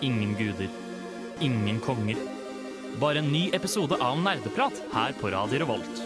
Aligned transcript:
ingen 0.00 0.34
guder, 0.38 0.68
ingen 1.40 1.80
konger. 1.80 2.16
Bare 3.00 3.18
en 3.18 3.32
ny 3.32 3.50
episode 3.52 3.96
av 4.00 4.18
Nerdeprat 4.22 4.82
her 4.92 5.12
på 5.20 5.30
Radio 5.30 5.58
Revolt. 5.58 6.04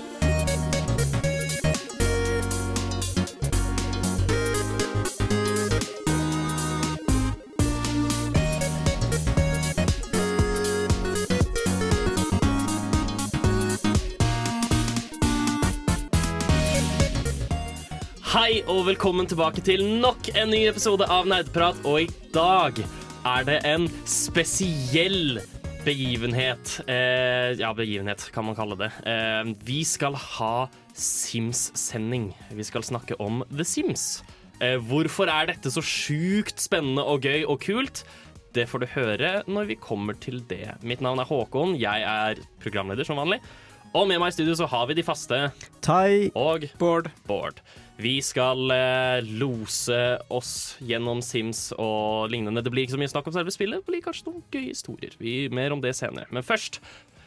Hei 18.33 18.63
og 18.65 18.87
velkommen 18.87 19.29
tilbake 19.29 19.61
til 19.65 19.85
nok 20.01 20.31
en 20.33 20.49
ny 20.53 20.63
episode 20.71 21.05
av 21.05 21.29
Nerdprat. 21.29 21.77
Og 21.85 22.07
i 22.07 22.09
dag 22.33 22.81
er 23.23 23.45
det 23.47 23.59
en 23.69 23.89
spesiell 24.09 25.41
begivenhet. 25.87 26.77
Eh, 26.91 27.53
ja, 27.61 27.73
begivenhet 27.75 28.25
kan 28.35 28.47
man 28.47 28.57
kalle 28.59 28.79
det. 28.79 28.91
Eh, 29.09 29.53
vi 29.67 29.83
skal 29.87 30.17
ha 30.19 30.69
Sims-sending. 30.95 32.31
Vi 32.53 32.67
skal 32.67 32.85
snakke 32.87 33.19
om 33.23 33.43
The 33.51 33.67
Sims. 33.67 34.23
Eh, 34.63 34.79
hvorfor 34.79 35.31
er 35.31 35.51
dette 35.51 35.73
så 35.75 35.83
sjukt 35.83 36.63
spennende 36.63 37.05
og 37.07 37.27
gøy 37.27 37.47
og 37.47 37.63
kult? 37.65 38.05
Det 38.53 38.67
får 38.69 38.83
du 38.83 38.91
høre 38.93 39.31
når 39.49 39.71
vi 39.71 39.81
kommer 39.81 40.19
til 40.21 40.43
det. 40.51 40.75
Mitt 40.85 41.01
navn 41.01 41.23
er 41.23 41.29
Håkon. 41.29 41.79
Jeg 41.81 42.05
er 42.05 42.43
programleder 42.63 43.07
som 43.09 43.19
vanlig. 43.19 43.41
Og 43.93 44.07
med 44.09 44.21
meg 44.21 44.33
i 44.33 44.37
studio 44.37 44.55
så 44.57 44.69
har 44.69 44.87
vi 44.89 44.97
de 44.97 45.05
faste 45.05 45.39
Tai. 45.85 46.31
og 46.39 46.69
Bård. 46.81 47.11
Bård. 47.29 47.61
Vi 48.03 48.17
skal 48.25 48.71
eh, 48.75 49.23
lose 49.39 49.99
oss 50.33 50.75
gjennom 50.83 51.21
Sims 51.23 51.69
og 51.79 52.33
lignende. 52.33 52.65
Det 52.65 52.73
blir 52.75 52.87
ikke 52.87 52.97
så 52.97 52.99
mye 53.03 53.13
snakk 53.13 53.29
om 53.31 53.35
selve 53.37 53.53
spillet, 53.55 53.79
det 53.79 53.93
blir 53.93 54.03
kanskje 54.03 54.27
noen 54.27 54.43
gøye 54.51 54.73
historier. 54.73 55.15
Vi, 55.23 55.35
mer 55.55 55.75
om 55.75 55.83
det 55.85 55.93
senere. 55.95 56.27
Men 56.35 56.43
først 56.43 56.81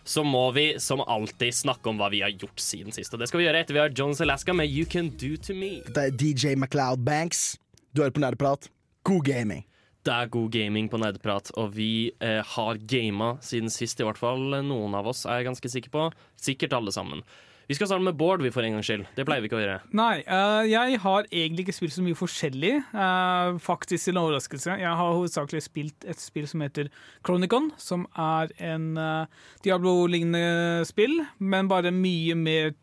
så 0.05 0.25
må 0.27 0.43
vi 0.53 0.65
som 0.83 0.99
alltid 1.01 1.55
snakke 1.55 1.89
om 1.89 2.01
hva 2.01 2.09
vi 2.11 2.19
har 2.25 2.33
gjort 2.35 2.59
siden 2.59 2.91
sist. 2.93 3.13
Og 3.15 3.23
det 3.23 3.29
skal 3.31 3.41
vi 3.41 3.47
gjøre 3.47 3.63
etter 3.63 3.77
vi 3.77 3.81
har 3.85 3.95
Jones 3.95 4.19
Alaska 4.25 4.53
med 4.57 4.67
You 4.67 4.83
Can 4.89 5.13
Do 5.15 5.31
To 5.47 5.55
Me. 5.55 5.79
Det 5.87 6.09
er 6.09 6.19
DJ 6.19 6.57
MacLeod 6.59 7.07
Banks. 7.07 7.55
Du 7.95 8.03
hører 8.03 8.17
på 8.17 8.25
Nerdeprat. 8.25 8.67
God 9.07 9.23
gaming. 9.25 9.63
Det 10.05 10.13
er 10.13 10.29
god 10.29 10.51
gaming 10.53 10.91
på 10.91 10.99
Nerdeprat, 11.01 11.49
og 11.57 11.71
vi 11.79 12.11
eh, 12.21 12.43
har 12.45 12.83
gama 12.83 13.31
siden 13.41 13.71
sist, 13.73 13.97
i 13.97 14.05
hvert 14.05 14.19
fall 14.19 14.59
noen 14.67 14.93
av 14.93 15.07
oss 15.09 15.23
er 15.25 15.39
jeg 15.39 15.47
ganske 15.53 15.71
sikker 15.79 15.93
på. 15.95 16.09
Sikkert 16.37 16.75
alle 16.77 16.93
sammen. 16.93 17.23
Vi 17.67 17.73
skal 17.73 17.87
starte 17.89 18.05
med 18.05 18.13
Bård, 18.13 18.43
vi 18.45 18.51
for 18.53 18.61
en 18.61 18.75
gangs 18.75 18.85
skyld. 18.85 19.07
Det 19.17 19.23
pleier 19.25 19.41
vi 19.41 19.49
ikke 19.49 19.57
å 19.57 19.63
gjøre. 19.63 19.79
Nei, 19.97 20.19
uh, 20.29 20.61
jeg 20.69 20.99
har 21.01 21.25
egentlig 21.31 21.65
ikke 21.65 21.73
spilt 21.73 21.95
så 21.95 22.03
mye 22.05 22.17
forskjellig. 22.17 22.73
Uh, 22.93 23.57
faktisk 23.63 24.05
til 24.05 24.19
overraskelse. 24.21 24.75
Jeg 24.83 24.99
har 24.99 25.15
hovedsakelig 25.17 25.63
spilt 25.65 26.05
et 26.05 26.21
spill 26.21 26.45
som 26.49 26.61
heter 26.61 26.91
Chronicon, 27.25 27.71
som 27.81 28.05
er 28.21 28.53
en 28.61 28.91
uh, 29.01 29.47
Diablo-lignende 29.65 30.85
spill, 30.85 31.23
men 31.41 31.71
bare 31.71 31.93
mye 31.95 32.37
mer 32.37 32.75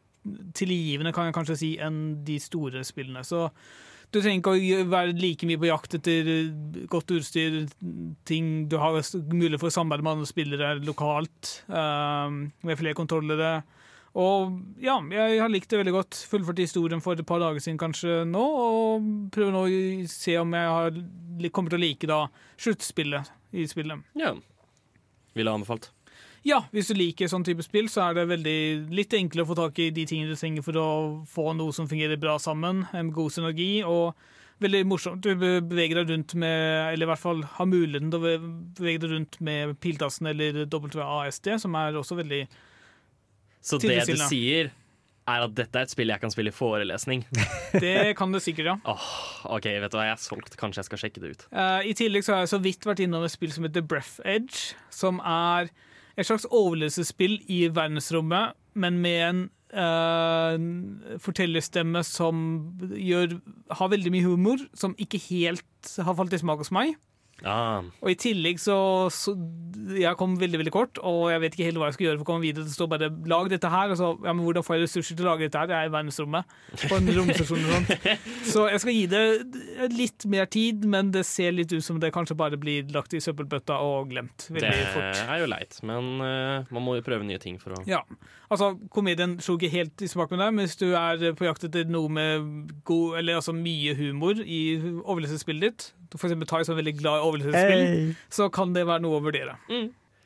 tilgivende, 0.59 1.15
kan 1.15 1.29
jeg 1.29 1.37
kanskje 1.37 1.59
si, 1.61 1.71
enn 1.83 2.01
de 2.27 2.41
store 2.43 2.83
spillene. 2.87 3.23
Så 3.27 3.49
du 4.13 4.19
trenger 4.19 4.41
ikke 4.41 4.83
å 4.83 4.89
være 4.91 5.15
like 5.19 5.47
mye 5.47 5.61
på 5.63 5.71
jakt 5.71 5.95
etter 5.99 6.33
godt 6.91 7.15
utstyr, 7.15 7.63
ting 8.29 8.51
du 8.71 8.77
har 8.83 8.99
mulighet 9.31 9.63
for 9.63 9.71
å 9.71 9.75
samarbeide 9.75 10.07
med 10.07 10.19
andre 10.19 10.31
spillere 10.31 10.75
lokalt, 10.85 11.55
med 11.67 12.79
flere 12.79 12.99
kontrollere. 12.99 13.55
Og 14.13 14.59
ja, 14.83 14.99
jeg 15.09 15.41
har 15.41 15.49
likt 15.53 15.71
det 15.73 15.81
veldig 15.81 15.95
godt. 15.95 16.19
Fullført 16.29 16.61
historien 16.61 17.01
for 17.01 17.17
et 17.17 17.27
par 17.29 17.41
dager 17.41 17.63
siden 17.65 17.81
kanskje 17.81 18.23
nå, 18.29 18.43
og 18.43 19.07
prøver 19.33 19.55
nå 19.55 19.65
å 19.65 20.11
se 20.13 20.37
om 20.41 20.53
jeg 20.53 20.75
har, 20.77 21.01
kommer 21.49 21.73
til 21.73 21.81
å 21.81 21.85
like 21.87 22.11
da 22.11 22.21
sluttspillet 22.61 23.33
i 23.57 23.65
spillet. 23.71 24.05
Ja. 24.19 24.35
Ville 25.37 25.55
anbefalt. 25.57 25.91
Ja, 26.45 26.65
hvis 26.75 26.91
du 26.91 26.97
liker 26.99 27.31
sånn 27.31 27.45
type 27.47 27.63
spill, 27.63 27.87
så 27.89 28.09
er 28.09 28.17
det 28.19 28.27
veldig 28.33 28.59
litt 28.93 29.15
enklere 29.15 29.47
å 29.47 29.51
få 29.53 29.57
tak 29.61 29.79
i 29.79 29.93
de 29.95 30.05
tingene 30.11 30.35
du 30.35 30.39
trenger 30.39 30.65
for 30.67 30.79
å 30.81 30.89
få 31.31 31.53
noe 31.55 31.73
som 31.75 31.87
fungerer 31.89 32.19
bra 32.21 32.35
sammen, 32.43 32.83
en 32.99 33.13
god 33.15 33.31
synergi, 33.33 33.85
og 33.87 34.19
veldig 34.63 34.83
morsomt. 34.91 35.23
Du 35.23 35.39
beveger 35.39 36.01
deg 36.01 36.11
rundt 36.11 36.35
med, 36.39 36.59
eller 36.91 37.07
i 37.07 37.11
hvert 37.13 37.23
fall 37.23 37.45
har 37.57 37.71
muligheten 37.71 38.11
til 38.11 38.19
å 38.19 38.35
bevege 38.75 39.05
deg 39.05 39.15
rundt 39.15 39.39
med 39.45 39.77
piltassen 39.83 40.29
eller 40.33 40.65
WASD, 40.67 41.55
som 41.63 41.79
er 41.79 41.99
også 41.99 42.19
veldig 42.19 42.43
Så 43.63 43.79
det 43.83 44.03
du 44.09 44.17
sier, 44.27 44.73
er 45.31 45.45
at 45.45 45.55
dette 45.55 45.79
er 45.79 45.87
et 45.87 45.93
spill 45.93 46.11
jeg 46.11 46.23
kan 46.23 46.33
spille 46.35 46.51
i 46.51 46.55
forelesning. 46.55 47.23
Det 47.85 48.13
kan 48.19 48.33
du 48.35 48.41
sikkert, 48.43 48.73
ja. 48.73 48.77
Oh, 48.91 49.07
OK, 49.55 49.69
vet 49.71 49.93
du 49.93 49.97
hva, 49.97 50.09
jeg 50.09 50.17
er 50.17 50.23
solgt. 50.23 50.57
Kanskje 50.61 50.83
jeg 50.83 50.91
skal 50.91 51.03
sjekke 51.05 51.23
det 51.23 51.33
ut. 51.33 51.47
Uh, 51.55 51.81
I 51.87 51.95
tillegg 51.99 52.27
så 52.27 52.35
har 52.35 52.45
jeg 52.45 52.53
så 52.57 52.61
vidt 52.65 52.87
vært 52.89 53.05
innom 53.05 53.25
et 53.27 53.35
spill 53.35 53.55
som 53.55 53.67
heter 53.69 53.87
Breath 53.87 54.19
Edge, 54.27 54.75
som 54.93 55.23
er 55.23 55.71
et 56.19 56.29
slags 56.29 56.45
overlevelsesspill 56.51 57.39
i 57.49 57.65
verdensrommet, 57.73 58.59
men 58.75 58.99
med 59.05 59.23
en 59.29 59.45
uh, 59.79 61.17
fortellerstemme 61.23 62.03
som 62.05 62.43
gjør, 62.83 63.39
har 63.79 63.95
veldig 63.95 64.13
mye 64.13 64.27
humor, 64.27 64.67
som 64.77 64.99
ikke 65.01 65.23
helt 65.31 65.95
har 66.03 66.19
falt 66.19 66.35
i 66.35 66.43
smak 66.43 66.61
hos 66.65 66.75
meg. 66.75 66.97
Ah, 67.43 67.83
Og 68.03 68.13
i 68.13 68.15
tillegg 68.19 68.61
så, 68.63 68.77
så 69.11 69.33
Jeg 69.99 70.15
kom 70.19 70.37
veldig 70.39 70.61
veldig 70.61 70.73
kort, 70.75 70.99
og 71.03 71.33
jeg 71.33 71.43
vet 71.43 71.57
ikke 71.57 71.67
helt 71.67 71.81
hva 71.81 71.89
jeg 71.91 71.97
skal 71.97 72.07
gjøre 72.07 72.19
for 72.21 72.27
å 72.27 72.29
komme 72.29 72.45
videre. 72.47 72.67
Det 72.69 72.75
står 72.75 72.91
bare 72.93 73.09
'lag 73.11 73.49
dette 73.51 73.71
her', 73.73 73.91
og 73.91 73.99
så 73.99 74.11
ja, 74.23 74.33
men 74.33 74.45
hvordan 74.47 74.63
får 74.63 74.77
jeg 74.77 74.85
ressurser 74.85 75.17
til 75.19 75.27
å 75.27 75.33
lage 75.33 75.49
dette 75.49 75.59
her? 75.59 75.73
Jeg 75.73 75.79
er 75.81 75.91
i 75.91 75.95
verdensrommet. 75.95 76.55
På 76.87 76.99
en 76.99 77.11
romstasjon 77.17 77.65
og 77.67 77.73
sånn. 77.75 78.19
Så 78.53 78.67
jeg 78.71 78.83
skal 78.83 78.95
gi 78.95 79.07
det 79.11 79.91
litt 79.91 80.27
mer 80.31 80.47
tid, 80.47 80.85
men 80.87 81.11
det 81.15 81.25
ser 81.27 81.55
litt 81.57 81.73
ut 81.73 81.85
som 81.85 81.99
det 82.03 82.13
kanskje 82.15 82.37
bare 82.39 82.59
blir 82.61 82.87
lagt 82.95 83.15
i 83.15 83.23
søppelbøtta 83.23 83.79
og 83.83 84.13
glemt 84.13 84.47
det 84.53 84.71
fort. 84.95 85.23
er 85.27 85.43
jo 85.43 85.49
leit, 85.51 85.79
men 85.83 86.13
uh, 86.23 86.69
man 86.71 86.85
må 86.85 86.97
jo 86.99 87.07
prøve 87.07 87.27
nye 87.27 87.41
ting 87.43 87.59
for 87.63 87.75
å 87.75 87.83
Ja, 87.89 88.03
altså 88.53 88.75
Komedien 88.93 89.39
slo 89.43 89.57
ikke 89.59 89.73
helt 89.73 90.03
i 90.05 90.11
smak 90.11 90.31
med 90.31 90.43
deg, 90.45 90.55
men 90.55 90.67
hvis 90.67 90.79
du 90.79 90.93
er 90.95 91.35
på 91.39 91.49
jakt 91.49 91.67
etter 91.67 91.89
noe 91.91 92.11
med 92.13 92.71
god, 92.89 93.19
eller 93.23 93.41
altså 93.41 93.55
mye 93.57 93.97
humor 93.99 94.39
i 94.43 94.63
overlevelsesspillet 94.79 95.63
ditt, 95.73 95.91
Tai 96.13 96.29
som 96.29 96.75
er 96.75 96.83
veldig 96.83 96.93
glad 96.99 97.23
i 97.23 97.25
overlevelsesspill, 97.33 97.83
Hey. 97.89 98.15
så 98.31 98.47
kan 98.53 98.73
det 98.77 98.85
være 98.87 99.03
noe 99.03 99.19
å 99.19 99.25
vurdere. 99.25 99.57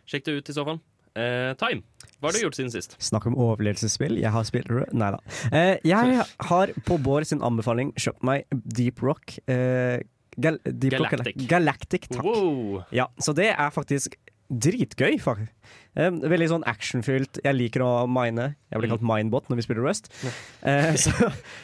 Sjekk 0.06 0.25
det 0.28 0.37
ut 0.41 0.50
i 0.50 0.56
så 0.59 0.65
fall. 0.67 0.81
Eh, 1.17 1.55
Time, 1.56 1.81
hva 2.21 2.28
har 2.28 2.37
du 2.37 2.43
gjort 2.44 2.59
siden 2.59 2.71
sist? 2.75 2.97
Snakk 3.00 3.25
om 3.31 3.34
overlevelsesspill. 3.41 4.19
Jeg 4.21 4.31
har 4.34 4.44
spilt 4.44 4.69
Nei 4.93 5.09
da. 5.15 5.19
Eh, 5.50 5.78
jeg 5.89 6.21
har 6.50 6.72
på 6.84 6.99
Bård 7.03 7.25
sin 7.27 7.41
anbefaling 7.41 7.95
kjøpt 7.97 8.22
meg 8.22 8.45
Deep 8.53 9.00
Rock. 9.03 9.39
Eh, 9.49 10.03
Gal 10.39 10.59
Deep 10.69 10.93
Rock 11.00 11.15
Galactic. 11.15 11.37
Galactic. 11.49 11.49
Galactic, 11.49 12.09
takk. 12.12 12.25
Wow! 12.27 12.83
Ja, 12.93 13.06
så 13.19 13.33
det 13.34 13.49
er 13.55 13.71
faktisk 13.72 14.19
dritgøy, 14.51 15.17
faktisk. 15.23 15.53
Eh, 15.97 16.11
veldig 16.12 16.49
sånn 16.53 16.65
actionfylt. 16.69 17.41
Jeg 17.45 17.57
liker 17.57 17.81
å 17.87 17.91
mine. 18.11 18.51
Jeg 18.71 18.81
blir 18.83 18.91
kalt 18.93 19.03
minebot 19.07 19.49
når 19.49 19.57
vi 19.57 19.65
spiller 19.67 19.83
Rust. 19.87 20.11
Eh, 20.62 20.93
så, 21.01 21.12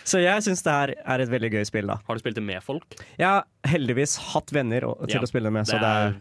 så 0.09 0.23
jeg 0.23 0.43
syns 0.47 0.63
det 0.65 0.73
her 0.73 0.95
er 1.05 1.21
et 1.27 1.29
veldig 1.33 1.51
gøy 1.53 1.65
spill, 1.69 1.87
da. 1.93 1.99
Har 2.09 2.17
du 2.17 2.23
spilt 2.25 2.39
det 2.41 2.45
med 2.47 2.63
folk? 2.65 2.85
Jeg 3.19 3.29
har 3.29 3.45
heldigvis 3.69 4.17
hatt 4.33 4.51
venner 4.57 4.81
til 5.05 5.17
Ja, 5.19 5.23
å 5.23 5.31
spille 5.31 5.53
med, 5.53 5.69
så 5.69 5.77
det 5.79 5.83
det 5.85 5.93
er 5.93 6.09
er 6.13 6.21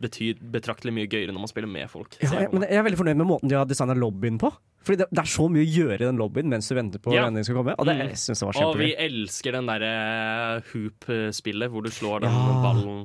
betyr 0.00 0.38
betraktelig 0.54 0.94
mye 0.96 1.08
gøyere 1.12 1.28
når 1.36 1.42
man 1.44 1.50
spiller 1.52 1.68
med 1.68 1.90
folk. 1.92 2.14
ja, 2.24 2.30
jeg 2.46 2.52
men 2.54 2.62
jeg 2.64 2.78
er 2.80 2.84
veldig 2.86 2.98
fornøyd 3.02 3.18
med 3.20 3.26
måten 3.28 3.50
de 3.52 3.58
har 3.58 3.66
designa 3.68 3.92
lobbyen 4.00 4.38
på. 4.40 4.48
Fordi 4.80 4.96
det, 5.02 5.06
det 5.12 5.20
er 5.20 5.28
så 5.28 5.44
mye 5.52 5.60
å 5.60 5.68
gjøre 5.68 5.98
i 6.00 6.06
den 6.08 6.16
lobbyen 6.16 6.48
mens 6.48 6.70
du 6.70 6.74
venter 6.78 7.02
på 7.04 7.12
Ja. 7.12 7.26
vennene 7.26 7.44
skal 7.44 7.58
komme. 7.60 7.74
Og 7.76 7.84
det 7.84 7.98
Mm. 7.98 8.06
jeg 8.08 8.16
synes 8.16 8.40
jeg 8.40 8.48
var 8.48 8.64
Og 8.70 8.78
vi 8.80 8.94
elsker 8.96 9.52
den 9.58 9.66
derre 9.68 10.62
hoop-spillet 10.72 11.68
hvor 11.68 11.84
du 11.84 11.90
slår 11.92 12.22
den 12.24 12.32
Ja. 12.32 12.62
ballen 12.64 13.02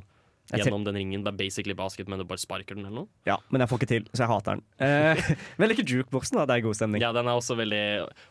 gjennom 0.64 0.84
den 0.88 0.96
ringen. 0.96 1.24
Det 1.26 1.32
er 1.34 1.38
basically 1.38 1.74
basket, 1.76 2.08
men 2.08 2.20
du 2.20 2.26
bare 2.26 2.40
sparker 2.42 2.76
den 2.78 2.86
eller 2.86 3.04
noe. 3.04 3.08
Ja, 3.28 3.38
men 3.52 3.62
jeg 3.64 3.70
får 3.72 3.82
ikke 3.82 3.90
til, 3.92 4.08
så 4.14 4.24
jeg 4.24 4.32
hater 4.32 4.56
den. 4.56 4.64
Eh, 4.80 5.24
men 5.58 5.68
jeg 5.68 5.74
liker 5.78 5.92
jukeboksen, 5.98 6.38
da. 6.40 6.46
Det 6.46 6.56
er 6.58 6.66
god 6.68 6.76
stemning. 6.80 7.02
Ja, 7.02 7.12
den 7.16 7.28
er 7.28 7.36
også 7.40 7.58
veldig 7.60 7.84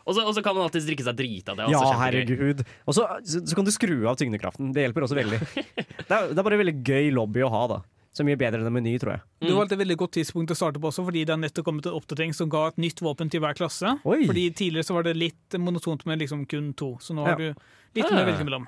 Og 0.05 0.15
så 0.15 0.41
kan 0.45 0.55
man 0.55 0.65
alltid 0.67 0.87
drikke 0.89 1.05
seg 1.07 1.15
drita. 1.19 1.55
Det 1.55 1.65
er 1.67 1.71
Ja, 1.75 1.83
herregud. 2.01 2.63
Og 2.85 2.93
så, 2.97 3.07
så, 3.23 3.43
så 3.45 3.55
kan 3.55 3.65
du 3.65 3.71
skru 3.75 4.07
av 4.09 4.15
tyngdekraften. 4.21 4.73
Det 4.75 4.87
hjelper 4.87 5.05
også 5.07 5.19
veldig. 5.21 5.41
Det 6.05 6.13
er, 6.13 6.27
det 6.29 6.37
er 6.37 6.45
bare 6.45 6.57
veldig 6.59 6.79
gøy 6.85 7.07
lobby 7.15 7.41
å 7.45 7.49
ha, 7.49 7.61
da. 7.71 7.77
Så 8.15 8.23
mye 8.23 8.37
bedre 8.39 8.61
enn 8.61 8.69
en 8.69 8.75
meny, 8.77 8.93
tror 9.01 9.15
jeg. 9.17 9.21
Du 9.41 9.47
Det 9.49 9.55
var 9.57 9.65
et 9.67 9.79
veldig 9.81 9.95
godt 9.99 10.13
tidspunkt 10.15 10.53
å 10.53 10.55
starte 10.55 10.79
på 10.79 10.87
også, 10.87 11.03
fordi 11.03 11.25
det 11.27 11.33
er 11.33 11.39
nettopp 11.41 11.65
kommet 11.67 11.87
en 11.89 11.97
oppdatering 11.97 12.31
som 12.37 12.47
ga 12.51 12.67
et 12.69 12.77
nytt 12.79 13.01
våpen 13.03 13.27
til 13.33 13.41
hver 13.43 13.57
klasse. 13.57 13.91
Oi. 14.07 14.21
Fordi 14.29 14.45
Tidligere 14.55 14.87
så 14.87 14.95
var 14.95 15.03
det 15.09 15.17
litt 15.19 15.57
monotont 15.59 16.05
med 16.07 16.21
liksom 16.23 16.45
kun 16.47 16.69
to, 16.79 16.93
så 17.03 17.11
nå 17.17 17.25
har 17.27 17.35
Ja. 17.35 17.51
du 17.51 17.99
litt 17.99 18.05
Ah. 18.05 18.13
mer 18.15 18.23
å 18.23 18.29
velge 18.31 18.45
mellom. 18.47 18.67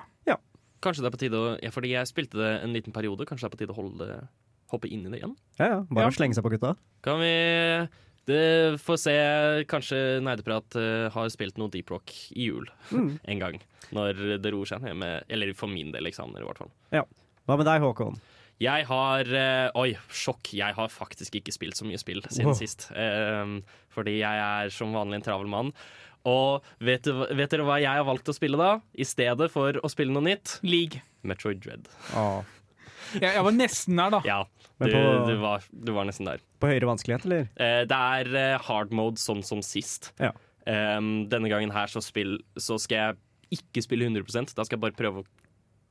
Kanskje 0.87 1.03
det 1.05 1.11
er 1.11 1.15
på 1.17 1.21
tide 1.25 1.37
å 1.43 1.53
ja, 1.61 1.71
Fordi 1.75 1.91
jeg 1.93 2.07
spilte 2.09 2.39
det 2.39 2.51
en 2.63 2.73
liten 2.75 2.95
periode. 2.95 3.27
Kanskje 3.27 3.45
det 3.45 3.51
er 3.51 3.55
på 3.57 3.61
tide 3.65 3.75
å 3.75 3.79
holde 3.83 4.07
det 4.07 4.19
hoppe 4.71 4.89
inn 4.91 5.05
i 5.07 5.11
det 5.13 5.21
igjen? 5.21 5.35
Ja, 5.59 5.67
ja. 5.75 5.79
Bare 5.91 6.07
Ja. 6.09 6.15
slenge 6.15 6.35
seg 6.35 6.43
på 6.47 6.51
gutta. 6.55 6.73
Kan 7.05 7.19
vi 7.21 7.31
det 8.27 8.75
får 8.83 8.97
se. 8.99 9.13
Kanskje 9.71 9.99
Nerdeprat 10.19 10.75
uh, 10.75 11.07
har 11.13 11.29
spilt 11.31 11.55
noe 11.61 11.71
Deep 11.71 11.87
Rock 11.93 12.11
i 12.35 12.49
jul 12.49 12.65
Mm. 12.91 13.13
en 13.31 13.39
gang. 13.39 13.59
Når 13.95 14.39
det 14.43 14.51
roer 14.51 14.67
seg 14.67 14.81
ned 14.83 14.97
med 14.99 15.23
Eller 15.31 15.53
for 15.55 15.71
min 15.71 15.93
del 15.93 16.09
eksamener, 16.09 16.43
i 16.43 16.49
hvert 16.49 16.59
fall. 16.59 16.71
Ja. 16.91 17.05
Hva 17.47 17.55
med 17.55 17.69
deg, 17.69 17.79
Håkon? 17.85 18.17
Jeg 18.59 18.87
har 18.89 19.29
uh, 19.31 19.79
Oi, 19.79 19.93
sjokk. 20.11 20.51
Jeg 20.57 20.75
har 20.75 20.89
faktisk 20.91 21.37
ikke 21.39 21.53
spilt 21.55 21.77
så 21.79 21.87
mye 21.87 21.99
spill 22.01 22.19
siden 22.27 22.51
Wow. 22.51 22.57
sist. 22.59 22.89
Uh, 22.91 23.61
fordi 23.95 24.17
jeg 24.19 24.43
er 24.43 24.73
som 24.75 24.91
vanlig 24.91 25.21
en 25.21 25.27
travel 25.29 25.47
mann. 25.47 25.71
Og 26.27 26.65
vet, 26.83 27.07
du, 27.07 27.23
vet 27.37 27.53
dere 27.53 27.65
hva 27.67 27.77
jeg 27.79 27.93
har 27.99 28.05
valgt 28.07 28.27
å 28.27 28.35
spille 28.35 28.59
da? 28.59 28.71
I 28.97 29.07
stedet 29.07 29.47
for 29.53 29.79
å 29.79 29.91
spille 29.91 30.11
noe 30.13 30.25
nytt? 30.25 30.57
League. 30.67 30.99
Metroid 31.27 31.61
Dread. 31.63 31.87
Ah. 32.17 32.41
Jeg, 33.15 33.29
jeg 33.31 33.43
var 33.47 33.55
nesten 33.55 33.99
der, 33.99 34.11
da. 34.17 34.19
Ja, 34.27 34.39
du, 34.81 34.89
på- 34.91 35.05
du, 35.29 35.33
var, 35.41 35.63
du 35.71 35.93
var 35.95 36.09
nesten 36.09 36.27
der. 36.27 36.43
På 36.59 36.69
høyere 36.71 36.89
vanskelighet, 36.89 37.27
eller? 37.29 37.47
Eh, 37.55 37.83
det 37.87 38.01
er 38.19 38.31
eh, 38.41 38.67
hard 38.67 38.91
mode 38.95 39.21
sånn 39.21 39.43
som 39.47 39.63
sist. 39.65 40.11
Ja. 40.19 40.33
Um, 40.67 41.29
denne 41.31 41.47
gangen 41.47 41.71
her 41.71 41.87
så, 41.87 42.01
spill, 42.03 42.41
så 42.59 42.75
skal 42.81 42.97
jeg 42.99 43.59
ikke 43.61 43.85
spille 43.85 44.09
100 44.09 44.51
Da 44.51 44.65
skal 44.67 44.75
jeg 44.75 44.83
bare 44.83 44.97
prøve 44.97 45.23
å 45.23 45.27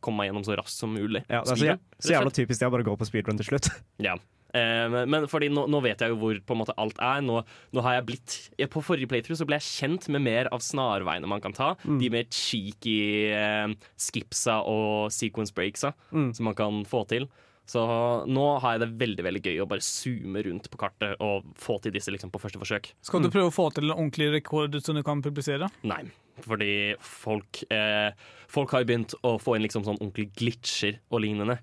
komme 0.04 0.20
meg 0.20 0.28
gjennom 0.28 0.44
så 0.44 0.56
raskt 0.60 0.76
som 0.76 0.92
mulig. 0.92 1.22
Ja, 1.32 1.40
det 1.48 1.56
er 1.56 1.78
så 2.04 2.12
jævla 2.12 2.32
typisk 2.36 2.60
det 2.60 2.68
å 2.68 2.74
bare 2.74 2.84
gå 2.86 2.96
på 3.00 3.08
speedrun 3.08 3.40
til 3.40 3.48
slutt. 3.48 3.70
Ja. 4.04 4.18
Eh, 4.56 5.04
men- 5.06 5.26
fordi 5.28 5.50
nå, 5.52 5.66
nå 5.68 5.80
vet 5.84 6.00
jeg 6.04 6.12
jo 6.14 6.16
hvor 6.20 6.38
på 6.48 6.54
en 6.56 6.60
måte 6.62 6.74
alt 6.80 6.98
er. 7.02 7.20
Nå, 7.26 7.40
nå 7.76 7.82
har 7.84 7.98
jeg 7.98 8.06
blitt 8.08 8.36
jeg, 8.56 8.70
På 8.72 8.80
forrige 8.84 9.08
playthrough 9.10 9.36
så 9.40 9.46
ble 9.48 9.58
jeg 9.60 9.68
kjent 9.68 10.08
med 10.14 10.22
mer 10.24 10.48
av 10.54 10.62
snarveiene 10.64 11.28
man 11.28 11.42
kan 11.44 11.52
ta. 11.56 11.74
De 11.84 12.08
mer 12.12 12.24
cheeky 12.32 12.98
eh, 13.36 13.74
skipsa 14.00 14.62
og 14.64 15.10
sequence 15.12 15.52
breaksa 15.56 15.92
som 16.10 16.44
man 16.48 16.54
kan 16.56 16.84
få 16.88 17.04
til. 17.10 17.28
Så 17.66 17.82
nå 18.30 18.60
har 18.62 18.76
jeg 18.76 18.84
det 18.84 18.98
veldig 19.00 19.24
veldig 19.26 19.40
gøy 19.42 19.56
å 19.64 19.66
bare 19.66 19.82
zoome 19.82 20.38
rundt 20.46 20.68
på 20.70 20.78
kartet 20.78 21.16
og 21.20 21.48
få 21.58 21.80
til 21.82 21.90
disse 21.96 22.12
liksom 22.14 22.30
på 22.30 22.38
første 22.38 22.60
forsøk. 22.62 22.92
Skal 23.02 23.24
du 23.24 23.28
prøve 23.28 23.50
å 23.50 23.54
få 23.56 23.72
til 23.74 23.90
en 23.90 23.96
ordentlig 23.96 24.28
rekord 24.36 24.76
som 24.86 24.94
du 24.94 25.02
kan 25.02 25.20
publisere? 25.20 25.66
Nei, 25.82 26.04
fordi 26.46 26.94
folk, 27.02 27.64
eh, 27.74 28.12
folk 28.46 28.70
har 28.70 28.84
jo 28.84 28.90
begynt 28.92 29.16
å 29.26 29.34
få 29.42 29.56
inn 29.56 29.66
liksom 29.66 29.82
sånn 29.82 29.98
ordentlige 29.98 30.30
glitcher 30.38 31.00
og 31.10 31.24
lignende. 31.26 31.58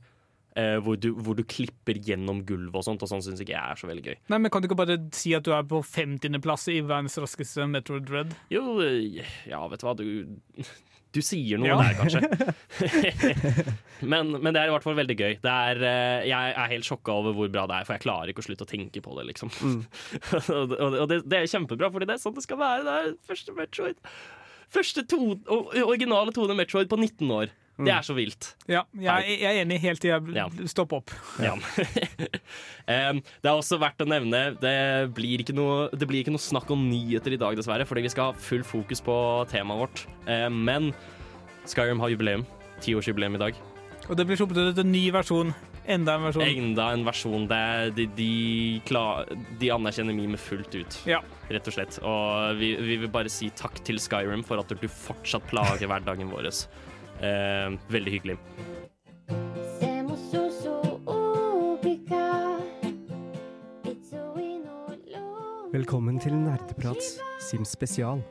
Eh, 0.55 0.75
hvor, 0.85 0.93
du, 1.01 1.07
hvor 1.17 1.33
du 1.33 1.41
klipper 1.49 1.97
gjennom 1.97 2.43
gulvet 2.45 2.75
og 2.77 2.83
sånt, 2.85 3.01
og 3.01 3.09
sånn 3.09 3.23
syns 3.25 3.39
ikke 3.41 3.55
jeg 3.55 3.73
er 3.73 3.79
så 3.79 3.87
veldig 3.89 4.03
gøy. 4.05 4.17
Nei, 4.29 4.37
men 4.43 4.51
Kan 4.53 4.61
du 4.61 4.67
ikke 4.67 4.77
bare 4.77 4.99
si 5.17 5.31
at 5.33 5.41
du 5.47 5.49
er 5.55 5.63
på 5.65 5.79
50.-plass 5.81 6.67
i 6.69 6.75
verdens 6.85 7.17
raskeste 7.17 7.65
Metro 7.71 7.97
Dread? 7.97 8.35
Jo, 8.53 8.75
eh, 8.85 9.23
ja, 9.49 9.63
vet 9.71 9.81
du 9.81 9.87
hva, 9.87 9.95
du 9.97 10.67
Du 11.13 11.21
sier 11.25 11.57
noe 11.61 11.71
Ja. 11.71 11.79
der, 11.81 11.97
kanskje. 11.97 12.21
men, 14.13 14.31
men 14.41 14.53
det 14.53 14.61
er 14.63 14.69
i 14.69 14.73
hvert 14.73 14.85
fall 14.85 14.95
veldig 14.97 15.15
gøy. 15.19 15.35
Det 15.43 15.51
er, 15.53 15.81
eh, 15.89 16.27
jeg 16.29 16.53
er 16.57 16.71
helt 16.71 16.87
sjokka 16.87 17.13
over 17.21 17.35
hvor 17.37 17.51
bra 17.53 17.65
det 17.69 17.79
er, 17.79 17.87
for 17.89 17.97
jeg 17.97 18.05
klarer 18.05 18.31
ikke 18.33 18.41
å 18.45 18.47
slutte 18.47 18.65
å 18.65 18.69
tenke 18.69 19.01
på 19.05 19.17
det, 19.19 19.25
liksom. 19.31 19.51
det- 20.31 20.79
og 21.01 21.07
det, 21.11 21.19
det 21.29 21.39
er 21.43 21.49
kjempebra, 21.53 21.89
fordi 21.93 22.09
det 22.09 22.17
er 22.17 22.23
sånn 22.23 22.37
det 22.37 22.45
skal 22.45 22.61
være. 22.61 22.85
Det 22.87 22.95
er 23.01 23.11
første 23.29 23.57
Metroid. 23.57 23.99
Første 24.73 25.03
to, 25.09 25.19
originale 25.83 26.33
2D 26.33 26.55
Metroid 26.57 26.89
på 26.89 26.97
19 26.97 27.29
år. 27.41 27.51
Det 27.77 27.89
er 27.89 28.03
så 28.05 28.13
vilt. 28.13 28.51
Ja, 28.69 28.83
jeg, 28.93 29.39
jeg 29.41 29.49
er 29.49 29.61
enig 29.63 29.79
helt 29.81 30.01
til 30.03 30.11
jeg 30.11 30.35
Ja. 30.37 30.45
stopper 30.69 30.99
opp. 31.01 31.13
Ja. 31.41 31.55
Det 32.87 33.47
er 33.47 33.53
også 33.55 33.77
verdt 33.81 34.01
å 34.03 34.07
nevne 34.09 34.41
det 34.61 34.73
blir, 35.15 35.39
ikke 35.41 35.55
noe, 35.55 35.87
det 35.95 36.07
blir 36.09 36.21
ikke 36.23 36.33
noe 36.35 36.43
snakk 36.43 36.69
om 36.73 36.83
nyheter 36.89 37.33
i 37.35 37.39
dag, 37.39 37.55
dessverre, 37.57 37.85
fordi 37.87 38.03
vi 38.05 38.11
skal 38.13 38.31
ha 38.31 38.39
full 38.43 38.63
fokus 38.67 39.01
på 39.03 39.15
temaet 39.51 39.79
vårt. 39.85 40.03
Men 40.51 40.91
Skyrim 41.69 42.01
har 42.03 42.11
jubileum. 42.11 42.43
Tiårsjubileum 42.83 43.37
i 43.39 43.43
dag. 43.45 43.61
Og 44.09 44.17
det 44.19 44.25
blir 44.27 44.35
sluppet 44.39 44.59
ut 44.59 44.81
en 44.83 44.91
ny 44.91 45.05
versjon. 45.15 45.53
Enda 45.87 46.17
en 46.19 46.25
versjon. 46.27 46.43
Enda 46.43 46.89
en 46.95 47.05
versjon 47.07 47.45
de, 47.47 48.05
de, 48.19 48.27
klar, 48.87 49.25
de 49.59 49.71
anerkjenner 49.71 50.15
mime 50.15 50.39
fullt 50.39 50.75
ut, 50.75 50.97
Ja. 51.07 51.21
rett 51.51 51.67
og 51.71 51.75
slett. 51.75 51.97
Og 52.03 52.59
vi, 52.59 52.73
vi 52.83 52.97
vil 53.01 53.11
bare 53.11 53.31
si 53.31 53.49
takk 53.55 53.79
til 53.87 53.99
Skyrim 54.03 54.43
for 54.47 54.59
at 54.63 54.71
du 54.75 54.87
fortsatt 54.91 55.47
plager 55.51 55.87
hverdagen 55.87 56.31
vår. 56.31 56.51
Em, 57.21 57.79
veldig 57.89 58.11
hyggelig. 58.11 58.37
Velkommen 65.73 66.19
til 66.21 66.35
Nerdeprats 66.37 67.15
Sims 67.41 67.71
spesial. 67.73 68.21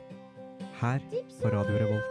Her 0.79 1.01
på 1.41 1.51
Radio 1.51 1.79
Revolt. 1.81 2.09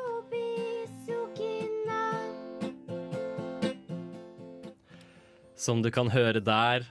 Som 5.56 5.80
du 5.84 5.92
kan 5.94 6.10
høre 6.10 6.42
der, 6.42 6.84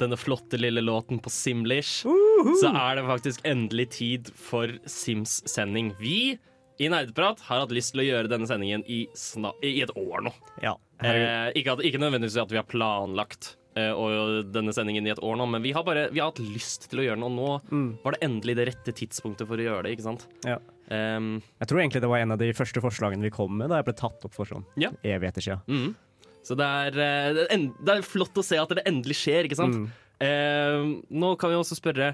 denne 0.00 0.16
flotte 0.16 0.56
lille 0.56 0.80
låten 0.80 1.20
på 1.20 1.30
Simlish, 1.30 2.06
så 2.60 2.70
er 2.72 2.96
det 2.98 3.06
faktisk 3.06 3.44
endelig 3.44 3.88
tid 3.98 4.30
for 4.34 4.72
Sims-sending. 4.88 5.92
Vi 6.00 6.38
i 6.82 6.88
Nerdeprat 6.90 7.42
har 7.48 7.62
hatt 7.62 7.74
lyst 7.74 7.92
til 7.94 8.02
å 8.02 8.06
gjøre 8.06 8.30
denne 8.30 8.48
sendingen 8.50 8.82
i, 8.90 9.04
i 9.06 9.74
et 9.84 9.92
år 9.94 10.24
nå. 10.26 10.32
Ja. 10.62 10.74
Eh, 11.04 11.52
ikke, 11.60 11.76
at, 11.76 11.84
ikke 11.86 12.00
nødvendigvis 12.02 12.38
at 12.42 12.50
vi 12.50 12.58
har 12.58 12.66
planlagt 12.66 13.52
eh, 13.78 13.92
og 13.92 14.50
denne 14.54 14.74
sendingen 14.74 15.06
i 15.06 15.12
et 15.14 15.22
år 15.22 15.38
nå, 15.38 15.46
men 15.54 15.62
vi 15.64 15.74
har 15.76 15.84
bare 15.86 16.08
vi 16.14 16.22
har 16.22 16.32
hatt 16.32 16.42
lyst 16.42 16.88
til 16.90 17.02
å 17.02 17.06
gjøre 17.06 17.20
noe. 17.22 17.30
Nå 17.34 17.50
nå 17.70 17.84
var 18.04 18.16
det 18.16 18.24
endelig 18.26 18.56
det 18.58 18.68
rette 18.72 18.96
tidspunktet 18.96 19.50
for 19.50 19.60
å 19.60 19.68
gjøre 19.68 19.86
det. 19.86 19.94
ikke 19.96 20.08
sant? 20.08 20.26
Ja. 20.46 20.58
Um, 20.90 21.38
Jeg 21.62 21.70
tror 21.70 21.80
egentlig 21.80 22.02
det 22.04 22.10
var 22.12 22.20
en 22.20 22.34
av 22.34 22.40
de 22.42 22.50
første 22.56 22.82
forslagene 22.84 23.24
vi 23.24 23.32
kom 23.32 23.54
med 23.56 23.70
da 23.72 23.78
jeg 23.80 23.88
ble 23.88 23.96
tatt 24.02 24.26
opp 24.26 24.34
for 24.36 24.50
sånn 24.50 24.66
Ja. 24.80 24.90
evigheter 25.00 25.44
siden. 25.46 25.62
Mm. 25.70 25.94
Så 26.44 26.58
det 26.60 26.66
er, 26.66 26.98
eh, 27.00 27.54
det, 27.80 27.88
er 27.94 28.04
flott 28.04 28.36
å 28.36 28.44
se 28.44 28.58
at 28.60 28.74
det 28.76 28.84
endelig 28.84 29.16
skjer, 29.22 29.46
ikke 29.48 29.56
sant? 29.62 29.86
Eh, 30.20 30.82
nå 31.08 31.30
kan 31.40 31.50
vi 31.50 31.56
også 31.56 31.78
spørre, 31.78 32.12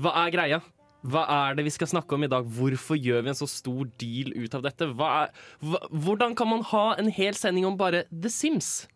hva 0.00 0.12
er 0.22 0.32
greia? 0.32 0.62
Hva 1.06 1.22
er 1.30 1.56
det 1.58 1.66
vi 1.66 1.72
skal 1.74 1.90
snakke 1.90 2.16
om 2.16 2.24
i 2.26 2.30
dag? 2.30 2.46
Hvorfor 2.56 2.98
gjør 2.98 3.22
vi 3.22 3.30
en 3.30 3.38
så 3.38 3.48
stor 3.50 3.86
deal 4.00 4.32
ut 4.34 4.54
av 4.56 4.64
dette? 4.64 4.88
Er, 4.90 5.32
hva, 5.62 5.80
hvordan 5.92 6.34
kan 6.38 6.50
man 6.50 6.64
ha 6.72 6.86
en 6.98 7.10
hel 7.12 7.36
sending 7.38 7.66
om 7.68 7.78
bare 7.78 8.04
The 8.10 8.32
Sims? 8.32 8.86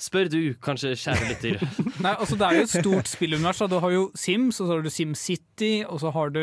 Spør 0.00 0.30
du, 0.32 0.40
kanskje, 0.64 0.94
kjære 0.96 1.28
lytter. 1.28 1.60
Nei, 2.04 2.14
altså 2.14 2.38
Det 2.40 2.46
er 2.46 2.56
jo 2.56 2.66
et 2.68 2.72
stort 2.72 3.10
spillunivers. 3.10 3.60
Du 3.68 3.76
har 3.82 3.92
jo 3.92 4.06
Sims, 4.16 4.60
og 4.60 4.68
så 4.68 4.76
har 4.76 4.86
du 4.86 4.92
SimCity, 4.92 5.72
og 5.84 6.00
så 6.00 6.12
har 6.14 6.32
du 6.32 6.42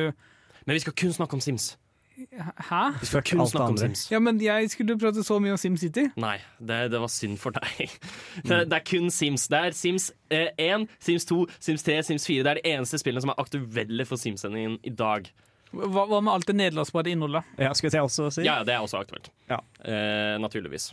Men 0.67 0.75
vi 0.75 0.83
skal 0.83 0.93
kun 0.93 1.13
snakke 1.15 1.33
om 1.33 1.41
Sims. 1.41 1.77
Hæ? 2.17 2.83
Vi 2.99 3.05
skal 3.05 3.23
kun 3.23 3.47
snakke 3.47 3.67
om. 3.67 3.77
Sims. 3.77 4.11
Ja, 4.11 4.19
men 4.19 4.39
jeg 4.41 4.69
skulle 4.73 4.97
prate 4.99 5.23
så 5.23 5.37
mye 5.43 5.53
om 5.53 5.59
SimCity. 5.61 6.07
Nei, 6.17 6.37
det, 6.59 6.79
det 6.91 7.01
var 7.01 7.11
synd 7.13 7.37
for 7.41 7.53
deg. 7.57 7.91
Det, 8.47 8.63
det 8.69 8.77
er 8.79 8.85
kun 8.85 9.11
Sims. 9.13 9.47
Det 9.51 9.59
er 9.69 9.75
Sims 9.77 10.09
eh, 10.33 10.49
1, 10.57 10.87
Sims 11.03 11.25
2, 11.29 11.39
Sims 11.59 11.83
3, 11.85 11.99
Sims 12.09 12.25
4. 12.27 12.43
Det 12.45 12.51
er 12.55 12.61
de 12.61 12.71
eneste 12.73 12.99
spillene 13.01 13.21
som 13.25 13.33
er 13.33 13.41
aktuelle 13.41 14.05
for 14.09 14.21
Sims-sendingen 14.21 14.79
i 14.83 14.93
dag. 14.93 15.29
Hva, 15.71 16.05
hva 16.07 16.21
med 16.23 16.31
alt 16.33 16.47
det 16.47 16.55
nederlandsbare 16.57 17.11
innholdet? 17.11 17.43
Ja, 17.59 17.73
skal 17.75 17.91
jeg 17.93 18.07
også 18.07 18.29
si. 18.33 18.45
Ja, 18.47 18.61
det 18.65 18.73
er 18.73 18.85
også 18.85 19.01
aktuelt. 19.03 19.29
Ja. 19.51 19.59
Eh, 19.83 20.37
naturligvis. 20.41 20.91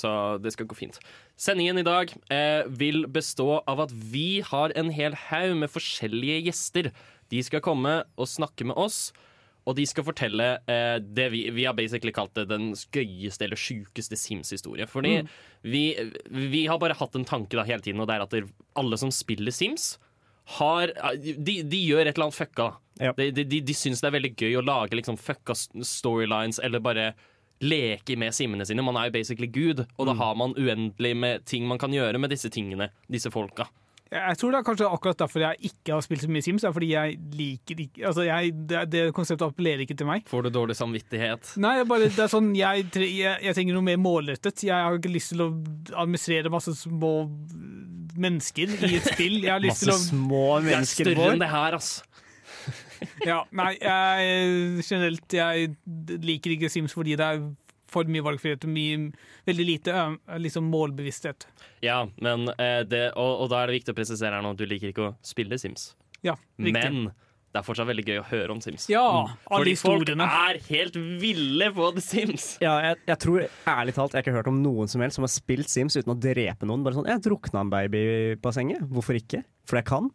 Så 0.00 0.10
det 0.42 0.52
skal 0.54 0.66
gå 0.66 0.74
fint. 0.74 0.98
Sendingen 1.38 1.78
i 1.78 1.86
dag 1.86 2.10
eh, 2.32 2.64
vil 2.66 3.04
bestå 3.14 3.60
av 3.70 3.84
at 3.86 3.92
vi 3.94 4.40
har 4.46 4.74
en 4.78 4.90
hel 4.94 5.14
haug 5.28 5.54
med 5.60 5.70
forskjellige 5.70 6.40
gjester. 6.48 6.90
De 7.30 7.42
skal 7.46 7.62
komme 7.64 8.00
og 8.18 8.30
snakke 8.30 8.66
med 8.66 8.78
oss, 8.80 9.12
og 9.64 9.76
de 9.78 9.84
skal 9.88 10.04
fortelle 10.04 10.46
eh, 10.68 10.96
det 11.00 11.28
vi, 11.32 11.46
vi 11.56 11.64
har 11.64 11.76
basically 11.76 12.12
kalt 12.14 12.34
det 12.36 12.46
den 12.50 12.72
gøyeste 12.92 13.46
eller 13.46 13.60
sjukeste 13.60 14.18
Sims-historie. 14.20 14.86
Fordi 14.90 15.22
vi, 15.64 15.84
vi 16.28 16.66
har 16.68 16.80
bare 16.82 16.96
hatt 16.98 17.16
en 17.16 17.24
tanke 17.28 17.56
da 17.56 17.64
hele 17.64 17.84
tiden, 17.84 18.02
og 18.02 18.10
det 18.10 18.18
er 18.18 18.26
at 18.26 18.36
alle 18.80 18.98
som 19.00 19.12
spiller 19.14 19.54
Sims, 19.54 19.94
har, 20.58 20.92
de, 21.16 21.62
de 21.64 21.78
gjør 21.80 22.04
et 22.04 22.12
eller 22.12 22.26
annet 22.28 22.36
fucka. 22.36 22.66
Ja. 23.00 23.14
De, 23.16 23.30
de, 23.32 23.46
de, 23.48 23.62
de 23.64 23.76
syns 23.76 24.02
det 24.04 24.10
er 24.10 24.18
veldig 24.18 24.34
gøy 24.36 24.58
å 24.60 24.64
lage 24.64 24.98
liksom 24.98 25.16
fucka 25.16 25.56
storylines 25.56 26.60
eller 26.60 26.84
bare 26.84 27.14
leke 27.64 28.18
med 28.20 28.34
simmene 28.36 28.66
sine. 28.68 28.84
Man 28.84 28.98
er 29.00 29.08
jo 29.08 29.14
basically 29.16 29.48
Gud, 29.48 29.86
og 29.96 30.10
da 30.10 30.16
har 30.18 30.36
man 30.36 30.52
uendelig 30.58 31.14
med 31.16 31.46
ting 31.48 31.64
man 31.70 31.80
kan 31.80 31.94
gjøre 31.94 32.20
med 32.20 32.34
disse 32.34 32.50
tingene. 32.52 32.90
Disse 33.08 33.32
folka. 33.32 33.70
Jeg 34.12 34.38
tror 34.38 34.52
det 34.52 34.58
er 34.58 34.66
kanskje 34.66 34.88
akkurat 34.94 35.18
derfor 35.24 35.42
jeg 35.42 35.70
ikke 35.70 35.94
har 35.94 36.02
spilt 36.04 36.22
så 36.22 36.28
mye 36.30 36.44
Sims. 36.44 36.62
Det 36.62 36.68
er 36.68 36.74
fordi 36.76 36.90
jeg 36.92 37.16
liker 37.34 37.80
ikke 37.86 38.04
altså 38.10 38.26
jeg, 38.28 38.52
det, 38.70 38.82
det 38.92 39.02
konseptet 39.16 39.46
appellerer 39.48 39.82
ikke 39.86 39.96
til 39.98 40.06
meg. 40.06 40.26
Får 40.30 40.44
du 40.46 40.50
dårlig 40.54 40.76
samvittighet? 40.78 41.54
Nei, 41.64 41.72
bare, 41.88 42.10
det 42.12 42.22
er 42.26 42.30
sånn, 42.30 42.52
jeg, 42.58 42.84
jeg, 43.00 43.34
jeg 43.48 43.56
trenger 43.56 43.78
noe 43.78 43.86
mer 43.88 43.98
målrettet. 44.04 44.66
Jeg 44.68 44.76
har 44.76 45.00
ikke 45.00 45.14
lyst 45.14 45.32
til 45.32 45.42
å 45.46 45.48
administrere 46.04 46.52
masse 46.52 46.76
små 46.78 47.14
mennesker 48.14 48.76
i 48.86 48.92
et 49.00 49.08
spill. 49.08 49.40
Jeg 49.42 49.52
har 49.56 49.64
lyst 49.64 49.82
Masse 49.82 49.88
til 49.88 49.94
å 49.94 50.00
små 50.04 50.44
Det 50.62 50.76
er 50.76 50.88
større 50.92 51.30
enn 51.32 51.42
det 51.42 51.50
her, 51.50 51.78
ass. 51.80 51.90
ja, 53.26 53.40
Nei, 53.56 53.72
jeg, 53.80 54.84
generelt 54.86 55.36
jeg 55.40 55.74
liker 56.24 56.54
ikke 56.54 56.70
Sims 56.72 56.94
fordi 56.96 57.16
det 57.18 57.26
er 57.26 57.42
for 57.94 58.10
mye 58.10 58.24
valgfrihet 58.26 58.66
og 58.66 58.74
mye, 58.74 59.00
veldig 59.48 59.66
lite 59.70 59.98
liksom 60.42 60.66
målbevissthet. 60.74 61.46
Ja, 61.86 62.02
men 62.20 62.48
eh, 62.58 62.82
det, 62.88 63.06
og, 63.14 63.44
og 63.44 63.52
da 63.54 63.62
er 63.64 63.70
det 63.72 63.80
viktig 63.80 63.94
å 63.94 63.98
presisere 64.02 64.34
her 64.36 64.44
nå 64.44 64.54
at 64.54 64.60
du 64.60 64.66
liker 64.68 64.90
ikke 64.92 65.10
å 65.12 65.14
spille 65.24 65.58
Sims. 65.62 65.92
Ja, 66.24 66.34
riktig. 66.58 66.74
Men 66.76 67.12
det 67.54 67.60
er 67.60 67.66
fortsatt 67.68 67.86
veldig 67.86 68.02
gøy 68.08 68.16
å 68.18 68.24
høre 68.26 68.50
om 68.56 68.60
Sims. 68.64 68.88
ja, 68.90 69.04
Mm. 69.04 69.28
alle 69.46 69.60
Fordi 69.62 69.74
folk 69.78 70.08
er 70.10 70.56
helt 70.66 70.96
ville 71.22 71.68
på 71.76 71.90
The 71.94 72.02
Sims. 72.02 72.46
Ja, 72.64 72.72
jeg, 72.82 72.96
jeg 73.06 73.18
tror 73.22 73.44
ærlig 73.70 73.94
talt 73.94 74.10
jeg 74.16 74.18
har 74.18 74.24
ikke 74.26 74.34
hørt 74.40 74.50
om 74.50 74.58
noen 74.64 74.90
som 74.90 75.04
helst 75.04 75.20
som 75.20 75.26
har 75.28 75.30
spilt 75.30 75.70
Sims 75.70 75.94
uten 75.94 76.10
å 76.16 76.18
drepe 76.18 76.66
noen. 76.66 76.82
Bare 76.82 76.98
sånn 76.98 77.06
'Jeg 77.06 77.22
drukna 77.22 77.60
en 77.62 77.70
baby 77.70 78.00
i 78.02 78.34
bassenget'. 78.42 78.82
Hvorfor 78.90 79.14
ikke? 79.20 79.44
For 79.70 79.78
jeg 79.78 79.86
kan. 79.86 80.10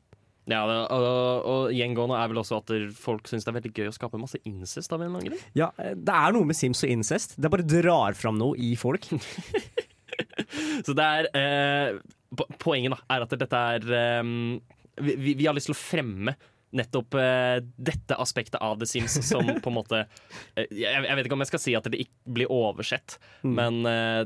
Ja, 0.50 0.62
det, 0.66 0.78
og, 0.96 1.48
og 1.54 1.74
gjengående 1.76 2.18
er 2.18 2.30
vel 2.32 2.40
også 2.42 2.58
at 2.64 2.72
folk 2.98 3.28
syns 3.30 3.46
det 3.46 3.52
er 3.52 3.58
veldig 3.60 3.72
gøy 3.76 3.90
å 3.92 3.94
skape 3.94 4.18
masse 4.22 4.40
incest 4.50 4.92
av 4.96 5.02
en 5.04 5.12
eller 5.12 5.20
annen 5.22 5.30
grunn. 5.36 5.44
Ja, 5.60 5.68
Det 5.78 6.16
er 6.16 6.34
noe 6.34 6.48
med 6.50 6.58
Sims 6.58 6.82
og 6.88 6.90
incest. 6.96 7.36
Det 7.38 7.52
bare 7.54 7.68
drar 7.70 8.18
fram 8.18 8.40
noe 8.42 8.58
i 8.58 8.72
folk. 8.80 9.06
Så 10.86 10.96
det 10.98 11.06
er 11.06 11.28
eh, 11.38 12.00
Poenget 12.62 12.94
da 12.94 13.00
er 13.16 13.24
at 13.26 13.36
dette 13.42 13.60
er 13.76 13.86
eh, 14.00 14.24
vi, 15.00 15.16
vi- 15.18 15.36
vi 15.40 15.46
har 15.48 15.56
lyst 15.58 15.70
til 15.70 15.76
å 15.78 15.80
fremme 15.80 16.34
nettopp 16.72 17.16
eh, 17.18 17.60
dette 17.82 18.14
aspektet 18.22 18.60
av 18.62 18.78
The 18.80 18.86
Sims 18.86 19.16
som 19.32 19.48
på 19.60 19.72
en 19.72 19.76
måte 19.78 20.02
eh, 20.56 20.68
jeg, 20.70 21.04
jeg 21.08 21.16
vet 21.18 21.26
ikke 21.26 21.38
om 21.38 21.42
jeg 21.44 21.50
skal 21.50 21.62
si 21.64 21.74
at 21.78 21.88
det 21.90 22.00
ikke 22.06 22.34
blir 22.40 22.52
oversett, 22.54 23.18
Mm. 23.40 23.54
men 23.56 23.76
eh, 23.88 24.24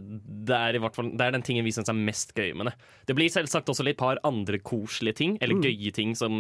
det 0.50 0.56
er 0.58 0.76
i 0.76 0.80
hvert 0.82 0.96
fall 0.98 1.12
Det 1.14 1.22
er 1.22 1.32
den 1.36 1.44
tingen 1.46 1.64
vi 1.66 1.70
syns 1.72 1.90
er 1.92 1.94
mest 1.94 2.32
gøy 2.34 2.50
med 2.58 2.66
det. 2.72 2.74
Det 3.06 3.14
blir 3.16 3.30
selvsagt 3.30 3.70
også 3.70 3.86
litt 3.86 3.98
par 4.00 4.18
andre 4.26 4.58
koselige 4.60 5.16
ting, 5.20 5.38
eller 5.42 5.56
Mm. 5.56 5.62
gøye 5.70 5.94
ting 5.94 6.16
som, 6.18 6.34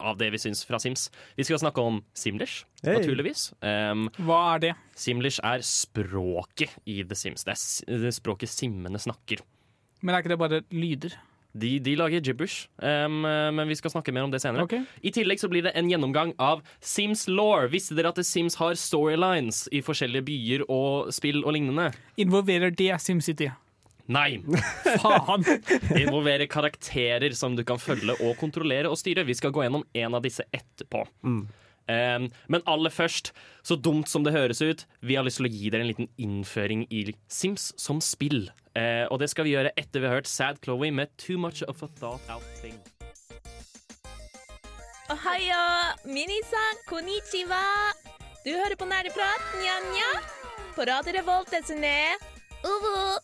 av 0.00 0.16
det 0.18 0.30
vi 0.32 0.38
syns 0.40 0.64
fra 0.64 0.78
Sims. 0.80 1.10
Vi 1.36 1.44
skal 1.44 1.58
snakke 1.60 1.82
om 1.84 2.02
Simlish, 2.16 2.64
Hey. 2.82 2.96
naturligvis. 2.98 3.50
Um, 3.62 4.08
Hva 4.18 4.54
er 4.56 4.58
det? 4.64 4.72
Simlish 4.96 5.40
er 5.44 5.60
språket 5.60 6.72
i 6.88 7.02
The 7.04 7.14
Sims. 7.18 7.44
Det 7.44 7.52
er 7.56 8.00
det 8.00 8.10
er 8.12 8.16
språket 8.16 8.48
simmene 8.52 8.98
snakker. 9.00 9.40
Men 10.02 10.14
er 10.14 10.22
ikke 10.22 10.32
det 10.34 10.38
bare 10.40 10.62
lyder? 10.72 11.14
De, 11.56 11.76
de 11.80 11.96
lager 11.96 12.20
gibberish, 12.20 12.66
um, 12.82 13.22
men 13.24 13.68
vi 13.70 13.76
skal 13.78 13.94
snakke 13.94 14.12
mer 14.12 14.26
om 14.26 14.32
det 14.32 14.42
senere. 14.42 14.66
Okay. 14.66 14.84
I 15.00 15.12
tillegg 15.14 15.40
så 15.40 15.48
blir 15.52 15.64
det 15.64 15.72
en 15.78 15.88
gjennomgang 15.90 16.34
av 16.42 16.64
Sims 16.84 17.26
law. 17.30 17.64
Visste 17.72 17.96
dere 17.96 18.12
at 18.12 18.20
The 18.20 18.26
Sims 18.26 18.58
har 18.60 18.76
storylines 18.76 19.64
i 19.72 19.80
forskjellige 19.84 20.26
byer 20.26 20.66
og 20.68 21.12
spill 21.16 21.42
og 21.44 21.56
lignende? 21.56 21.92
Involverer 22.20 22.74
det 22.76 22.92
SimCity? 23.02 23.50
Nei. 24.06 24.38
Faen! 25.02 25.44
Involverer 26.02 26.46
karakterer 26.50 27.34
som 27.34 27.56
du 27.58 27.64
kan 27.66 27.80
følge 27.82 28.14
og 28.22 28.36
kontrollere 28.40 28.90
og 28.90 28.98
styre. 29.00 29.26
Vi 29.26 29.34
skal 29.38 29.54
gå 29.54 29.64
gjennom 29.66 29.86
en 29.96 30.18
av 30.18 30.22
disse 30.24 30.46
etterpå. 30.54 31.06
Um, 31.26 32.28
men 32.50 32.66
aller 32.66 32.90
først, 32.90 33.32
så 33.66 33.78
dumt 33.78 34.10
som 34.10 34.26
det 34.26 34.34
høres 34.34 34.62
ut, 34.62 34.86
vi 35.06 35.18
har 35.18 35.26
lyst 35.26 35.38
til 35.40 35.48
å 35.48 35.52
gi 35.52 35.70
dere 35.70 35.86
en 35.86 35.90
liten 35.92 36.10
innføring 36.18 36.86
i 36.90 37.08
Sims 37.30 37.72
som 37.80 38.02
spill. 38.02 38.48
Eh, 38.76 39.06
og 39.08 39.20
det 39.22 39.30
skal 39.32 39.46
vi 39.46 39.54
gjøre 39.54 39.72
etter 39.80 40.02
vi 40.02 40.08
har 40.08 40.18
hørt 40.18 40.28
Sad 40.28 40.60
Chloé 40.64 40.90
med 40.92 41.14
Too 41.16 41.38
Much 41.40 41.62
of 41.64 41.80
a 41.82 41.88
Thought 41.96 42.28
Out 42.28 42.44
Thing. 42.60 42.76
Ohayo, 45.08 45.62
minisan, 46.04 46.82
konnichiwa. 46.90 47.62
Du 48.44 48.52
hører 48.52 48.76
på 48.76 48.88
Nerdeprat, 48.90 49.46
nja-nja. 49.62 50.10
På 50.76 50.84
Radio 50.84 51.14
Revolt, 51.16 51.54
SNE. 51.64 51.96
Uvu. 52.66 53.18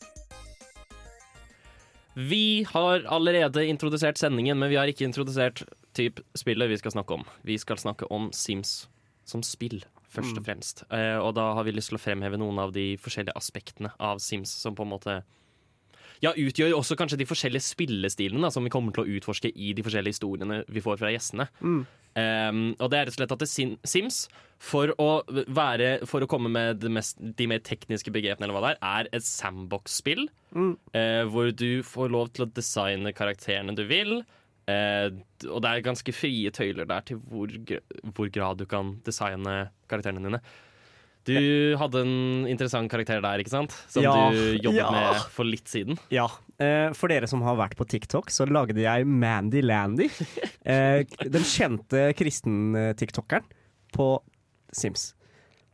Vi 2.14 2.64
har 2.68 3.04
allerede 3.08 3.66
introdusert 3.66 4.18
sendingen, 4.18 4.58
men 4.58 4.70
vi 4.70 4.76
har 4.76 4.88
ikke 4.88 5.04
introdusert 5.04 5.64
typ 5.96 6.20
spillet 6.36 6.70
vi 6.70 6.80
skal 6.80 6.94
snakke 6.96 7.18
om. 7.18 7.26
Vi 7.44 7.58
skal 7.58 7.80
snakke 7.80 8.08
om 8.12 8.30
Sims 8.32 8.86
som 9.28 9.44
spill, 9.44 9.82
først 10.08 10.38
og 10.38 10.46
fremst. 10.46 10.84
Eh, 10.92 11.18
og 11.20 11.34
da 11.36 11.52
har 11.56 11.64
vi 11.68 11.76
lyst 11.76 11.92
til 11.92 12.00
å 12.00 12.02
fremheve 12.02 12.40
noen 12.40 12.60
av 12.62 12.72
de 12.72 12.94
forskjellige 13.00 13.36
aspektene 13.36 13.92
av 14.00 14.20
Sims 14.20 14.52
som 14.64 14.76
på 14.76 14.84
en 14.86 14.92
måte 14.92 15.22
ja, 16.22 16.30
utgjør 16.38 16.76
også 16.76 16.96
kanskje 16.98 17.18
de 17.18 17.26
forskjellige 17.26 17.66
spillestilene 17.66 18.44
da, 18.46 18.52
som 18.54 18.62
vi 18.62 18.70
kommer 18.72 18.94
til 18.94 19.02
å 19.02 19.18
utforske 19.18 19.50
i 19.50 19.72
de 19.74 19.82
forskjellige 19.82 20.14
historiene 20.14 20.60
vi 20.70 20.82
får 20.84 21.00
fra 21.00 21.10
gjestene. 21.10 21.48
Um, 22.12 22.60
og 22.76 22.90
det 22.92 22.98
er 22.98 23.06
rett 23.08 23.14
og 23.14 23.16
slett 23.16 23.34
at 23.34 23.42
det 23.42 23.48
Sims, 23.88 24.18
for 24.62 24.92
å, 25.00 25.08
være, 25.50 25.94
for 26.06 26.22
å 26.22 26.28
komme 26.30 26.52
med 26.52 26.84
mest, 26.92 27.18
de 27.18 27.48
mer 27.50 27.62
tekniske 27.66 28.12
begrepene, 28.14 28.46
eller 28.46 28.54
hva 28.54 28.62
det 28.68 28.74
er, 28.76 29.08
er 29.08 29.18
et 29.18 29.26
sandbox-spill. 29.26 30.28
eh, 30.94 31.22
hvor 31.32 31.50
du 31.56 31.82
får 31.86 32.12
lov 32.12 32.30
til 32.36 32.44
å 32.46 32.50
designe 32.54 33.14
karakterene 33.16 33.74
du 33.74 33.86
vil. 33.88 34.20
Uh, 34.70 35.08
og 35.48 35.64
det 35.64 35.70
er 35.72 35.86
ganske 35.88 36.14
frie 36.14 36.52
tøyler 36.54 36.86
der 36.86 37.02
til 37.08 37.18
hvor, 37.26 37.50
hvor 38.14 38.28
grad 38.30 38.60
du 38.62 38.68
kan 38.70 38.94
designe 39.08 39.72
karakterene 39.90 40.22
dine. 40.22 40.42
Du 41.28 41.76
hadde 41.78 42.00
en 42.02 42.46
interessant 42.50 42.90
karakter 42.90 43.20
der, 43.22 43.42
ikke 43.42 43.52
sant? 43.52 43.74
Som 43.92 44.02
Ja, 44.02 44.14
du 44.34 44.56
jobbet 44.58 44.80
ja. 44.80 44.90
med 44.90 45.22
for 45.30 45.46
litt 45.46 45.70
siden. 45.70 45.98
Ja. 46.10 46.26
eh, 46.58 46.90
For 46.98 47.12
dere 47.12 47.28
som 47.30 47.44
har 47.46 47.54
vært 47.60 47.76
på 47.78 47.86
TikTok, 47.86 48.30
så 48.34 48.46
lagde 48.50 48.82
jeg 48.82 49.06
Mandy 49.06 49.62
Landy. 49.62 50.08
eh, 50.66 51.04
Den 51.22 51.46
kjente 51.46 52.08
kristen-tiktokeren 52.18 53.46
på 53.94 54.08
Sims. 54.74 55.12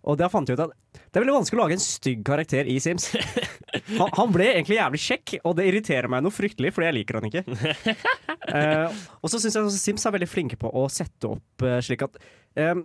Og 0.09 0.17
da 0.21 0.29
fant 0.33 0.49
jeg 0.49 0.57
ut 0.59 0.63
at 0.69 0.75
det 1.09 1.19
er 1.19 1.23
veldig 1.25 1.35
vanskelig 1.41 1.59
å 1.59 1.63
lage 1.65 1.77
en 1.79 1.83
stygg 1.83 2.21
karakter 2.27 2.69
i 2.69 2.77
Sims. 2.83 3.09
Han, 3.99 4.09
han 4.17 4.31
ble 4.33 4.47
egentlig 4.55 4.79
jævlig 4.79 4.99
kjekk, 5.05 5.33
og 5.47 5.55
det 5.59 5.67
irriterer 5.69 6.09
meg 6.11 6.23
noe 6.25 6.33
fryktelig, 6.33 6.71
fordi 6.73 6.87
jeg 6.89 6.97
liker 7.01 7.19
han 7.19 7.27
ikke. 7.29 7.43
Eh, 8.49 8.95
og 9.21 9.29
så 9.29 9.37
syns 9.43 9.59
jeg 9.59 9.67
også 9.67 9.77
Sims 9.77 10.07
er 10.09 10.13
veldig 10.15 10.29
flinke 10.31 10.57
på 10.57 10.71
å 10.73 10.87
sette 10.89 11.29
opp 11.29 11.65
eh, 11.69 11.75
slik 11.85 12.01
at 12.07 12.15
eh, 12.57 12.79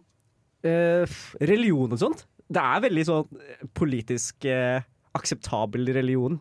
eh, 0.67 1.13
Religion 1.39 1.93
og 1.95 2.01
sånt 2.01 2.25
Det 2.51 2.61
er 2.63 2.81
veldig 2.83 3.05
sånn 3.07 3.39
eh, 3.39 3.63
politisk 3.77 4.45
eh, 4.49 4.81
akseptabel 5.15 5.87
religion 5.95 6.39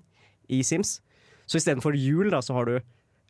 i 0.52 0.62
Sims. 0.66 0.96
Så 1.46 1.60
istedenfor 1.60 1.94
jul, 1.98 2.30
da, 2.32 2.40
så 2.42 2.54
har 2.56 2.66
du 2.70 2.78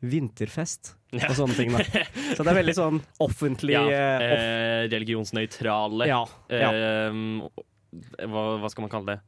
vinterfest 0.02 0.94
Ja. 1.12 1.28
og 1.28 1.36
sånne 1.36 1.54
ting. 1.58 1.72
Da. 1.76 1.82
Så 2.36 2.42
det 2.42 2.50
er 2.50 2.56
veldig 2.58 2.74
sånn 2.74 3.00
offentlig 3.22 3.74
Ja, 3.76 3.82
eh, 3.86 4.24
off 4.32 4.40
eh, 4.46 4.86
religionsnøytrale. 4.92 6.06
ja, 6.08 6.22
ja. 6.50 6.70
Eh, 6.72 8.26
hva, 8.26 8.44
hva 8.62 8.70
skal 8.72 8.86
man 8.86 8.92
kalle 8.94 9.12
det? 9.12 9.18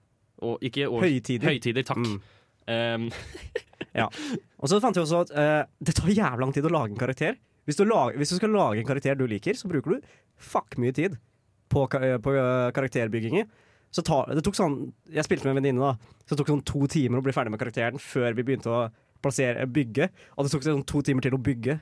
Og, 0.45 0.57
ikke 0.65 0.89
år- 0.89 1.05
Høytider. 1.05 1.51
Høytider, 1.53 1.87
takk. 1.91 2.03
Mm. 2.07 2.21
Um, 2.65 3.11
Og 4.57 4.71
så 4.71 4.79
fant 4.81 4.97
jeg 4.97 5.05
også 5.05 5.19
at 5.27 5.31
eh, 5.37 5.67
det 5.85 5.93
tar 5.99 6.09
jævlig 6.09 6.41
lang 6.41 6.53
tid 6.57 6.65
å 6.65 6.71
lage 6.73 6.95
en 6.95 7.01
karakter. 7.03 7.35
Hvis 7.69 7.77
du, 7.77 7.83
lager, 7.85 8.17
hvis 8.17 8.31
du 8.33 8.39
skal 8.39 8.55
lage 8.57 8.81
en 8.81 8.89
karakter 8.89 9.19
du 9.21 9.27
liker, 9.29 9.53
så 9.53 9.69
bruker 9.69 9.99
du 9.99 10.07
fuck 10.41 10.79
mye 10.81 10.95
tid 10.97 11.19
på, 11.75 11.85
eh, 12.01 12.17
på 12.23 12.35
eh, 12.39 12.69
karakterbygginger. 12.77 13.49
Så 13.95 14.03
ta, 14.03 14.25
det 14.27 14.43
tok 14.43 14.57
sånn, 14.59 14.79
Jeg 15.15 15.23
spilte 15.27 15.47
med 15.47 15.55
en 15.55 15.61
venninne, 15.63 15.91
da. 15.93 16.15
Så 16.25 16.35
det 16.35 16.41
tok 16.43 16.49
sånn 16.55 16.65
to 16.67 16.87
timer 16.91 17.21
å 17.21 17.27
bli 17.27 17.35
ferdig 17.37 17.53
med 17.55 17.61
karakteren 17.63 18.01
før 18.03 18.35
vi 18.35 18.43
begynte 18.47 18.71
å 18.73 18.81
plassere, 19.23 19.67
bygge. 19.71 20.09
Og 20.37 20.47
det 20.47 20.55
tok 20.55 20.65
sånn 20.67 20.87
to 20.87 21.03
timer 21.07 21.23
til 21.27 21.37
å 21.37 21.43
bygge. 21.43 21.77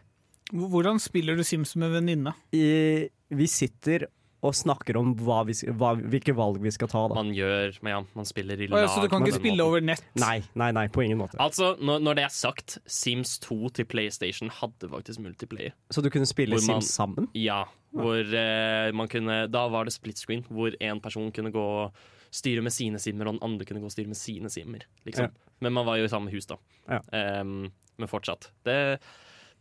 Hvordan 0.52 0.98
spiller 1.00 1.38
du 1.38 1.44
Sims 1.48 1.72
med 1.80 1.94
venninne? 1.94 2.34
Vi 2.52 3.46
sitter 3.48 4.04
og 4.42 4.56
snakker 4.58 4.98
om 4.98 5.12
hva 5.22 5.38
vi, 5.46 5.54
hva, 5.78 5.92
hvilke 5.96 6.34
valg 6.34 6.58
vi 6.64 6.70
skal 6.74 6.90
ta. 6.90 7.04
Da. 7.08 7.14
man 7.14 7.30
gjør 7.34 7.76
Men 7.86 7.92
ja, 7.94 8.00
man 8.18 8.26
spiller 8.26 8.58
i 8.60 8.66
lag. 8.66 8.82
ja, 8.82 8.88
så 8.90 9.04
du 9.04 9.08
kan 9.08 9.22
ikke 9.22 9.38
spille 9.38 9.62
måten. 9.62 9.68
over 9.68 9.84
nett? 9.86 10.02
Nei, 10.18 10.40
nei, 10.58 10.72
nei, 10.74 10.88
på 10.92 11.04
ingen 11.06 11.20
måte. 11.20 11.38
Altså, 11.40 11.76
når, 11.80 12.02
når 12.02 12.18
det 12.18 12.24
er 12.26 12.34
sagt, 12.34 12.78
Sims 12.84 13.36
2 13.46 13.70
til 13.78 13.86
PlayStation 13.86 14.50
hadde 14.58 14.90
faktisk 14.90 15.22
multiplayer. 15.22 15.76
Så 15.94 16.02
du 16.02 16.10
kunne 16.10 16.26
spille 16.26 16.58
man- 16.58 16.82
Sims 16.82 16.90
sammen? 16.90 17.30
Ja, 17.38 17.62
hvor 17.92 18.34
eh, 18.38 18.88
man 18.96 19.08
kunne 19.10 19.46
Da 19.52 19.66
var 19.68 19.84
det 19.84 19.94
split 19.94 20.20
screen, 20.20 20.44
hvor 20.48 20.74
én 20.80 21.00
person 21.02 21.30
kunne 21.34 21.52
gå 21.54 21.64
og 21.84 22.02
styre 22.32 22.64
med 22.64 22.72
sine 22.72 23.00
simmer, 23.02 23.28
og 23.28 23.36
den 23.36 23.44
andre 23.44 23.66
kunne 23.68 23.82
gå 23.82 23.90
og 23.90 23.92
styre 23.92 24.08
med 24.08 24.16
sine 24.16 24.50
simmer. 24.52 24.86
Liksom. 25.04 25.28
Men 25.60 25.74
man 25.76 25.86
var 25.86 26.00
jo 26.00 26.08
i 26.08 26.12
samme 26.12 26.32
hus, 26.32 26.48
da. 26.48 26.56
Ja. 26.88 27.02
Um, 27.42 27.68
men 28.00 28.08
fortsatt. 28.08 28.48
Det, 28.64 28.76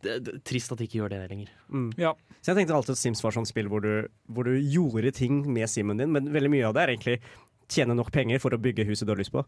det, 0.02 0.18
det 0.24 0.38
Trist 0.48 0.72
at 0.72 0.80
de 0.80 0.88
ikke 0.88 1.02
gjør 1.02 1.12
det 1.12 1.20
lenger. 1.30 1.52
Ja. 2.00 2.14
Så 2.40 2.52
jeg 2.52 2.62
tenkte 2.62 2.78
alltid 2.78 2.96
at 2.96 3.02
Sims 3.02 3.20
var 3.22 3.36
sånn 3.36 3.48
spill 3.48 3.68
hvor 3.70 3.84
du, 3.84 4.08
hvor 4.32 4.48
du 4.48 4.56
gjorde 4.56 5.12
ting 5.14 5.44
med 5.52 5.68
simmen 5.70 6.00
din, 6.00 6.14
men 6.14 6.32
veldig 6.32 6.50
mye 6.54 6.70
av 6.70 6.76
det 6.76 6.84
er 6.84 6.94
egentlig 6.94 7.18
tjene 7.72 7.96
nok 7.96 8.10
penger 8.12 8.40
for 8.42 8.56
å 8.56 8.60
bygge 8.60 8.88
huset 8.88 9.06
du 9.06 9.12
har 9.12 9.20
lyst 9.20 9.34
på. 9.34 9.44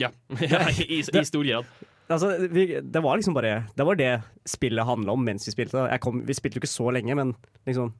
Ja, 0.00 0.10
ja 0.40 0.64
i, 0.72 0.88
i, 0.88 1.02
i 1.04 1.26
stor 1.28 1.44
grad. 1.44 1.68
Altså, 2.08 2.34
vi, 2.52 2.66
det 2.82 3.00
var 3.00 3.16
liksom 3.16 3.32
bare 3.32 3.62
Det 3.72 3.84
var 3.88 3.96
det 3.96 4.10
spillet 4.44 4.84
handla 4.84 5.14
om 5.14 5.22
mens 5.24 5.46
vi 5.48 5.54
spilte. 5.54 5.86
Jeg 5.88 6.02
kom, 6.04 6.24
vi 6.26 6.36
spilte 6.36 6.58
jo 6.58 6.64
ikke 6.64 6.72
så 6.72 6.90
lenge, 6.92 7.16
men 7.16 7.32
liksom 7.68 7.94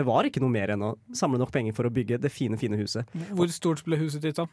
Det 0.00 0.06
var 0.08 0.26
ikke 0.28 0.40
noe 0.42 0.52
mer 0.56 0.72
enn 0.74 0.82
å 0.88 0.94
samle 1.16 1.38
nok 1.42 1.52
penger 1.54 1.76
for 1.76 1.88
å 1.88 1.92
bygge 1.92 2.18
det 2.24 2.32
fine, 2.32 2.56
fine 2.60 2.78
huset. 2.80 3.08
Hvor 3.36 3.52
stort 3.52 3.84
ble 3.86 4.00
huset 4.00 4.24
ditt, 4.24 4.40
da? 4.40 4.48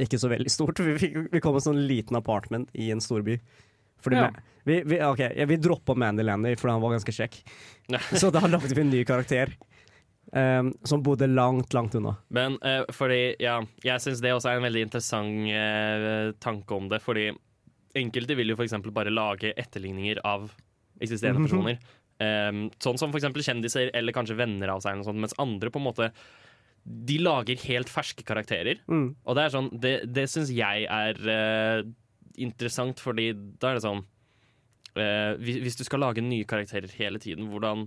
Ikke 0.00 0.20
så 0.20 0.28
veldig 0.30 0.52
stort. 0.52 0.78
Vi, 0.84 0.94
fikk, 1.00 1.16
vi 1.32 1.40
kom 1.42 1.56
med 1.56 1.62
en 1.64 1.68
sånn 1.72 1.82
liten 1.88 2.16
apartment 2.20 2.70
i 2.78 2.90
en 2.94 3.00
storby. 3.04 3.38
Fordi 4.04 4.16
Ja. 4.20 4.30
Vi, 4.64 4.82
vi, 4.84 4.98
okay, 5.00 5.32
ja, 5.40 5.46
vi 5.48 5.56
droppa 5.56 5.94
Mandy 5.96 6.22
Landy 6.22 6.50
fordi 6.60 6.72
han 6.74 6.82
var 6.82 6.92
ganske 6.94 7.12
kjekk. 7.16 7.38
Så 8.20 8.28
da 8.32 8.42
lagde 8.46 8.68
vi 8.76 8.80
en 8.84 8.90
ny 8.92 9.04
karakter. 9.08 9.54
um, 10.32 10.72
som 10.84 11.02
bodde 11.02 11.26
langt, 11.26 11.72
langt 11.74 11.94
unna. 11.98 12.12
Men 12.28 12.58
uh, 12.62 12.84
fordi, 12.94 13.34
ja, 13.42 13.56
jeg 13.82 14.00
syns 14.04 14.20
det 14.22 14.30
også 14.36 14.52
er 14.52 14.60
en 14.60 14.66
veldig 14.68 14.82
interessant 14.86 15.48
uh, 15.50 16.30
tanke 16.44 16.76
om 16.76 16.88
det. 16.92 17.00
Fordi 17.02 17.30
enkelte 17.98 18.36
vil 18.38 18.52
jo 18.52 18.56
f.eks. 18.60 18.76
bare 18.94 19.10
lage 19.10 19.50
etterligninger 19.58 20.20
av 20.24 20.50
eksisterende 21.00 21.40
Mhm. 21.40 21.48
personer. 21.48 21.78
Um, 22.20 22.66
sånn 22.84 22.98
som 23.00 23.14
f.eks. 23.14 23.30
kjendiser 23.46 23.88
eller 23.96 24.12
kanskje 24.12 24.36
venner 24.36 24.74
av 24.74 24.82
seg, 24.84 24.92
eller 24.92 25.00
noe 25.00 25.08
sånt, 25.08 25.22
mens 25.24 25.36
andre 25.40 25.72
på 25.72 25.80
en 25.80 25.86
måte 25.86 26.10
de 26.84 27.16
lager 27.20 27.60
helt 27.64 27.90
ferske 27.92 28.24
karakterer. 28.26 28.80
Mm. 28.88 29.14
Og 29.24 29.36
det 29.36 29.42
er 29.44 29.52
sånn, 29.54 29.68
det, 29.80 29.94
det 30.08 30.26
syns 30.32 30.52
jeg 30.52 30.86
er 30.88 31.20
uh, 31.28 31.82
interessant, 32.40 33.00
fordi 33.00 33.30
da 33.60 33.70
er 33.70 33.78
det 33.78 33.84
sånn 33.84 34.02
uh, 34.04 35.32
hvis, 35.40 35.60
hvis 35.64 35.80
du 35.80 35.84
skal 35.88 36.04
lage 36.04 36.24
nye 36.24 36.48
karakterer 36.48 36.92
hele 36.96 37.20
tiden, 37.22 37.50
hvordan 37.52 37.86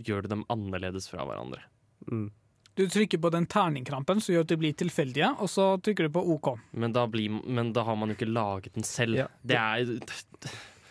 gjør 0.00 0.24
du 0.24 0.32
dem 0.32 0.46
annerledes 0.52 1.08
fra 1.12 1.24
hverandre? 1.28 1.60
Mm. 2.08 2.30
Du 2.74 2.86
trykker 2.88 3.20
på 3.20 3.30
den 3.32 3.44
terningkrampen 3.52 4.20
som 4.24 4.32
gjør 4.32 4.46
at 4.46 4.52
de 4.52 4.60
blir 4.60 4.76
tilfeldige, 4.80 5.28
og 5.44 5.50
så 5.52 5.74
trykker 5.84 6.08
du 6.08 6.14
på 6.14 6.22
OK. 6.34 6.54
Men 6.72 6.94
da, 6.96 7.04
blir, 7.10 7.34
men 7.44 7.74
da 7.76 7.84
har 7.84 7.98
man 8.00 8.12
jo 8.12 8.16
ikke 8.16 8.32
laget 8.32 8.78
den 8.78 8.86
selv. 8.88 9.18
Ja. 9.20 9.26
Det 9.44 9.58
er, 9.60 9.90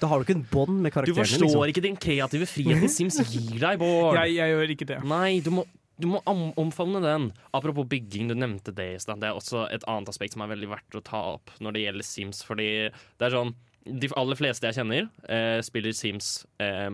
Da 0.02 0.10
har 0.10 0.18
du 0.20 0.26
ikke 0.26 0.38
en 0.40 0.48
bånd 0.52 0.80
med 0.82 0.96
du 1.06 1.14
forstår. 1.14 1.46
Liksom. 1.46 1.68
ikke 1.70 1.84
den 1.86 1.98
kreative 2.02 2.48
friheten 2.50 2.90
Sims 2.90 3.20
gir 3.34 3.60
deg, 3.62 3.78
Bård. 3.82 4.18
Jeg, 4.18 4.36
jeg 4.40 4.56
gjør 4.56 4.74
ikke 4.76 4.88
det. 4.90 5.00
Nei, 5.06 5.40
du 5.46 5.52
må, 5.54 5.66
du 6.02 6.08
må 6.10 6.22
omfavne 6.58 7.02
den. 7.06 7.28
Apropos 7.54 7.86
bygging, 7.92 8.32
du 8.32 8.34
nevnte 8.36 8.74
det 8.74 8.88
i 8.96 9.02
stad. 9.04 9.22
Det 9.22 9.30
er 9.30 9.38
også 9.38 9.68
et 9.70 9.86
annet 9.88 10.10
aspekt 10.10 10.34
som 10.34 10.42
er 10.46 10.50
veldig 10.56 10.72
verdt 10.74 10.98
å 10.98 11.04
ta 11.06 11.22
opp 11.36 11.54
når 11.62 11.78
det 11.78 11.84
gjelder 11.86 12.08
Sims. 12.10 12.42
Fordi 12.48 12.70
det 12.90 13.28
er 13.30 13.38
sånn 13.38 13.54
De 13.82 14.06
aller 14.14 14.38
fleste 14.38 14.70
jeg 14.70 14.76
kjenner, 14.78 15.08
eh, 15.26 15.58
spiller 15.66 15.94
Sims 15.98 16.46
eh, 16.62 16.86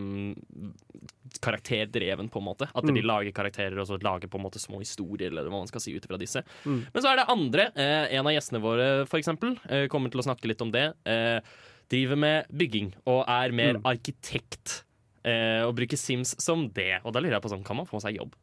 karakterdreven, 1.43 2.29
på 2.31 2.39
en 2.39 2.45
måte. 2.45 2.67
At 2.73 2.83
Mm. 2.87 2.95
de 2.95 3.01
lager 3.03 3.31
karakterer 3.35 3.77
og 3.79 3.87
så 3.87 3.97
lager 4.01 4.27
på 4.31 4.37
en 4.39 4.43
måte 4.45 4.59
små 4.59 4.79
historier, 4.79 5.27
eller 5.31 5.43
hva 5.49 5.59
man 5.59 5.67
skal 5.67 5.81
si 5.81 5.95
ut 5.95 6.05
fra 6.07 6.17
disse. 6.17 6.43
Mm. 6.65 6.85
Men 6.93 7.03
så 7.03 7.11
er 7.11 7.17
det 7.17 7.25
andre. 7.29 7.71
Eh, 7.75 8.15
en 8.17 8.25
av 8.25 8.31
gjestene 8.33 8.61
våre, 8.61 9.05
for 9.07 9.19
eksempel, 9.19 9.57
eh, 9.69 9.87
kommer 9.87 10.09
til 10.09 10.21
å 10.21 10.23
snakke 10.27 10.47
litt 10.47 10.61
om 10.61 10.71
det. 10.71 10.93
Eh, 11.05 11.41
driver 11.89 12.17
med 12.19 12.45
bygging 12.51 12.93
og 13.05 13.23
er 13.27 13.51
mer 13.55 13.77
Mm. 13.77 13.83
arkitekt. 13.85 14.83
Eh, 15.23 15.61
og 15.67 15.75
bruker 15.75 15.97
Sims 15.99 16.35
som 16.39 16.69
det. 16.69 17.01
Og 17.03 17.11
da 17.13 17.19
lurer 17.19 17.33
jeg 17.37 17.41
på 17.43 17.49
sånn, 17.51 17.63
kan 17.65 17.75
man 17.77 17.85
få 17.89 17.99
seg 18.01 18.15
jobb 18.17 18.35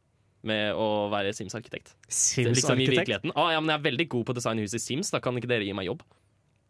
med 0.45 0.75
å 0.77 1.09
være 1.11 1.33
Sims-arkitekt? 1.33 1.95
Liksom 2.09 2.51
i 2.51 2.55
Sims-arkitekt. 2.55 2.91
virkeligheten. 2.99 3.33
Ah, 3.37 3.51
ja, 3.55 3.61
men 3.61 3.71
jeg 3.73 3.79
er 3.81 3.91
veldig 3.91 4.09
god 4.13 4.27
på 4.27 4.33
å 4.35 4.37
designe 4.37 4.61
hus 4.61 4.75
i 4.75 4.79
Sims, 4.83 5.11
da 5.11 5.19
kan 5.21 5.35
ikke 5.37 5.49
dere 5.49 5.65
gi 5.65 5.73
meg 5.73 5.87
jobb? 5.89 6.03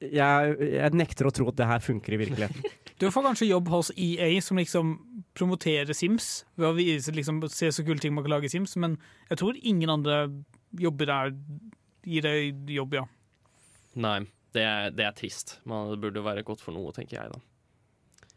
Jeg, 0.00 0.58
jeg 0.60 0.92
nekter 0.92 1.26
å 1.26 1.32
tro 1.32 1.48
at 1.48 1.56
det 1.56 1.66
her 1.66 1.78
funker 1.80 2.14
i 2.14 2.16
virkeligheten. 2.26 2.62
Du 2.98 3.08
får 3.10 3.24
kanskje 3.26 3.48
jobb 3.48 3.66
hos 3.72 3.90
EA, 3.98 4.40
som 4.40 4.56
liksom 4.56 4.92
promoterer 5.34 5.90
Sims. 5.92 6.44
Ved 6.56 6.68
å 6.68 6.76
vise, 6.76 7.10
liksom, 7.10 7.40
se 7.50 7.66
så 7.74 7.82
kule 7.84 7.98
ting 7.98 8.14
man 8.14 8.22
kan 8.22 8.30
lage 8.36 8.46
i 8.46 8.52
Sims, 8.52 8.76
men 8.76 8.94
jeg 9.28 9.38
tror 9.40 9.58
ingen 9.66 9.90
andre 9.90 10.30
jobber 10.78 11.06
der 11.10 11.32
gir 12.06 12.22
deg 12.22 12.70
jobb, 12.70 12.94
ja. 12.94 13.02
Nei, 13.96 14.20
det 14.54 14.66
det 14.98 15.04
er 15.08 15.16
trist. 15.16 15.58
Men 15.68 15.90
det 15.92 16.00
burde 16.02 16.24
være 16.24 16.44
godt 16.46 16.62
for 16.64 16.76
noe, 16.76 16.92
tenker 16.96 17.18
jeg 17.20 17.34
da. 17.34 17.40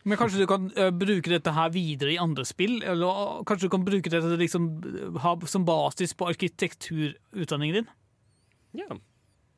Men 0.08 0.20
kanskje 0.20 0.40
du 0.40 0.48
kan 0.48 0.70
eh, 0.80 0.92
bruke 0.96 1.32
dette 1.34 1.52
her 1.52 1.72
videre 1.74 2.14
i 2.14 2.22
andre 2.22 2.46
spill? 2.48 2.78
Eller 2.86 3.08
uh, 3.08 3.44
kanskje 3.48 3.68
du 3.68 3.74
kan 3.74 3.84
bruke 3.88 4.12
dette 4.14 4.38
liksom, 4.40 4.70
uh, 4.86 5.18
ha 5.24 5.34
som 5.52 5.66
basis 5.68 6.14
på 6.16 6.30
arkitekturutdanningen 6.32 7.82
din? 7.82 7.90
Ja, 8.78 8.88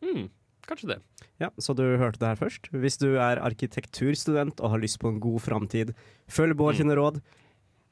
mm, 0.01 0.30
kanskje 0.66 0.96
det. 0.96 1.00
Ja, 1.39 1.51
Så 1.62 1.75
du 1.78 1.84
hørte 1.84 2.20
det 2.20 2.32
her 2.32 2.39
først. 2.39 2.72
Hvis 2.74 2.98
du 2.98 3.13
er 3.18 3.39
arkitekturstudent 3.46 4.60
og 4.60 4.74
har 4.74 4.82
lyst 4.82 5.00
på 5.00 5.12
en 5.12 5.22
god 5.22 5.39
framtid, 5.46 5.94
følg 6.28 6.58
Bård 6.58 6.80
Mm. 6.82 6.98
råd. 6.98 7.22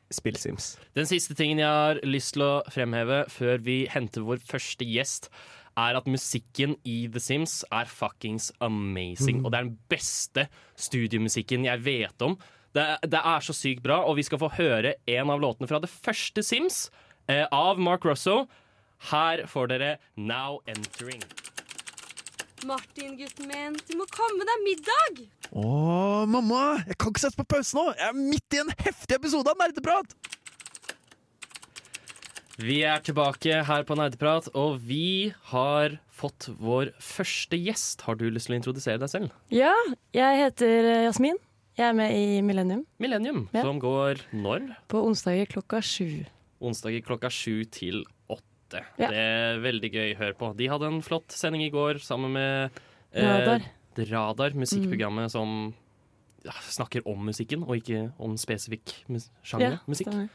Spill 0.10 0.36
Sims. 0.36 0.78
Den 0.96 1.06
siste 1.06 1.36
tingen 1.36 1.60
jeg 1.60 1.68
har 1.68 2.00
lyst 2.08 2.34
til 2.34 2.42
å 2.42 2.64
fremheve 2.72 3.26
før 3.30 3.60
vi 3.60 3.88
henter 3.92 4.24
vår 4.24 4.40
første 4.40 4.86
gjest, 4.88 5.30
er 5.78 5.98
at 6.00 6.10
musikken 6.10 6.76
i 6.88 7.06
The 7.12 7.22
Sims 7.22 7.62
er 7.72 7.90
fuckings 7.90 8.52
amazing. 8.64 9.44
Og 9.46 9.52
det 9.54 9.60
er 9.60 9.68
den 9.70 9.80
beste 9.92 10.48
studiomusikken 10.80 11.68
jeg 11.68 11.84
vet 11.86 12.26
om. 12.26 12.38
Det, 12.76 12.86
det 13.10 13.22
er 13.22 13.44
så 13.46 13.56
sykt 13.56 13.84
bra, 13.86 14.02
og 14.06 14.18
vi 14.20 14.26
skal 14.28 14.42
få 14.42 14.52
høre 14.58 14.98
en 15.10 15.34
av 15.34 15.42
låtene 15.42 15.70
fra 15.70 15.80
det 15.82 15.90
første 15.90 16.44
Sims 16.46 16.88
eh, 17.30 17.46
av 17.54 17.80
Mark 17.82 18.06
Russo. 18.06 18.46
Her 19.12 19.46
får 19.50 19.72
dere 19.74 19.92
Now 20.18 20.60
Entering. 20.70 21.24
Martin, 22.66 23.14
gutten 23.20 23.46
min, 23.52 23.76
du 23.86 23.94
må 24.00 24.08
komme 24.10 24.46
deg 24.50 24.64
middag! 24.66 25.20
Å, 25.54 26.26
mamma! 26.26 26.80
Jeg 26.90 26.98
kan 26.98 27.14
ikke 27.14 27.22
sette 27.22 27.38
på 27.38 27.46
pause 27.54 27.78
nå! 27.78 27.84
Jeg 27.94 28.08
er 28.10 28.18
midt 28.18 28.56
i 28.58 28.62
en 28.64 28.72
heftig 28.82 29.20
episode 29.20 29.54
av 29.54 29.62
Nerdeprat! 29.62 30.16
Vi 32.58 32.80
er 32.90 33.04
tilbake 33.06 33.60
her 33.68 33.84
på 33.86 33.96
Nerdeprat, 34.00 34.48
og 34.58 34.80
vi 34.82 35.30
har 35.52 36.00
fått 36.18 36.48
vår 36.58 36.90
første 37.04 37.60
gjest. 37.62 38.02
Har 38.08 38.18
du 38.18 38.26
lyst 38.34 38.50
til 38.50 38.56
å 38.56 38.58
introdusere 38.58 38.98
deg 39.04 39.12
selv? 39.12 39.36
Ja, 39.54 39.76
jeg 40.16 40.40
heter 40.42 40.88
eh, 40.90 41.04
Jasmin. 41.06 41.38
Jeg 41.78 41.92
er 41.92 41.94
med 41.94 42.16
i 42.18 42.40
Millennium 42.42 42.82
Millennium, 42.98 43.44
Ja. 43.54 43.62
som 43.62 43.78
går 43.80 44.24
når? 44.34 44.72
på 44.90 45.04
onsdager 45.06 45.46
klokka 45.52 45.84
sju. 45.86 46.24
Onsdager 46.66 47.04
klokka 47.06 47.30
sju 47.30 47.62
til 47.70 48.02
åtte. 48.34 48.82
Ja. 48.98 49.12
Det 49.14 49.22
er 49.22 49.60
veldig 49.62 49.92
gøy 49.94 50.08
å 50.16 50.18
høre 50.24 50.38
på. 50.42 50.50
De 50.58 50.72
hadde 50.74 50.90
en 50.90 51.04
flott 51.06 51.30
sending 51.38 51.62
i 51.62 51.70
går 51.70 52.02
sammen 52.02 52.34
med 52.34 52.82
Radar. 53.14 53.62
eh, 54.00 54.10
Radar, 54.10 54.58
musikkprogrammet 54.58 55.30
som 55.30 55.76
ja, 56.44 56.58
snakker 56.74 57.06
om 57.06 57.22
musikken, 57.30 57.62
og 57.70 57.78
ikke 57.78 58.08
om 58.18 58.34
spesifikk 58.42 58.96
mus 59.14 59.30
sjanger 59.46 59.78
Ja, 59.78 59.80
musikk. 59.86 60.10
stemmer. 60.10 60.30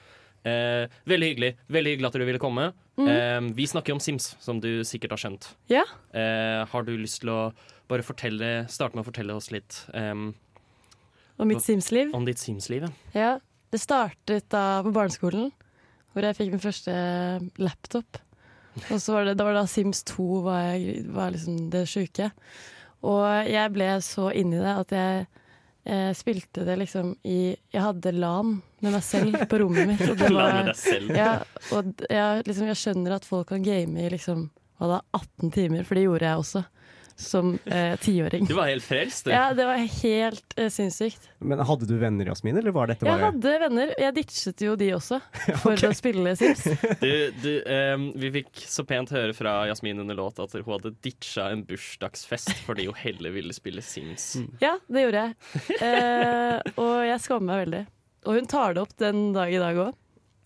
Eh, 0.44 0.90
veldig 1.06 1.26
hyggelig 1.30 1.50
Veldig 1.70 1.90
hyggelig 1.92 2.08
at 2.08 2.16
du 2.18 2.24
ville 2.26 2.40
komme. 2.42 2.72
Mm. 2.98 3.08
Eh, 3.08 3.40
vi 3.54 3.66
snakker 3.70 3.94
om 3.94 4.00
Sims, 4.02 4.32
som 4.42 4.58
du 4.60 4.82
sikkert 4.84 5.14
har 5.14 5.20
skjønt. 5.22 5.52
Ja. 5.70 5.84
Eh, 6.12 6.64
har 6.66 6.82
du 6.86 6.96
lyst 6.98 7.20
til 7.22 7.30
å 7.30 7.40
bare 7.88 8.02
fortelle, 8.02 8.66
starte 8.72 8.96
med 8.96 9.04
å 9.04 9.08
fortelle 9.10 9.34
oss 9.36 9.50
litt 9.52 9.84
Om 9.94 11.48
mitt 11.48 11.62
Sims-liv. 11.62 12.10
om 12.14 12.24
ditt 12.24 12.38
Sims-liv? 12.38 12.82
ja? 13.14 13.20
Ja, 13.20 13.38
det 13.72 13.80
startet 13.80 14.48
da 14.52 14.82
på 14.84 14.92
barneskolen, 14.92 15.50
hvor 16.12 16.22
jeg 16.26 16.36
fikk 16.36 16.50
min 16.52 16.60
første 16.62 16.92
laptop. 17.58 18.18
Og 18.90 19.00
så 19.00 19.12
var 19.16 19.24
det, 19.24 19.36
da 19.36 19.44
var 19.44 19.54
det 19.56 19.62
da 19.62 19.66
Sims 19.68 20.02
2 20.08 20.26
var, 20.44 20.60
jeg, 20.72 21.06
var 21.12 21.32
liksom 21.34 21.70
det 21.72 21.86
sjuke. 21.88 22.30
Og 23.02 23.24
jeg 23.48 23.72
ble 23.74 23.88
så 24.04 24.30
inni 24.38 24.60
det 24.62 24.74
at 24.76 24.92
jeg 24.96 25.26
eh, 25.84 26.10
spilte 26.16 26.64
det 26.66 26.76
liksom 26.80 27.14
i 27.22 27.54
Jeg 27.72 27.82
hadde 27.82 28.14
LAN 28.16 28.60
med 28.82 28.94
meg 28.94 29.04
selv 29.06 29.36
på 29.48 29.62
rommet 29.62 29.88
mitt. 29.92 30.04
Og 30.08 30.18
det 30.18 30.30
var, 30.36 30.72
ja, 31.14 31.32
og 31.74 32.04
jeg, 32.08 32.44
liksom, 32.48 32.68
jeg 32.70 32.80
skjønner 32.82 33.16
at 33.16 33.28
folk 33.28 33.50
kan 33.52 33.64
game 33.66 34.02
i 34.02 34.10
liksom, 34.12 34.48
hva 34.78 34.96
da, 34.96 35.00
18 35.18 35.54
timer, 35.54 35.86
for 35.86 35.98
det 35.98 36.06
gjorde 36.06 36.28
jeg 36.28 36.44
også. 36.44 36.64
Som 37.16 37.54
eh, 37.64 37.94
tiåring. 38.00 38.46
Du 38.48 38.54
var 38.54 38.70
helt 38.70 38.84
frelst, 38.84 39.26
du. 39.26 39.32
Ja, 39.34 39.52
det 39.54 39.66
var 39.68 39.76
helt 39.76 40.56
eh, 40.58 40.70
sinnssykt. 40.72 41.28
Men 41.38 41.62
hadde 41.66 41.86
du 41.86 41.94
venner, 42.00 42.26
Jasmin, 42.32 42.58
eller 42.58 42.74
var 42.74 42.90
dette 42.90 43.06
Jeg 43.06 43.22
hadde 43.22 43.54
venner. 43.64 43.94
Jeg 44.00 44.16
ditchet 44.16 44.64
jo 44.66 44.76
de 44.78 44.90
også, 44.96 45.20
for 45.62 45.86
å 45.88 45.92
spille 45.96 46.34
Sims. 46.38 46.64
Du, 47.02 47.12
du, 47.42 47.50
um, 47.66 48.08
vi 48.18 48.32
fikk 48.38 48.64
så 48.68 48.86
pent 48.88 49.12
høre 49.14 49.34
fra 49.36 49.62
Jasmin 49.70 50.02
under 50.04 50.18
låt 50.18 50.40
at 50.42 50.54
hun 50.56 50.66
hadde 50.68 50.94
ditcha 51.04 51.50
en 51.52 51.64
bursdagsfest 51.68 52.64
fordi 52.66 52.88
hun 52.88 52.98
heller 52.98 53.34
ville 53.34 53.54
spille 53.56 53.84
Sims. 53.84 54.34
Ja, 54.62 54.76
det 54.88 55.06
gjorde 55.06 55.26
jeg. 55.26 55.58
Uh, 55.82 56.72
og 56.76 56.94
jeg 57.08 57.20
skammer 57.24 57.48
meg 57.52 57.66
veldig. 57.66 57.82
Og 58.28 58.38
hun 58.38 58.48
tar 58.50 58.74
det 58.74 58.82
opp 58.84 58.94
den 59.02 59.32
dag 59.34 59.50
i 59.52 59.60
dag 59.60 59.78
òg. 59.88 59.98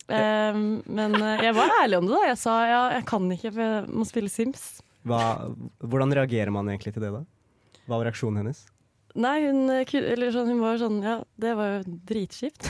men 0.07 1.15
eh, 1.19 1.41
jeg 1.43 1.55
var 1.57 1.73
ærlig 1.81 1.97
om 1.99 2.05
det. 2.07 2.15
da 2.15 2.27
Jeg 2.29 2.39
sa 2.41 2.53
ja, 2.67 2.83
jeg 2.95 3.05
kan 3.09 3.31
ikke, 3.33 3.51
for 3.51 3.63
jeg 3.65 3.89
må 3.91 4.07
spille 4.07 4.31
Sims. 4.31 4.67
Hva, 5.07 5.21
Hvordan 5.83 6.15
reagerer 6.19 6.53
man 6.53 6.69
egentlig 6.71 6.95
til 6.95 7.05
det, 7.05 7.13
da? 7.15 7.23
Hva 7.87 7.99
var 7.99 8.09
reaksjonen 8.09 8.43
hennes? 8.43 8.65
Nei, 9.17 9.37
hun, 9.47 9.63
eh, 9.73 9.95
eller 9.97 10.29
sånn, 10.33 10.51
hun 10.51 10.61
var 10.61 10.77
sånn 10.77 10.97
Ja, 11.01 11.15
det 11.41 11.55
var 11.57 11.71
jo 11.71 11.95
dritskipt. 12.09 12.67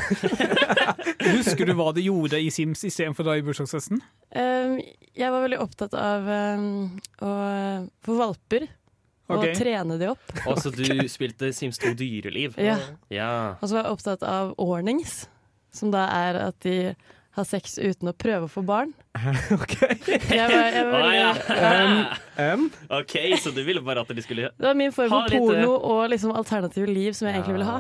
Husker 1.38 1.67
du 1.67 1.73
hva 1.76 1.89
du 1.95 2.00
gjorde 2.06 2.39
i 2.39 2.47
Sims 2.54 2.86
istedenfor 2.88 3.28
da 3.28 3.36
i 3.36 3.43
bursdagsfesten? 3.43 4.00
Um, 4.32 4.78
jeg 5.17 5.34
var 5.34 5.43
veldig 5.43 5.60
opptatt 5.63 5.97
av 5.97 6.30
um, 6.30 6.69
å 7.19 7.32
få 8.06 8.19
valper. 8.21 8.67
Og 9.28 9.43
trene 9.58 9.97
de 10.00 10.08
opp. 10.13 10.23
Og 10.47 10.56
så 10.63 10.71
du 10.71 10.86
spilte 11.12 11.52
Sims 11.56 11.82
2 11.84 11.91
dyreliv. 12.00 12.56
Ja. 12.63 12.78
Ja. 13.12 13.32
Og 13.60 13.67
så 13.67 13.76
var 13.76 13.84
jeg 13.84 13.97
opptatt 13.97 14.23
av 14.23 14.54
ordnings, 14.62 15.26
som 15.76 15.91
da 15.91 16.06
er 16.15 16.39
at 16.45 16.62
de 16.63 16.93
har 17.38 17.47
sex 17.47 17.78
uten 17.78 18.10
å 18.12 18.13
prøve 18.17 18.47
å 18.47 18.52
få 18.52 18.63
barn. 18.65 18.91
ok. 19.56 19.76
Jeg 19.80 20.50
var, 20.50 20.67
jeg 20.73 20.86
var, 20.89 21.06
ah, 21.06 21.15
ja. 21.15 22.54
Um, 22.54 22.67
OK, 23.00 23.15
så 23.41 23.54
du 23.56 23.62
ville 23.65 23.82
bare 23.86 24.04
at 24.06 24.12
de 24.13 24.23
skulle 24.26 24.52
Det 24.54 24.67
var 24.67 24.78
min 24.78 24.93
form 24.93 25.13
for 25.13 25.32
porno 25.32 25.56
litt, 25.56 25.88
og 25.91 26.04
liksom 26.13 26.36
alternative 26.38 26.89
liv 26.89 27.17
som 27.17 27.30
jeg 27.30 27.38
egentlig 27.38 27.58
ville 27.60 27.69
ha. 27.69 27.80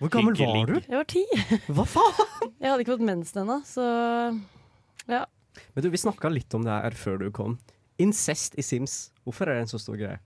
Hvor 0.00 0.12
gammel 0.14 0.38
var 0.38 0.70
du? 0.70 0.78
Jeg 0.80 0.96
var 0.96 1.08
ti. 1.10 1.24
Hva 1.76 1.84
faen? 1.88 2.54
Jeg 2.56 2.70
hadde 2.70 2.84
ikke 2.86 2.94
fått 2.94 3.04
mensen 3.04 3.42
ennå, 3.42 3.58
så 3.68 3.84
ja. 5.10 5.26
Men 5.74 5.84
du, 5.84 5.90
Vi 5.92 6.00
snakka 6.00 6.30
litt 6.32 6.54
om 6.56 6.64
det 6.64 6.72
her 6.72 6.96
før 6.96 7.20
du 7.20 7.28
kom. 7.34 7.58
Incest 8.00 8.56
i 8.56 8.64
Sims. 8.64 9.10
Hvorfor 9.28 9.50
er 9.50 9.58
det 9.60 9.66
en 9.66 9.72
så 9.74 9.80
stor 9.82 9.98
greie? 10.00 10.16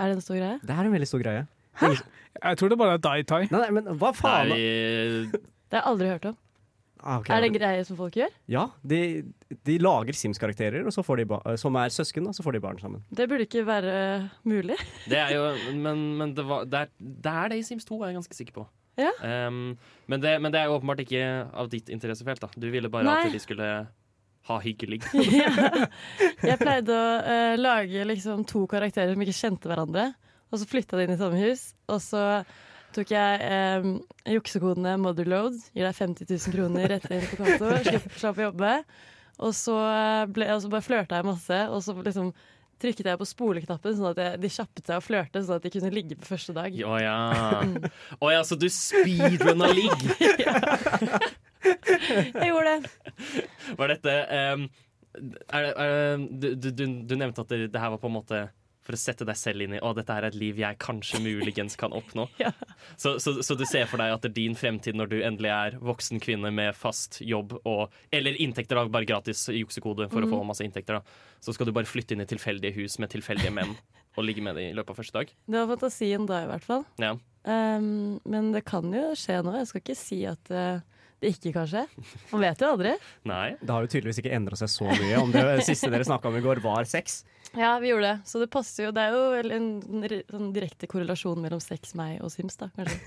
Er 0.00 0.10
det 0.10 0.18
en 0.18 0.24
stor 0.24 0.36
greie? 0.36 0.58
Det 0.60 0.74
er 0.74 0.88
en 0.88 0.92
veldig 0.92 1.08
stor 1.08 1.22
greie. 1.24 1.46
Jeg 1.80 2.58
tror 2.60 2.72
det 2.72 2.78
bare 2.80 2.96
er 2.98 3.02
Dai 3.02 3.22
Tai. 3.28 3.42
Nei, 3.48 3.60
nei, 3.64 3.70
men 3.78 3.96
hva 4.00 4.12
faen? 4.16 4.52
Nei, 4.52 4.60
Det 5.32 5.78
har 5.78 5.80
jeg 5.80 5.88
aldri 5.94 6.10
hørt 6.12 6.28
om. 6.32 6.36
Ah, 7.02 7.18
okay. 7.18 7.34
Er 7.34 7.42
det 7.42 7.50
en 7.50 7.56
greie 7.56 7.86
som 7.86 7.98
folk 7.98 8.14
gjør? 8.16 8.30
Ja, 8.50 8.68
de, 8.86 9.00
de 9.66 9.78
lager 9.82 10.16
Sims-karakterer, 10.16 10.84
og 10.86 10.94
så 10.94 11.02
får 11.02 11.22
de 11.22 11.26
ba 11.32 11.40
som 11.58 11.76
er 11.80 11.90
søsken, 11.94 12.28
og 12.30 12.36
så 12.36 12.44
får 12.46 12.56
de 12.56 12.62
barn 12.62 12.78
sammen. 12.78 13.02
Det 13.10 13.26
burde 13.30 13.48
ikke 13.48 13.64
være 13.66 13.94
mulig. 14.48 14.78
det 15.10 15.18
er 15.18 15.34
jo 15.34 15.48
Men, 15.74 16.04
men 16.20 16.36
det, 16.36 16.46
var, 16.46 16.68
det, 16.70 16.86
er, 16.86 16.94
det 16.98 17.34
er 17.42 17.52
det 17.52 17.58
i 17.58 17.66
Sims 17.66 17.88
2, 17.88 17.98
er 18.00 18.12
jeg 18.12 18.20
ganske 18.20 18.38
sikker 18.38 18.60
på. 18.60 18.68
Ja. 19.00 19.10
Um, 19.48 19.74
men, 20.06 20.20
det, 20.20 20.36
men 20.44 20.52
det 20.52 20.60
er 20.60 20.68
jo 20.68 20.76
åpenbart 20.76 21.02
ikke 21.04 21.24
av 21.48 21.70
ditt 21.72 21.88
interessefelt. 21.92 22.42
da 22.42 22.50
Du 22.54 22.68
ville 22.70 22.90
bare 22.92 23.08
Nei. 23.08 23.20
at 23.26 23.34
de 23.34 23.40
skulle 23.42 23.68
ha 24.48 24.58
hyggelig. 24.62 25.02
Ja. 25.42 25.52
Jeg 26.42 26.58
pleide 26.60 26.92
å 26.94 27.06
uh, 27.22 27.54
lage 27.60 28.04
liksom 28.08 28.44
to 28.48 28.66
karakterer 28.70 29.14
som 29.14 29.24
ikke 29.24 29.38
kjente 29.38 29.70
hverandre, 29.70 30.10
og 30.52 30.60
så 30.60 30.68
flytta 30.68 30.98
de 30.98 31.06
inn 31.06 31.14
i 31.14 31.20
samme 31.20 31.40
hus. 31.40 31.70
Og 31.88 32.02
så 32.04 32.22
tok 32.96 33.10
jeg 33.14 33.40
eh, 33.46 33.86
juksekodene 34.34 34.94
Motherload, 35.02 35.58
gir 35.74 35.86
deg 35.88 35.96
50 35.98 36.28
000 36.30 36.54
kroner 36.56 36.88
rett 36.92 37.06
inn 37.12 37.26
på 37.30 37.38
konto, 37.42 37.70
slapp, 37.86 38.08
slapp 38.20 38.40
å 38.42 38.46
jobbe. 38.50 38.72
Og 39.42 39.54
så, 39.56 39.76
eh, 39.88 40.24
ble, 40.30 40.48
og 40.54 40.60
så 40.64 40.70
bare 40.72 40.84
flørta 40.86 41.18
jeg 41.20 41.26
masse, 41.28 41.60
og 41.72 41.80
så 41.84 41.96
liksom 42.04 42.32
trykket 42.82 43.06
jeg 43.12 43.18
på 43.20 43.26
spoleknappen, 43.30 43.94
sånn 43.94 44.08
at 44.10 44.18
jeg, 44.18 44.38
de 44.42 44.48
kjappet 44.50 44.88
seg 44.90 44.98
å 44.98 45.04
flørte, 45.04 45.42
sånn 45.46 45.60
at 45.60 45.66
de 45.66 45.70
kunne 45.76 45.92
ligge 45.94 46.16
på 46.18 46.26
første 46.32 46.54
dag. 46.56 46.74
Å 46.82 46.96
ja. 46.98 47.18
Å 48.18 48.30
ja, 48.34 48.40
så 48.46 48.58
du 48.58 48.66
speedrunna 48.72 49.68
ligg? 49.70 50.06
Jeg 51.62 52.48
gjorde 52.48 52.72
det. 52.82 52.90
Var 53.78 53.92
dette 53.92 54.14
um, 54.56 54.64
er, 55.14 55.62
det- 55.62 55.74
er, 55.84 56.24
du, 56.42 56.48
du, 56.58 56.68
du, 56.74 56.82
du 57.06 57.14
nevnte 57.20 57.44
at 57.44 57.52
det, 57.52 57.68
det 57.70 57.78
her 57.82 57.92
var 57.94 58.00
på 58.02 58.08
en 58.10 58.16
måte 58.16 58.40
For 58.82 58.96
å 58.96 58.98
sette 58.98 59.26
deg 59.28 59.38
selv 59.38 59.62
inn 59.62 59.76
i 59.76 59.80
Å, 59.82 59.92
dette 59.94 60.14
er 60.16 60.26
et 60.26 60.36
liv 60.38 60.58
jeg 60.58 60.78
kanskje 60.82 61.20
muligens 61.22 61.78
kan 61.80 61.94
oppnå. 61.94 62.28
Ja. 62.42 62.50
Så, 62.98 63.14
så, 63.22 63.36
så 63.44 63.54
du 63.54 63.62
ser 63.68 63.86
for 63.86 64.02
deg 64.02 64.10
at 64.10 64.24
det 64.24 64.32
er 64.32 64.34
din 64.34 64.56
fremtid 64.58 64.96
når 64.98 65.10
du 65.12 65.16
endelig 65.22 65.52
er 65.54 65.76
voksen 65.78 66.18
kvinne 66.22 66.50
med 66.54 66.74
fast 66.74 67.20
jobb 67.22 67.54
og 67.62 67.92
Eller 68.10 68.34
inntekter, 68.42 68.80
da, 68.80 68.90
bare 68.90 69.06
gratis 69.06 69.44
juksekode 69.52 70.08
for 70.10 70.26
å 70.26 70.30
få 70.30 70.40
masse 70.46 70.66
inntekter. 70.66 70.98
da 70.98 71.38
Så 71.44 71.54
skal 71.54 71.68
du 71.68 71.74
bare 71.76 71.86
flytte 71.86 72.16
inn 72.16 72.24
i 72.24 72.28
tilfeldige 72.28 72.74
hus 72.80 72.98
med 72.98 73.12
tilfeldige 73.14 73.54
menn 73.54 73.76
og 74.16 74.26
ligge 74.26 74.42
med 74.44 74.58
dem 74.58 74.72
i 74.72 74.76
løpet 74.76 74.96
av 74.96 74.98
første 74.98 75.20
dag. 75.20 75.30
Det 75.46 75.60
var 75.60 75.70
fantasien 75.76 76.26
da, 76.28 76.42
i 76.42 76.50
hvert 76.50 76.66
fall. 76.66 76.82
Ja. 77.02 77.14
Um, 77.46 78.18
men 78.28 78.50
det 78.56 78.64
kan 78.68 78.90
jo 78.92 79.12
skje 79.18 79.38
nå. 79.46 79.54
Jeg 79.60 79.70
skal 79.70 79.84
ikke 79.84 79.98
si 79.98 80.24
at 80.30 80.52
uh 80.52 80.80
det 81.22 81.36
ikke 81.36 81.52
kan 81.54 81.68
skje. 81.70 81.84
Man 82.32 82.42
vet 82.42 82.62
jo 82.62 82.72
aldri. 82.72 82.96
Nei. 83.30 83.54
Det 83.60 83.70
har 83.70 83.84
jo 83.84 83.90
tydeligvis 83.92 84.18
ikke 84.24 84.32
endra 84.34 84.58
seg 84.58 84.70
så 84.72 84.88
mye. 84.90 85.20
Om 85.20 85.30
det 85.30 85.44
siste 85.68 85.90
dere 85.92 86.06
snakka 86.06 86.32
om 86.32 86.38
i 86.38 86.42
går, 86.42 86.58
var 86.64 86.88
sex. 86.90 87.20
Ja, 87.58 87.78
vi 87.78 87.90
gjorde 87.90 88.08
det. 88.08 88.18
Så 88.24 88.40
det 88.40 88.48
passer 88.52 88.86
jo. 88.86 88.92
Det 88.96 89.02
er 89.02 89.16
jo 89.16 89.22
en, 89.36 89.52
en 89.52 90.04
en 90.06 90.22
sånn 90.30 90.52
direkte 90.54 90.88
korrelasjon 90.88 91.40
mellom 91.42 91.60
sex, 91.60 91.92
meg 91.98 92.22
og 92.24 92.32
Sims, 92.32 92.56
da, 92.60 92.70
kanskje. 92.76 92.98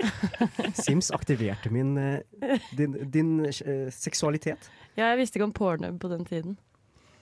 Sims 0.84 1.08
aktiverte 1.14 1.72
min 1.72 1.96
eh, 1.96 2.58
din, 2.76 2.98
din 3.12 3.32
uh, 3.46 3.88
seksualitet. 3.94 4.68
Ja, 4.96 5.10
jeg 5.12 5.22
visste 5.22 5.40
ikke 5.40 5.48
om 5.48 5.56
Pornhub 5.56 6.00
på 6.02 6.10
den 6.12 6.26
tiden. 6.28 6.58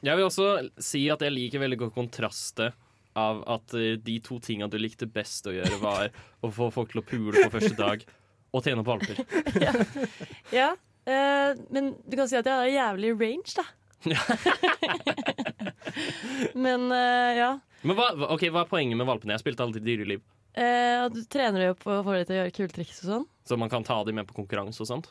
Jeg 0.04 0.18
vil 0.18 0.26
også 0.26 0.48
si 0.82 1.06
at 1.12 1.22
jeg 1.24 1.32
liker 1.32 1.62
veldig 1.62 1.78
godt 1.84 1.94
kontrastet 1.94 2.74
av 3.14 3.40
at 3.48 3.74
eh, 3.78 3.94
de 4.02 4.18
to 4.24 4.40
tinga 4.42 4.68
du 4.68 4.76
likte 4.80 5.06
best 5.10 5.46
å 5.46 5.54
gjøre, 5.54 5.78
var 5.82 6.10
å 6.42 6.50
få 6.52 6.68
folk 6.74 6.92
til 6.92 7.00
å 7.00 7.06
pule 7.06 7.46
på 7.46 7.52
første 7.54 7.76
dag 7.78 8.04
og 8.54 8.66
tjene 8.66 8.84
på 8.84 8.94
valper. 8.94 9.22
Ja, 10.58 10.74
eh, 11.06 11.54
men 11.74 11.94
du 12.04 12.18
kan 12.18 12.28
si 12.30 12.38
at 12.38 12.46
jeg 12.46 12.54
har 12.54 12.70
jævlig 12.70 13.14
range, 13.20 13.54
da. 13.56 13.64
men 16.54 16.92
eh, 16.92 17.36
ja. 17.38 17.50
Men 17.84 17.96
hva, 17.98 18.08
hva- 18.16 18.30
ok, 18.34 18.46
hva 18.52 18.62
er 18.64 18.70
poenget 18.70 18.96
med 18.98 19.06
valpene? 19.08 19.34
Jeg 19.36 19.42
spilte 19.44 19.64
alltid 19.66 19.84
dyreliv. 19.86 20.20
Eh, 20.54 21.04
du 21.12 21.20
trener 21.30 21.60
jo 21.70 21.74
på 21.78 21.90
å 21.98 22.02
få 22.06 22.10
dem 22.16 22.24
til 22.28 22.36
å 22.36 22.38
gjøre 22.42 22.54
kule 22.56 22.72
triks 22.74 22.98
og 23.04 23.08
sånn. 23.10 23.26
Så 23.48 23.52
man 23.60 23.70
kan 23.72 23.82
ta 23.86 23.96
dem 24.06 24.14
med 24.20 24.26
på 24.28 24.36
konkurranse 24.38 24.80
og 24.84 24.88
sånt. 24.90 25.06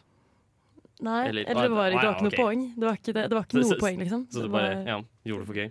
Nei, 1.04 1.24
Eller- 1.30 1.46
eller, 1.50 1.64
det 1.68 1.76
var, 1.76 1.90
det 1.90 1.96
var 2.00 2.04
ikke 2.14 2.28
noe 2.28 2.34
ok. 2.34 2.40
poeng. 2.40 2.62
Det 2.78 2.86
var 2.88 2.96
ikke, 3.00 3.14
det, 3.18 3.24
det 3.30 3.36
var 3.38 3.44
ikke 3.48 3.58
Så- 3.58 3.64
noe 3.64 3.72
så- 3.74 3.82
poeng, 3.82 3.98
liksom. 4.00 4.22
Så 4.32 4.38
du 4.40 4.44
det, 4.48 4.52
bare 4.54 4.70
var, 4.76 4.84
ja, 4.88 4.98
gjorde 5.26 5.42
det 5.44 5.48
for 5.48 5.56
gøy. 5.62 5.70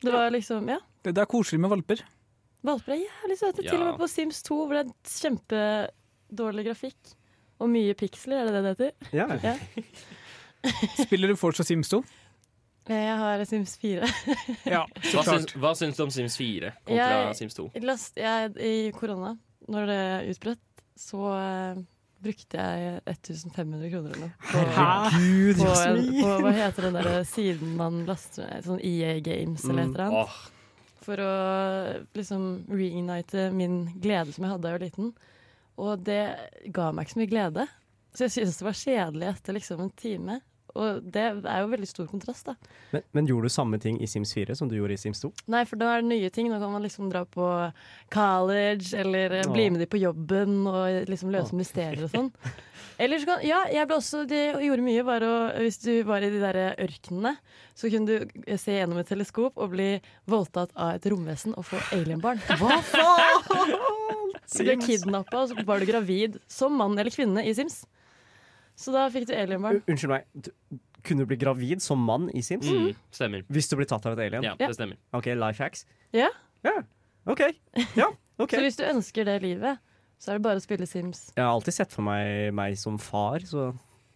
det 0.00 0.12
var 0.14 0.30
liksom 0.30 0.68
Ja. 0.70 0.78
Det, 1.02 1.14
det 1.14 1.20
er 1.22 1.26
koselig 1.26 1.60
med 1.60 1.70
valper. 1.70 1.98
Valper 2.64 2.92
er 2.94 2.98
jævlig 3.04 3.38
søte. 3.38 3.62
Ja. 3.64 3.70
Til 3.70 3.80
og 3.82 3.86
med 3.86 3.98
på 3.98 4.08
Sims 4.08 4.42
2, 4.42 4.66
hvor 4.66 4.74
det 4.74 4.86
er 4.86 4.92
kjempedårlig 5.04 6.64
grafikk. 6.66 6.96
Og 7.60 7.68
mye 7.68 7.94
piksler, 7.94 8.36
er 8.38 8.44
det 8.46 8.52
det 8.54 8.62
det 8.64 8.76
heter? 8.78 8.92
Ja. 9.12 9.26
Spiller 11.04 11.28
du 11.32 11.36
fortsatt 11.38 11.68
Sims 11.70 11.88
2? 11.92 12.02
Jeg 12.88 13.16
har 13.20 13.42
Sims 13.44 13.74
4. 13.76 14.06
Ja, 14.74 14.86
så 15.04 15.18
Hva 15.20 15.24
syns, 15.26 15.52
hva 15.60 15.74
syns 15.76 15.98
du 15.98 16.02
om 16.06 16.10
Sims 16.14 16.38
4 16.40 16.70
kontra 16.88 17.10
Jeg- 17.10 17.36
Sims 17.42 17.54
2? 17.58 17.68
Last, 17.84 18.16
jeg, 18.16 18.54
I 18.56 18.90
korona, 18.96 19.34
når 19.68 19.90
det 19.92 20.00
utbrøt, 20.32 20.62
så 20.98 21.20
uh, 21.36 21.82
brukte 22.24 22.58
jeg 22.58 23.00
1500 23.04 23.90
kroner 23.92 24.14
eller 24.16 24.22
noe. 24.24 24.32
På, 24.48 24.62
Herregud, 24.78 25.60
på, 25.60 25.74
en, 25.84 26.08
på 26.16 26.30
hva 26.46 26.54
heter 26.56 26.88
den 26.88 26.96
der 26.98 27.10
siden 27.28 27.76
man 27.78 28.00
laster 28.08 28.48
ned? 28.48 28.64
Sånn 28.66 28.80
EA 28.82 29.18
Games 29.22 29.66
eller 29.68 29.84
et 29.84 29.92
eller 29.92 30.06
annet. 30.08 30.38
For 31.08 31.22
å 31.24 31.32
liksom 32.18 32.48
reignite 32.72 33.46
min 33.54 33.78
glede 34.02 34.34
som 34.34 34.44
jeg 34.44 34.50
hadde 34.56 34.64
da 34.64 34.72
jeg 34.72 34.78
var 34.80 34.86
liten. 34.88 35.12
Og 35.78 36.02
det 36.08 36.22
ga 36.74 36.88
meg 36.92 37.06
ikke 37.06 37.14
så 37.14 37.20
mye 37.22 37.30
glede. 37.30 37.68
Så 38.18 38.26
jeg 38.26 38.34
syntes 38.34 38.56
det 38.58 38.66
var 38.66 38.74
kjedelig 38.74 39.26
etter 39.30 39.54
liksom 39.54 39.82
en 39.84 39.90
time. 39.94 40.40
Og 40.78 41.02
det 41.14 41.22
er 41.22 41.62
jo 41.62 41.68
veldig 41.70 41.86
stor 41.88 42.06
kontrast, 42.10 42.48
da. 42.50 42.54
Men, 42.90 43.04
men 43.14 43.28
gjorde 43.30 43.46
du 43.46 43.52
samme 43.54 43.78
ting 43.82 44.00
i 44.02 44.08
Sims 44.10 44.32
4 44.34 44.56
som 44.58 44.68
du 44.70 44.74
gjorde 44.74 44.96
i 44.96 45.00
Sims 45.00 45.22
2? 45.22 45.30
Nei, 45.54 45.62
for 45.70 45.78
da 45.78 45.92
er 45.94 46.02
det 46.02 46.10
nye 46.10 46.30
ting. 46.34 46.50
Nå 46.50 46.58
kan 46.58 46.72
man 46.74 46.82
liksom 46.82 47.12
dra 47.12 47.22
på 47.30 47.46
college, 48.14 48.90
eller 48.98 49.38
Åh. 49.44 49.52
bli 49.54 49.68
med 49.70 49.84
de 49.84 49.88
på 49.90 50.00
jobben 50.02 50.60
og 50.66 51.08
liksom 51.10 51.30
løse 51.34 51.54
mysterier 51.58 52.08
og 52.08 52.12
sånn. 52.14 52.32
Eller 52.98 53.20
så 53.22 53.28
kan 53.28 53.42
Ja, 53.46 53.60
jeg 53.70 53.86
ble 53.86 53.94
også 53.94 54.24
Det 54.26 54.38
jeg 54.40 54.66
gjorde 54.66 54.82
mye, 54.82 55.02
var 55.06 55.22
å 55.22 55.34
Hvis 55.60 55.76
du 55.84 55.92
var 56.06 56.24
i 56.26 56.30
de 56.32 56.40
der 56.42 56.56
ørkenene, 56.82 57.36
så 57.78 57.90
kunne 57.92 58.10
du 58.10 58.56
se 58.58 58.74
gjennom 58.74 58.98
et 58.98 59.06
teleskop 59.06 59.54
og 59.54 59.70
bli 59.76 59.86
voldtatt 60.26 60.72
av 60.74 60.96
et 60.96 61.06
romvesen 61.06 61.54
og 61.54 61.68
få 61.68 61.78
alienbarn. 61.94 62.42
Hva 62.58 62.80
faen?! 62.88 63.76
Du 64.48 64.64
ble 64.64 64.74
kidnappa, 64.82 65.44
og 65.44 65.52
så 65.52 65.66
var 65.68 65.78
du 65.78 65.86
gravid 65.86 66.40
som 66.50 66.74
mann 66.74 66.98
eller 66.98 67.14
kvinne 67.14 67.46
i 67.46 67.54
Sims. 67.54 67.84
Så 68.78 68.92
da 68.94 69.08
fikk 69.10 69.26
du 69.26 69.34
alienbarn. 69.34 69.80
Unnskyld 69.90 70.12
meg. 70.12 70.28
Du, 70.38 70.52
kunne 71.02 71.24
du 71.24 71.30
bli 71.30 71.38
gravid 71.40 71.82
som 71.82 71.98
mann 72.04 72.28
i 72.36 72.42
Sims? 72.46 72.66
mm, 72.70 72.92
stemmer. 73.14 73.42
Hvis 73.50 73.68
du 73.70 73.74
blir 73.78 73.88
tatt 73.90 74.06
av 74.06 74.14
et 74.14 74.22
alien? 74.28 74.44
Ja, 74.46 74.54
det 74.60 74.70
stemmer. 74.76 74.96
OK, 75.18 75.26
life 75.38 75.62
hacks? 75.62 75.84
Ja. 76.14 76.28
Ja. 76.66 76.76
OK. 77.26 77.42
Ja, 77.98 78.08
ok. 78.38 78.50
Så 78.58 78.62
hvis 78.62 78.78
du 78.78 78.84
ønsker 78.86 79.26
det 79.26 79.40
livet, 79.42 79.78
så 80.18 80.32
er 80.32 80.38
det 80.38 80.46
bare 80.46 80.58
å 80.58 80.64
spille 80.64 80.86
Sims. 80.90 81.28
Jeg 81.36 81.44
har 81.44 81.52
alltid 81.54 81.74
sett 81.74 81.92
for 81.94 82.02
meg 82.06 82.52
meg 82.54 82.78
som 82.78 82.96
far, 82.98 83.42
så 83.46 83.68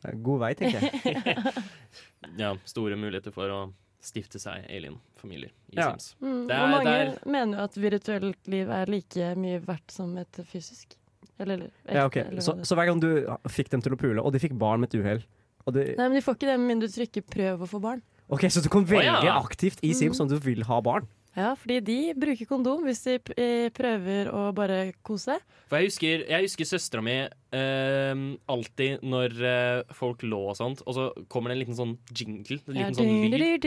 det 0.02 0.10
er 0.14 0.16
god 0.26 0.40
vei, 0.42 0.52
tenker 0.58 0.82
jeg. 0.82 1.54
Ja, 2.38 2.54
store 2.70 2.96
muligheter 2.98 3.34
for 3.34 3.50
å 3.50 3.60
stifte 4.02 4.38
seg 4.42 4.64
alien-familier 4.70 5.50
i 5.70 5.76
Ja. 5.78 5.90
Sims. 5.92 6.14
Mm, 6.22 6.46
Det 6.48 6.54
er- 6.56 6.62
og 6.62 6.70
mange 6.72 6.94
det 6.94 7.26
mener 7.26 7.58
jo 7.58 7.64
at 7.64 7.74
virtuelt 7.78 8.48
liv 8.50 8.70
er 8.70 8.86
like 8.90 9.34
mye 9.38 9.60
verdt 9.62 9.90
som 9.94 10.16
et 10.18 10.40
fysisk. 10.46 10.96
Eller, 11.40 11.54
eller 11.54 11.70
ekte, 11.70 11.94
Ja, 11.94 12.04
okay. 12.06 12.22
eller 12.28 12.40
så, 12.44 12.56
så 12.64 12.76
hver 12.76 12.86
gang 12.90 13.00
du 13.00 13.08
fikk 13.48 13.70
dem 13.72 13.82
til 13.82 13.94
å 13.94 13.98
pule, 14.00 14.20
og 14.22 14.32
de 14.32 14.38
fikk 14.42 14.52
barn 14.58 14.80
med 14.80 14.92
et 14.92 15.00
uhell 15.00 15.22
Nei, 15.70 15.94
men 15.96 16.16
de 16.18 16.22
får 16.24 16.34
ikke 16.34 16.48
det 16.50 16.58
med 16.58 16.66
mindre 16.72 16.88
du 16.90 16.94
trykker 16.96 17.22
'prøv 17.22 17.60
å 17.62 17.66
få 17.70 17.78
barn'. 17.78 18.00
Ok, 18.28 18.48
Så 18.50 18.62
du 18.64 18.68
kan 18.68 18.82
velge 18.84 19.04
ja. 19.24 19.38
aktivt 19.38 19.78
i 19.86 19.92
Sims 19.94 20.18
om 20.18 20.26
du 20.28 20.34
vil 20.42 20.64
ha 20.66 20.80
barn? 20.82 21.06
Ja, 21.36 21.54
fordi 21.54 21.78
de 21.80 22.12
bruker 22.18 22.44
kondom 22.50 22.82
hvis 22.84 23.04
de 23.06 23.14
eh, 23.38 23.70
prøver 23.72 24.28
å 24.28 24.52
bare 24.52 24.92
kose. 25.02 25.38
For 25.70 25.78
jeg 25.78 25.88
husker, 25.88 26.24
jeg 26.28 26.44
husker 26.44 26.68
søstera 26.68 27.00
mi 27.04 27.14
eh, 27.56 28.22
alltid 28.52 29.00
når 29.06 29.38
eh, 29.40 29.94
folk 29.96 30.22
lå 30.26 30.42
og 30.50 30.56
sånt, 30.58 30.82
og 30.84 30.92
så 30.98 31.06
kommer 31.32 31.48
det 31.52 31.56
en 31.56 31.62
liten 31.62 31.78
sånn 31.78 31.94
jingle. 32.12 32.58
En 32.68 32.74
Ja, 32.76 32.90
liten 32.90 32.98
sånn 33.00 33.30
lyd. 33.32 33.64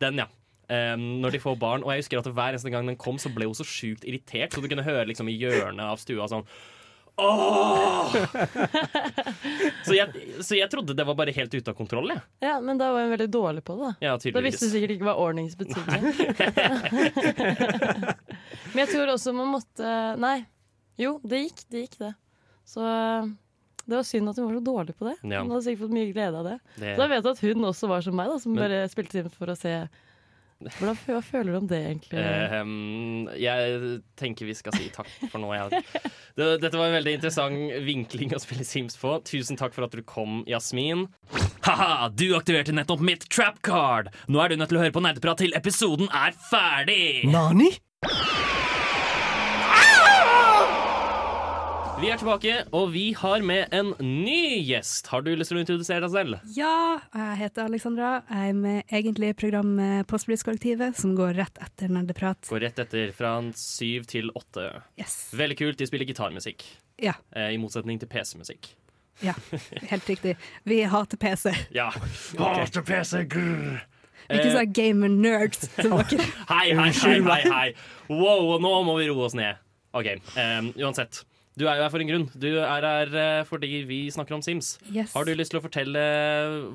Den, 0.00 0.18
ja. 0.24 0.26
Eh, 0.68 0.94
når 0.96 1.34
de 1.36 1.40
får 1.42 1.58
barn. 1.60 1.82
Og 1.84 1.92
jeg 1.92 2.04
husker 2.04 2.22
at 2.22 2.30
hver 2.32 2.54
eneste 2.54 2.70
gang 2.72 2.86
den 2.88 2.96
kom, 3.00 3.18
så 3.20 3.32
ble 3.34 3.44
hun 3.50 3.56
så 3.58 3.66
sjukt 3.68 4.06
irritert. 4.08 4.54
Så 4.54 4.62
du 4.64 4.68
kunne 4.70 4.86
høre 4.86 5.06
liksom 5.10 5.28
i 5.28 5.36
hjørnet 5.36 5.84
av 5.84 6.00
stua 6.02 6.28
sånn 6.30 6.46
Åh! 7.14 8.10
så, 9.86 9.92
jeg, 9.94 10.08
så 10.42 10.56
jeg 10.58 10.66
trodde 10.72 10.96
det 10.98 11.04
var 11.06 11.14
bare 11.14 11.30
helt 11.36 11.52
ute 11.54 11.70
av 11.70 11.76
kontroll, 11.78 12.10
jeg. 12.10 12.22
Ja, 12.42 12.56
men 12.58 12.80
da 12.80 12.88
var 12.90 13.04
hun 13.04 13.12
veldig 13.14 13.28
dårlig 13.30 13.62
på 13.62 13.76
det. 13.78 13.92
da. 14.00 14.08
Ja, 14.08 14.16
Da 14.18 14.42
visste 14.42 14.66
du 14.66 14.72
sikkert 14.72 14.96
ikke 14.96 15.06
hva 15.06 15.14
ordnings 15.22 15.54
betydde. 15.54 15.94
men 18.74 18.82
jeg 18.82 18.90
tror 18.90 19.14
også 19.14 19.34
man 19.36 19.52
måtte 19.54 19.94
Nei. 20.18 20.40
Jo, 20.98 21.16
det 21.26 21.44
gikk. 21.44 21.62
Det 21.70 21.84
gikk, 21.84 21.96
det. 22.02 22.12
Så 22.66 22.82
det 23.84 23.98
var 23.98 24.04
synd 24.06 24.30
at 24.30 24.38
hun 24.40 24.46
var 24.48 24.58
så 24.58 24.64
dårlig 24.64 24.94
på 24.98 25.06
det. 25.08 25.14
Ja. 25.22 25.42
Hun 25.42 25.50
hadde 25.54 25.64
sikkert 25.66 25.84
fått 25.84 25.94
mye 25.96 26.10
glede 26.12 26.40
av 26.40 26.46
det. 26.48 26.58
Det, 26.78 26.92
Så 26.94 27.00
da 27.02 27.08
vet 27.10 27.24
du 27.26 27.30
at 27.32 27.42
hun 27.44 27.68
også 27.70 27.90
var 27.90 28.04
som 28.06 28.16
meg, 28.16 28.30
da, 28.30 28.38
som 28.42 28.54
Men- 28.54 28.62
bare 28.64 28.84
spilte 28.90 29.18
inn 29.22 29.30
for 29.34 29.52
å 29.52 29.56
se 29.58 29.74
Hvordan, 30.64 30.96
Hva 31.06 31.20
føler 31.24 31.52
du 31.52 31.58
om 31.58 31.68
det, 31.70 31.80
egentlig? 31.90 32.24
Um, 32.54 33.28
jeg 33.38 34.00
tenker 34.20 34.48
vi 34.48 34.56
skal 34.56 34.76
si 34.76 34.88
takk 34.94 35.10
for 35.32 35.42
nå. 35.42 35.52
Dette 36.34 36.72
var 36.74 36.88
en 36.88 36.96
veldig 36.98 37.16
interessant 37.18 37.74
vinkling 37.84 38.34
å 38.34 38.40
spille 38.42 38.66
Sims 38.66 38.98
på. 39.00 39.16
Tusen 39.28 39.60
takk 39.60 39.76
for 39.76 39.86
at 39.86 39.94
du 39.94 40.02
kom, 40.06 40.42
Jasmin. 40.50 41.06
Ha-ha, 41.68 42.08
du 42.12 42.30
aktiverte 42.36 42.74
nettopp 42.76 43.04
mitt 43.04 43.28
trap 43.32 43.60
card! 43.64 44.10
Nå 44.28 44.40
er 44.42 44.52
du 44.52 44.60
nødt 44.60 44.72
til 44.72 44.80
å 44.80 44.84
høre 44.84 44.94
på 44.94 45.04
Nerdeprat 45.04 45.44
til 45.44 45.54
episoden 45.56 46.10
er 46.12 46.36
ferdig! 46.50 47.24
Nani? 47.32 47.72
Vi 52.00 52.08
er 52.12 52.18
tilbake, 52.20 52.54
og 52.74 52.88
vi 52.92 53.04
har 53.16 53.42
med 53.46 53.70
en 53.72 53.92
ny 54.02 54.58
gjest. 54.66 55.06
Har 55.12 55.22
du 55.24 55.30
lyst 55.38 55.52
til 55.52 55.60
å 55.60 55.62
introdusere 55.62 56.02
deg 56.04 56.12
selv? 56.12 56.40
Ja, 56.56 56.98
jeg 57.14 57.36
heter 57.44 57.68
Alexandra. 57.70 58.08
Jeg 58.28 58.50
er 58.50 58.56
med 58.58 58.92
egentlig 58.92 59.30
i 59.32 59.36
programmet 59.38 60.04
Postbrettskollektivet, 60.10 60.98
som 60.98 61.14
går 61.16 61.36
rett 61.38 61.60
etter 61.64 61.92
Nerdeprat. 61.94 62.50
Går 62.50 62.64
rett 62.66 62.80
etter 62.82 63.12
fra 63.16 63.32
syv 63.56 64.08
til 64.10 64.28
åtte. 64.36 64.66
Yes. 65.00 65.14
Veldig 65.38 65.56
kult. 65.62 65.78
De 65.80 65.88
spiller 65.88 66.08
gitarmusikk. 66.10 66.64
Ja, 67.02 67.14
Eh, 67.34 67.54
I 67.54 67.58
motsetning 67.58 67.98
til 68.02 68.08
PC-musikk. 68.10 68.68
ja, 69.22 69.34
helt 69.90 70.08
riktig. 70.10 70.36
Vi 70.64 70.82
hater 70.82 71.16
PC. 71.16 71.54
Ja. 71.78 71.88
Hater 72.38 72.82
PC, 72.82 73.24
grr. 73.30 73.80
Ikke 74.28 74.50
sånn 74.50 74.58
så 74.58 74.72
gamer-nerds 74.72 75.68
som 75.78 75.98
dere. 76.00 76.26
Hei, 76.52 76.72
hei, 76.74 76.90
hei, 76.90 77.20
hei, 77.22 77.42
hei. 77.52 77.68
Wow, 78.08 78.58
nå 78.62 78.74
må 78.86 78.98
vi 78.98 79.08
roe 79.10 79.26
oss 79.28 79.34
ned. 79.36 79.56
OK, 79.94 80.06
um, 80.40 80.72
uansett. 80.80 81.22
Du 81.54 81.68
er 81.68 81.78
jo 81.78 81.84
her 81.84 81.90
for 81.92 82.02
en 82.02 82.08
grunn. 82.10 82.24
Du 82.34 82.48
er 82.58 82.82
her 82.86 83.12
eh, 83.14 83.42
fordi 83.46 83.84
vi 83.86 84.00
snakker 84.10 84.34
om 84.34 84.42
Sims. 84.42 84.72
Yes. 84.90 85.12
Har 85.14 85.26
du 85.28 85.34
lyst 85.38 85.54
til 85.54 85.60
å 85.60 85.62
fortelle 85.62 86.00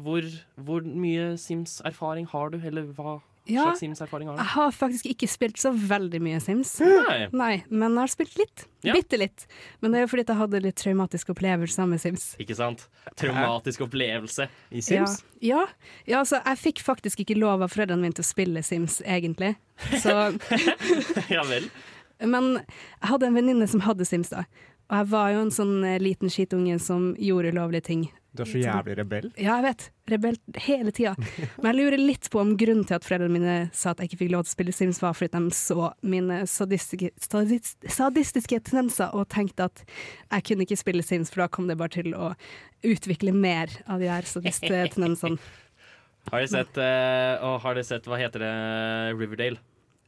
hvor, 0.05 0.23
hvor 0.55 0.85
mye 0.87 1.33
Sims-erfaring 1.41 2.29
har 2.31 2.53
du, 2.53 2.61
eller 2.63 2.87
hva, 2.95 3.17
Ja, 3.49 3.65
slags 3.67 3.83
Sims-erfaring 3.83 4.29
har 4.29 4.37
du? 4.37 4.39
jeg 4.39 4.51
har 4.53 4.71
faktisk 4.77 5.09
ikke 5.11 5.27
spilt 5.27 5.59
så 5.59 5.73
veldig 5.75 6.21
mye 6.23 6.39
Sims. 6.43 6.77
Nei. 6.79 7.27
Nei, 7.35 7.51
men 7.67 7.91
jeg 7.91 8.05
har 8.05 8.13
spilt 8.15 8.39
litt. 8.39 8.65
Ja. 8.87 8.95
Bitte 8.95 9.19
litt. 9.19 9.49
Men 9.83 9.91
det 9.91 9.99
er 9.99 10.07
jo 10.07 10.13
fordi 10.13 10.27
jeg 10.29 10.41
hadde 10.45 10.63
litt 10.63 10.79
traumatiske 10.79 11.35
opplevelser 11.35 11.91
med 11.91 11.99
Sims. 12.05 12.29
Ikke 12.39 12.55
sant? 12.55 12.87
Traumatisk 13.19 13.83
opplevelse. 13.89 14.47
I 14.71 14.79
Sims? 14.85 15.19
Ja, 15.43 15.65
ja, 15.65 15.67
ja 16.07 16.23
altså, 16.23 16.39
jeg 16.39 16.63
fikk 16.63 16.85
faktisk 16.87 17.25
ikke 17.25 17.35
lov 17.35 17.67
av 17.67 17.75
foreldrene 17.75 18.07
mine 18.07 18.15
til 18.15 18.23
å 18.23 18.31
spille 18.31 18.63
Sims, 18.63 19.01
egentlig. 19.03 19.57
Så, 19.99 20.15
ja 21.35 21.43
vel. 21.51 21.67
Men 22.25 22.51
jeg 22.59 23.09
hadde 23.11 23.29
en 23.29 23.37
venninne 23.37 23.67
som 23.69 23.83
hadde 23.85 24.07
Sims, 24.07 24.31
da. 24.33 24.45
Og 24.89 24.97
jeg 24.97 25.09
var 25.11 25.33
jo 25.35 25.41
en 25.45 25.51
sånn 25.53 25.75
eh, 25.85 25.99
liten 26.01 26.31
skitunge 26.33 26.79
som 26.81 27.11
gjorde 27.21 27.51
ulovlige 27.53 27.85
ting. 27.91 28.07
Du 28.33 28.43
er 28.43 28.49
så 28.49 28.59
jævlig 28.61 28.95
rebell. 28.99 29.27
Ja, 29.41 29.55
jeg 29.57 29.65
vet. 29.65 29.85
Rebell 30.09 30.35
hele 30.65 30.93
tida. 30.93 31.13
Men 31.61 31.71
jeg 31.71 31.77
lurer 31.79 32.01
litt 32.01 32.29
på 32.33 32.41
om 32.41 32.55
grunnen 32.57 32.85
til 32.89 32.97
at 32.97 33.05
foreldrene 33.05 33.33
mine 33.37 33.55
sa 33.73 33.93
at 33.93 34.01
jeg 34.01 34.11
ikke 34.11 34.19
fikk 34.23 34.33
lov 34.33 34.45
til 34.45 34.51
å 34.51 34.55
spille 34.57 34.75
Sims, 34.75 35.01
var 35.01 35.17
fordi 35.17 35.33
de 35.37 35.55
så 35.57 35.91
mine 36.01 36.41
sadistiske, 36.49 37.11
sadis- 37.25 37.75
sadistiske 37.89 38.61
tendenser 38.69 39.13
og 39.17 39.29
tenkte 39.33 39.69
at 39.69 39.81
jeg 39.85 40.45
kunne 40.49 40.65
ikke 40.67 40.81
spille 40.81 41.05
Sims, 41.05 41.33
for 41.33 41.45
da 41.45 41.49
kom 41.53 41.69
det 41.69 41.77
bare 41.81 41.93
til 41.99 42.13
å 42.17 42.33
utvikle 42.85 43.33
mer 43.33 43.73
av 43.89 44.01
de 44.01 44.09
her 44.09 44.29
sadisttendensene. 44.29 45.41
Har 46.29 46.43
dere 46.43 46.49
sett, 46.51 46.75
uh, 46.77 47.55
har 47.63 47.77
du 47.77 47.79
sett 47.87 48.05
hva 48.05 48.17
heter 48.19 48.43
det, 48.43 48.49
Riverdale? 49.17 49.57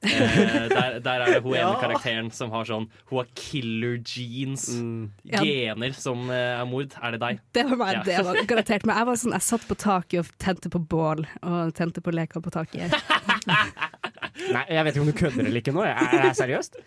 Eh, 0.02 0.68
der, 0.72 0.96
der 1.06 1.22
er 1.22 1.30
det 1.36 1.42
hun 1.46 1.54
ene 1.54 1.76
karakteren 1.78 2.32
som 2.34 2.50
har 2.56 2.66
sånn 2.66 2.88
Hun 3.12 3.20
har 3.20 3.28
killer 3.38 4.00
jeans. 4.02 4.64
Mm. 4.74 5.12
Gener 5.30 5.94
som 5.94 6.24
eh, 6.34 6.56
er 6.58 6.66
mord. 6.66 6.96
Er 6.98 7.14
det 7.14 7.20
deg? 7.22 7.42
Det 7.54 7.66
var 7.70 7.78
meg, 7.84 7.92
Ja. 8.00 8.04
det 8.08 8.16
var 8.26 8.40
garantert 8.54 8.88
meg. 8.90 8.98
Jeg 8.98 9.10
var 9.12 9.20
sånn, 9.22 9.36
jeg 9.38 9.46
satt 9.46 9.68
på 9.70 9.78
taket 9.78 10.24
og 10.24 10.32
tente 10.42 10.72
på 10.74 10.82
bål, 10.82 11.22
og 11.46 11.74
tente 11.78 12.02
på 12.02 12.14
leker 12.16 12.42
på 12.42 12.54
taket. 12.54 12.96
Nei, 14.52 14.64
jeg 14.74 14.84
vet 14.88 14.96
ikke 14.96 15.04
om 15.04 15.10
du 15.12 15.18
kødder 15.18 15.46
eller 15.46 15.62
ikke 15.62 15.74
nå. 15.76 15.84
Er 15.86 16.00
jeg 16.02 16.24
det 16.26 16.34
seriøst? 16.40 16.80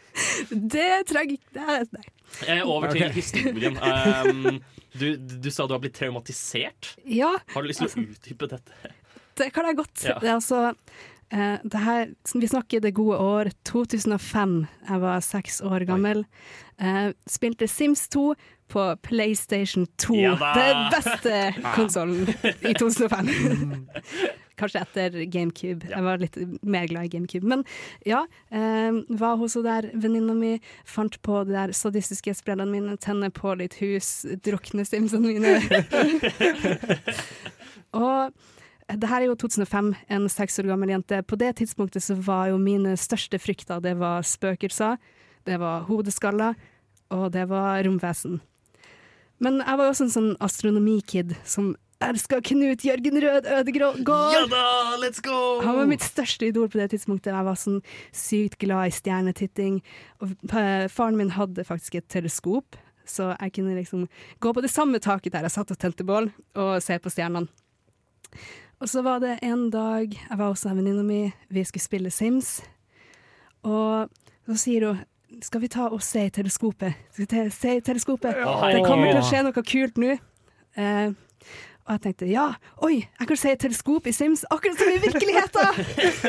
Det 0.74 0.90
trenger 1.10 1.36
ikke 1.36 1.54
det 1.54 1.68
er- 1.76 1.88
Nei. 1.94 2.04
Eh, 2.50 2.62
over 2.66 2.90
til 2.90 3.04
okay. 3.04 3.14
historien. 3.14 3.76
Um, 3.78 4.58
du, 4.98 5.06
du 5.16 5.50
sa 5.54 5.68
du 5.70 5.74
har 5.76 5.82
blitt 5.84 5.94
traumatisert. 5.94 6.96
Ja, 7.06 7.30
Har 7.54 7.62
du 7.62 7.70
lyst 7.70 7.84
til 7.84 7.92
å 7.92 8.06
utdype 8.10 8.50
dette? 8.50 8.92
det 9.38 9.48
kan 9.54 9.66
jeg 9.66 9.76
godt. 9.78 10.02
Ja. 10.06 10.18
Det 10.22 10.28
er 10.30 10.36
altså 10.36 10.58
her, 11.30 12.14
Vi 12.34 12.48
snakker 12.48 12.80
det 12.80 12.94
gode 12.94 13.18
år 13.18 13.50
2005. 13.64 14.66
Jeg 14.88 15.00
var 15.00 15.20
seks 15.20 15.60
år 15.60 15.86
gammel. 15.86 16.24
Eh, 16.78 17.12
spilte 17.26 17.68
Sims 17.68 18.08
2 18.08 18.34
på 18.68 18.96
PlayStation 19.02 19.86
2. 19.96 20.14
Ja! 20.14 20.34
Den 20.54 20.90
beste 20.94 21.54
konsollen 21.76 22.28
i 22.62 22.74
2005. 22.74 23.28
Kanskje 24.58 24.80
etter 24.84 25.16
GameCube. 25.34 25.88
Jeg 25.90 26.04
var 26.06 26.20
litt 26.22 26.36
mer 26.62 26.86
glad 26.86 27.08
i 27.08 27.12
GameCube. 27.16 27.46
Men 27.50 27.64
ja, 28.06 28.24
eh, 28.54 28.94
var 29.08 29.38
hos 29.40 29.56
henne 29.58 29.66
der 29.66 29.90
venninna 29.98 30.34
mi, 30.38 30.52
fant 30.86 31.18
på 31.26 31.42
de 31.48 31.56
der 31.56 31.74
sadistiske 31.74 32.34
sprellene 32.38 32.70
mine, 32.70 32.96
tenne 33.02 33.32
på 33.34 33.56
litt 33.58 33.78
hus, 33.82 34.20
drukne 34.46 34.86
Simsene 34.86 35.34
mine. 35.34 35.58
Og 38.04 38.30
det 38.92 39.08
her 39.08 39.22
er 39.22 39.30
jo 39.30 39.36
2005, 39.40 39.92
en 40.12 40.26
seks 40.28 40.58
år 40.60 40.68
gammel 40.68 40.92
jente. 40.92 41.22
På 41.24 41.38
det 41.40 41.54
tidspunktet 41.60 42.04
så 42.04 42.16
var 42.20 42.50
jo 42.52 42.60
mine 42.60 42.96
største 43.00 43.40
frykter 43.40 43.80
det 43.84 43.96
var 44.00 44.24
spøkelser, 44.28 44.98
det 45.48 45.60
var 45.60 45.86
hodeskaller, 45.88 46.58
og 47.14 47.30
det 47.32 47.46
var 47.48 47.82
romvesen. 47.86 48.40
Men 49.42 49.60
jeg 49.62 49.78
var 49.78 49.88
jo 49.88 49.94
også 49.94 50.06
en 50.06 50.14
sånn 50.14 50.30
astronomikid 50.44 51.34
som 51.48 51.72
elska 52.04 52.40
Knut 52.44 52.84
Jørgen 52.84 53.20
Rød 53.22 53.48
Ødegård. 53.58 54.00
Ja 54.34 54.44
da, 54.50 54.64
let's 55.00 55.22
go! 55.24 55.60
Han 55.64 55.78
var 55.78 55.88
mitt 55.90 56.04
største 56.04 56.48
idol 56.48 56.68
på 56.68 56.80
det 56.80 56.90
tidspunktet. 56.92 57.32
Jeg 57.32 57.46
var 57.46 57.58
sånn 57.60 57.80
sykt 58.12 58.58
glad 58.62 58.90
i 58.90 58.94
stjernetitting. 58.94 59.80
Og 60.20 60.34
faren 60.92 61.18
min 61.20 61.32
hadde 61.36 61.64
faktisk 61.66 61.98
et 62.00 62.08
teleskop, 62.12 62.78
så 63.08 63.32
jeg 63.34 63.56
kunne 63.56 63.76
liksom 63.78 64.06
gå 64.40 64.52
på 64.52 64.64
det 64.64 64.72
samme 64.72 65.00
taket 65.02 65.34
der 65.34 65.48
jeg 65.48 65.56
satt 65.56 65.72
og 65.72 65.80
tente 65.80 66.06
bål, 66.06 66.30
og 66.56 66.76
se 66.84 66.98
på 67.00 67.12
stjernene. 67.12 67.48
Og 68.82 68.88
så 68.90 69.02
var 69.06 69.20
det 69.22 69.38
en 69.46 69.68
dag 69.72 70.12
jeg 70.12 70.38
var 70.38 70.50
hos 70.50 70.64
en 70.66 70.76
venninna 70.80 71.02
mi, 71.06 71.20
vi 71.48 71.64
skulle 71.64 71.84
spille 71.84 72.10
Sims, 72.12 72.58
og 73.64 74.10
så 74.46 74.56
sier 74.60 74.88
hun 74.90 75.02
skal 75.42 75.62
vi 75.64 75.68
ta 75.72 75.88
og 75.90 76.02
se 76.04 76.26
i 76.28 76.30
teleskopet? 76.30 76.94
Skal 77.16 77.26
vi 77.26 77.50
se 77.50 77.72
i 77.78 77.80
teleskopet? 77.82 78.36
Ja, 78.38 78.52
det 78.70 78.82
kommer 78.86 79.08
til 79.10 79.18
å 79.18 79.24
skje 79.26 79.40
noe 79.42 79.64
kult 79.66 79.96
nå. 79.98 80.12
Eh, 80.78 81.08
og 81.84 81.90
jeg 81.96 82.02
tenkte 82.04 82.28
ja, 82.30 82.44
oi, 82.86 83.00
jeg 83.02 83.28
kan 83.28 83.40
se 83.40 83.50
et 83.56 83.60
teleskop 83.64 84.06
i 84.08 84.12
Sims, 84.14 84.44
akkurat 84.54 84.78
som 84.78 84.92
i 84.92 85.00
virkeligheten! 85.02 85.80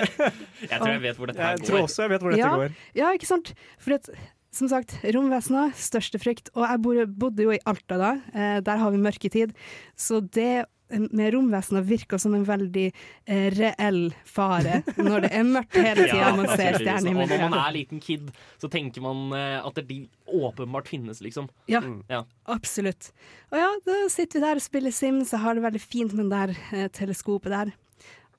Jeg 0.72 0.80
tror 0.82 0.90
jeg 0.90 1.04
vet 1.04 1.20
hvor 1.20 1.30
dette 1.30 1.44
her 1.46 1.60
Jeg 1.60 1.68
tror 1.70 1.84
også 1.86 2.02
jeg 2.08 2.12
vet 2.16 2.24
hvor 2.26 2.34
dette 2.34 2.42
Ja. 2.42 2.56
går. 2.58 2.74
Ja, 2.98 3.12
ikke 3.16 3.30
sant? 3.30 3.52
For 3.80 3.96
at, 4.00 4.10
som 4.56 4.68
sagt, 4.72 4.96
romvesener, 5.16 5.72
største 5.78 6.20
frykt. 6.20 6.50
Og 6.58 6.66
jeg 6.66 7.06
bodde 7.22 7.46
jo 7.46 7.54
i 7.54 7.60
Alta 7.70 8.00
da, 8.02 8.10
eh, 8.34 8.58
der 8.66 8.82
har 8.82 8.92
vi 8.96 9.00
mørketid. 9.06 9.54
Så 9.96 10.20
det 10.34 10.66
med 11.12 11.34
romvesener 11.34 11.82
virker 11.86 12.18
som 12.22 12.34
en 12.38 12.44
veldig 12.48 12.86
eh, 13.26 13.48
reell 13.56 14.14
fare 14.26 14.82
når 14.98 15.26
det 15.26 15.32
er 15.36 15.44
mørkt 15.48 15.78
hele 15.80 16.08
tida 16.10 16.32
man 16.38 16.48
ser 16.54 16.78
naturligvis. 16.80 17.10
Og 17.12 17.32
når 17.34 17.44
man 17.50 17.58
er 17.60 17.76
liten 17.76 18.02
kid, 18.04 18.32
så 18.62 18.70
tenker 18.72 19.04
man 19.06 19.26
eh, 19.38 19.58
at 19.66 19.80
de 19.90 20.00
åpenbart 20.28 20.88
finnes, 20.92 21.22
liksom. 21.26 21.50
Ja, 21.72 21.82
Ja. 22.10 22.24
absolutt. 22.52 23.12
Og 23.52 23.58
ja, 23.60 23.70
da 23.86 23.98
sitter 24.14 24.40
vi 24.40 24.46
der 24.46 24.62
og 24.62 24.66
spiller 24.66 24.92
Sims, 24.96 25.32
jeg 25.34 25.42
har 25.44 25.56
det 25.58 25.64
veldig 25.66 25.82
fint 25.84 26.14
med 26.18 26.30
det 26.30 26.42
der 26.42 26.56
eh, 26.84 26.88
teleskopet 26.94 27.52
der. 27.56 27.74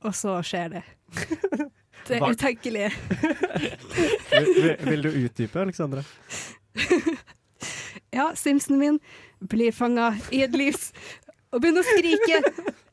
Og 0.05 0.14
så 0.14 0.38
skjer 0.47 0.79
det. 0.79 0.85
Det 2.07 2.21
er 2.21 2.29
utenkelig. 2.31 2.90
Vil, 4.31 4.51
vil, 4.55 4.77
vil 4.87 5.01
du 5.03 5.09
utdype, 5.25 5.59
Alexandra? 5.64 6.05
Ja, 8.14 8.31
Simsen 8.38 8.79
min 8.79 8.99
blir 9.40 9.73
fanga 9.75 10.12
i 10.33 10.42
et 10.47 10.55
lys 10.57 10.92
og 11.53 11.63
begynner 11.63 11.85
å 11.85 11.87
skrike. 11.87 12.41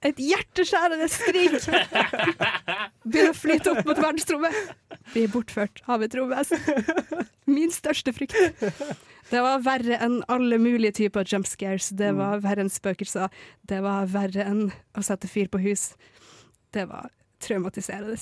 Et 0.04 0.20
hjerteskjærende 0.20 1.08
skrik. 1.08 1.54
Begynner 3.08 3.32
å 3.32 3.38
flyte 3.38 3.72
opp 3.72 3.88
mot 3.88 4.00
verdensrommet. 4.04 4.58
Blir 5.14 5.32
bortført 5.32 5.80
av 5.88 6.04
et 6.04 6.16
romvesen. 6.18 6.60
Min 7.48 7.72
største 7.72 8.12
frykt. 8.16 8.36
Det 9.32 9.42
var 9.42 9.64
verre 9.66 9.98
enn 10.04 10.20
alle 10.32 10.60
mulige 10.62 10.98
typer 11.00 11.28
jump 11.28 11.48
scares. 11.48 11.88
Det 11.96 12.12
var 12.18 12.44
verre 12.44 12.66
enn 12.66 12.72
spøkelser. 12.74 13.32
Det 13.70 13.80
var 13.86 14.10
verre 14.12 14.44
enn 14.46 14.66
å 15.00 15.06
sette 15.06 15.32
fyr 15.32 15.48
på 15.52 15.64
hus. 15.64 15.94
Det 16.76 16.86
var 16.92 17.08
traumatiserende. 17.44 18.20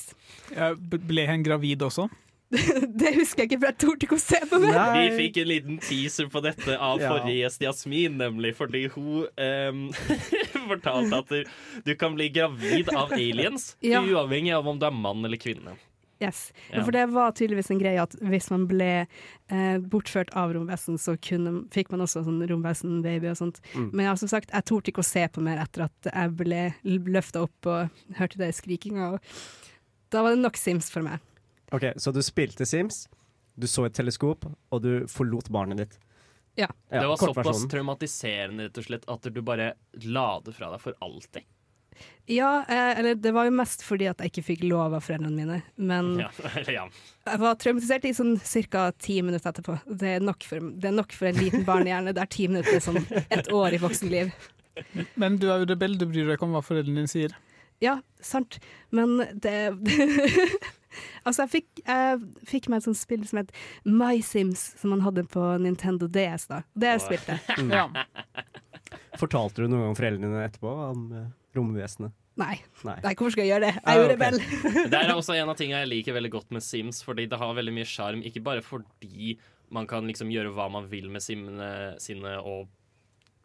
Ble 1.09 1.25
hun 1.29 1.43
gravid 1.45 1.81
også? 1.85 2.07
Det 3.01 3.13
husker 3.15 3.43
jeg 3.45 3.49
ikke, 3.51 3.59
for 3.61 3.69
jeg 3.69 3.77
torde 3.79 4.07
ikke 4.07 4.17
å 4.17 4.21
se 4.21 4.39
på 4.49 4.59
meg. 4.59 4.79
Vi 4.97 5.05
fikk 5.21 5.37
en 5.43 5.47
liten 5.51 5.77
teaser 5.81 6.27
på 6.31 6.41
dette 6.43 6.75
av 6.77 6.99
Ja. 6.99 7.13
forrige 7.13 7.37
gjest, 7.45 7.61
Jasmin, 7.63 8.17
nemlig 8.19 8.55
fordi 8.57 8.85
hun 8.91 9.27
um, 9.37 9.85
fortalte 10.71 11.21
at 11.21 11.31
du, 11.31 11.53
du 11.87 11.93
kan 11.95 12.17
bli 12.17 12.27
gravid 12.33 12.91
av 12.95 13.13
aliens, 13.15 13.71
Ja. 13.93 14.03
uavhengig 14.03 14.51
av 14.57 14.67
om 14.67 14.79
du 14.81 14.85
er 14.89 14.91
mann 14.95 15.23
eller 15.25 15.39
kvinne. 15.39 15.77
Yes. 16.21 16.51
Ja. 16.69 16.83
For 16.85 16.93
det 16.93 17.07
var 17.15 17.31
tydeligvis 17.33 17.71
en 17.73 17.79
greie 17.81 17.97
at 18.03 18.11
hvis 18.21 18.51
man 18.53 18.67
ble 18.69 18.89
eh, 19.07 19.77
bortført 19.89 20.29
av 20.37 20.51
romvesen, 20.53 20.99
så 21.01 21.15
kunne, 21.17 21.63
fikk 21.73 21.89
man 21.89 22.03
også 22.05 22.21
sånn 22.27 22.43
romvesen-baby 22.51 23.31
og 23.31 23.39
sånt. 23.39 23.57
Mm. 23.73 23.87
Men 23.89 24.05
ja, 24.11 24.13
som 24.21 24.29
sagt, 24.29 24.53
jeg 24.53 24.67
torde 24.69 24.91
ikke 24.93 25.01
å 25.01 25.07
se 25.07 25.23
på 25.33 25.41
mer 25.41 25.63
etter 25.63 25.87
at 25.87 26.11
jeg 26.11 26.35
ble 26.37 26.67
løfta 27.09 27.41
opp 27.47 27.71
og 27.73 28.05
hørte 28.19 28.37
det 28.43 28.51
skrikinga. 28.59 29.15
Da 30.13 30.21
var 30.21 30.35
det 30.35 30.43
nok 30.43 30.61
Sims 30.61 30.91
for 30.93 31.01
meg. 31.07 31.17
Ok, 31.71 31.87
Så 31.95 32.11
du 32.11 32.21
spilte 32.23 32.65
Sims, 32.67 33.05
du 33.55 33.67
så 33.67 33.85
et 33.87 33.95
teleskop, 33.95 34.45
og 34.71 34.81
du 34.83 35.07
forlot 35.11 35.49
barnet 35.49 35.83
ditt. 35.83 35.99
Ja. 36.59 36.67
det 36.89 37.07
var 37.07 37.15
såpass 37.17 37.63
traumatiserende 37.71 38.65
rett 38.67 38.77
og 38.81 38.83
slett 38.83 39.05
at 39.07 39.23
du 39.31 39.41
bare 39.41 39.69
la 40.03 40.27
det 40.43 40.51
fra 40.57 40.67
deg 40.73 40.81
for 40.83 40.97
alltid. 40.99 41.47
Ja, 42.25 42.65
eh, 42.67 42.99
eller 42.99 43.15
det 43.15 43.31
var 43.31 43.45
jo 43.47 43.53
mest 43.55 43.83
fordi 43.85 44.07
at 44.09 44.21
jeg 44.21 44.31
ikke 44.31 44.43
fikk 44.45 44.63
lov 44.69 44.95
av 44.95 45.03
foreldrene 45.05 45.35
mine. 45.35 45.59
Men 45.75 46.13
Ja, 46.19 46.29
ja. 46.77 46.85
jeg 47.27 47.41
var 47.41 47.59
traumatisert 47.61 48.07
i 48.07 48.13
sånn 48.15 48.35
ca. 48.71 48.87
ti 48.97 49.19
minutter 49.21 49.51
etterpå. 49.51 49.77
Det 49.85 50.15
er, 50.17 50.23
nok 50.23 50.47
for, 50.47 50.71
det 50.81 50.91
er 50.91 50.97
nok 50.97 51.15
for 51.17 51.29
en 51.31 51.39
liten 51.39 51.65
barnehjerne. 51.67 52.15
Der 52.17 52.31
ti 52.31 52.47
minutter 52.51 52.79
som 52.83 52.99
sånn 52.99 53.23
et 53.29 53.51
år 53.51 53.77
i 53.77 53.81
voksenliv. 53.81 54.33
Men 55.19 55.37
du 55.41 55.49
er 55.51 55.63
jo 55.63 55.71
rebell, 55.73 55.97
du 55.99 56.07
bryr 56.07 56.29
deg 56.29 56.37
ikke 56.37 56.47
om 56.47 56.55
hva 56.55 56.63
foreldrene 56.65 57.03
dine 57.03 57.11
sier. 57.11 57.35
Ja, 57.81 57.97
sant. 58.21 58.59
Men 58.93 59.17
det 59.41 59.55
Altså, 61.23 61.45
jeg 61.45 61.51
fikk, 61.53 61.81
jeg 61.85 62.17
fikk 62.49 62.65
meg 62.69 62.81
et 62.81 62.85
sånt 62.89 62.99
spill 62.99 63.21
som 63.29 63.39
het 63.39 63.51
My 63.87 64.17
Sims, 64.25 64.63
som 64.81 64.91
man 64.91 65.03
hadde 65.05 65.23
på 65.31 65.43
Nintendo 65.63 66.09
DS. 66.11 66.47
da. 66.49 66.61
Det 66.75 66.89
jeg 66.95 67.03
spilte 67.05 67.37
jeg. 67.37 67.61
Mm. 67.63 67.71
Ja. 67.77 67.85
Fortalte 69.19 69.61
du 69.63 69.69
noen 69.69 69.85
gang 69.85 69.95
foreldrene 69.95 70.27
dine 70.33 70.41
etterpå 70.49 70.71
om 70.89 71.05
eh, 71.15 71.29
romvesenet? 71.55 72.11
Nei. 72.41 72.57
Nei. 72.87 72.95
Nei, 73.05 73.13
hvorfor 73.13 73.33
skal 73.35 73.45
jeg 73.45 73.51
gjøre 73.53 73.69
det? 73.69 73.71
Jeg 73.77 73.83
Ah, 73.85 73.93
er 73.93 74.01
jo 74.01 74.09
rebell. 74.11 74.37
Det 74.91 74.99
er 74.99 75.13
også 75.13 75.35
en 75.37 75.51
av 75.51 75.57
tingene 75.59 75.81
jeg 75.83 75.91
liker 75.93 76.15
veldig 76.17 76.31
godt 76.33 76.53
med 76.55 76.65
Sims, 76.65 77.01
fordi 77.05 77.27
det 77.31 77.39
har 77.39 77.55
veldig 77.57 77.73
mye 77.75 77.87
sjarm. 77.87 78.23
Ikke 78.27 78.43
bare 78.43 78.63
fordi 78.65 79.35
man 79.71 79.87
kan 79.87 80.07
liksom 80.09 80.31
gjøre 80.33 80.51
hva 80.57 80.67
man 80.73 80.89
vil 80.91 81.07
med 81.13 81.23
simene 81.23 81.69
sine 82.03 82.35
og 82.41 82.65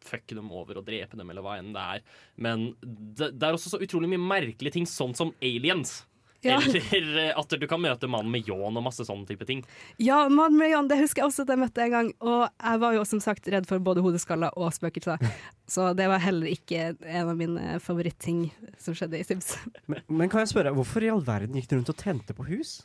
fucke 0.07 0.39
dem 0.39 0.51
over 0.55 0.81
og 0.81 0.89
drepe 0.89 1.19
dem, 1.19 1.31
eller 1.33 1.45
hva 1.45 1.59
enn 1.61 1.73
det 1.77 1.87
er. 1.97 2.05
Men 2.41 2.69
det, 2.83 3.33
det 3.37 3.49
er 3.49 3.57
også 3.57 3.75
så 3.75 3.83
utrolig 3.83 4.11
mye 4.13 4.23
merkelige 4.23 4.79
ting, 4.79 4.89
sånn 4.91 5.17
som 5.19 5.35
aliens. 5.45 6.01
Ja. 6.47 6.61
Eller 6.93 7.33
at 7.41 7.55
du 7.61 7.67
kan 7.69 7.81
møte 7.83 8.09
mannen 8.11 8.31
med 8.33 8.47
ljåen 8.49 8.77
og 8.77 8.85
masse 8.87 9.07
sånne 9.07 9.27
type 9.29 9.47
ting. 9.49 9.63
Ja, 10.03 10.27
mannen 10.29 10.59
med 10.61 10.71
ljåen, 10.73 10.91
det 10.91 11.01
husker 11.01 11.25
jeg 11.25 11.31
også 11.31 11.47
at 11.47 11.53
jeg 11.55 11.63
møtte 11.63 11.85
en 11.85 11.95
gang. 11.95 12.11
Og 12.23 12.43
jeg 12.47 12.83
var 12.83 12.99
jo 12.99 13.07
som 13.09 13.23
sagt 13.25 13.49
redd 13.53 13.69
for 13.69 13.83
både 13.83 14.05
hodeskaller 14.05 14.55
og 14.59 14.75
spøkelser. 14.77 15.23
Så 15.75 15.91
det 15.99 16.07
var 16.11 16.23
heller 16.23 16.51
ikke 16.53 16.93
en 16.95 17.33
av 17.33 17.35
mine 17.39 17.79
favoritting 17.83 18.47
som 18.83 18.95
skjedde 18.97 19.19
i 19.19 19.27
Sims. 19.27 19.57
Men, 19.91 20.05
men 20.07 20.31
kan 20.31 20.45
jeg 20.45 20.53
spørre, 20.55 20.75
hvorfor 20.77 21.03
i 21.03 21.11
all 21.11 21.25
verden 21.27 21.59
gikk 21.59 21.73
du 21.73 21.79
rundt 21.81 21.91
og 21.91 21.99
tente 21.99 22.37
på 22.37 22.47
hus? 22.53 22.79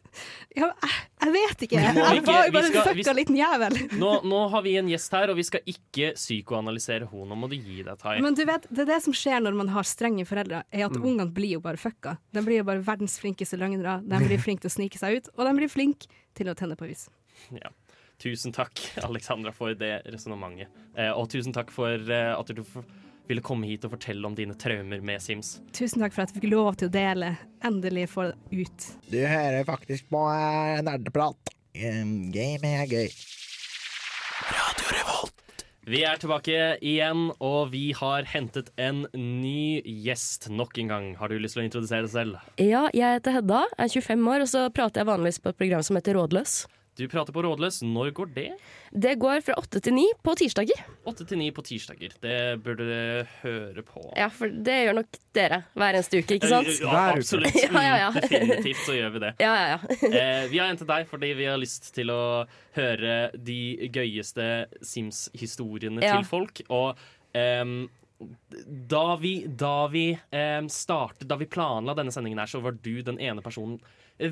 Ja, 0.58 0.68
jeg, 0.82 0.92
jeg 1.24 1.34
vet 1.36 1.64
ikke. 1.68 1.80
Jeg 1.84 1.96
var 2.26 2.46
jo 2.48 2.54
bare 2.56 2.70
en 2.70 2.78
fucka 2.90 3.14
liten 3.16 3.38
jævel. 3.38 3.76
Nå, 4.02 4.10
nå 4.28 4.40
har 4.54 4.64
vi 4.66 4.74
en 4.82 4.90
gjest 4.92 5.14
her, 5.14 5.30
og 5.34 5.38
vi 5.40 5.46
skal 5.48 5.62
ikke 5.70 6.14
psykoanalysere 6.18 7.08
henne. 7.12 7.28
Nå 7.30 7.38
må 7.40 7.50
du 7.52 7.56
gi 7.58 7.84
deg, 7.86 7.98
Tai. 8.02 8.16
Men 8.26 8.38
du 8.38 8.44
vet, 8.50 8.66
det 8.70 8.86
er 8.86 8.90
det 8.96 9.00
som 9.06 9.14
skjer 9.16 9.44
når 9.46 9.58
man 9.60 9.70
har 9.76 9.84
strenge 9.88 10.26
foreldre, 10.30 10.64
er 10.72 10.86
at 10.88 10.96
Mm. 10.98 11.04
ungene 11.06 11.34
blir 11.34 11.56
jo 11.58 11.62
bare 11.64 11.78
fucka. 11.78 12.18
De 12.34 12.42
blir 12.46 12.58
jo 12.62 12.68
bare 12.70 12.82
verdens 12.86 13.20
flinkeste 13.22 13.58
løgnere. 13.62 14.00
De 14.08 14.24
blir 14.26 14.38
flinke 14.42 14.62
til 14.66 14.72
å 14.72 14.78
snike 14.78 14.98
seg 15.02 15.18
ut, 15.20 15.30
og 15.38 15.46
de 15.46 15.54
blir 15.62 15.70
flinke 15.70 16.08
til 16.36 16.48
å 16.50 16.56
tenne 16.56 16.76
på 16.80 16.88
hus. 16.90 17.08
Ja. 17.52 17.70
Tusen 18.20 18.52
takk, 18.52 18.76
Alexandra, 19.04 19.54
for 19.56 19.72
det 19.80 20.02
resonnementet. 20.12 20.68
Eh, 20.98 21.12
og 21.16 21.30
tusen 21.32 21.54
takk 21.56 21.70
for 21.72 21.88
eh, 21.88 22.34
at 22.36 22.48
du 22.52 22.62
f- 22.66 22.84
ville 23.30 23.44
komme 23.46 23.70
hit 23.70 23.86
og 23.86 23.94
fortelle 23.96 24.26
om 24.28 24.36
dine 24.38 24.58
traumer 24.60 25.04
med 25.06 25.22
Sims. 25.24 25.58
Tusen 25.76 26.02
takk 26.04 26.16
for 26.16 26.26
at 26.26 26.34
vi 26.34 26.42
fikk 26.42 26.52
lov 26.54 26.80
til 26.80 26.90
å 26.90 26.94
dele. 26.94 27.36
Endelig 27.66 28.08
få 28.14 28.30
det 28.32 28.64
ut. 28.66 28.88
Du 29.12 29.20
hører 29.22 29.66
faktisk 29.68 30.10
på 30.12 30.24
eh, 30.34 30.80
nerdeprat. 30.86 31.54
Um, 31.78 32.32
Game 32.34 32.66
er 32.66 32.90
gøy. 32.90 33.12
Vi 35.90 36.04
er 36.06 36.20
tilbake 36.22 36.58
igjen, 36.86 37.32
og 37.42 37.72
vi 37.72 37.88
har 37.98 38.28
hentet 38.30 38.68
en 38.78 39.08
ny 39.16 39.82
gjest 40.06 40.46
nok 40.54 40.78
en 40.84 40.92
gang. 40.92 41.08
Har 41.18 41.32
du 41.32 41.40
lyst 41.42 41.58
til 41.58 41.64
å 41.64 41.66
introdusere 41.66 42.06
deg 42.06 42.14
selv? 42.14 42.44
Ja, 42.62 42.84
jeg 42.94 43.18
heter 43.18 43.40
Hedda, 43.40 43.64
er 43.74 43.90
25 43.90 44.28
år, 44.30 44.46
og 44.46 44.52
så 44.52 44.68
prater 44.70 45.02
jeg 45.02 45.10
vanligvis 45.10 45.42
på 45.42 45.50
et 45.50 45.58
program 45.64 45.86
som 45.88 45.98
heter 45.98 46.20
Rådløs. 46.20 46.60
Du 47.00 47.06
prater 47.08 47.32
på 47.32 47.42
Rådløs. 47.46 47.78
Når 47.88 48.10
går 48.12 48.32
det? 48.36 48.50
Det 48.92 49.14
går 49.22 49.40
fra 49.46 49.56
åtte 49.62 49.80
til 49.80 49.94
ni 49.96 50.04
på 50.26 50.34
tirsdager. 50.36 50.82
Åtte 51.08 51.24
til 51.30 51.40
ni 51.40 51.48
på 51.56 51.64
tirsdager. 51.64 52.12
Det 52.20 52.40
burde 52.64 52.88
du 52.90 53.30
høre 53.44 53.84
på. 53.88 54.04
Ja, 54.20 54.28
for 54.34 54.52
det 54.52 54.76
gjør 54.84 54.98
nok 54.98 55.20
dere 55.38 55.62
hver 55.80 55.96
eneste 55.96 56.20
uke, 56.20 56.36
ikke 56.36 56.50
sant? 56.52 56.72
Ja, 56.84 57.06
absolutt. 57.14 57.56
ja, 57.64 57.84
ja, 57.86 57.94
ja. 58.02 58.10
Mm, 58.12 58.20
Definitivt 58.26 58.82
så 58.84 58.98
gjør 58.98 59.14
vi 59.16 59.22
det. 59.24 59.32
Ja, 59.46 59.54
ja, 59.56 59.78
ja. 59.78 59.94
eh, 60.20 60.42
vi 60.52 60.60
har 60.60 60.68
hentet 60.74 60.90
deg 60.90 61.08
fordi 61.08 61.30
vi 61.40 61.48
har 61.48 61.62
lyst 61.62 61.88
til 61.96 62.12
å 62.12 62.20
høre 62.76 63.16
de 63.38 63.62
gøyeste 63.96 64.50
Sims-historiene 64.84 66.04
Ja. 66.04 66.18
til 66.18 66.28
folk. 66.28 66.60
Og 66.68 67.00
um, 67.32 67.78
da 68.92 69.06
vi, 69.24 69.34
da 69.48 69.88
vi 69.88 70.10
um, 70.36 70.68
startet, 70.68 71.30
da 71.32 71.40
vi 71.40 71.48
planla 71.48 71.96
denne 71.96 72.12
sendingen 72.12 72.44
her, 72.44 72.52
så 72.52 72.60
var 72.60 72.76
du 72.76 72.98
den 73.08 73.24
ene 73.24 73.46
personen 73.46 73.80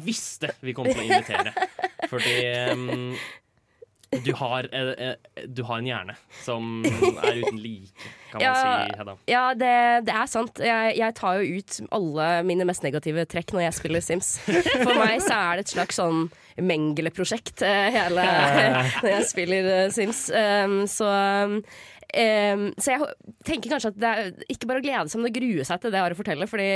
visste 0.03 0.51
vi 0.59 0.73
kom 0.75 0.87
til 0.89 0.99
å 0.99 1.05
invitere. 1.07 1.53
Fordi 2.07 2.35
um, 2.71 3.13
du 4.25 4.33
har, 4.33 4.67
eh, 4.71 5.07
eh, 5.07 5.15
du 5.47 5.63
har 5.63 5.81
en 5.81 5.87
hjerne 5.87 6.13
som 6.43 6.85
er 6.85 7.41
uten 7.41 7.57
like, 7.59 7.91
kan 8.31 8.39
man 8.39 8.55
si, 8.55 8.99
Hedda. 9.01 9.15
ja 9.27 9.43
det, 9.53 9.73
det 10.07 10.13
er 10.15 10.29
sant. 10.31 10.61
Jeg, 10.63 10.93
jeg 10.95 11.15
tar 11.17 11.41
jo 11.41 11.59
ut 11.59 11.79
alle 11.97 12.27
mine 12.47 12.67
mest 12.69 12.85
negative 12.87 13.25
trekk 13.27 13.51
når 13.55 13.65
jeg 13.65 13.77
spiller 13.81 14.05
Sims. 14.05 14.29
For 14.47 14.93
meg 14.95 15.19
så 15.25 15.35
er 15.35 15.59
det 15.59 15.67
et 15.67 15.75
slags 15.75 15.99
sånn 15.99 16.29
Mengele-prosjekt 16.57 17.61
eh, 17.67 17.89
hele 17.93 18.23
når 19.03 19.11
jeg 19.11 19.27
spiller 19.27 19.69
Sims. 19.93 20.23
Så 20.95 21.11
um, 22.15 22.63
så 22.79 22.93
jeg 22.93 23.07
tenker 23.47 23.73
kanskje 23.73 23.91
at 23.93 23.99
det 23.99 24.11
er 24.11 24.31
ikke 24.53 24.69
bare 24.69 24.79
å 24.81 24.85
glede 24.85 25.11
seg, 25.11 25.19
men 25.21 25.29
å 25.31 25.35
grue 25.35 25.65
seg 25.67 25.81
til 25.83 25.91
det 25.93 25.99
jeg 25.99 26.05
har 26.07 26.15
å 26.15 26.19
fortelle. 26.19 26.47
Fordi 26.49 26.67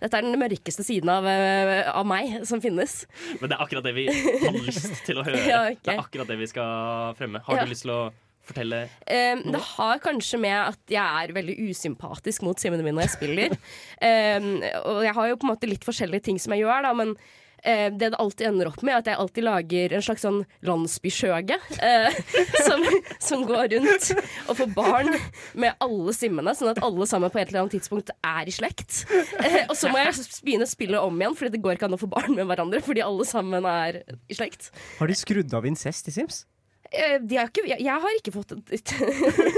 dette 0.00 0.18
er 0.18 0.26
den 0.26 0.40
mørkeste 0.40 0.84
siden 0.86 1.10
av, 1.12 1.26
eh, 1.28 1.84
av 1.92 2.06
meg 2.08 2.46
som 2.48 2.60
finnes. 2.64 3.04
Men 3.40 3.50
det 3.52 3.56
er 3.58 3.64
akkurat 3.64 3.84
det 3.86 3.94
vi 3.96 4.06
har 4.10 4.58
lyst 4.64 5.04
til 5.06 5.20
å 5.20 5.24
høre. 5.28 5.44
Ja, 5.48 5.62
okay. 5.70 5.80
Det 5.84 5.94
er 5.96 6.04
akkurat 6.04 6.30
det 6.32 6.38
vi 6.40 6.50
skal 6.50 7.14
fremme. 7.18 7.42
Har 7.46 7.60
Ja. 7.60 7.64
du 7.64 7.70
lyst 7.74 7.84
til 7.86 7.94
å 7.94 8.02
fortelle 8.44 8.82
Um, 9.08 9.40
det 9.54 9.60
har 9.76 9.98
kanskje 10.04 10.38
med 10.40 10.52
at 10.52 10.92
jeg 10.92 11.00
er 11.00 11.32
veldig 11.32 11.54
usympatisk 11.70 12.42
mot 12.44 12.60
simmene 12.60 12.84
mine 12.84 12.98
når 12.98 13.06
jeg 13.06 13.14
spiller. 13.16 13.54
um, 14.36 14.50
og 14.90 15.00
jeg 15.06 15.14
har 15.16 15.28
jo 15.30 15.38
på 15.40 15.46
en 15.48 15.52
måte 15.54 15.68
litt 15.70 15.84
forskjellige 15.86 16.26
ting 16.28 16.38
som 16.42 16.52
jeg 16.52 16.64
gjør, 16.66 16.82
da, 16.84 16.92
men 16.98 17.14
eh, 17.64 17.88
det 17.92 18.12
det 18.14 18.20
alltid 18.20 18.46
ender 18.50 18.70
opp 18.70 18.82
med, 18.84 18.94
er 18.94 19.00
at 19.02 19.08
jeg 19.10 19.18
alltid 19.24 19.46
lager 19.46 19.94
en 19.96 20.04
slags 20.06 20.24
sånn 20.26 20.40
landsbyskjøge. 20.68 21.58
eh, 21.80 22.18
som, 22.66 22.84
som 23.18 23.44
går 23.48 23.74
rundt 23.74 24.10
og 24.48 24.54
får 24.60 24.72
barn 24.76 25.10
med 25.58 25.74
alle 25.84 26.14
simmene, 26.16 26.54
sånn 26.56 26.72
at 26.74 26.82
alle 26.84 27.08
sammen 27.10 27.32
på 27.34 27.40
et 27.42 27.48
eller 27.50 27.64
annet 27.64 27.76
tidspunkt 27.78 28.12
er 28.20 28.48
i 28.50 28.54
slekt. 28.54 29.04
Eh, 29.40 29.62
og 29.68 29.76
så 29.78 29.90
må 29.92 30.00
jeg 30.02 30.14
begynne 30.44 30.68
å 30.68 30.70
spille 30.74 31.02
om 31.04 31.20
igjen, 31.20 31.36
fordi 31.38 31.56
det 31.56 31.62
går 31.64 31.78
ikke 31.78 31.88
an 31.90 31.98
å 31.98 32.02
få 32.04 32.10
barn 32.12 32.34
med 32.36 32.48
hverandre 32.50 32.82
fordi 32.84 33.04
alle 33.04 33.24
sammen 33.28 33.64
er 33.68 34.02
i 34.28 34.36
slekt. 34.36 34.70
Har 34.98 35.10
de 35.10 35.16
skrudd 35.18 35.54
av 35.56 35.66
incest 35.68 36.08
i 36.10 36.14
Sims? 36.14 36.44
Eh, 36.94 37.16
De 37.22 37.38
har 37.40 37.48
ikke, 37.48 37.64
jeg, 37.66 37.80
jeg 37.82 38.02
har 38.04 38.18
ikke 38.18 38.34
fått 38.34 38.52
det 38.54 38.80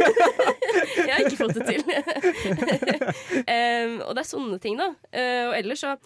Jeg 0.97 1.11
har 1.13 1.25
ikke 1.27 1.41
fått 1.41 1.59
det 1.59 1.67
til. 1.69 1.83
um, 3.45 3.97
og 4.07 4.13
det 4.17 4.23
er 4.23 4.29
sånne 4.29 4.59
ting, 4.63 4.79
da. 4.81 4.93
Uh, 5.11 5.43
og 5.51 5.57
ellers 5.59 5.83
så 5.85 5.97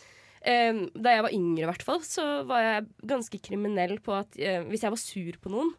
em, 0.47 0.89
Da 0.95 1.17
jeg 1.17 1.27
var 1.27 1.37
yngre, 1.37 1.65
i 1.65 1.71
hvert 1.71 1.87
fall, 1.87 2.03
så 2.07 2.25
var 2.49 2.65
jeg 2.65 2.89
ganske 3.13 3.41
kriminell 3.43 3.99
på 4.05 4.17
at 4.17 4.39
eh, 4.41 4.63
hvis 4.69 4.85
jeg 4.87 4.95
var 4.95 5.01
sur 5.03 5.39
på 5.43 5.53
noen, 5.53 5.73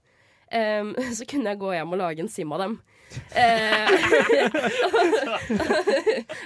em, 0.51 0.95
så 1.17 1.27
kunne 1.29 1.53
jeg 1.53 1.61
gå 1.61 1.73
hjem 1.75 1.95
og 1.95 2.01
lage 2.03 2.25
en 2.25 2.31
sim 2.31 2.51
av 2.55 2.65
dem. 2.65 2.79
Eh, 3.35 3.91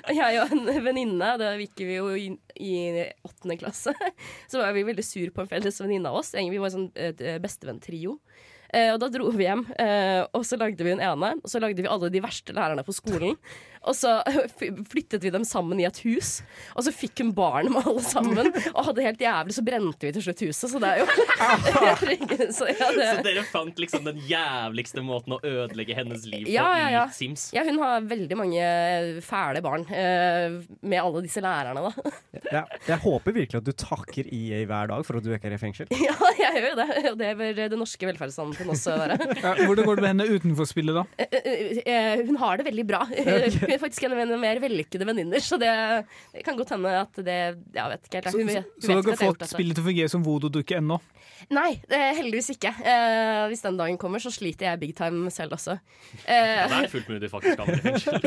jeg 0.18 0.42
og 0.42 0.56
en 0.56 0.66
venninne, 0.86 1.36
da 1.42 1.54
gikk 1.60 1.84
vi 1.86 2.00
jo 2.00 2.10
i, 2.18 2.32
i 2.58 2.74
åttende 3.28 3.60
klasse, 3.62 3.94
så 4.50 4.64
var 4.64 4.74
vi 4.76 4.88
veldig 4.88 5.06
sur 5.06 5.30
på 5.36 5.46
en 5.46 5.52
felles 5.52 5.80
venninne 5.84 6.10
av 6.10 6.22
oss. 6.24 6.34
Vi 6.36 6.58
var 6.58 6.72
en 6.72 6.78
sånn 6.80 6.92
eh, 6.98 7.40
bestevenn-trio. 7.44 8.18
Eh, 8.76 8.92
og 8.92 9.00
da 9.00 9.08
dro 9.14 9.30
vi 9.32 9.46
hjem, 9.46 9.64
eh, 9.80 10.26
og 10.36 10.44
så 10.48 10.58
lagde 10.60 10.84
vi 10.84 10.96
en 10.96 11.04
ene. 11.04 11.36
Og 11.44 11.52
så 11.52 11.62
lagde 11.64 11.84
vi 11.84 11.92
alle 11.92 12.10
de 12.12 12.24
verste 12.24 12.56
lærerne 12.56 12.84
på 12.86 12.96
skolen. 12.98 13.38
Og 13.86 13.96
så 13.98 14.18
flyttet 14.92 15.24
vi 15.24 15.32
dem 15.34 15.46
sammen 15.48 15.80
i 15.82 15.88
et 15.88 16.00
hus. 16.06 16.40
Og 16.76 16.86
så 16.88 16.94
fikk 16.96 17.24
hun 17.24 17.34
barn 17.38 17.72
med 17.74 17.86
alle 17.86 18.04
sammen. 18.06 18.52
Og 18.74 18.90
hadde 18.90 19.06
helt 19.06 19.22
jævlig, 19.22 19.56
så 19.58 19.66
brente 19.66 20.08
vi 20.08 20.14
til 20.16 20.26
slutt 20.28 20.46
huset. 20.48 20.72
Så 20.72 20.82
det 20.82 20.92
er 20.92 21.04
jo 21.04 21.08
så, 22.58 22.70
ja, 22.70 22.90
det, 22.96 23.10
Så 23.10 23.26
dere 23.26 23.46
fant 23.50 23.82
liksom 23.82 24.06
den 24.08 24.22
jævligste 24.30 25.04
måten 25.06 25.38
å 25.38 25.40
ødelegge 25.46 25.98
hennes 25.98 26.26
liv 26.30 26.46
på 26.48 26.54
ja, 26.54 26.68
ja, 26.80 26.90
ja. 26.94 27.06
i 27.10 27.16
Sims? 27.16 27.48
Ja, 27.56 27.66
hun 27.68 27.80
har 27.82 28.06
veldig 28.06 28.40
mange 28.40 28.70
fæle 29.26 29.62
barn 29.66 29.86
eh, 29.94 30.60
med 30.86 31.02
alle 31.02 31.24
disse 31.26 31.44
lærerne, 31.44 31.86
da. 31.86 32.14
Ja, 32.52 32.64
jeg 32.88 33.00
håper 33.04 33.36
virkelig 33.36 33.62
at 33.62 33.68
du 33.68 33.74
takker 33.76 34.30
EA 34.30 34.64
hver 34.68 34.92
dag 34.92 35.06
for 35.08 35.20
at 35.20 35.26
du 35.26 35.32
ikke 35.36 35.50
er 35.52 35.58
i 35.58 35.62
fengsel. 35.62 35.92
Ja, 36.06 36.14
jeg 36.38 36.62
gjør 36.62 36.68
jo 36.68 36.76
det. 36.78 36.88
Og 37.12 37.18
det 37.20 37.30
bør 37.40 37.58
det 37.58 37.80
norske 37.80 38.08
velferdssamfunnet 38.12 38.76
også 38.76 38.98
være. 39.00 39.18
Ja, 39.42 39.54
hvordan 39.66 39.88
går 39.88 40.00
det 40.00 40.04
med 40.06 40.12
henne 40.12 40.28
utenfor 40.38 40.68
spillet, 40.70 40.98
da? 40.98 41.04
Eh, 41.18 41.38
eh, 41.40 41.80
eh, 41.82 42.26
hun 42.28 42.38
har 42.42 42.60
det 42.60 42.68
veldig 42.68 42.86
bra. 42.88 43.02
Hun 43.10 43.75
er 43.76 43.82
faktisk 43.86 44.08
en 44.08 44.16
av 44.16 44.22
mine 44.24 44.38
mer 44.42 44.60
vellykkede 44.64 45.08
venninner, 45.08 45.44
så 45.44 45.60
det, 45.62 45.72
det 46.34 46.44
kan 46.48 46.58
godt 46.60 46.74
hende 46.76 46.94
at 47.02 47.20
det 47.26 47.36
Jeg 47.76 47.92
vet 47.92 48.08
ikke 48.10 48.22
helt. 48.22 48.32
Så, 48.32 48.40
Hun, 48.40 48.50
så, 48.50 48.64
så 48.88 48.96
dere 49.02 49.16
har 49.16 49.34
fått 49.36 49.46
spillet 49.52 49.78
til 49.78 49.84
å 49.86 49.88
fungere 49.90 50.12
som 50.16 50.26
voodoo-dukke 50.26 50.80
ennå? 50.80 51.00
Nei, 51.54 51.76
det 51.90 51.98
er 52.00 52.16
heldigvis 52.18 52.54
ikke. 52.56 52.72
Eh, 52.82 53.44
hvis 53.52 53.62
den 53.62 53.76
dagen 53.78 53.98
kommer, 54.02 54.22
så 54.24 54.32
sliter 54.34 54.70
jeg 54.72 54.80
big 54.82 54.94
time 54.98 55.30
selv 55.34 55.58
også. 55.58 55.76
Eh, 56.24 56.64
er 56.64 56.72
det 56.88 56.90
fullt 56.94 57.10
mulig 57.12 57.30
faktisk 57.30 57.60
kan 57.60 57.70
i 57.70 57.82
fengsel. 57.86 58.18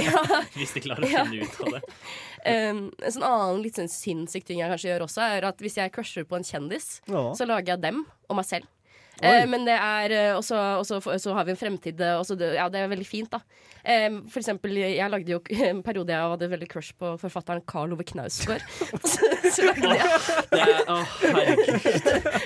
Hvis 0.54 0.74
de 0.76 0.82
klarer 0.84 1.06
å 1.08 1.10
Ja. 1.10 1.24
finne 1.26 1.48
ut 1.48 1.62
av 1.66 1.78
det. 1.78 1.82
Um, 2.48 2.84
en 3.02 3.10
sånn 3.12 3.24
annen 3.26 3.58
litt 3.64 3.74
sånn 3.76 3.88
sinnssyk 3.90 4.44
ting 4.46 4.60
jeg 4.60 4.70
kanskje 4.70 4.92
gjør 4.92 5.02
også, 5.08 5.24
er 5.26 5.44
at 5.48 5.58
hvis 5.60 5.74
jeg 5.80 5.90
crusher 5.92 6.22
på 6.24 6.36
en 6.38 6.46
kjendis, 6.46 7.00
Ja. 7.10 7.24
så 7.34 7.44
lager 7.50 7.72
jeg 7.74 7.82
dem 7.82 8.04
og 8.30 8.38
meg 8.38 8.46
selv. 8.46 8.68
Eh, 9.22 9.44
men 9.50 9.64
det 9.66 9.74
er 9.74 10.12
Og 10.32 10.42
også, 10.42 10.58
også, 10.78 11.18
så 11.18 11.34
har 11.34 11.46
vi 11.48 11.54
en 11.54 11.60
fremtid 11.60 12.00
eh, 12.00 12.18
også, 12.18 12.36
Ja, 12.54 12.68
det 12.70 12.80
er 12.80 12.92
veldig 12.92 13.06
fint, 13.06 13.32
da. 13.32 13.40
Eh, 13.88 14.10
for 14.30 14.40
eksempel, 14.42 14.76
jeg 14.78 15.10
lagde 15.10 15.32
jo 15.32 15.40
en 15.70 15.82
periode 15.86 16.12
jeg 16.12 16.32
hadde 16.34 16.50
veldig 16.52 16.68
crush 16.70 16.94
på 16.98 17.14
forfatteren 17.20 17.62
Karl 17.68 17.94
Ove 17.96 18.04
Knausgård. 18.06 18.62
så, 19.12 19.30
så 19.54 19.68
lagde 19.68 19.94
jeg 19.94 20.06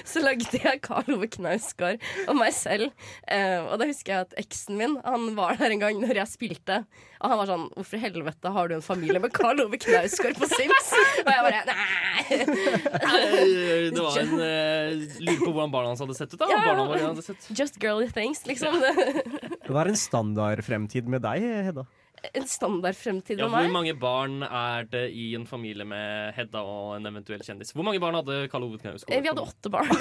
så 0.12 0.22
lagde 0.24 0.62
jeg 0.62 0.82
Karl 0.84 1.16
Ove 1.16 1.28
Knausgård 1.32 2.02
og 2.28 2.36
meg 2.38 2.54
selv. 2.56 2.92
Eh, 3.26 3.60
og 3.64 3.78
da 3.80 3.88
husker 3.90 4.14
jeg 4.14 4.28
at 4.28 4.36
eksen 4.44 4.78
min 4.80 4.98
Han 5.04 5.32
var 5.38 5.58
der 5.60 5.74
en 5.74 5.82
gang 5.82 6.00
når 6.02 6.22
jeg 6.22 6.32
spilte. 6.34 6.82
Og 7.22 7.30
han 7.30 7.38
var 7.38 7.46
sånn 7.50 7.64
Hvorfor 7.76 7.98
i 7.98 8.02
helvete 8.02 8.50
har 8.54 8.68
du 8.70 8.74
en 8.76 8.82
familie 8.84 9.20
med 9.22 9.32
Karl 9.36 9.60
Ove 9.64 9.78
Knausgård 9.80 10.38
på 10.40 10.48
Sims? 10.50 10.88
Og 11.22 11.30
jeg 11.30 11.44
bare 11.46 11.62
Nei. 11.68 12.38
Det 13.92 14.02
var 14.02 14.18
en 14.22 14.32
uh, 14.38 15.04
Lurer 15.22 15.40
på 15.44 15.50
hvordan 15.52 15.72
barna 15.74 15.92
hans 15.92 16.02
hadde 16.02 16.16
sett 16.18 16.34
ut. 16.34 16.40
da 16.42 16.50
Ja. 16.50 16.60
Barna 16.66 16.98
hadde 17.06 17.24
sett 17.26 17.48
Just 17.58 17.78
girly 17.82 18.08
things, 18.10 18.44
liksom. 18.48 18.74
Det 18.82 19.70
var 19.72 19.86
en 19.90 19.98
standardfremtid 19.98 21.08
med 21.10 21.22
deg, 21.24 21.44
Hedda? 21.68 21.86
En 22.22 22.44
standard 22.46 22.94
fremtid 22.96 23.38
Ja, 23.40 23.48
med 23.50 23.64
hvor 23.64 23.72
mange 23.74 23.94
barn 23.98 24.42
er 24.46 24.84
det 24.86 25.08
i 25.10 25.32
en 25.34 25.42
familie 25.46 25.82
med 25.88 26.30
Hedda 26.36 26.60
og 26.62 26.92
en 26.96 27.06
eventuell 27.10 27.42
kjendis? 27.42 27.72
Hvor 27.74 27.82
mange 27.86 27.98
barn 28.02 28.14
hadde 28.14 28.44
Karl 28.52 28.62
Ove 28.68 28.78
Knausgård? 28.78 29.14
Eh, 29.16 29.22
Vi 29.24 29.28
hadde 29.32 29.42
åtte 29.42 29.70
barn. 29.72 29.88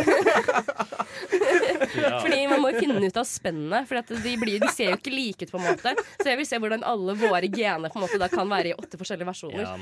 Ja. 1.92 2.22
Fordi 2.22 2.46
man 2.48 2.62
må 2.64 2.70
finne 2.78 3.02
ut 3.04 3.18
av 3.20 3.26
spennet. 3.28 3.88
For 3.90 3.96
at 4.00 4.08
de, 4.24 4.32
blir, 4.40 4.60
de 4.62 4.68
ser 4.72 4.92
jo 4.94 4.98
ikke 5.00 5.12
like 5.12 5.44
ut, 5.48 5.52
på 5.52 5.58
en 5.60 5.66
måte. 5.66 5.92
Så 6.22 6.28
jeg 6.30 6.38
vil 6.40 6.48
se 6.48 6.60
hvordan 6.62 6.86
alle 6.88 7.16
våre 7.20 7.50
gener 7.52 7.90
på 7.92 8.00
en 8.00 8.06
måte 8.06 8.20
da 8.22 8.28
kan 8.32 8.48
være 8.52 8.68
i 8.72 8.76
åtte 8.78 8.98
forskjellige 9.02 9.28
versjoner. 9.28 9.64
Ja. 9.66 9.74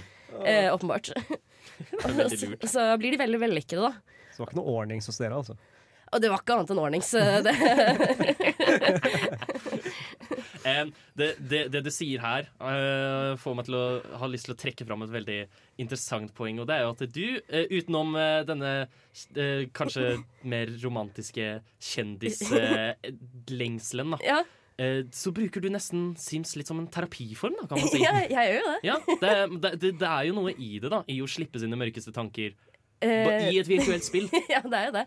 Eh, 0.41 0.69
åpenbart. 0.73 1.11
så, 2.01 2.09
så 2.71 2.87
blir 3.01 3.11
de 3.13 3.19
veldig 3.21 3.39
vellykkede, 3.43 3.91
da. 3.91 3.93
Så 4.31 4.35
det 4.39 4.43
var 4.45 4.49
ikke 4.49 4.59
noe 4.61 4.73
ordnings 4.79 5.05
hos 5.11 5.19
dere, 5.21 5.35
altså? 5.37 5.53
Og 6.09 6.17
det 6.23 6.29
var 6.31 6.39
ikke 6.41 6.53
annet 6.55 6.71
enn 6.73 6.81
ordnings. 6.81 7.09
Det. 7.45 7.53
Det, 10.63 11.35
det, 11.39 11.71
det 11.73 11.81
du 11.85 11.91
sier 11.93 12.19
her, 12.23 12.43
eh, 12.59 13.37
får 13.39 13.55
meg 13.57 13.65
til 13.67 13.75
å 13.79 14.01
ha 14.21 14.27
lyst 14.31 14.45
til 14.49 14.55
å 14.55 14.59
trekke 14.59 14.85
fram 14.87 15.03
et 15.05 15.13
veldig 15.13 15.39
interessant 15.81 16.29
poeng. 16.35 16.57
Og 16.61 16.65
det 16.69 16.75
er 16.75 16.81
jo 16.85 16.93
at 16.95 17.03
du, 17.15 17.27
eh, 17.47 17.65
utenom 17.71 18.09
eh, 18.19 18.41
denne 18.47 18.71
kanskje 19.75 20.03
mer 20.47 20.67
romantiske 20.83 21.45
kjendislengselen, 21.91 24.09
da. 24.15 24.19
Ja. 24.23 24.39
Så 25.11 25.31
bruker 25.35 25.59
du 25.59 25.67
nesten 25.73 26.15
Sims 26.15 26.55
litt 26.55 26.69
som 26.71 26.79
en 26.79 26.87
terapiform, 26.87 27.55
da, 27.59 27.67
kan 27.67 27.75
man 27.81 27.89
si. 27.95 27.99
Ja, 27.99 28.15
jeg 28.23 28.53
gjør 28.53 28.59
jo 28.61 28.67
det. 28.69 28.79
Ja, 28.87 28.95
det, 29.09 29.33
det, 29.59 29.71
det, 29.81 29.89
det 29.99 30.07
er 30.07 30.23
jo 30.29 30.33
noe 30.37 30.51
i 30.55 30.79
det, 30.79 30.87
da. 30.93 31.03
I 31.11 31.19
å 31.19 31.27
slippe 31.27 31.59
sine 31.59 31.75
mørkeste 31.79 32.11
tanker 32.15 32.55
Uh, 32.99 33.47
i 33.47 33.55
et 33.55 33.63
virtuelt 33.69 34.03
spill. 34.03 34.25
ja, 34.51 34.59
det 34.59 34.75
er 34.75 34.89
jo 34.89 34.91
det. 34.97 35.05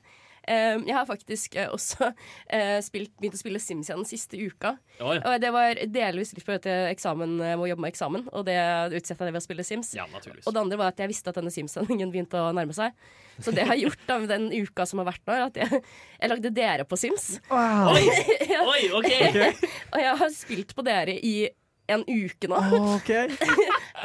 Eh, 0.49 0.77
jeg 0.89 0.95
har 0.97 1.07
faktisk 1.07 1.55
eh, 1.55 1.69
også 1.71 2.09
eh, 2.51 2.79
spilt, 2.83 3.13
begynt 3.21 3.37
å 3.37 3.41
spille 3.41 3.61
Sims 3.63 3.89
igjen 3.91 4.01
den 4.03 4.09
siste 4.09 4.39
uka. 4.41 4.75
Oi. 4.99 5.17
Og 5.21 5.37
det 5.43 5.53
var 5.55 5.79
delvis 5.95 6.33
litt 6.35 6.47
fordi 6.47 6.73
jeg 6.73 6.97
eksamen, 6.97 7.37
jeg 7.47 7.61
må 7.61 7.69
jobbe 7.71 7.85
med 7.85 7.93
eksamen, 7.93 8.25
og 8.35 8.47
det 8.49 8.57
utsetter 8.99 9.31
jeg 9.31 9.37
ved 9.37 9.43
å 9.43 9.45
spille 9.47 9.67
Sims. 9.67 9.93
Ja. 9.95 10.09
Og 10.11 10.51
det 10.51 10.63
andre 10.65 10.81
var 10.81 10.91
at 10.91 11.03
jeg 11.03 11.13
visste 11.13 11.31
at 11.31 11.39
denne 11.39 11.53
Sims-sendingen 11.55 12.11
begynte 12.15 12.43
å 12.43 12.51
nærme 12.57 12.75
seg. 12.77 12.97
Så 13.39 13.55
det 13.55 13.63
jeg 13.65 13.71
har 13.71 13.81
gjort 13.81 14.03
da, 14.09 14.19
den 14.35 14.51
uka 14.53 14.87
som 14.89 15.01
har 15.03 15.09
vært 15.13 15.23
nå, 15.29 15.37
er 15.37 15.47
at 15.47 15.63
jeg, 15.63 15.83
jeg 16.19 16.33
lagde 16.35 16.55
dere 16.59 16.89
på 16.91 16.99
Sims. 17.01 17.31
Wow. 17.53 17.95
Oi! 17.95 18.05
Ja. 18.53 18.65
Oi, 18.69 18.83
OK! 18.93 19.09
og 19.95 20.01
jeg 20.03 20.17
har 20.21 20.33
spilt 20.35 20.75
på 20.77 20.83
dere 20.85 21.15
i 21.15 21.47
en 21.93 22.03
uke 22.05 22.51
nå. 22.51 22.59
OK. 22.99 23.11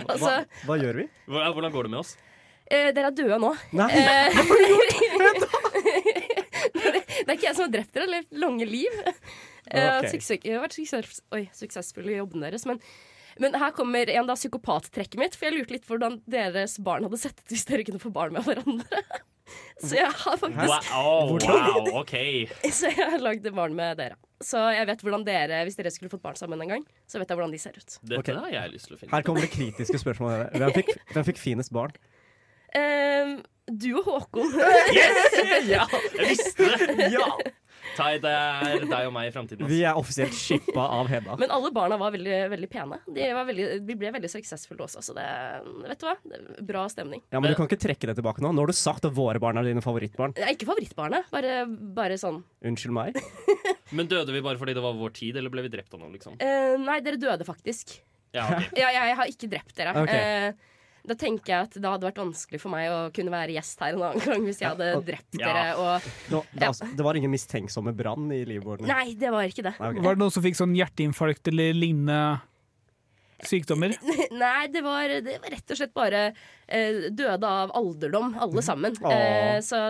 Altså- 0.06 0.22
Hva, 0.22 0.38
hva 0.70 0.78
gjør 0.80 1.02
vi? 1.02 1.08
Hvordan 1.28 1.74
går 1.74 1.88
det 1.90 1.92
med 1.98 2.00
oss? 2.06 2.14
Eh, 2.68 2.90
dere 2.96 3.10
er 3.12 3.16
døde 3.16 3.38
nå. 3.40 3.54
Nei. 3.80 3.90
Eh, 3.96 5.67
det 7.28 7.34
er 7.34 7.40
ikke 7.42 7.50
jeg 7.50 7.58
som 7.58 7.66
har 7.66 7.74
drept 7.74 7.94
dere, 7.98 8.08
eller 8.08 8.42
lange 8.46 8.68
liv. 8.70 9.04
Okay. 9.04 9.22
Ok. 9.68 10.06
suksess, 10.14 10.46
jeg 10.46 10.54
har 10.56 10.62
vært 10.64 10.78
suksess, 10.78 11.18
oi, 11.36 11.42
suksessfull 11.52 12.06
i 12.08 12.14
jobben 12.22 12.46
deres. 12.46 12.64
Men, 12.64 12.78
men 13.44 13.58
her 13.60 13.74
kommer 13.76 14.08
en 14.08 14.30
da 14.30 14.38
psykopattrekket 14.40 15.20
mitt, 15.20 15.36
for 15.36 15.50
jeg 15.50 15.58
lurte 15.58 15.76
litt 15.76 15.84
på 15.84 15.98
hvordan 15.98 16.22
deres 16.24 16.78
barn 16.80 17.04
hadde 17.04 17.20
sett 17.20 17.42
ut 17.42 17.52
hvis 17.52 17.68
dere 17.68 17.84
kunne 17.84 18.00
få 18.00 18.14
barn 18.16 18.32
med 18.38 18.48
hverandre. 18.48 19.02
Så 19.84 19.96
jeg 19.96 20.08
har 20.08 20.40
faktisk 20.40 20.94
Wow, 20.96 21.36
wow, 21.36 22.00
OK. 22.02 22.16
Så 22.80 22.94
jeg 22.94 23.12
har 23.12 23.20
lagd 23.20 23.48
barn 23.56 23.76
med 23.76 24.00
dere. 24.00 24.16
Så 24.44 24.60
jeg 24.72 24.88
vet 24.90 25.04
hvordan 25.04 25.24
dere, 25.28 25.62
hvis 25.68 25.78
dere 25.80 25.92
skulle 25.92 26.12
fått 26.12 26.24
barn 26.24 26.40
sammen 26.40 26.62
en 26.64 26.74
gang, 26.76 26.84
så 27.10 27.20
vet 27.20 27.32
jeg 27.32 27.40
hvordan 27.40 27.54
de 27.56 27.60
ser 27.62 27.76
ut. 27.78 28.00
Dette 28.04 28.20
okay. 28.22 28.40
har 28.40 28.54
jeg 28.54 28.74
lyst 28.76 28.88
til 28.88 28.96
å 28.96 29.00
finne 29.02 29.16
Her 29.16 29.28
kommer 29.28 29.44
det 29.44 29.52
kritiske 29.54 30.02
spørsmålet. 30.04 30.56
Hvem 30.56 30.76
fikk, 30.76 30.92
hvem 31.12 31.28
fikk 31.32 31.42
finest 31.42 31.74
barn? 31.76 31.96
Ehm, 32.78 33.38
du 33.68 33.90
og 34.00 34.06
Håkon. 34.08 34.52
Yes! 34.96 35.24
Ja, 35.68 35.84
jeg 36.16 36.34
visste 36.36 36.68
det! 36.78 37.10
Ja. 37.14 37.28
Tai, 37.98 38.12
det 38.22 38.30
er 38.30 38.84
deg 38.86 39.08
og 39.08 39.14
meg 39.16 39.30
i 39.30 39.32
framtiden. 39.34 39.66
Vi 39.70 39.80
er 39.88 39.98
offisielt 39.98 40.36
shippa 40.38 40.84
av 41.00 41.08
Hedda. 41.10 41.38
Men 41.42 41.52
alle 41.54 41.72
barna 41.74 41.98
var 42.00 42.14
veldig, 42.14 42.36
veldig 42.52 42.70
pene. 42.70 43.00
De, 43.10 43.26
var 43.34 43.48
veldig, 43.48 43.66
de 43.88 43.96
ble 43.98 44.12
veldig 44.14 44.30
suksessfulle 44.32 44.86
også, 44.86 45.02
så 45.08 45.16
det 45.18 45.26
Vet 45.88 46.04
du 46.04 46.06
hva? 46.06 46.14
Det 46.30 46.66
bra 46.68 46.84
stemning. 46.94 47.24
Ja, 47.34 47.42
Men 47.42 47.52
du 47.54 47.58
kan 47.58 47.70
ikke 47.70 47.80
trekke 47.88 48.10
det 48.12 48.18
tilbake 48.20 48.44
nå. 48.44 48.52
Nå 48.54 48.66
har 48.66 48.70
du 48.74 48.78
sagt 48.78 49.08
at 49.08 49.16
våre 49.18 49.42
barn 49.42 49.58
er 49.62 49.70
dine 49.70 49.84
favorittbarn. 49.84 50.36
Er 50.38 50.54
ikke 50.54 50.70
favorittbarnet, 50.70 51.32
bare, 51.34 51.64
bare 51.98 52.20
sånn. 52.22 52.44
Unnskyld 52.70 52.96
meg. 52.98 53.18
Men 53.98 54.12
døde 54.12 54.36
vi 54.36 54.44
bare 54.46 54.62
fordi 54.62 54.78
det 54.78 54.84
var 54.84 54.98
vår 55.00 55.18
tid, 55.18 55.42
eller 55.42 55.54
ble 55.54 55.66
vi 55.66 55.74
drept 55.74 55.98
av 55.98 56.04
noe, 56.04 56.14
liksom? 56.14 56.38
Uh, 56.44 56.76
nei, 56.84 57.00
dere 57.06 57.22
døde 57.22 57.48
faktisk. 57.48 57.98
Ja, 58.36 58.46
okay. 58.52 58.70
Ja, 58.84 58.92
jeg 58.94 59.18
har 59.18 59.32
ikke 59.32 59.50
drept 59.50 59.78
dere. 59.80 59.94
Ok. 60.04 60.12
Eh, 60.14 60.76
da 61.08 61.16
tenker 61.16 61.54
jeg 61.54 61.68
at 61.70 61.76
det 61.78 61.88
hadde 61.88 62.08
vært 62.10 62.20
vanskelig 62.20 62.60
for 62.60 62.74
meg 62.74 62.90
å 62.92 62.98
kunne 63.16 63.32
være 63.32 63.54
gjest 63.56 63.80
her 63.86 63.96
en 63.96 64.04
annen 64.10 64.24
gang 64.26 64.44
hvis 64.48 64.60
jeg 64.62 64.70
hadde 64.74 64.90
Ja, 64.92 64.98
og- 65.00 65.06
drept 65.08 65.40
Ja. 65.40 65.48
dere. 65.48 65.66
Og 65.80 66.10
Nå, 66.34 66.42
det, 66.54 66.68
altså, 66.68 66.90
det 66.98 67.06
var 67.08 67.16
ingen 67.16 67.32
mistenksomme 67.32 67.96
brann 67.96 68.28
i 68.36 68.44
livet. 68.46 68.82
Nei, 68.88 69.14
det 69.16 69.32
var 69.32 69.48
ikke 69.48 69.64
det. 69.70 69.74
Nei, 69.80 69.90
okay. 69.94 70.04
Var 70.04 70.16
det 70.18 70.24
noen 70.26 70.36
som 70.36 70.44
fikk 70.44 70.60
sånn 70.60 70.76
hjerteinfarkt 70.76 71.48
eller 71.54 71.74
lignende 71.78 72.20
sykdommer? 73.48 73.94
Nei, 74.44 74.68
det 74.74 74.82
var, 74.86 75.08
det 75.24 75.38
var 75.44 75.54
rett 75.54 75.74
og 75.74 75.80
slett 75.80 75.94
bare 75.96 76.24
eh, 76.68 77.08
døde 77.14 77.48
av 77.48 77.72
alderdom, 77.78 78.34
alle 78.44 78.64
sammen. 78.66 78.98
Mm. 79.00 79.12
Eh, 79.14 79.60
så, 79.66 79.84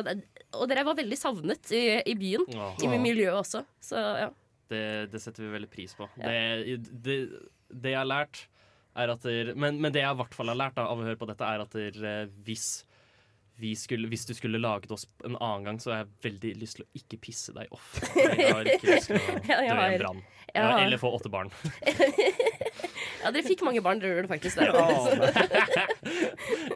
og 0.57 0.67
dere 0.69 0.83
var 0.87 0.97
veldig 0.99 1.17
savnet 1.19 1.71
i, 1.75 1.85
i 2.05 2.15
byen. 2.19 2.45
Åh. 2.53 2.75
I 2.83 2.91
miljøet 3.01 3.39
også. 3.41 3.63
Så 3.83 3.95
ja. 4.25 4.29
Det, 4.67 4.83
det 5.13 5.21
setter 5.23 5.45
vi 5.45 5.53
veldig 5.53 5.69
pris 5.71 5.93
på. 5.95 6.09
Det, 6.19 6.77
det, 6.91 7.17
det 7.71 7.93
jeg 7.93 7.99
har 8.01 8.09
lært, 8.09 8.41
der, 8.97 9.53
men, 9.55 9.81
men 9.81 9.93
det 9.93 10.01
jeg 10.01 10.15
i 10.15 10.19
hvert 10.21 10.37
fall 10.37 10.51
har 10.51 10.57
lært 10.57 10.77
da, 10.77 10.87
av 10.89 10.99
å 10.99 11.05
høre 11.05 11.19
på 11.19 11.27
dette, 11.29 11.45
er 11.45 11.63
at 11.63 11.75
der, 11.77 11.99
eh, 12.01 12.31
hvis, 12.47 12.65
vi 13.61 13.75
skulle, 13.77 14.09
hvis 14.11 14.25
du 14.25 14.33
skulle 14.37 14.61
laget 14.61 14.91
oss 14.93 15.07
en 15.25 15.37
annen 15.37 15.63
gang, 15.67 15.79
så 15.81 15.93
har 15.93 16.03
jeg 16.03 16.09
veldig 16.27 16.53
lyst 16.61 16.79
til 16.79 16.85
å 16.85 16.89
ikke 16.99 17.21
pisse 17.27 17.53
deg 17.55 17.71
off. 17.73 17.95
Jeg 18.17 18.51
har 18.53 18.69
ikke 18.73 18.91
lyst 18.91 19.11
til 19.11 19.17
å 19.17 19.21
Ja, 19.49 19.61
dø 19.61 19.65
i 19.65 19.95
en 19.95 20.01
brann. 20.03 20.21
Eller 20.57 20.97
få 21.01 21.11
åtte 21.13 21.29
barn. 21.29 21.51
ja, 23.21 23.31
dere 23.33 23.43
fikk 23.45 23.61
mange 23.67 23.83
barn, 23.85 24.01
dere 24.01 24.15
gjorde 24.15 24.27
det 24.27 24.33
faktisk. 24.35 24.57
Der. 24.57 24.69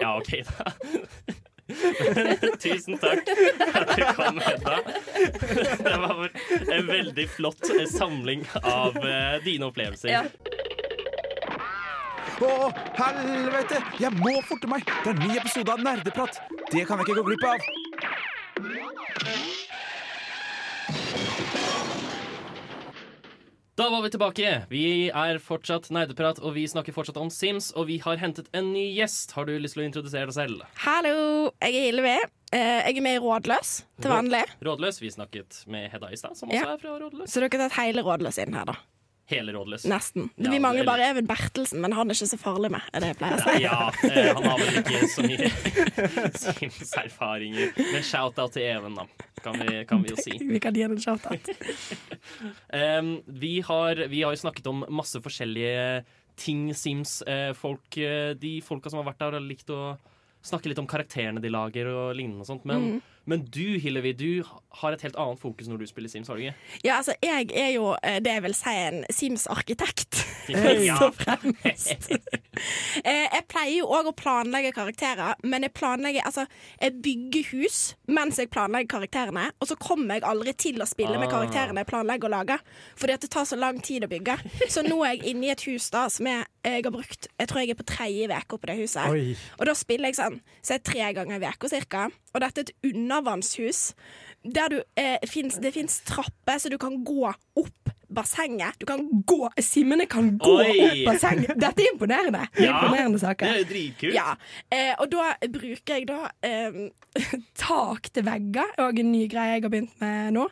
Ja, 0.02 0.18
OK, 0.18 0.32
da. 0.50 0.74
Tusen 2.62 2.98
takk 3.00 3.30
for 3.32 3.78
at 3.80 3.94
du 3.96 4.04
kom 4.18 4.40
Hedda. 4.44 4.80
Det 5.80 5.98
var 6.04 6.32
en 6.76 6.90
veldig 6.90 7.28
flott 7.32 7.72
samling 7.94 8.44
av 8.62 8.98
eh, 8.98 9.38
dine 9.46 9.70
opplevelser. 9.72 10.12
Ja. 10.12 10.26
Å, 12.42 12.50
helvete! 12.98 13.82
Jeg 14.02 14.14
må 14.18 14.34
forte 14.48 14.70
meg! 14.72 14.86
Det 15.04 15.12
er 15.12 15.16
en 15.18 15.22
ny 15.28 15.38
episode 15.42 15.76
av 15.76 15.84
Nerdeprat. 15.86 16.42
Det 16.72 16.86
kan 16.90 17.02
jeg 17.02 17.10
ikke 17.10 17.20
gå 17.22 17.28
glipp 17.30 17.48
av. 17.52 18.72
Da 23.76 23.88
var 23.90 24.02
vi 24.04 24.10
tilbake. 24.14 24.50
Vi 24.70 24.84
er 25.10 25.40
fortsatt 25.42 25.88
Nerdeprat, 25.96 26.42
og 26.44 26.54
vi 26.58 26.66
snakker 26.70 26.94
fortsatt 26.94 27.18
om 27.22 27.32
Sims. 27.34 27.72
Og 27.80 27.88
vi 27.90 27.98
har 28.04 28.20
hentet 28.22 28.50
en 28.58 28.68
ny 28.76 28.84
gjest. 28.98 29.32
Har 29.38 29.48
du 29.48 29.56
lyst 29.58 29.78
til 29.78 29.86
å 29.86 29.88
introdusere 29.88 30.28
deg 30.30 30.36
selv? 30.36 30.66
Hallo, 30.84 31.14
jeg 31.64 31.78
er 31.80 31.88
Hillevi. 31.88 32.18
Eh, 32.52 32.82
Jeg 32.92 32.98
er 33.00 33.02
med 33.06 33.16
i 33.16 33.22
Rådløs 33.24 33.72
til 34.04 34.12
vanlig. 34.12 34.44
Rådløs. 34.62 35.00
Vi 35.02 35.10
snakket 35.16 35.64
med 35.72 35.90
Hedda 35.94 36.12
i 36.12 36.18
stad, 36.20 36.36
som 36.38 36.50
også 36.50 36.60
Ja. 36.60 36.74
er 36.74 36.78
fra 36.78 36.98
Rådløs. 37.00 37.30
Så 37.32 37.40
dere 37.40 37.50
har 37.62 37.70
tatt 37.70 37.80
hele 37.80 38.04
Rådløs 38.04 38.38
inn 38.44 38.54
her, 38.54 38.66
da. 38.66 38.76
Hele 39.32 39.54
Rådløs. 39.56 39.86
Nesten. 39.88 40.30
Ja, 40.38 40.52
Vi 40.52 40.60
mangler 40.60 40.86
bare 40.88 41.08
Even 41.10 41.26
Bertelsen, 41.30 41.80
men 41.82 41.94
han 41.96 42.10
er 42.12 42.18
ikke 42.18 42.28
så 42.34 42.38
farlig 42.42 42.70
med. 42.74 42.82
Er 42.94 43.00
det 43.06 43.10
jeg 43.14 43.18
pleier 43.22 43.40
å 43.40 43.46
si. 43.46 43.64
Ja, 43.64 43.78
eh, 44.10 44.30
han 44.36 44.44
har 44.44 44.60
vel 44.60 44.80
ikke 44.82 45.02
så 45.12 45.26
mye 45.26 45.50
Sims-erfaringer. 46.44 47.72
Men 47.78 48.04
shout-out 48.06 48.54
til 48.56 48.66
Even, 48.68 48.96
da. 49.00 49.06
Kan 49.42 49.58
vi, 49.60 49.82
kan 49.90 50.04
vi 50.04 50.12
jo 50.14 50.18
si. 50.22 50.36
Vi 50.52 50.60
kan 50.62 50.76
gi 50.76 50.84
ham 50.86 50.98
en 50.98 51.02
shout-out. 51.02 51.52
Um, 52.72 53.16
vi, 53.26 53.60
har, 53.66 53.98
vi 54.08 54.22
har 54.24 54.32
jo 54.36 54.40
snakket 54.40 54.68
om 54.70 54.84
masse 54.94 55.20
forskjellige 55.24 56.04
ting 56.40 56.70
Sims. 56.78 57.18
Eh, 57.28 57.50
folk, 57.58 57.98
eh, 57.98 58.32
de 58.40 58.54
folka 58.64 58.92
som 58.92 59.02
har 59.02 59.08
vært 59.10 59.20
der, 59.24 59.36
har 59.40 59.44
likt 59.44 59.72
å 59.74 59.80
snakke 60.46 60.70
litt 60.72 60.80
om 60.82 60.88
karakterene 60.90 61.42
de 61.44 61.52
lager 61.52 61.90
og 61.92 62.14
lignende 62.18 62.46
og 62.46 62.50
sånt. 62.54 62.64
Men, 62.70 62.86
Mhm. 62.86 63.02
Men 63.26 63.46
du, 63.54 63.78
Hillevi, 63.80 64.12
du 64.18 64.44
har 64.82 64.92
et 64.96 65.02
helt 65.06 65.16
annet 65.20 65.40
fokus 65.40 65.68
når 65.68 65.78
du 65.84 65.86
spiller 65.90 66.10
Sims, 66.10 66.28
har 66.32 66.36
du 66.40 66.42
ikke? 66.46 66.56
Ja, 66.84 66.98
altså, 66.98 67.14
jeg 67.24 67.52
er 67.54 67.70
jo 67.76 67.92
eh, 68.04 68.20
det 68.24 68.32
jeg 68.38 68.44
vil 68.48 68.56
si 68.58 68.74
en 68.88 69.02
Sims-arkitekt. 69.14 70.22
Først 70.52 71.06
og 71.06 71.16
fremst. 71.22 72.10
Eh, 73.02 73.26
jeg 73.32 73.46
pleier 73.50 73.78
jo 73.80 73.86
òg 73.96 74.10
å 74.10 74.12
planlegge 74.18 74.74
karakterer, 74.76 75.38
men 75.48 75.64
jeg 75.64 75.72
planlegger 75.74 76.26
Altså, 76.28 76.44
jeg 76.82 76.98
bygger 77.02 77.48
hus 77.56 77.78
mens 78.12 78.38
jeg 78.42 78.50
planlegger 78.52 78.90
karakterene, 78.92 79.46
og 79.64 79.70
så 79.70 79.78
kommer 79.80 80.20
jeg 80.20 80.26
aldri 80.28 80.54
til 80.60 80.84
å 80.84 80.88
spille 80.90 81.16
med 81.18 81.30
Ah. 81.30 81.32
karakterene 81.38 81.82
jeg 81.86 81.90
planlegger 81.90 82.28
å 82.28 82.34
lage, 82.36 82.58
fordi 83.00 83.16
at 83.16 83.24
det 83.24 83.32
tar 83.34 83.48
så 83.48 83.58
lang 83.58 83.80
tid 83.82 84.04
å 84.04 84.12
bygge. 84.12 84.36
Så 84.70 84.84
nå 84.84 85.00
er 85.08 85.16
jeg 85.16 85.32
inne 85.32 85.48
i 85.48 85.54
et 85.56 85.64
hus 85.70 85.88
da 85.96 86.04
som 86.12 86.28
jeg, 86.28 86.44
jeg 86.64 86.84
har 86.86 86.92
brukt 86.94 87.28
Jeg 87.40 87.48
tror 87.50 87.60
jeg 87.62 87.70
er 87.74 87.80
på 87.80 87.86
tredje 87.90 88.28
uke 88.42 88.58
på 88.62 88.68
det 88.70 88.78
huset. 88.78 89.08
Oi. 89.10 89.36
Og 89.60 89.66
da 89.66 89.74
spiller 89.78 90.12
jeg 90.12 90.20
sånn 90.20 90.42
så 90.62 90.76
er 90.78 90.84
tre 90.86 91.08
ganger 91.18 91.42
i 91.42 91.50
uka 91.50 91.70
cirka. 91.72 92.04
Og 92.36 92.42
dette 92.44 92.62
er 92.62 92.70
et 92.70 92.92
undervannshus 92.94 93.94
der 94.44 94.70
du, 94.74 94.78
eh, 94.98 95.18
finnes, 95.30 95.60
det 95.62 95.74
fins 95.76 96.00
trapper, 96.06 96.58
så 96.58 96.70
du 96.70 96.78
kan 96.82 97.04
gå 97.06 97.28
opp 97.30 97.92
bassenget. 98.12 98.76
Du 98.82 98.86
kan 98.90 99.06
gå 99.26 99.50
Simmene 99.62 100.06
kan 100.10 100.32
gå 100.42 100.56
Oi. 100.60 100.72
opp 100.84 101.04
bassenget! 101.14 101.54
Dette 101.62 101.84
er 101.86 101.92
imponerende. 101.94 102.42
Det 102.56 102.64
er 102.66 102.72
Ja, 102.72 102.80
imponerende 102.82 103.20
saker. 103.22 103.46
det 103.54 103.62
er 103.62 103.70
dritkult. 103.70 104.14
Ja. 104.18 104.36
Eh, 104.72 104.96
og 105.00 105.12
da 105.14 105.34
bruker 105.48 105.96
jeg 105.96 106.08
da 106.10 106.30
eh, 106.44 106.90
tak 107.56 108.10
til 108.14 108.26
vegger, 108.26 108.74
og 108.80 109.00
en 109.00 109.12
ny 109.12 109.28
greie 109.32 109.56
jeg 109.58 109.64
har 109.64 109.70
begynt 109.70 110.02
med 110.02 110.34
nå. 110.34 110.48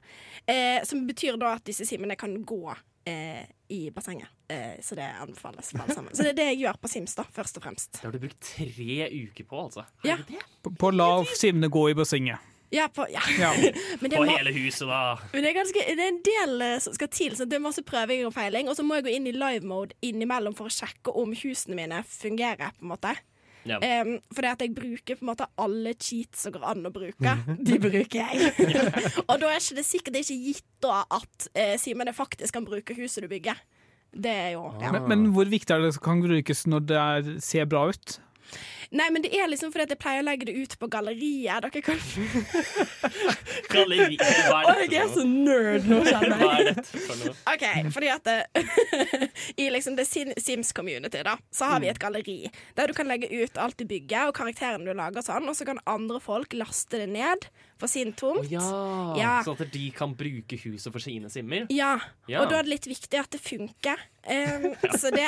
Eh, 0.48 0.80
som 0.86 1.06
betyr 1.08 1.38
da 1.42 1.56
at 1.58 1.66
disse 1.66 1.86
simmene 1.86 2.16
kan 2.18 2.38
gå 2.46 2.62
eh, 3.06 3.46
i 3.70 3.90
bassenget. 3.94 4.28
Eh, 4.50 4.80
så 4.82 4.96
det 4.98 5.06
anbefales 5.22 5.72
for 5.72 5.84
alle 5.84 5.96
sammen. 5.96 6.16
Så 6.16 6.24
det 6.26 6.30
er 6.34 6.38
det 6.40 6.48
jeg 6.54 6.60
gjør 6.66 6.80
på 6.82 6.90
Sims, 6.92 7.16
da, 7.16 7.24
først 7.36 7.58
og 7.60 7.64
fremst. 7.64 7.92
Det 8.00 8.08
har 8.08 8.12
du 8.16 8.20
brukt 8.24 8.40
tre 8.42 9.10
uker 9.14 9.44
på, 9.50 9.60
altså. 9.68 9.86
Ja. 10.04 10.18
På, 10.64 10.72
på 10.74 10.92
la 10.96 11.10
simene 11.38 11.70
gå 11.72 11.90
i 11.92 11.98
bassenget. 11.98 12.40
Ja, 12.72 12.84
på, 12.94 13.06
ja. 13.10 13.22
Ja. 13.40 13.54
Men 14.02 14.12
det 14.12 14.18
På 14.18 14.26
må- 14.26 14.36
hele 14.38 14.52
huset, 14.54 14.86
da. 14.88 15.18
Men 15.34 15.42
det 15.44 15.50
er, 15.50 15.56
ganske, 15.58 15.86
det 15.98 16.04
er 16.06 16.12
en 16.12 16.22
del 16.28 16.62
eh, 16.62 16.76
som 16.86 16.94
skal 16.94 17.10
til, 17.10 17.34
så 17.38 17.46
det 17.50 17.58
er 17.58 17.64
masse 17.66 17.82
prøving 17.82 18.26
og 18.28 18.34
feiling. 18.36 18.70
Og 18.70 18.78
så 18.78 18.86
må 18.86 19.00
jeg 19.00 19.08
gå 19.08 19.14
inn 19.16 19.26
i 19.30 19.34
live 19.34 19.66
mode 19.66 19.98
innimellom 20.06 20.54
for 20.58 20.70
å 20.70 20.74
sjekke 20.74 21.14
om 21.18 21.34
husene 21.34 21.78
mine 21.80 22.04
fungerer. 22.06 22.76
på 22.78 22.86
en 22.86 22.92
måte 22.94 23.16
Ja. 23.68 23.80
um, 24.06 24.14
For 24.34 24.46
det 24.46 24.54
at 24.54 24.64
jeg 24.64 24.76
bruker 24.76 25.18
på 25.18 25.26
en 25.26 25.32
måte 25.32 25.48
alle 25.60 25.96
cheats 26.00 26.46
som 26.46 26.54
går 26.56 26.64
an 26.72 26.88
å 26.88 26.94
bruke. 26.94 27.34
De 27.60 27.80
bruker 27.82 28.22
jeg. 28.22 28.54
og 29.30 29.36
da 29.42 29.52
er 29.52 29.60
ikke 29.60 29.80
det 29.82 29.88
sikkert 29.88 30.16
det 30.16 30.22
er 30.22 30.30
ikke 30.30 30.48
gitt 30.48 30.70
da 30.86 31.02
at 31.20 31.50
uh, 31.52 31.76
Simen 31.82 32.14
faktisk 32.16 32.56
kan 32.56 32.68
bruke 32.68 32.96
huset 32.98 33.26
du 33.26 33.30
bygger. 33.32 33.60
Det 34.10 34.32
er 34.32 34.50
jo 34.56 34.64
ja. 34.82 34.94
Men, 34.96 35.06
men 35.12 35.28
hvor 35.36 35.50
viktig 35.50 35.74
er 35.76 35.84
det 35.84 35.92
at 35.94 36.00
det 36.00 36.06
kan 36.06 36.24
brukes 36.24 36.66
når 36.70 36.86
det 36.90 36.98
er, 36.98 37.32
ser 37.46 37.68
bra 37.70 37.90
ut? 37.92 38.18
Nei, 38.92 39.06
men 39.14 39.22
det 39.22 39.30
er 39.38 39.46
liksom 39.52 39.70
fordi 39.74 39.86
at 39.86 39.92
jeg 39.94 40.00
pleier 40.02 40.24
å 40.24 40.26
legge 40.26 40.48
det 40.50 40.56
ut 40.58 40.72
på 40.82 40.88
galleriet. 40.90 41.62
Dere 41.62 41.82
kan 41.86 42.00
Galleri. 43.74 44.18
Hva 44.18 44.64
Å, 44.64 44.74
er 44.74 44.84
jeg 44.88 44.98
er 45.04 45.12
så 45.14 45.26
nerd 45.28 45.86
nå, 45.90 46.00
kjenner 46.08 46.36
er 46.42 46.54
jeg. 46.56 46.74
dette 46.80 47.04
for 47.06 47.22
noe? 47.22 47.36
OK, 47.54 47.66
fordi 47.96 48.12
at 48.14 48.32
I 49.64 49.70
liksom 49.74 49.98
The 50.00 50.06
Sims-community 50.10 51.22
da 51.26 51.36
Så 51.54 51.70
har 51.70 51.82
vi 51.84 51.90
et 51.92 52.00
galleri 52.02 52.40
der 52.78 52.90
du 52.90 52.96
kan 52.98 53.10
legge 53.10 53.30
ut 53.30 53.58
alt 53.62 53.78
du 53.80 53.86
bygger, 53.90 54.30
og 54.32 54.38
karakterene 54.38 54.86
du 54.90 54.94
lager, 54.98 55.22
og 55.22 55.28
sånn, 55.28 55.50
og 55.50 55.58
så 55.58 55.68
kan 55.70 55.82
andre 55.90 56.20
folk 56.24 56.54
laste 56.58 57.02
det 57.04 57.10
ned 57.14 57.50
for 57.80 57.88
sin 57.88 58.10
tomt. 58.18 58.42
Oh, 58.44 58.52
ja. 58.52 58.64
Ja. 59.16 59.34
Sånn 59.46 59.56
at 59.64 59.70
de 59.72 59.86
kan 59.96 60.12
bruke 60.20 60.58
huset 60.66 60.92
for 60.92 61.00
sine 61.04 61.30
simmer? 61.32 61.70
Ja, 61.72 61.94
Ja. 62.28 62.42
og 62.44 62.50
da 62.52 62.58
er 62.60 62.68
det 62.68 62.74
litt 62.74 62.90
viktig 62.92 63.22
at 63.22 63.30
det 63.36 63.44
funker. 63.44 64.02
Um, 64.30 64.76
så, 65.00 65.10
det, 65.16 65.24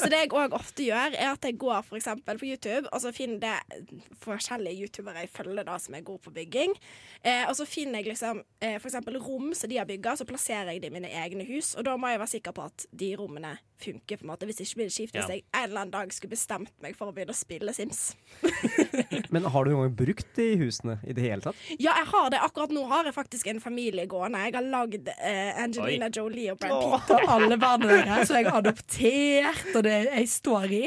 så 0.00 0.08
det 0.10 0.22
jeg 0.24 0.30
òg 0.34 0.54
ofte 0.56 0.82
gjør, 0.88 1.12
er 1.12 1.28
at 1.36 1.44
jeg 1.46 1.54
går 1.60 1.84
for 1.86 1.98
eksempel 2.00 2.40
på 2.40 2.48
YouTube, 2.52 2.90
og 2.92 3.02
så 3.02 3.12
finner 3.16 3.40
det 3.42 4.02
forskjellige 4.22 4.86
youtubere 4.86 5.24
jeg 5.24 5.32
følger 5.32 5.66
da 5.66 5.78
som 5.82 5.96
er 5.96 6.04
gode 6.06 6.22
på 6.26 6.34
bygging. 6.34 6.76
Eh, 7.24 7.44
og 7.48 7.56
så 7.58 7.66
finner 7.68 8.00
jeg 8.00 8.12
liksom 8.12 8.42
eh, 8.60 8.78
eksempel 8.78 9.18
rom 9.22 9.52
som 9.56 9.70
de 9.70 9.80
har 9.80 9.88
bygga, 9.88 10.16
så 10.18 10.28
plasserer 10.28 10.74
jeg 10.74 10.84
det 10.84 10.92
i 10.92 10.96
mine 10.96 11.12
egne 11.22 11.46
hus. 11.48 11.74
Og 11.74 11.86
da 11.88 11.96
må 11.96 12.12
jeg 12.12 12.22
være 12.22 12.34
sikker 12.36 12.56
på 12.56 12.68
at 12.70 12.86
de 12.92 13.14
rommene 13.18 13.56
funker, 13.82 14.20
på 14.20 14.26
en 14.26 14.30
måte. 14.32 14.46
Hvis 14.48 14.62
ikke 14.64 14.80
blir 14.80 14.88
det 14.90 14.94
kjipt 14.96 15.16
hvis 15.16 15.28
Ja. 15.28 15.34
jeg 15.36 15.44
en 15.52 15.64
eller 15.68 15.80
annen 15.82 15.92
dag 15.94 16.12
skulle 16.14 16.32
bestemt 16.36 16.72
meg 16.84 16.96
for 16.98 17.10
å 17.10 17.14
begynne 17.16 17.34
å 17.34 17.38
spille 17.38 17.74
Sims. 17.76 18.14
Men 19.34 19.44
har 19.50 19.64
du 19.64 19.70
noen 19.72 19.86
gang 19.88 19.96
brukt 20.02 20.28
de 20.36 20.46
husene 20.60 20.98
i 21.08 21.14
det 21.16 21.24
hele 21.24 21.44
tatt? 21.44 21.58
Ja, 21.78 21.94
jeg 22.00 22.08
har 22.12 22.30
det. 22.32 22.40
Akkurat 22.44 22.72
nå 22.74 22.84
har 22.90 23.04
jeg 23.08 23.16
faktisk 23.16 23.48
en 23.52 23.60
familie 23.64 24.06
gående. 24.10 24.40
Jeg 24.46 24.54
har 24.56 24.66
lagd 24.72 25.08
eh, 25.16 25.62
Angelina 25.62 26.08
Oi. 26.10 26.14
Jolie 26.16 26.52
og 26.54 26.60
Brad 26.62 26.82
Pitt 26.82 27.14
og 27.16 27.34
alle 27.36 27.58
barna 27.62 27.90
deres, 27.92 28.28
som 28.30 28.38
jeg 28.38 28.48
har 28.50 28.60
adoptert, 28.62 29.64
og 29.76 29.82
det 29.86 29.96
jeg 30.08 30.28
står 30.28 30.76
i. 30.78 30.82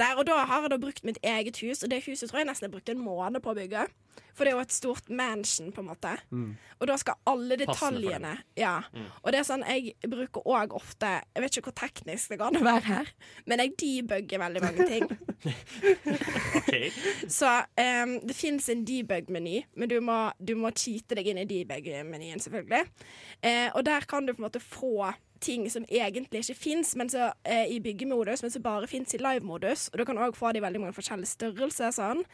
Der, 0.00 0.16
og 0.16 0.24
da 0.28 0.38
har 0.48 0.64
jeg 0.64 0.72
da 0.72 0.78
brukt 0.80 1.04
mitt 1.04 1.18
eget 1.22 1.58
hus, 1.64 1.82
og 1.84 1.90
det 1.92 2.02
huset 2.06 2.30
tror 2.30 2.40
jeg 2.42 2.48
nesten 2.48 2.68
jeg 2.70 2.74
brukte 2.76 2.94
en 2.96 3.02
måned 3.04 3.42
på 3.44 3.52
å 3.52 3.58
bygge. 3.58 3.86
For 4.34 4.44
det 4.46 4.52
er 4.52 4.56
jo 4.56 4.62
et 4.64 4.72
stort 4.72 5.10
mansion, 5.10 5.72
på 5.72 5.82
en 5.82 5.88
måte. 5.90 6.12
Og 6.80 6.86
da 6.88 6.96
skal 6.96 7.18
alle 7.28 7.56
detaljene 7.60 8.36
Ja. 8.56 8.80
Mm. 8.94 9.08
Og 9.22 9.32
det 9.32 9.40
er 9.40 9.44
sånn, 9.48 9.64
jeg 9.68 9.94
bruker 10.08 10.46
òg 10.48 10.72
ofte 10.76 11.06
Jeg 11.34 11.42
vet 11.42 11.56
ikke 11.56 11.70
hvor 11.72 11.78
teknisk 11.82 12.32
det 12.32 12.38
kan 12.40 12.56
være 12.64 12.86
her, 12.86 13.10
men 13.46 13.58
jeg 13.64 13.74
debugger 13.80 14.38
veldig 14.46 14.62
mange 14.64 14.86
ting. 14.88 15.10
Så 17.38 17.50
um, 17.80 18.14
det 18.26 18.36
fins 18.36 18.68
en 18.68 18.84
debug-meny, 18.86 19.64
men 19.76 19.90
du 19.90 19.98
må, 20.04 20.18
du 20.38 20.54
må 20.58 20.72
cheate 20.76 21.16
deg 21.18 21.30
inn 21.32 21.40
i 21.42 21.48
debug-menyen, 21.48 22.42
selvfølgelig. 22.42 22.84
Uh, 23.44 23.68
og 23.74 23.84
der 23.88 24.06
kan 24.08 24.26
du 24.26 24.34
på 24.34 24.42
en 24.42 24.48
måte 24.48 24.62
få 24.62 25.12
ting 25.40 25.64
som 25.72 25.86
egentlig 25.88 26.42
ikke 26.44 26.58
fins 26.60 26.94
uh, 26.96 27.32
i 27.68 27.80
byggemodus, 27.80 28.42
men 28.42 28.52
som 28.52 28.62
bare 28.62 28.88
fins 28.90 29.14
i 29.14 29.22
live-modus. 29.22 29.88
Og 29.92 29.98
du 29.98 30.04
kan 30.08 30.20
òg 30.20 30.36
få 30.36 30.52
det 30.52 30.60
i 30.60 30.66
veldig 30.66 30.80
mange 30.84 30.96
forskjellige 30.96 31.32
størrelser. 31.32 31.94
Sånn. 31.96 32.24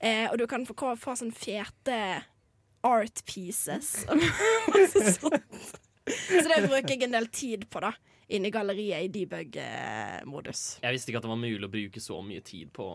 Uh, 0.00 0.26
og 0.32 0.38
du 0.40 0.46
kan 0.50 0.66
få, 0.66 0.94
få 0.96 1.16
sånn 1.20 1.34
fete 1.36 2.00
art 2.84 3.24
pieces. 3.28 4.04
Så 6.04 6.48
det 6.50 6.66
bruker 6.66 6.90
jeg 6.90 7.06
en 7.06 7.14
del 7.16 7.30
tid 7.32 7.64
på, 7.72 7.80
da. 7.80 7.94
Inne 8.28 8.48
i 8.48 8.54
galleriet 8.54 9.04
i 9.04 9.10
debug-modus. 9.12 10.62
Jeg 10.82 10.96
visste 10.96 11.12
ikke 11.12 11.20
at 11.20 11.26
det 11.26 11.32
var 11.34 11.40
mulig 11.42 11.68
å 11.68 11.72
bruke 11.72 12.00
så 12.00 12.20
mye 12.24 12.40
tid 12.44 12.70
på 12.72 12.88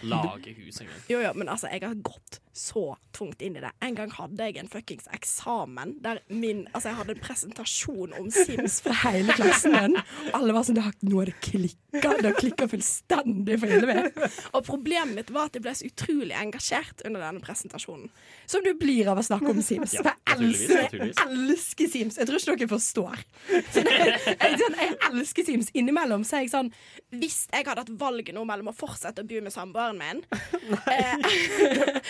lage 0.00 0.52
hus 0.56 0.80
engang. 0.80 1.00
Jo, 1.08 1.20
jo, 1.22 1.32
men 1.34 1.48
altså, 1.48 1.70
jeg 1.72 1.82
har 1.86 1.94
gått 2.04 2.40
så 2.56 2.96
tungt 3.12 3.42
inn 3.42 3.56
i 3.56 3.60
det. 3.60 3.70
En 3.84 3.96
gang 3.96 4.10
hadde 4.16 4.48
jeg 4.48 4.56
en 4.60 4.68
fuckings 4.72 5.08
eksamen 5.12 5.96
der 6.04 6.22
min 6.28 6.64
Altså, 6.72 6.90
jeg 6.90 6.98
hadde 7.00 7.14
en 7.14 7.22
presentasjon 7.22 8.14
om 8.16 8.30
Sims 8.32 8.78
for 8.84 8.96
hele 9.04 9.34
klassen 9.36 9.74
min. 9.76 9.98
Alle 10.36 10.56
var 10.56 10.64
sånn 10.66 10.80
Nå 11.06 11.20
har 11.20 11.28
det 11.28 11.36
klikka. 11.44 12.14
Det 12.16 12.24
har 12.24 12.36
klikka 12.36 12.68
fullstendig 12.70 13.58
for 13.60 13.72
helvete. 13.72 14.30
Og 14.56 14.64
problemet 14.66 15.14
mitt 15.16 15.32
var 15.32 15.50
at 15.50 15.58
jeg 15.58 15.64
ble 15.64 15.74
så 15.76 15.88
utrolig 15.88 16.36
engasjert 16.36 17.04
under 17.08 17.24
denne 17.24 17.44
presentasjonen. 17.44 18.08
Som 18.48 18.64
du 18.64 18.72
blir 18.78 19.08
av 19.12 19.20
å 19.20 19.24
snakke 19.24 19.52
om 19.52 19.62
Sims. 19.64 19.96
Ja, 19.96 20.04
jeg 20.06 20.36
elsker, 20.36 20.96
jeg 20.96 21.14
elsker 21.26 21.92
Sims. 21.92 22.18
Jeg 22.20 22.28
tror 22.28 22.40
ikke 22.40 22.56
dere 22.64 22.72
forstår. 22.72 23.24
Sånn, 23.74 23.90
jeg, 23.92 24.16
jeg, 24.32 24.58
sånn, 24.62 24.78
jeg 24.80 24.96
elsker 25.10 25.48
Sims. 25.48 25.72
Innimellom 25.76 26.24
så 26.26 26.38
er 26.38 26.46
jeg 26.46 26.52
sånn 26.52 26.72
Hvis 27.14 27.44
jeg 27.52 27.66
hadde 27.68 27.84
hatt 27.84 27.94
valget 28.00 28.36
nå 28.36 28.44
mellom 28.48 28.72
å 28.72 28.76
fortsette 28.76 29.24
å 29.24 29.28
bo 29.28 29.40
med 29.44 29.54
samboeren 29.76 29.98
min 29.98 30.24
eh, 30.86 31.16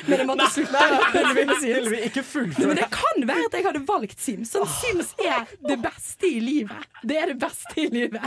Men 0.08 0.18
jeg 0.18 0.26
måtte 0.26 0.48
slutte 0.50 2.02
Ikke 2.06 2.22
Men 2.66 2.76
det 2.76 2.88
kan 2.92 3.26
være 3.26 3.46
at 3.48 3.56
jeg 3.56 3.66
hadde 3.66 3.82
valgt 3.88 4.20
Sims. 4.20 4.52
Sånn, 4.54 4.66
Sims 4.70 5.12
er 5.22 5.46
det 5.66 5.76
beste 5.82 6.28
i 6.28 6.40
livet. 6.40 6.86
Det 7.06 7.16
er 7.18 7.30
det 7.32 7.36
beste 7.40 7.74
i 7.80 7.86
livet. 7.92 8.22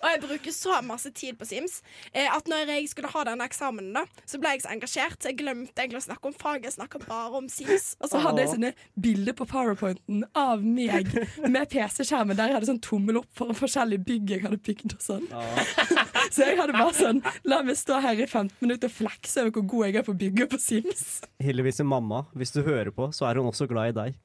Og 0.00 0.06
jeg 0.08 0.20
bruker 0.22 0.54
så 0.54 0.80
masse 0.84 1.10
tid 1.16 1.38
på 1.38 1.48
Sims 1.48 1.80
eh, 2.12 2.28
at 2.30 2.48
når 2.50 2.72
jeg 2.74 2.90
skulle 2.92 3.10
ha 3.12 3.24
denne 3.28 3.46
eksamenen, 3.48 3.92
da, 3.96 4.04
så 4.28 4.40
ble 4.42 4.54
jeg 4.54 4.64
så 4.64 4.72
engasjert, 4.74 5.18
så 5.20 5.30
jeg 5.30 5.40
glemte 5.40 5.82
egentlig 5.82 6.02
å 6.02 6.06
snakke 6.08 6.30
om 6.30 6.36
faget. 6.36 6.68
Jeg 6.70 6.76
snakka 6.78 7.02
bare 7.06 7.40
om 7.40 7.48
Sims. 7.52 7.94
Og 8.00 8.12
så 8.12 8.22
hadde 8.22 8.44
jeg 8.44 8.52
sånne 8.54 8.72
bilder 9.00 9.36
på 9.38 9.48
powerpointen 9.50 10.24
av 10.38 10.64
meg 10.64 11.10
med 11.46 11.70
PC-skjermen 11.72 12.38
der 12.38 12.52
jeg 12.52 12.58
hadde 12.58 12.70
sånn 12.72 12.82
tommel 12.84 13.22
opp 13.22 13.30
for 13.36 13.56
forskjellige 13.56 14.06
bygg 14.10 14.34
jeg 14.36 14.44
hadde 14.46 14.60
bygd 14.66 14.96
og 14.98 15.04
sånn. 15.04 15.26
Så 16.34 16.46
jeg 16.46 16.58
hadde 16.60 16.76
bare 16.76 16.94
sånn 16.94 17.20
La 17.48 17.60
meg 17.66 17.78
stå 17.78 17.98
her 18.04 18.18
i 18.20 18.26
15 18.28 18.49
minutter 18.60 18.90
og 18.90 18.96
flekse 18.96 19.44
over 19.44 19.54
hvor 19.54 19.66
god 19.72 19.86
jeg 19.86 20.00
er 20.00 20.06
på 20.06 20.14
å 20.14 20.20
bygge 20.20 20.46
på 20.50 20.58
Sims. 20.60 21.04
Hillevis 21.42 21.80
mamma, 21.86 22.24
hvis 22.34 22.52
du 22.56 22.60
hører 22.66 22.90
på, 22.94 23.10
så 23.14 23.28
er 23.28 23.40
hun 23.40 23.50
også 23.52 23.68
glad 23.70 23.92
i 23.92 23.96
deg. 24.00 24.18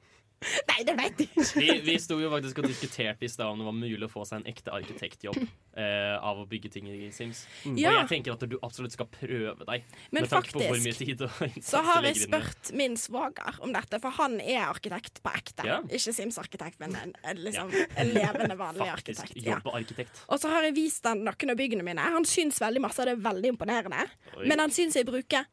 Nei, 0.70 0.80
det 0.88 0.96
vet 0.98 1.22
jeg 1.22 1.30
ikke. 1.32 1.62
Vi, 1.62 1.70
vi 1.86 1.96
sto 2.02 2.18
jo 2.22 2.30
faktisk 2.34 2.62
og 2.62 2.68
diskuterte 2.70 3.26
i 3.26 3.30
stad 3.32 3.52
om 3.52 3.62
det 3.62 3.68
var 3.68 3.78
mulig 3.78 4.08
å 4.08 4.12
få 4.12 4.26
seg 4.28 4.42
en 4.42 4.50
ekte 4.52 4.74
arkitektjobb 4.76 5.40
eh, 5.42 6.16
av 6.16 6.42
å 6.42 6.46
bygge 6.50 6.72
ting 6.76 6.90
i 6.92 7.10
Sims. 7.16 7.46
Mm. 7.64 7.78
Og 7.78 7.82
jeg 7.86 8.10
tenker 8.12 8.36
at 8.36 8.46
du 8.50 8.58
absolutt 8.66 8.96
skal 8.96 9.10
prøve 9.12 9.68
deg. 9.68 9.86
Men 10.16 10.30
faktisk, 10.30 11.62
Så 11.66 11.82
har 11.86 12.06
jeg 12.08 12.26
spurt 12.26 12.72
min 12.78 12.98
svoger 13.00 13.60
om 13.66 13.74
dette, 13.76 14.00
for 14.04 14.16
han 14.20 14.38
er 14.42 14.66
arkitekt 14.68 15.22
på 15.26 15.34
ekte. 15.36 15.68
Ja. 15.68 15.82
Ikke 15.90 16.16
Sims-arkitekt, 16.16 16.80
men 16.84 16.96
en, 17.00 17.16
en, 17.24 17.42
liksom, 17.46 17.74
en 17.74 18.14
levende, 18.16 18.58
vanlig 18.60 18.90
Faktisk 18.92 19.26
arkitekt. 19.28 19.48
Ja. 19.48 19.60
arkitekt. 19.74 20.24
Og 20.30 20.42
så 20.42 20.52
har 20.54 20.68
jeg 20.68 20.78
vist 20.78 21.06
han 21.10 21.26
noen 21.26 21.54
av 21.54 21.60
byggene 21.60 21.86
mine. 21.86 22.12
Han 22.16 22.28
syns 22.30 22.62
veldig 22.62 22.84
masse 22.86 23.02
og 23.02 23.10
det 23.10 23.18
er 23.18 23.26
veldig 23.26 23.54
imponerende. 23.56 24.06
Oi. 24.36 24.48
Men 24.50 24.64
han 24.64 24.74
syns 24.74 24.98
jeg 24.98 25.08
bruker 25.08 25.48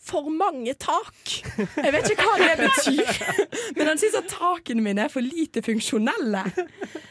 for 0.00 0.30
mange 0.32 0.72
tak. 0.80 1.18
Jeg 1.58 1.92
vet 1.92 2.08
ikke 2.12 2.24
hva 2.24 2.38
det 2.40 2.54
betyr, 2.62 3.10
men 3.76 3.90
han 3.92 4.00
syns 4.00 4.16
at 4.22 4.30
takene 4.32 4.84
mine 4.84 5.04
er 5.04 5.12
for 5.12 5.24
lite 5.24 5.62
funksjonelle. 5.64 6.44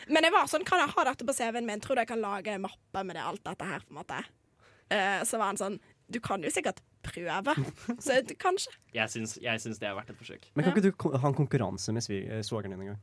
Men 0.10 0.26
jeg 0.26 0.34
var 0.34 0.50
sånn, 0.50 0.66
kan 0.68 0.82
jeg 0.82 0.94
ha 0.96 1.06
dette 1.12 1.28
på 1.28 1.36
CV-en 1.38 1.68
min? 1.70 1.82
Tror 1.84 2.00
du 2.00 2.04
jeg 2.04 2.12
kan 2.12 2.24
lage 2.24 2.56
en 2.56 2.66
mappe 2.66 3.06
med 3.06 3.18
det, 3.20 3.26
alt 3.30 3.44
dette 3.46 3.70
her? 3.70 3.86
på 3.86 3.94
en 3.94 4.02
måte? 4.02 4.22
Eh, 4.90 5.22
så 5.30 5.38
var 5.38 5.52
han 5.52 5.60
sånn 5.60 5.76
Du 6.10 6.18
kan 6.26 6.42
jo 6.42 6.50
sikkert 6.50 6.80
prøve. 7.06 7.54
Så 8.02 8.18
kanskje. 8.42 8.74
Jeg 8.96 9.14
syns, 9.14 9.38
jeg 9.42 9.62
syns 9.62 9.78
det 9.82 9.88
er 9.88 9.94
verdt 9.98 10.10
et 10.10 10.18
forsøk. 10.20 10.50
Men 10.58 10.66
kan 10.66 10.74
ikke 10.74 10.90
du 10.90 11.18
ha 11.22 11.30
en 11.30 11.38
konkurranse 11.38 11.94
med 11.94 12.10
eh, 12.10 12.42
svogeren 12.46 12.74
din 12.74 12.88
en 12.88 12.94
gang? 12.96 13.02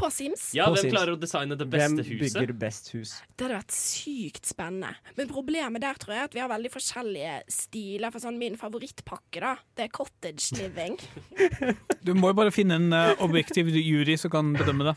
På 0.00 0.08
Sims. 0.10 0.46
Ja, 0.56 0.64
På 0.70 0.74
Hvem 0.78 0.86
Sims. 0.86 0.94
klarer 0.94 1.12
å 1.12 1.20
designe 1.20 1.56
det 1.60 1.66
Hvem 1.68 1.96
beste 1.98 2.06
huset? 2.08 2.38
bygger 2.40 2.52
best 2.62 2.88
hus? 2.94 3.12
Det 3.36 3.44
hadde 3.46 3.58
vært 3.60 3.74
sykt 3.76 4.48
spennende. 4.48 4.94
Men 5.18 5.28
problemet 5.28 5.84
der 5.84 6.00
tror 6.00 6.14
jeg 6.16 6.22
er 6.24 6.30
at 6.30 6.34
vi 6.38 6.40
har 6.40 6.48
veldig 6.48 6.70
forskjellige 6.72 7.34
stiler. 7.52 8.10
For 8.14 8.24
sånn 8.24 8.38
Min 8.40 8.56
favorittpakke 8.56 9.40
da 9.44 9.52
Det 9.76 9.84
er 9.86 9.92
cottage 9.92 10.56
living. 10.56 10.96
Du 12.06 12.14
må 12.16 12.32
jo 12.32 12.38
bare 12.40 12.50
finne 12.54 12.78
en 12.80 12.92
eh, 12.96 13.14
objektiv 13.20 13.68
jury 13.76 14.16
som 14.16 14.32
kan 14.32 14.54
bedømme 14.56 14.88
det. 14.90 14.96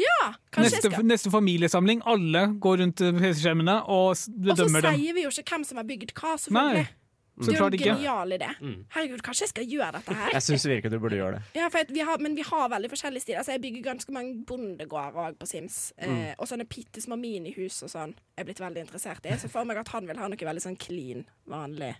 Ja, 0.00 0.30
kanskje 0.48 0.62
Neste, 0.78 0.88
jeg 0.88 0.92
skal 0.96 1.04
neste 1.04 1.30
familiesamling, 1.34 2.00
alle 2.08 2.46
går 2.64 2.78
rundt 2.80 3.02
eh, 3.04 3.12
PC-skjermene 3.12 3.74
og 3.92 4.14
s- 4.16 4.24
Og 4.30 4.32
så 4.32 4.46
bedømmer 4.64 4.80
dem. 4.86 4.96
sier 4.96 5.12
vi 5.18 5.26
jo 5.26 5.28
ikke 5.34 5.44
hvem 5.52 5.66
som 5.68 5.76
har 5.82 5.84
bygd 5.84 6.14
hva, 6.16 6.30
selvfølgelig. 6.40 6.86
Nei, 6.88 7.01
så 7.40 7.48
det 7.48 7.54
er 7.56 7.58
jo 7.62 7.66
en 7.66 7.78
genial 7.80 8.28
idé. 8.36 8.48
det. 8.60 8.72
Herregud, 8.92 9.22
kanskje 9.24 9.46
jeg 9.46 9.52
skal 9.54 9.64
gjøre 9.72 9.92
dette 9.96 10.14
her? 10.18 10.30
Jeg 10.36 10.42
syns 10.42 10.66
virkelig 10.68 10.90
du 10.92 10.98
burde 11.00 11.16
gjøre 11.16 11.38
det. 11.38 11.42
Ja, 11.56 11.68
for 11.72 11.78
at 11.80 11.90
vi 11.96 12.00
har, 12.04 12.18
men 12.20 12.34
vi 12.36 12.42
har 12.44 12.68
veldig 12.68 12.90
forskjellige 12.92 13.24
stiler. 13.24 13.38
Altså, 13.40 13.52
jeg 13.56 13.62
bygger 13.64 13.82
ganske 13.88 14.12
mange 14.12 14.44
bondegårder 14.46 15.16
òg 15.32 15.38
på 15.40 15.46
Sims. 15.48 15.92
Eh, 15.96 16.08
Mm. 16.12 16.34
og 16.38 16.46
sånne 16.46 16.68
bitte 16.68 17.00
små 17.00 17.16
minihus 17.16 17.82
og 17.82 17.88
sånn. 17.90 18.12
Jeg 18.36 18.44
er 18.44 18.50
blitt 18.52 18.60
veldig 18.60 18.84
interessert 18.84 19.24
i. 19.26 19.36
Så 19.40 19.48
for 19.48 19.64
meg 19.64 19.78
at 19.80 19.88
han 19.88 20.06
vil 20.06 20.16
ha 20.20 20.28
noe 20.28 20.36
veldig 20.36 20.60
sånn 20.62 20.76
clean, 20.78 21.24
vanlig 21.48 21.94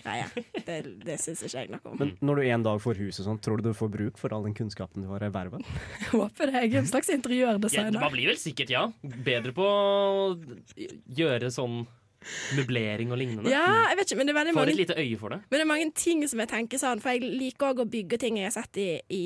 greie. 0.00 0.24
Det, 0.64 0.78
det 1.04 1.18
syns 1.20 1.42
ikke 1.44 1.58
jeg 1.60 1.68
noe 1.74 1.80
om. 1.84 1.98
Men 2.00 2.16
når 2.24 2.36
du 2.40 2.42
en 2.48 2.62
dag 2.64 2.80
får 2.80 2.96
hus 2.96 3.20
og 3.20 3.26
sånn, 3.26 3.40
tror 3.44 3.60
du 3.60 3.68
du 3.68 3.74
får 3.76 3.90
bruk 3.92 4.16
for 4.16 4.32
all 4.32 4.42
den 4.48 4.54
kunnskapen 4.56 5.02
du 5.04 5.08
har 5.12 5.20
ervervet? 5.20 5.60
Håper 6.14 6.48
det. 6.48 6.62
Jeg 6.64 6.72
er 6.72 6.78
en 6.78 6.86
slags 6.88 7.10
Ja, 7.12 7.18
interiørdesigner. 7.20 8.00
man 8.00 8.12
blir 8.16 8.32
vel 8.32 8.40
sikkert, 8.40 8.70
ja. 8.72 8.86
Bedre 9.04 9.52
på 9.52 9.60
å 9.60 10.40
gjøre 11.06 11.50
sånn 11.52 11.82
møblering 12.58 13.10
og 13.14 13.18
lignende. 13.20 13.48
Ja, 13.52 13.64
jeg 13.90 13.96
vet 14.00 14.10
ikke, 14.10 14.18
men 14.20 14.28
det 14.28 14.34
er 14.34 14.38
veldig 14.40 14.52
Får 14.54 14.60
mange 14.60 14.74
et 14.74 14.80
lite 14.80 14.96
øye 15.00 15.18
for 15.20 15.32
det. 15.34 15.38
Men 15.48 15.56
det 15.56 15.64
er 15.64 15.68
mange 15.70 15.86
ting 15.96 16.24
som 16.28 16.42
jeg 16.42 16.50
tenker 16.52 16.80
sånn, 16.82 17.00
for 17.00 17.14
jeg 17.16 17.22
liker 17.40 17.70
òg 17.72 17.80
å 17.84 17.86
bygge 17.90 18.18
ting 18.20 18.36
jeg 18.40 18.48
har 18.50 18.54
sett 18.58 18.80
i, 18.82 18.88
i 19.16 19.22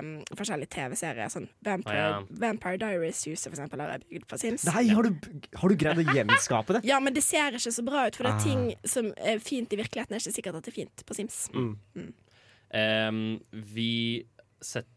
um, 0.00 0.10
forskjellige 0.36 0.72
TV-serier. 0.76 1.32
Sånn 1.32 1.48
Vampire, 1.64 2.04
Ah, 2.18 2.26
Vampire 2.44 2.76
Diaries-huset, 2.82 3.48
for 3.48 3.56
eksempel, 3.56 3.80
har 3.84 3.94
jeg 3.96 4.04
bygd 4.12 4.28
på 4.30 4.40
Sims. 4.42 4.66
Nei, 4.68 4.84
har 4.92 5.08
du, 5.08 5.30
har 5.62 5.72
du 5.72 5.76
greid 5.80 6.02
å 6.04 6.08
gjenskape 6.20 6.78
det? 6.78 6.84
Ja, 6.92 7.00
men 7.00 7.16
det 7.16 7.24
ser 7.24 7.56
ikke 7.56 7.72
så 7.74 7.84
bra 7.86 8.06
ut, 8.10 8.16
for 8.20 8.28
det 8.28 8.34
Ah. 8.34 8.38
er 8.38 8.44
ting 8.44 8.66
som 8.84 9.08
er 9.16 9.40
fint 9.40 9.72
i 9.72 9.80
virkeligheten, 9.80 10.12
det 10.12 10.20
er 10.20 10.26
ikke 10.28 10.36
sikkert 10.40 10.60
at 10.60 10.68
det 10.68 10.74
er 10.74 10.78
fint 10.82 11.04
på 11.08 11.16
Sims. 11.16 11.40
Mm. 11.54 12.12
Em, 12.74 13.40
vi 13.52 14.24
set, 14.64 14.84
s- 14.86 14.93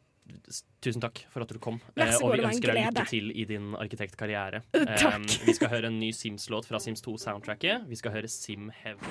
Tusen 0.84 1.02
takk 1.04 1.22
for 1.34 1.44
at 1.44 1.52
du 1.52 1.60
kom. 1.64 1.80
Eh, 1.96 2.16
og 2.22 2.34
vi 2.36 2.44
ønsker 2.46 2.74
deg 2.74 2.90
lykke 2.90 3.06
til 3.10 3.32
i 3.32 3.46
din 3.48 3.74
arkitektkarriere. 3.80 4.62
Takk. 4.74 5.28
Vi 5.48 5.56
skal 5.58 5.72
høre 5.72 5.92
en 5.92 6.00
ny 6.00 6.12
Sims-låt 6.16 6.68
fra 6.70 6.80
Sims 6.84 7.04
2-soundtracket. 7.06 7.88
Vi 7.88 8.00
skal 8.00 8.16
høre 8.16 8.32
Sim 8.32 8.72
Heaven. 8.84 9.04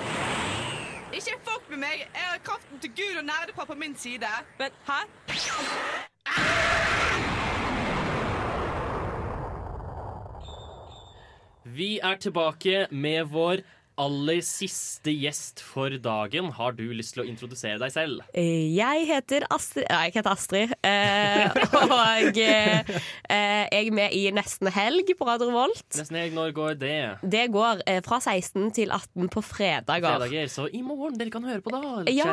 Ikke 1.16 1.38
fuck 1.46 1.70
med 1.72 1.80
meg! 1.84 2.04
Jeg 2.04 2.26
har 2.28 2.42
kraften 2.44 2.80
til 2.82 2.92
Gud 2.98 3.20
og 3.22 3.24
nerdepar 3.28 3.68
på 3.68 3.78
min 3.78 3.96
side. 3.96 4.28
Men 4.60 4.76
hæ? 4.88 5.00
Vi 11.76 11.98
er 11.98 12.16
tilbake 12.22 12.86
med 12.90 13.24
vår 13.32 13.64
aller 14.00 14.40
siste 14.44 15.12
gjest 15.12 15.62
for 15.64 15.92
dagen. 16.02 16.50
Har 16.56 16.76
du 16.76 16.84
lyst 16.96 17.16
til 17.16 17.24
å 17.24 17.26
introdusere 17.28 17.78
deg 17.80 17.92
selv? 17.94 18.24
Jeg 18.36 19.06
heter 19.08 19.46
Astrid 19.52 19.86
Nei, 19.88 20.00
jeg 20.08 20.16
heter 20.18 20.32
Astrid. 20.32 20.74
Eh, 20.86 21.56
og 21.80 22.40
eh, 22.42 22.92
jeg 23.32 23.80
er 23.80 23.92
med 23.96 24.16
i 24.16 24.24
Nesten 24.36 24.70
helg 24.74 25.12
på 25.18 25.28
Radio 25.28 25.48
Volt. 25.54 25.86
Nesten 25.96 26.20
helg, 26.20 26.36
når 26.36 26.52
går 26.56 26.80
det? 26.80 26.98
Det 27.36 27.46
går 27.54 27.84
eh, 27.88 28.02
fra 28.06 28.20
16 28.20 28.68
til 28.76 28.92
18 28.92 29.30
på 29.32 29.44
fredager. 29.44 30.20
Fredager. 30.20 30.52
Så 30.52 30.68
i 30.68 30.82
morgen 30.84 31.16
dere 31.20 31.32
kan 31.32 31.46
høre 31.46 31.64
på 31.64 31.72
da, 31.72 32.04
Ja, 32.12 32.28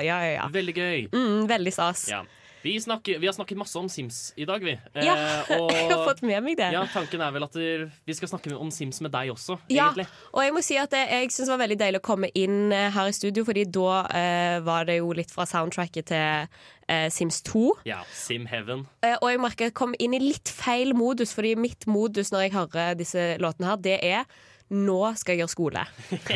ja, 0.04 0.18
ja. 0.38 0.48
Veldig 0.54 0.76
gøy. 0.78 1.06
Mm, 1.12 1.44
veldig 1.50 1.74
stas. 1.74 2.08
Ja. 2.12 2.24
Vi, 2.64 2.72
snakker, 2.80 3.18
vi 3.20 3.26
har 3.28 3.34
snakket 3.36 3.58
masse 3.60 3.76
om 3.78 3.88
Sims 3.92 4.32
i 4.40 4.46
dag, 4.48 4.62
vi. 4.64 4.72
Ja, 5.04 5.14
Eh, 5.14 5.58
og, 5.60 5.68
jeg 5.76 5.90
har 5.90 6.04
fått 6.06 6.22
med 6.24 6.40
meg 6.46 6.56
det. 6.56 6.70
Ja, 6.72 6.86
Tanken 6.88 7.20
er 7.20 7.32
vel 7.34 7.44
at 7.44 7.56
vi 7.60 8.14
skal 8.16 8.30
snakke 8.30 8.54
om 8.56 8.70
Sims 8.72 9.02
med 9.04 9.12
deg 9.12 9.32
også, 9.34 9.58
Ja, 9.68 9.90
egentlig. 9.90 10.06
og 10.32 10.40
jeg 10.46 10.54
må 10.56 10.62
si 10.64 10.78
at 10.80 10.96
jeg 10.96 11.28
synes 11.30 11.50
det 11.50 11.52
var 11.52 11.60
veldig 11.64 11.78
deilig 11.82 12.00
å 12.00 12.06
komme 12.08 12.30
inn 12.34 12.72
eh, 12.72 12.88
her 12.94 13.10
i 13.10 13.12
studio, 13.16 13.44
fordi 13.44 13.66
da 13.76 13.98
eh, 14.16 14.56
var 14.64 14.88
det 14.88 14.96
jo 15.02 15.12
litt 15.16 15.34
fra 15.34 15.44
soundtracket 15.50 16.08
til 16.08 16.48
eh, 16.88 17.06
Sims 17.12 17.42
2. 17.50 17.66
Ja, 17.90 18.00
Sim 18.16 18.48
Heaven. 18.48 18.86
Eh, 19.04 19.18
og 19.20 19.28
jeg 19.34 19.44
merker 19.44 19.68
jeg 19.68 19.76
kom 19.76 19.92
inn 20.00 20.16
i 20.16 20.22
litt 20.24 20.48
feil 20.48 20.96
modus, 20.96 21.36
fordi 21.36 21.52
mitt 21.60 21.84
modus 21.86 22.32
når 22.32 22.46
jeg 22.48 22.56
hører 22.56 22.96
disse 22.98 23.28
låtene 23.44 23.74
her, 23.74 23.84
det 23.84 23.98
er 24.08 24.24
nå 24.72 24.98
skal 25.20 25.34
jeg 25.34 25.42
gjøre 25.44 25.52
skole. 25.52 25.82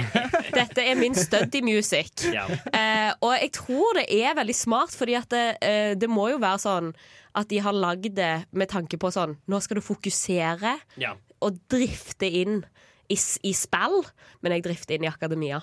Dette 0.58 0.84
er 0.84 0.98
min 1.00 1.14
study 1.16 1.62
music. 1.64 2.26
Ja. 2.34 2.44
Eh, 2.72 3.12
og 3.24 3.32
jeg 3.38 3.52
tror 3.56 3.98
det 4.00 4.06
er 4.20 4.36
veldig 4.38 4.56
smart, 4.56 4.92
fordi 4.94 5.16
at 5.18 5.30
det, 5.32 5.44
eh, 5.64 5.94
det 5.98 6.10
må 6.12 6.28
jo 6.34 6.40
være 6.42 6.60
sånn 6.62 6.92
at 7.38 7.48
de 7.48 7.60
har 7.64 7.76
lagd 7.76 8.12
det 8.18 8.32
med 8.56 8.70
tanke 8.72 8.98
på 8.98 9.10
sånn 9.14 9.36
Nå 9.46 9.60
skal 9.62 9.78
du 9.78 9.84
fokusere 9.84 10.76
Ja. 10.98 11.14
og 11.44 11.58
drifte 11.70 12.26
inn 12.26 12.64
i, 13.08 13.16
i 13.16 13.52
spill, 13.56 14.02
men 14.44 14.52
jeg 14.52 14.64
drifter 14.66 14.98
inn 14.98 15.06
i 15.06 15.08
akademia. 15.08 15.62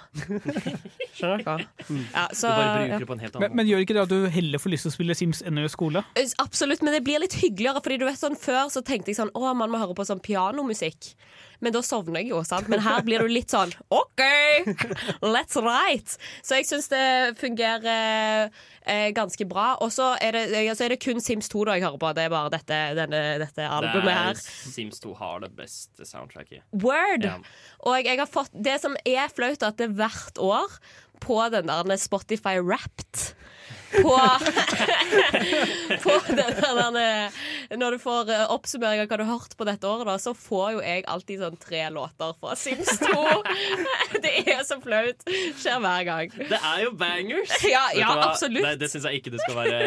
Skjønner 1.13 1.43
dere? 1.45 1.66
Ja, 2.09 2.24
så, 2.34 2.49
ja. 2.89 2.97
Men, 3.39 3.51
men 3.59 3.70
gjør 3.70 3.84
ikke 3.84 3.93
det 3.97 4.01
at 4.07 4.09
du 4.09 4.26
heller 4.34 4.61
får 4.61 4.74
lyst 4.74 4.88
til 4.88 4.91
å 4.93 4.95
spille 4.95 5.18
Sims 5.18 5.43
enn 5.45 5.59
å 5.59 5.61
gjøre 5.61 5.74
skole? 5.76 6.01
Absolutt, 6.41 6.82
men 6.82 6.95
det 6.97 7.03
blir 7.05 7.22
litt 7.22 7.38
hyggeligere. 7.38 7.84
Fordi 7.86 7.99
du 8.01 8.07
vet 8.07 8.18
sånn 8.18 8.38
Før 8.39 8.72
så 8.74 8.82
tenkte 8.86 9.13
jeg 9.13 9.20
sånn 9.20 9.30
Å, 9.38 9.53
man 9.57 9.70
må 9.70 9.78
høre 9.82 9.93
på 9.97 10.07
sånn 10.09 10.24
pianomusikk. 10.26 11.11
Men 11.64 11.76
da 11.76 11.82
sovner 11.86 12.22
jeg 12.22 12.32
jo, 12.34 12.41
sant? 12.47 12.70
Men 12.72 12.84
her 12.86 13.03
blir 13.06 13.24
du 13.24 13.32
litt 13.32 13.53
sånn 13.53 13.72
OK, 13.93 14.24
let's 15.24 15.58
write. 15.60 16.18
Så 16.45 16.60
jeg 16.60 16.68
syns 16.70 16.89
det 16.91 17.06
fungerer 17.39 18.49
eh, 18.86 19.10
ganske 19.16 19.47
bra. 19.49 19.74
Og 19.84 19.93
så 19.95 20.14
er, 20.24 20.36
det, 20.36 20.66
er 20.74 20.93
det 20.95 20.99
kun 21.03 21.22
Sims 21.24 21.49
2 21.51 21.66
da 21.70 21.78
jeg 21.78 21.86
hører 21.88 22.01
på. 22.01 22.12
Det 22.18 22.26
er 22.26 22.34
bare 22.34 22.53
dette, 22.53 22.82
denne, 22.99 23.24
dette 23.41 23.70
albumet 23.70 24.12
er- 24.12 24.22
her. 24.34 24.43
Sims 24.76 25.01
2 25.03 25.16
har 25.22 25.41
det 25.45 25.53
beste 25.58 26.08
soundtracket. 26.08 26.66
Word! 26.84 27.26
Yeah. 27.26 27.41
Og 27.86 28.06
jeg 28.06 28.18
har 28.18 28.30
fått 28.30 28.53
Det 28.66 28.80
som 28.82 28.95
er 29.06 29.30
flaut, 29.34 29.62
er 29.62 29.72
at 29.74 29.82
det 29.82 29.91
hvert 29.97 30.39
år 30.41 30.80
på 31.24 31.38
den 31.53 31.70
der 31.70 31.97
Spotify 31.97 32.58
Wrapped 32.60 33.36
på, 33.95 34.16
der, 36.39 37.32
Når 37.78 37.95
du 37.95 37.99
får 38.01 38.32
eh, 38.34 38.43
oppsummering 38.53 39.03
av 39.03 39.09
hva 39.09 39.20
du 39.20 39.26
har 39.26 39.39
hørt 39.39 39.55
på 39.57 39.68
dette 39.68 39.89
året, 39.89 40.07
da, 40.09 40.18
så 40.22 40.34
får 40.38 40.76
jo 40.76 40.84
jeg 40.86 41.05
alltid 41.11 41.43
sånn 41.43 41.59
tre 41.61 41.84
låter 41.93 42.36
fra 42.39 42.55
Sims 42.59 42.95
2. 43.03 43.24
Det 44.26 44.34
er 44.55 44.63
så 44.68 44.80
flaut. 44.84 45.26
Skjer 45.59 45.82
hver 45.84 46.07
gang. 46.07 46.34
Det 46.36 46.59
er 46.59 46.84
jo 46.86 46.95
bangers! 46.99 47.53
Ja, 47.76 47.88
ja, 47.97 48.11
absolutt. 48.30 48.63
Det, 48.63 48.76
det 48.86 48.89
syns 48.91 49.07
jeg 49.09 49.20
ikke 49.20 49.32
du 49.34 49.39
skal 49.41 49.55
være 49.57 49.78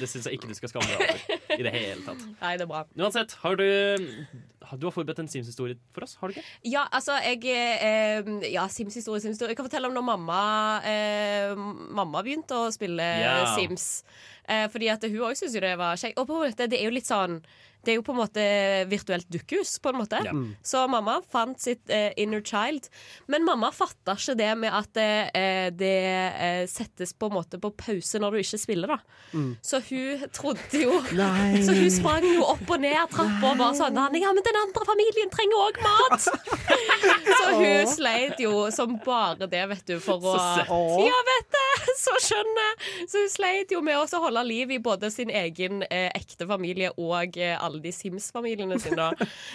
Det 0.00 0.08
syns 0.10 0.26
jeg 0.26 0.38
ikke 0.38 0.48
du 0.50 0.56
skal 0.56 0.72
skamme 0.72 0.88
deg 0.88 1.02
over 1.04 1.58
i 1.58 1.66
det 1.66 1.72
hele 1.74 2.04
tatt. 2.06 2.24
Nei, 2.40 2.54
det 2.58 2.64
er 2.64 2.70
bra. 2.70 2.84
Uansett, 2.98 3.34
har 3.42 3.58
du 3.60 3.66
Du 4.76 4.86
har 4.88 4.92
forberedt 4.92 5.22
en 5.22 5.30
Sims-historie 5.30 5.78
for 5.94 6.04
oss, 6.04 6.16
har 6.20 6.28
du 6.28 6.36
ikke? 6.36 6.46
Ja, 6.68 6.84
altså, 6.92 7.16
jeg 7.24 7.44
eh, 7.48 8.32
Ja, 8.52 8.66
Sims-historie, 8.68 9.22
Sims-historie. 9.24 9.54
Jeg 9.54 9.60
kan 9.60 9.68
fortelle 9.68 9.88
om 9.88 9.96
når 9.96 10.06
mamma 10.10 10.42
eh, 10.84 11.54
Mamma 12.00 12.22
begynte 12.26 12.58
å 12.58 12.68
spille 12.74 13.06
yeah. 13.22 13.54
Sims. 13.56 14.02
Eh, 14.48 14.66
fordi 14.72 14.90
at 14.92 15.04
hun 15.08 15.24
òg 15.28 15.38
syntes 15.38 15.56
jo 15.56 15.64
det 15.64 15.74
var 15.80 15.96
kjekt. 16.00 16.18
Og 16.20 16.28
på 16.28 16.36
måte, 16.42 16.68
det 16.68 16.80
er 16.80 16.88
jo 16.88 16.96
litt 16.96 17.08
sånn 17.08 17.40
det 17.84 17.92
er 17.92 17.98
jo 18.00 18.04
på 18.06 18.14
en 18.14 18.20
måte 18.20 18.44
virtuelt 18.90 19.28
dukkehus, 19.32 19.76
på 19.82 19.92
en 19.92 20.00
måte. 20.02 20.20
Ja. 20.24 20.34
Mm. 20.34 20.50
Så 20.62 20.84
mamma 20.90 21.18
fant 21.32 21.60
sitt 21.62 21.90
eh, 21.92 22.10
inner 22.20 22.42
child. 22.44 22.88
Men 23.26 23.46
mamma 23.46 23.70
fatta 23.74 24.16
ikke 24.18 24.36
det 24.38 24.50
med 24.58 24.74
at 24.74 25.00
eh, 25.00 25.68
det 25.74 25.94
eh, 26.14 26.64
settes 26.70 27.14
på 27.14 27.30
en 27.30 27.38
måte 27.38 27.60
på 27.62 27.70
pause 27.78 28.20
når 28.20 28.34
du 28.34 28.42
ikke 28.42 28.60
spiller, 28.60 28.96
da. 28.96 29.18
Mm. 29.32 29.50
Så 29.62 29.80
hun 29.88 30.24
trodde 30.34 30.82
jo 30.82 30.98
Nei. 31.16 31.60
Så 31.66 31.74
hun 31.76 31.90
sprang 31.92 32.24
jo 32.26 32.44
opp 32.48 32.68
og 32.68 32.82
ned 32.82 32.96
trappa 33.12 33.52
og 33.52 33.60
bare 33.60 33.76
sånn 33.78 33.98
Ja, 34.18 34.32
men 34.34 34.44
den 34.44 34.58
andre 34.60 34.86
familien 34.88 35.32
trenger 35.32 35.64
òg 35.68 35.80
mat! 35.84 36.28
Så 37.38 37.54
hun 37.58 37.90
sleit 37.90 38.40
jo 38.42 38.66
som 38.74 38.96
bare 39.04 39.48
det, 39.50 39.64
vet 39.72 39.84
du, 39.88 39.96
for 40.02 40.22
å 40.22 40.36
Ja, 41.04 41.22
vet 41.30 41.56
du! 41.56 41.92
Så 41.98 42.14
skjønner 42.22 42.88
Så 43.08 43.24
hun 43.24 43.32
sleit 43.32 43.72
jo 43.74 43.82
med 43.84 43.98
å 43.98 44.22
holde 44.22 44.44
liv 44.46 44.72
i 44.74 44.80
både 44.82 45.10
sin 45.14 45.30
egen 45.30 45.82
eh, 45.88 46.08
ekte 46.16 46.46
familie 46.48 46.92
og 46.96 47.38
eh, 47.38 47.56
alle 47.78 47.86
de 47.86 47.92
Sims-familiene 47.94 48.78
sine. 48.82 49.10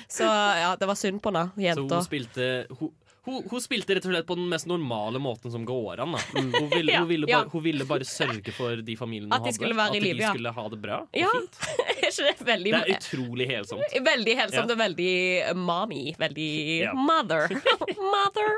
Så 0.07 0.24
ja, 0.24 0.76
det 0.80 0.88
var 0.89 0.95
synd 0.99 1.21
på 1.24 1.32
henne, 1.32 1.49
Så 1.55 1.61
jenta. 1.67 1.95
hun 1.95 2.05
spilte 2.07 2.51
hun, 2.80 2.91
hun, 3.24 3.43
hun 3.47 3.61
spilte 3.63 3.95
rett 3.95 4.05
og 4.07 4.11
slett 4.11 4.28
på 4.28 4.36
den 4.36 4.49
mest 4.51 4.67
normale 4.67 5.19
måten 5.24 5.51
som 5.51 5.63
går 5.67 6.01
an. 6.03 6.15
Da. 6.17 6.24
Hun, 6.36 6.69
ville, 6.74 6.91
Ja, 6.91 6.99
hun, 7.03 7.07
ville 7.07 7.30
ja. 7.30 7.39
bare, 7.39 7.49
hun 7.53 7.63
ville 7.63 7.86
bare 7.88 8.07
sørge 8.07 8.51
for 8.55 8.82
de 8.84 8.97
familiene 8.99 9.32
At 9.32 9.39
hun 9.39 9.47
de 9.47 9.51
hadde. 9.51 9.59
skulle 9.61 9.78
være 9.80 9.95
i 9.95 10.11
at 10.11 10.19
de 10.19 10.28
skulle 10.34 10.51
ha 10.57 10.67
det 10.74 10.82
bra. 10.84 10.99
og 11.05 11.19
Ja, 11.19 11.32
fint. 11.32 11.59
det 12.19 12.36
veldig 12.45 12.74
Det 12.74 12.82
er 12.82 12.97
utrolig 12.99 13.47
helsomt. 13.47 13.97
Veldig 14.13 14.38
helsomt 14.38 14.71
og 14.76 14.78
veldig 14.78 15.13
mommy. 15.55 16.03
Veldig 16.19 16.51
mother. 16.99 17.47
mother. 18.15 18.55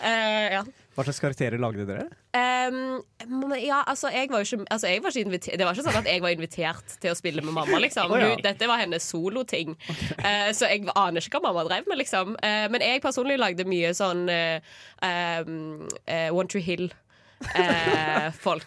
Uh, 0.00 0.48
ja. 0.56 0.62
Hva 0.98 1.04
slags 1.06 1.20
karakterer 1.22 1.60
lagde 1.62 1.84
dere? 1.86 2.08
Um, 2.34 3.52
ja, 3.54 3.84
altså, 3.86 4.08
jeg 4.10 4.26
var 4.32 4.42
jo 4.42 4.48
ikke, 4.48 4.64
altså, 4.74 4.88
var 5.04 5.14
ikke 5.14 5.52
Det 5.54 5.62
var 5.62 5.76
ikke 5.76 5.84
sånn 5.86 5.98
at 6.00 6.08
jeg 6.10 6.22
var 6.24 6.34
invitert 6.34 6.96
til 6.98 7.12
å 7.12 7.18
spille 7.18 7.44
med 7.46 7.54
mamma. 7.54 7.78
Liksom. 7.84 8.10
oh, 8.10 8.18
ja. 8.18 8.32
Hun, 8.32 8.42
dette 8.42 8.66
var 8.66 8.82
hennes 8.82 9.06
soloting. 9.06 9.76
Eh, 10.18 10.50
så 10.58 10.66
jeg 10.66 10.88
aner 10.98 11.22
ikke 11.22 11.38
hva 11.38 11.52
mamma 11.52 11.62
drev 11.68 11.86
med, 11.86 12.00
liksom. 12.00 12.34
Uh, 12.42 12.66
men 12.74 12.82
jeg 12.82 13.04
personlig 13.04 13.38
lagde 13.38 13.68
mye 13.70 13.92
sånn 13.94 14.26
uh, 14.26 14.58
One 16.34 16.50
Tree 16.50 16.66
Hill. 16.66 16.90
Eh, 17.54 18.32
folk. 18.40 18.66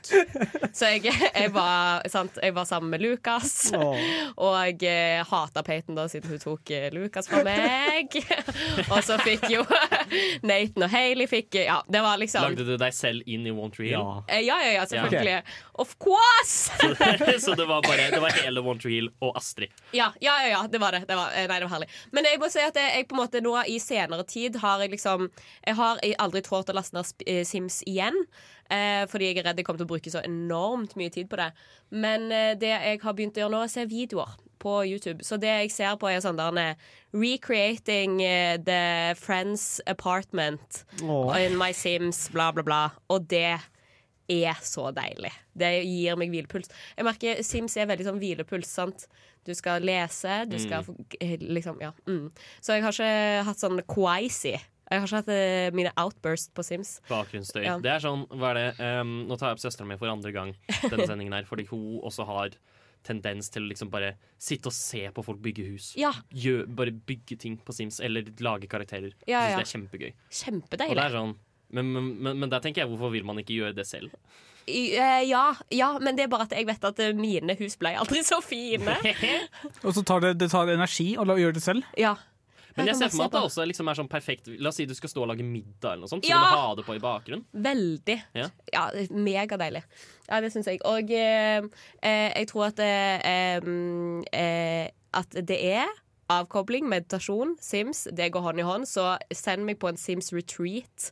Så 0.74 0.86
jeg, 0.86 1.11
jeg, 1.11 1.51
var, 1.53 2.07
sant, 2.11 2.38
jeg 2.41 2.55
var 2.55 2.65
sammen 2.69 2.91
med 2.93 3.03
Lukas, 3.03 3.72
oh. 3.76 3.97
og 4.38 4.55
jeg 4.59 4.88
eh, 4.89 5.24
hata 5.28 5.63
Peyton 5.65 5.97
da, 5.97 6.07
siden 6.11 6.32
hun 6.32 6.41
tok 6.41 6.72
eh, 6.76 6.88
Lukas 6.93 7.30
fra 7.32 7.43
meg. 7.45 8.15
og 8.93 9.01
så 9.05 9.17
fikk 9.22 9.47
jo 9.51 9.65
Nathan 10.47 10.88
og 10.88 10.91
Hailey 10.91 11.28
fikk 11.30 11.59
Ja, 11.61 11.82
det 11.91 12.01
var 12.03 12.19
liksom 12.19 12.43
Lagde 12.45 12.65
du 12.67 12.74
deg 12.80 12.95
selv 12.95 13.28
inn 13.30 13.45
i 13.47 13.53
One 13.53 13.72
Tree 13.74 13.91
Hill? 13.91 13.99
Ja, 13.99 14.39
Ja, 14.41 14.57
ja, 14.63 14.72
ja, 14.80 14.86
selvfølgelig. 14.89 15.41
Of 15.82 15.95
course! 16.01 16.72
så 17.41 17.55
det 17.59 17.65
var 17.65 17.82
bare 17.86 18.09
Det 18.11 18.22
var 18.24 18.36
hele 18.41 18.61
One 18.61 18.80
Tree 18.80 18.99
Hill 18.99 19.11
og 19.19 19.38
Astrid. 19.38 19.72
ja, 19.91 20.11
ja, 20.19 20.36
ja, 20.43 20.47
ja, 20.55 20.61
det 20.72 20.82
var 20.82 20.91
det. 20.91 21.05
det 21.07 21.15
var, 21.15 21.32
eh, 21.36 21.47
nei, 21.47 21.59
det 21.59 21.67
var 21.67 21.76
herlig. 21.76 21.89
Men 22.11 22.28
jeg 22.30 22.39
må 22.41 22.49
si 22.51 22.63
at 22.63 22.78
jeg 22.78 23.07
på 23.09 23.17
en 23.17 23.24
måte 23.24 23.43
nå 23.43 23.55
i 23.67 23.78
senere 23.82 24.26
tid 24.28 24.59
har 24.61 24.82
jeg 24.84 24.95
liksom 24.95 25.30
Jeg 25.65 25.76
har 25.78 26.01
aldri 26.19 26.41
trådt 26.45 26.72
å 26.72 26.78
laste 26.78 26.97
ned 26.97 27.28
eh, 27.28 27.43
Sims 27.47 27.82
igjen. 27.89 28.17
Eh, 28.72 29.03
fordi 29.11 29.32
jeg 29.32 29.41
er 29.41 29.49
redd 29.49 29.59
jeg 29.59 29.67
kommer 29.67 29.82
til 29.82 29.89
å 29.89 29.91
bruke 29.91 30.13
så 30.13 30.22
enormt 30.24 30.95
mye 30.99 31.11
tid 31.13 31.28
på 31.32 31.39
det. 31.41 31.49
Men 31.91 32.30
eh, 32.32 32.53
det 32.59 32.72
jeg 32.72 33.01
har 33.03 33.17
begynt 33.17 33.38
å 33.38 33.43
gjøre 33.43 33.55
nå, 33.55 33.65
er 33.65 33.72
å 33.72 33.74
se 33.74 33.86
videoer 33.89 34.38
på 34.61 34.76
YouTube. 34.86 35.26
Så 35.26 35.39
det 35.41 35.49
jeg 35.49 35.74
ser 35.74 35.97
på, 35.99 36.07
er 36.07 36.22
sånn 36.24 36.39
der 36.39 36.59
eh, 36.61 36.88
Recreating 37.17 38.22
eh, 38.24 38.55
the 38.61 39.17
friend's 39.19 39.82
apartment 39.91 40.84
oh. 41.03 41.34
in 41.36 41.57
my 41.59 41.72
Sims, 41.76 42.30
bla, 42.32 42.51
bla, 42.55 42.63
bla. 42.63 42.82
Og 43.11 43.28
det 43.32 43.57
er 44.32 44.63
så 44.63 44.91
deilig. 44.95 45.34
Det 45.57 45.74
gir 45.84 46.15
meg 46.19 46.32
hvilepuls. 46.32 46.72
Jeg 46.95 47.07
merker 47.07 47.41
Sims 47.43 47.76
er 47.76 47.89
veldig 47.89 48.07
sånn 48.07 48.22
hvilepuls. 48.22 48.69
sant? 48.72 49.07
Du 49.43 49.55
skal 49.57 49.82
lese, 49.82 50.45
du 50.45 50.59
skal 50.61 50.86
Mm. 50.86 51.05
eh, 51.19 51.38
liksom, 51.41 51.82
ja. 51.82 51.91
Mm. 52.07 52.30
Så 52.61 52.76
jeg 52.76 52.84
har 52.84 52.93
ikke 52.93 53.45
hatt 53.47 53.59
sånn 53.59 53.82
quasi. 53.89 54.53
Jeg 54.92 55.00
har 55.00 55.08
ikke 55.08 55.22
hatt 55.22 55.32
eh, 55.32 55.70
mine 55.78 55.94
outburst 56.02 56.52
på 56.58 56.66
Sims. 56.68 56.98
Bakgrunnsstøy. 57.08 57.64
Ja. 57.64 57.78
Det 57.80 57.94
er 57.94 58.04
sånn, 58.04 58.26
hva 58.36 58.52
er 58.52 58.60
det 58.60 58.89
um, 59.00 59.22
Nå 59.30 59.38
tar 59.39 59.52
jeg 59.52 59.60
opp 59.60 59.64
søstera 59.64 59.88
mi 59.88 59.96
for 60.02 60.12
andre 60.12 60.34
gang 60.36 60.52
denne 60.84 61.08
sendingen 61.12 61.38
her, 61.38 61.48
fordi 61.48 61.70
hun 61.72 62.02
også 62.04 62.28
har 62.28 62.58
tendens 63.08 63.50
til 63.50 63.66
å 63.66 63.70
liksom 63.72 63.89
bare 63.89 64.12
sitte 64.38 64.70
og 64.70 64.76
se 64.78 65.08
på 65.16 65.24
folk 65.26 65.39
bygge 65.42 65.64
hus. 65.72 65.94
Ja. 65.98 66.12
Gjø, 66.30 66.66
bare 66.70 66.94
bygge 66.94 67.39
ting 67.42 67.56
på 67.64 67.74
Sims, 67.74 68.02
eller 68.04 68.28
lage 68.44 68.70
karakterer. 68.70 69.16
Ja, 69.26 69.48
Jeg 69.48 69.56
ja. 69.56 69.62
det 69.62 69.66
er 69.66 69.72
kjempegøy. 69.72 70.12
Og 70.12 71.00
det 71.00 71.08
er 71.08 71.16
sånn 71.16 71.39
men, 71.72 71.92
men, 71.96 72.08
men, 72.20 72.39
men 72.42 72.52
der 72.52 72.60
tenker 72.60 72.84
jeg, 72.84 72.92
hvorfor 72.92 73.14
vil 73.14 73.24
man 73.24 73.39
ikke 73.39 73.56
gjøre 73.56 73.76
det 73.78 73.86
selv? 73.88 74.12
Eh, 74.68 75.24
ja, 75.26 75.46
ja, 75.74 75.94
men 76.04 76.18
det 76.18 76.26
er 76.26 76.32
bare 76.32 76.46
at 76.46 76.56
jeg 76.56 76.68
vet 76.68 76.84
at 76.86 77.00
eh, 77.02 77.14
mine 77.18 77.56
hus 77.60 77.78
ble 77.82 77.94
aldri 77.98 78.22
så 78.28 78.42
fine. 78.44 78.98
Og 79.86 79.96
så 79.96 80.04
tar 80.06 80.24
det, 80.26 80.36
det 80.42 80.52
tar 80.54 80.70
energi 80.72 81.14
å 81.16 81.26
gjøre 81.26 81.58
det 81.58 81.64
selv. 81.64 81.88
Ja. 82.00 82.18
Men 82.78 82.88
jeg 82.88 82.93
kan 82.95 82.99
ser 83.01 83.09
for 83.09 83.17
meg 83.17 83.26
at 83.26 83.32
det 83.38 83.41
også 83.49 83.65
liksom 83.67 83.89
er 83.91 83.99
sånn 83.99 84.09
perfekt 84.11 84.47
La 84.61 84.69
oss 84.69 84.78
si 84.80 84.86
du 84.86 84.93
skal 84.95 85.09
stå 85.11 85.24
og 85.26 85.28
lage 85.34 85.43
middag, 85.43 85.93
eller 85.93 86.05
noe 86.05 86.11
sånt, 86.11 86.24
så 86.26 86.30
Ja! 86.30 86.39
vil 86.41 86.55
du 86.55 86.61
ha 86.61 86.76
det 86.76 86.86
på 86.88 86.95
i 86.95 87.01
bakgrunnen. 87.03 87.45
Veldig. 87.53 88.17
Ja. 88.38 88.47
Ja, 88.74 88.86
megadeilig. 89.11 89.84
Ja, 90.30 90.39
det 90.41 90.51
syns 90.53 90.67
jeg. 90.72 90.80
Og 90.88 91.11
eh, 91.11 91.61
eh, 92.01 92.30
jeg 92.39 92.47
tror 92.47 92.69
at 92.69 92.78
det, 92.80 92.93
eh, 93.28 93.59
eh, 94.34 94.88
at 95.13 95.30
det 95.47 95.59
er 95.74 95.88
avkobling, 96.32 96.86
meditasjon, 96.88 97.57
Sims. 97.59 98.05
Det 98.15 98.30
går 98.32 98.41
hånd 98.45 98.59
i 98.61 98.63
hånd. 98.63 98.88
Så 98.88 99.03
send 99.36 99.65
meg 99.67 99.80
på 99.82 99.89
en 99.91 99.97
Sims 99.99 100.32
retreat 100.32 101.09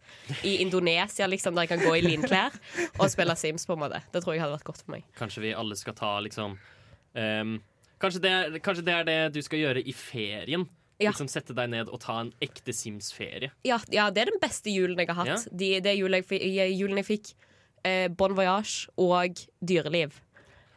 i 0.48 0.58
Indonesia, 0.64 1.28
liksom, 1.28 1.56
der 1.58 1.68
jeg 1.68 1.74
kan 1.74 1.84
gå 1.84 1.96
i 1.98 2.04
linklær 2.06 2.56
og 3.02 3.10
spille 3.12 3.36
Sims. 3.36 3.66
på 3.68 3.76
en 3.76 3.84
måte 3.84 4.00
Det 4.14 4.24
tror 4.24 4.34
jeg 4.38 4.42
hadde 4.46 4.56
vært 4.56 4.70
godt 4.70 4.84
for 4.86 4.96
meg. 4.96 5.04
Kanskje 5.20 5.44
vi 5.44 5.52
alle 5.54 5.76
skal 5.76 5.98
ta 6.00 6.14
liksom 6.24 6.56
um, 6.56 7.58
kanskje, 8.00 8.22
det, 8.24 8.62
kanskje 8.64 8.86
det 8.88 8.94
er 8.96 9.04
det 9.10 9.20
du 9.36 9.42
skal 9.44 9.60
gjøre 9.60 9.84
i 9.84 9.92
ferien? 9.92 10.64
Ja. 11.00 11.14
Liksom 11.14 11.30
Sette 11.32 11.56
deg 11.56 11.70
ned 11.72 11.88
og 11.88 12.02
ta 12.04 12.18
en 12.26 12.34
ekte 12.44 12.74
Sims-ferie. 12.76 13.54
Ja, 13.64 13.78
ja, 13.94 14.10
det 14.12 14.26
er 14.26 14.32
den 14.34 14.42
beste 14.42 14.72
julen 14.74 15.00
jeg 15.00 15.08
har 15.08 15.22
hatt. 15.22 15.46
Ja. 15.48 15.60
De, 15.62 15.70
det 15.86 15.94
julen 15.96 16.20
jeg, 16.20 16.28
fi- 16.28 16.42
julen 16.76 17.00
jeg 17.00 17.08
fikk 17.08 17.30
eh, 17.88 18.10
Bon 18.12 18.36
Voyage 18.36 18.90
og 19.00 19.40
Dyreliv. 19.64 20.18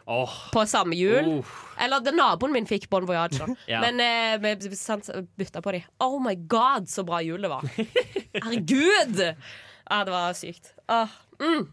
Oh. 0.06 0.30
På 0.54 0.62
samme 0.66 0.94
jul. 0.98 1.40
Uh. 1.40 1.56
Eller 1.82 2.02
det, 2.02 2.14
naboen 2.14 2.54
min 2.54 2.68
fikk 2.70 2.88
Bon 2.90 3.06
Voyage. 3.06 3.40
da. 3.42 3.50
Ja. 3.72 3.82
Men 3.82 3.98
eh, 4.02 4.56
vi 4.62 5.26
bytta 5.42 5.62
på 5.62 5.74
de. 5.74 5.82
Oh 5.98 6.18
my 6.22 6.36
god, 6.46 6.88
så 6.90 7.02
bra 7.06 7.22
jul 7.22 7.42
det 7.42 7.50
var! 7.50 7.66
Herregud! 8.44 9.18
Ja, 9.22 10.04
det 10.06 10.14
var 10.14 10.38
sykt. 10.38 10.72
Ah, 10.86 11.10
mm. 11.42 11.66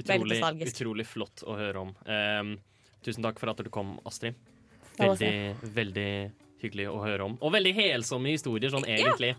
Utrolig, 0.00 0.42
utrolig 0.68 1.06
flott 1.08 1.42
å 1.48 1.56
høre 1.58 1.80
om. 1.82 1.96
Um, 2.06 2.52
tusen 3.02 3.24
takk 3.24 3.40
for 3.40 3.50
at 3.50 3.64
du 3.64 3.72
kom, 3.72 3.96
Astrid. 4.06 4.36
Veldig, 5.00 5.32
veldig 5.74 6.10
hyggelig 6.66 6.88
å 6.90 7.00
høre 7.02 7.26
om. 7.26 7.38
Og 7.40 7.54
veldig 7.54 7.74
helsomme 7.76 8.34
historier, 8.34 8.72
sånn 8.72 8.88
egentlig. 8.88 9.34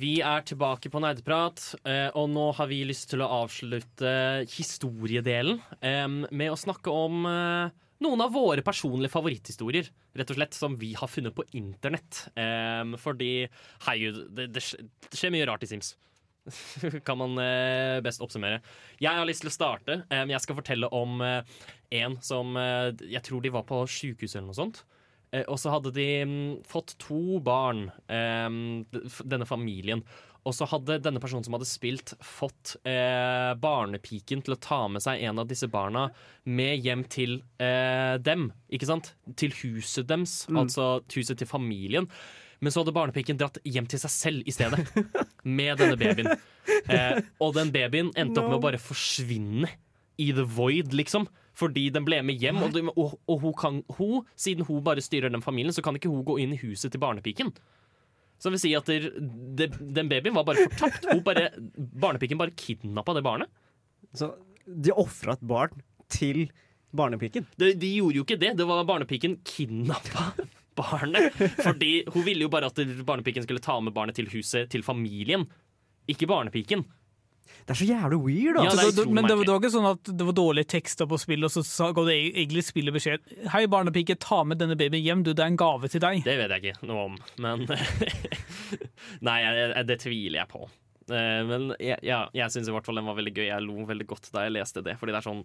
Vi 0.00 0.14
er 0.24 0.44
tilbake 0.46 0.90
på 0.92 1.00
Nerdeprat, 1.02 1.62
eh, 1.84 2.08
og 2.16 2.30
nå 2.32 2.46
har 2.56 2.68
vi 2.70 2.82
lyst 2.88 3.10
til 3.12 3.20
å 3.24 3.30
avslutte 3.42 4.12
historiedelen 4.48 5.60
med 6.30 6.52
å 6.52 6.58
snakke 6.58 6.92
om 6.92 7.24
eh, 7.28 7.72
noen 8.04 8.24
av 8.24 8.32
våre 8.32 8.64
personlige 8.64 9.12
favoritthistorier, 9.12 9.90
rett 10.16 10.32
og 10.32 10.38
slett, 10.38 10.56
som 10.56 10.76
vi 10.80 10.94
har 10.96 11.10
funnet 11.10 11.36
på 11.36 11.44
internett. 11.58 12.22
Fordi, 13.02 13.32
herregud, 13.84 14.22
det, 14.32 14.46
det, 14.54 14.62
det 15.04 15.18
skjer 15.20 15.34
mye 15.34 15.48
rart 15.50 15.66
i 15.66 15.68
Sims. 15.68 15.92
kan 17.06 17.18
man 17.20 17.36
eh, 17.44 17.98
best 18.00 18.24
oppsummere. 18.24 18.62
Jeg 19.04 19.12
har 19.20 19.28
lyst 19.28 19.44
til 19.44 19.52
å 19.52 19.52
starte. 19.52 19.98
Jeg 20.08 20.40
skal 20.40 20.56
fortelle 20.56 20.88
om 20.96 21.20
en 21.20 22.16
som 22.24 22.56
Jeg 22.56 23.22
tror 23.26 23.44
de 23.44 23.52
var 23.52 23.68
på 23.68 23.82
sjukehuset 23.84 24.40
eller 24.40 24.48
noe 24.48 24.60
sånt. 24.62 24.80
Eh, 25.32 25.44
og 25.46 25.58
så 25.62 25.70
hadde 25.74 25.92
de 25.94 26.08
mm, 26.26 26.64
fått 26.66 26.96
to 27.02 27.38
barn, 27.44 27.88
em, 28.10 28.60
denne 29.22 29.46
familien. 29.48 30.02
Og 30.48 30.54
så 30.56 30.64
hadde 30.70 30.96
denne 31.04 31.20
personen 31.20 31.44
som 31.44 31.52
hadde 31.52 31.68
spilt, 31.68 32.14
fått 32.24 32.72
eh, 32.88 33.50
barnepiken 33.60 34.40
til 34.42 34.54
å 34.56 34.60
ta 34.64 34.78
med 34.88 35.02
seg 35.04 35.20
en 35.28 35.42
av 35.42 35.48
disse 35.50 35.68
barna 35.68 36.06
med 36.48 36.80
hjem 36.80 37.02
til 37.12 37.34
eh, 37.60 38.14
dem. 38.24 38.46
Ikke 38.72 38.88
sant? 38.88 39.12
Til 39.36 39.52
huset 39.62 40.08
deres, 40.08 40.46
Mm. 40.48 40.62
altså 40.64 40.86
huset 41.12 41.36
til 41.42 41.46
familien. 41.50 42.08
Men 42.60 42.72
så 42.72 42.80
hadde 42.82 42.92
barnepiken 42.96 43.38
dratt 43.40 43.60
hjem 43.64 43.86
til 43.88 44.00
seg 44.02 44.10
selv 44.12 44.48
i 44.48 44.52
stedet, 44.52 44.82
med 45.44 45.78
denne 45.80 45.96
babyen. 46.00 46.32
Eh, 46.88 47.20
og 47.40 47.54
den 47.56 47.70
babyen 47.72 48.10
endte 48.16 48.40
opp 48.40 48.48
med 48.50 48.58
å 48.58 48.64
bare 48.64 48.80
forsvinne 48.80 49.68
i 50.20 50.30
the 50.36 50.44
void, 50.44 50.92
liksom. 50.96 51.28
Fordi 51.60 51.88
den 51.92 52.06
ble 52.06 52.22
med 52.24 52.40
hjem, 52.40 52.62
og, 52.64 52.78
og, 52.94 53.18
og 53.28 53.44
hun 53.44 53.54
kan, 53.58 53.82
hun, 53.98 54.24
siden 54.38 54.64
hun 54.68 54.80
bare 54.86 55.04
styrer 55.04 55.32
den 55.32 55.44
familien, 55.44 55.74
så 55.76 55.84
kan 55.84 55.98
ikke 55.98 56.12
hun 56.12 56.24
gå 56.26 56.38
inn 56.40 56.56
i 56.56 56.60
huset 56.62 56.92
til 56.94 57.02
barnepiken. 57.02 57.52
Så 58.40 58.48
det 58.48 58.56
vil 58.56 58.62
si 58.62 58.72
at 58.78 58.88
der, 58.88 59.10
de, 59.58 59.66
den 59.68 60.08
babyen 60.08 60.36
var 60.36 60.46
bare 60.48 60.64
fortapt. 60.70 61.04
Bare, 61.26 61.50
barnepiken 61.76 62.40
bare 62.40 62.56
kidnappa 62.56 63.12
det 63.18 63.24
barnet. 63.26 63.52
Så 64.16 64.32
de 64.64 64.94
ofra 64.96 65.36
et 65.36 65.44
barn 65.44 65.82
til 66.08 66.46
barnepiken? 66.96 67.44
De, 67.60 67.74
de 67.76 67.90
gjorde 67.98 68.16
jo 68.16 68.24
ikke 68.24 68.40
det. 68.40 68.54
Det 68.56 68.66
var 68.68 68.86
barnepiken 68.88 69.36
kidnappa 69.44 70.30
barnet. 70.80 71.36
Fordi 71.60 71.92
hun 72.14 72.24
ville 72.24 72.46
jo 72.46 72.52
bare 72.52 72.70
at 72.72 72.80
barnepiken 73.04 73.44
skulle 73.44 73.62
ta 73.64 73.76
med 73.84 73.92
barnet 73.96 74.16
til 74.16 74.30
huset 74.32 74.72
til 74.72 74.86
familien. 74.86 75.44
Ikke 76.08 76.28
barnepiken. 76.30 76.86
Det 77.66 77.74
er 77.74 77.78
så 77.80 77.86
jævlig 77.86 78.18
weird, 78.24 78.56
da. 78.56 78.62
Ja, 78.64 78.70
det 78.74 78.96
det- 78.96 79.06
men 79.14 79.24
det, 79.28 79.36
var- 79.36 79.44
det 79.44 79.52
var 79.52 79.60
ikke 79.60 79.72
sånn 79.76 79.90
at 79.90 80.04
det 80.16 80.26
var 80.26 80.32
dårlige 80.38 80.66
tekster 80.66 81.06
på 81.06 81.18
spillet, 81.20 81.44
og 81.44 81.50
så 81.54 81.62
sa- 81.64 81.92
ga 81.92 82.04
det 82.04 82.16
egentlig 82.34 82.64
spillet 82.66 82.94
beskjed 82.94 83.20
Hei, 83.52 83.66
barnepike, 83.66 84.18
ta 84.18 84.42
med 84.44 84.58
denne 84.58 84.76
babyen 84.76 85.02
hjem, 85.04 85.22
du, 85.22 85.32
det 85.34 85.44
er 85.44 85.52
en 85.52 85.56
gave 85.60 85.88
til 85.88 86.00
deg. 86.00 86.24
Det 86.24 86.36
vet 86.40 86.50
jeg 86.50 86.74
ikke 86.74 86.86
noe 86.90 87.04
om, 87.10 87.16
men 87.38 87.66
Nei, 89.26 89.38
jeg, 89.42 89.54
jeg, 89.76 89.86
det 89.86 89.98
tviler 90.02 90.38
jeg 90.42 90.48
på. 90.50 90.64
Eh, 91.10 91.40
Men 91.46 91.70
jeg, 91.82 91.98
ja, 92.06 92.20
jeg 92.36 92.50
syns 92.54 92.68
i 92.68 92.74
hvert 92.74 92.86
fall 92.86 92.94
den 93.00 93.06
var 93.08 93.16
veldig 93.18 93.32
gøy. 93.34 93.46
Jeg 93.48 93.64
lo 93.66 93.84
veldig 93.88 94.06
godt 94.06 94.30
da 94.34 94.44
jeg 94.46 94.52
leste 94.54 94.82
det. 94.86 94.96
Fordi 95.00 95.10
det 95.14 95.18
er 95.22 95.26
sånn 95.26 95.44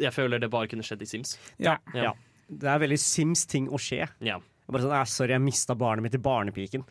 Jeg 0.00 0.12
føler 0.16 0.40
det 0.42 0.50
bare 0.50 0.66
kunne 0.70 0.82
skjedd 0.86 1.02
i 1.04 1.06
Sims. 1.06 1.36
Ja. 1.62 1.76
Ja. 1.94 2.12
Det 2.50 2.68
er 2.68 2.78
veldig 2.82 2.98
Sims-ting 2.98 3.68
å 3.70 3.78
skje. 3.80 4.08
Ja. 4.24 4.40
Bare 4.66 4.82
sånn, 4.82 5.06
Sorry, 5.06 5.34
jeg 5.36 5.44
mista 5.44 5.74
barnet 5.76 6.02
mitt 6.06 6.14
i 6.16 6.22
barnepiken. 6.24 6.84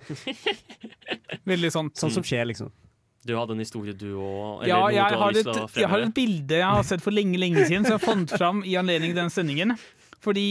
Veldig 1.45 1.71
sånn. 1.75 1.89
Sånn 1.97 2.13
som 2.13 2.23
skjer, 2.23 2.45
liksom. 2.51 2.71
Du 3.23 3.33
hadde 3.37 3.55
en 3.55 3.63
historie, 3.63 3.95
du 3.95 4.09
òg? 4.19 4.65
Ja, 4.67 4.81
jeg 4.91 5.19
har, 5.19 5.37
et, 5.39 5.49
jeg 5.79 5.89
har 5.89 6.03
et 6.03 6.13
bilde 6.15 6.59
jeg 6.59 6.67
har 6.67 6.87
sett 6.87 7.03
for 7.03 7.15
lenge, 7.15 7.39
lenge 7.39 7.63
siden, 7.69 7.87
som 7.87 7.95
jeg 7.95 8.03
fant 8.03 8.33
fram 8.35 8.63
i 8.67 8.75
anledning 8.79 9.15
den 9.15 9.31
sendingen. 9.31 9.77
Fordi 10.23 10.47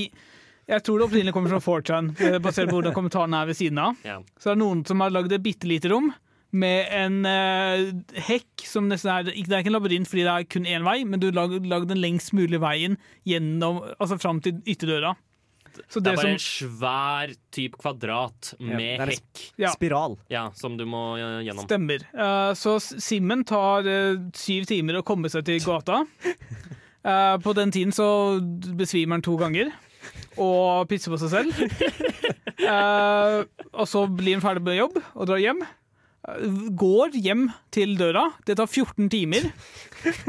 jeg 0.71 0.85
tror 0.87 1.01
det 1.01 1.09
opprinnelig 1.09 1.35
kommer 1.37 1.53
fra 1.53 1.61
4chan, 1.61 2.13
eh, 2.23 2.39
basert 2.43 2.71
på 2.71 2.79
hvordan 2.79 2.95
kommentaren 2.97 3.35
er 3.37 3.49
ved 3.51 3.59
siden 3.59 3.81
av. 3.83 3.99
Ja. 4.07 4.21
Så 4.41 4.53
er 4.53 4.61
noen 4.61 4.85
som 4.89 5.03
har 5.05 5.13
lagd 5.13 5.35
et 5.35 5.45
bitte 5.45 5.69
lite 5.69 5.91
rom 5.93 6.13
med 6.53 6.89
en 6.93 7.23
uh, 7.25 7.91
hekk 8.29 8.65
som 8.69 8.89
nesten 8.91 9.09
er 9.09 9.25
Det 9.25 9.33
er 9.41 9.63
ikke 9.63 9.71
en 9.73 9.79
labyrint 9.79 10.09
fordi 10.09 10.27
det 10.27 10.33
er 10.33 10.49
kun 10.53 10.69
én 10.69 10.85
vei, 10.85 10.99
men 11.09 11.21
du 11.21 11.31
har 11.31 11.39
lagd, 11.41 11.89
den 11.89 12.03
lengst 12.03 12.35
mulige 12.37 12.61
veien 12.61 12.99
gjennom, 13.29 13.81
altså 13.97 14.21
fram 14.21 14.43
til 14.45 14.61
ytterdøra. 14.69 15.15
Så 15.89 16.01
Det 16.01 16.13
er 16.13 16.17
bare 16.17 16.23
som- 16.23 16.31
en 16.31 16.39
svær 16.39 17.35
type 17.53 17.79
kvadrat 17.81 18.55
med 18.59 18.99
ja, 18.99 19.07
hekk. 19.07 19.45
Ja. 19.59 19.71
Spiral. 19.75 20.19
Ja, 20.29 20.51
som 20.55 20.77
du 20.77 20.85
må 20.85 21.17
eh, 21.17 21.45
gjennom. 21.47 21.67
Stemmer. 21.69 22.05
Uh, 22.15 22.53
så 22.59 22.79
Simmen 22.81 23.45
tar 23.45 23.87
uh, 23.87 24.19
syv 24.35 24.67
timer 24.67 25.01
å 25.01 25.07
komme 25.07 25.31
seg 25.33 25.45
til 25.45 25.61
gata. 25.65 26.05
Uh, 27.05 27.39
på 27.45 27.55
den 27.55 27.71
tiden 27.71 27.93
så 27.93 28.41
besvimer 28.77 29.19
han 29.19 29.23
to 29.23 29.37
ganger 29.41 29.73
og 30.41 30.89
pisser 30.91 31.13
på 31.13 31.21
seg 31.21 31.31
selv. 31.31 31.53
Eh, 32.63 33.39
og 33.75 33.89
så 33.91 34.05
blir 34.07 34.37
han 34.37 34.45
ferdig 34.45 34.63
med 34.63 34.77
jobb 34.79 34.99
og 35.03 35.27
drar 35.27 35.41
hjem. 35.43 35.63
Går 36.79 37.17
hjem 37.19 37.49
til 37.75 37.97
døra. 37.99 38.29
Det 38.47 38.55
tar 38.61 38.71
14 38.71 39.09
timer. 39.11 39.49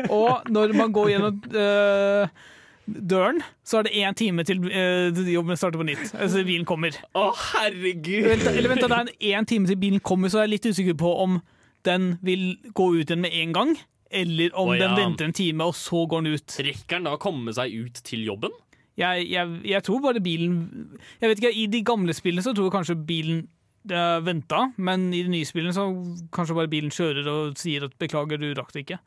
Og 0.10 0.50
når 0.50 0.74
man 0.78 0.94
går 0.96 1.12
gjennom 1.14 1.44
eh, 1.54 2.42
døren, 2.86 3.40
så 3.64 3.80
er 3.80 3.88
det 3.88 3.94
én 4.04 4.18
time 4.18 4.44
til 4.48 4.64
eh, 4.68 5.20
jobben 5.34 5.60
starter 5.60 5.80
på 5.80 5.88
nytt. 5.88 6.12
Altså 6.20 6.44
bilen 6.48 6.68
kommer. 6.68 6.96
Å, 7.16 7.30
herregud! 7.54 8.28
Vent, 8.28 8.48
eller 8.52 8.74
vent, 8.74 8.84
det 8.84 8.92
er 8.92 9.06
en 9.06 9.44
én 9.44 9.50
time 9.50 9.70
til 9.70 9.80
bilen 9.80 10.04
kommer, 10.04 10.32
så 10.32 10.42
er 10.42 10.48
jeg 10.48 10.58
litt 10.58 10.70
usikker 10.74 10.98
på 11.00 11.14
om 11.24 11.40
den 11.88 12.14
vil 12.24 12.54
gå 12.76 12.90
ut 12.96 13.08
igjen 13.08 13.24
med 13.24 13.36
en 13.40 13.56
gang, 13.56 13.74
eller 14.14 14.54
om 14.60 14.74
Å, 14.74 14.76
ja. 14.78 14.88
den 14.88 15.00
venter 15.00 15.30
en 15.30 15.36
time, 15.36 15.70
og 15.72 15.76
så 15.78 16.04
går 16.10 16.24
den 16.26 16.38
ut. 16.38 16.60
Rekker 16.68 17.00
den 17.00 17.10
da 17.10 17.16
å 17.18 17.22
komme 17.22 17.56
seg 17.56 17.74
ut 17.74 18.04
til 18.06 18.28
jobben? 18.28 18.54
Jeg, 19.00 19.26
jeg, 19.32 19.58
jeg 19.66 19.82
tror 19.88 20.04
bare 20.04 20.22
bilen 20.22 20.52
Jeg 21.18 21.32
vet 21.32 21.40
ikke, 21.40 21.50
I 21.58 21.64
de 21.66 21.80
gamle 21.82 22.14
spillene 22.14 22.44
så 22.46 22.52
tror 22.54 22.68
jeg 22.68 22.76
kanskje 22.76 22.96
bilen 23.10 23.40
uh, 23.90 24.20
venta, 24.22 24.68
men 24.78 25.08
i 25.10 25.24
de 25.26 25.34
nye 25.34 25.48
spillene 25.50 25.74
så 25.74 25.88
kanskje 26.36 26.58
bare 26.60 26.70
bilen 26.70 26.94
kjører 26.94 27.30
og 27.32 27.58
sier 27.58 27.88
at 27.88 27.96
'beklager, 27.98 28.38
du 28.38 28.54
rakk 28.54 28.70
det 28.76 28.86
ikke'. 28.86 29.02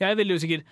Jeg 0.00 0.10
er 0.10 0.18
veldig 0.20 0.36
usikker. 0.36 0.66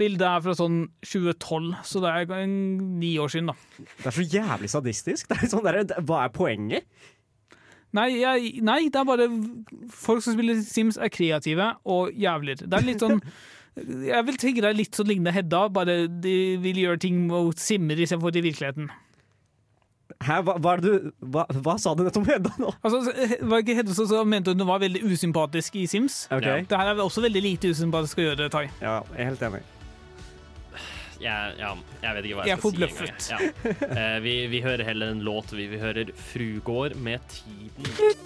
Bildet 0.00 0.26
er 0.26 0.42
fra 0.42 0.54
sånn 0.58 0.78
2012, 1.06 1.74
så 1.86 2.00
det 2.02 2.12
er 2.34 2.46
ni 2.50 3.12
år 3.22 3.30
siden, 3.30 3.52
da. 3.52 3.84
Det 4.02 4.08
er 4.10 4.16
så 4.16 4.26
jævlig 4.26 4.70
sadistisk. 4.72 5.28
Det 5.30 5.38
er 5.38 5.52
sånn 5.52 5.66
der, 5.66 5.84
hva 6.02 6.24
er 6.24 6.32
poenget? 6.34 6.88
Nei, 7.94 8.08
jeg, 8.18 8.56
nei, 8.66 8.88
det 8.90 8.98
er 8.98 9.06
bare 9.06 9.28
folk 9.94 10.24
som 10.24 10.34
spiller 10.34 10.58
Sims 10.66 10.98
er 10.98 11.12
kreative 11.14 11.68
og 11.86 12.10
jævler. 12.18 12.64
Det 12.64 12.78
er 12.78 12.88
litt 12.88 13.04
sånn 13.04 13.20
Jeg 13.74 14.22
vil 14.28 14.36
det 14.38 14.68
er 14.68 14.76
litt 14.76 14.94
sånn 14.94 15.08
lignende 15.10 15.32
Hedda, 15.34 15.64
bare 15.74 16.04
de 16.06 16.34
vil 16.62 16.78
gjøre 16.78 17.00
ting 17.02 17.24
mot 17.26 17.58
simmer 17.58 17.98
istedenfor 17.98 18.36
i 18.38 18.44
virkeligheten. 18.44 18.86
Hæ, 20.22 20.36
hva, 20.46 20.54
hva, 20.62 20.74
du, 20.78 21.10
hva, 21.18 21.42
hva 21.64 21.74
sa 21.82 21.94
du 21.96 22.04
nettopp 22.04 22.22
om 22.22 22.28
Hedda 22.28 22.52
nå? 22.62 22.70
Altså, 22.86 23.00
var 23.50 23.64
ikke 23.64 23.78
Hedda 23.80 23.96
som 23.98 24.30
mente 24.30 24.54
hun 24.54 24.66
var 24.68 24.82
veldig 24.84 25.02
usympatisk 25.10 25.80
i 25.80 25.88
Sims? 25.90 26.24
Ok. 26.30 26.46
Det 26.70 26.78
her 26.78 26.92
er 26.92 27.02
også 27.02 27.24
veldig 27.26 27.42
lite 27.42 27.74
usympatisk 27.74 28.22
å 28.22 28.28
gjøre, 28.28 28.50
Tai. 28.54 28.68
Ja, 28.78 29.00
jeg 29.16 29.24
er 29.26 29.32
helt 29.32 29.42
enig. 29.50 29.64
Jeg, 31.24 31.54
ja, 31.56 31.70
jeg 32.04 32.16
vet 32.18 32.26
ikke 32.28 32.36
hva 32.36 32.44
Jeg 32.44 32.52
jeg 32.52 32.58
skal 32.60 32.70
si 32.70 32.76
engang. 32.76 32.92
forbløffet. 32.92 33.20
Ja. 33.32 33.38
Eh, 33.96 34.18
vi, 34.24 34.34
vi 34.52 34.60
hører 34.64 34.84
heller 34.84 35.14
en 35.14 35.22
låt. 35.24 35.54
Vi, 35.56 35.64
vi 35.72 35.78
hører 35.80 36.10
Frugård 36.32 36.96
med 37.00 37.20
'Tiden'. 37.32 38.20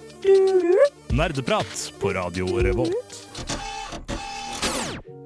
Nerdeprat 1.15 1.73
på 2.01 2.11
Radio 2.17 2.45
Revolt. 2.59 3.15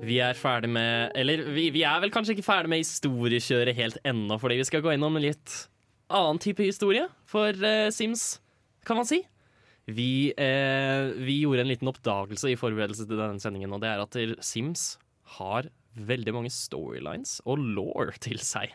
Vi 0.03 0.17
er 0.19 0.36
ferdig 0.36 0.69
med 0.69 1.11
Eller 1.15 1.41
vi, 1.55 1.69
vi 1.74 1.84
er 1.88 2.01
vel 2.03 2.11
kanskje 2.13 2.36
ikke 2.36 2.45
ferdig 2.45 2.69
med 2.74 2.84
historiekjøret 2.84 3.76
helt 3.78 3.97
ennå, 4.05 4.38
fordi 4.41 4.59
vi 4.59 4.67
skal 4.67 4.84
gå 4.84 4.93
innom 4.93 5.15
en 5.17 5.24
litt 5.26 5.53
annen 6.13 6.41
type 6.43 6.61
historie 6.61 7.07
for 7.26 7.49
eh, 7.65 7.88
Sims, 7.95 8.39
kan 8.86 8.99
man 8.99 9.07
si. 9.09 9.21
Vi, 9.89 10.30
eh, 10.38 11.09
vi 11.26 11.39
gjorde 11.41 11.63
en 11.63 11.71
liten 11.71 11.89
oppdagelse 11.89 12.51
i 12.51 12.59
forberedelse 12.59 13.07
til 13.09 13.17
denne 13.17 13.41
sendingen, 13.41 13.74
og 13.74 13.82
det 13.82 13.89
er 13.95 14.03
at 14.03 14.19
Sims 14.45 14.97
har 15.39 15.71
veldig 15.96 16.34
mange 16.36 16.54
storylines 16.54 17.39
og 17.46 17.62
law 17.78 18.14
til 18.26 18.41
seg. 18.41 18.74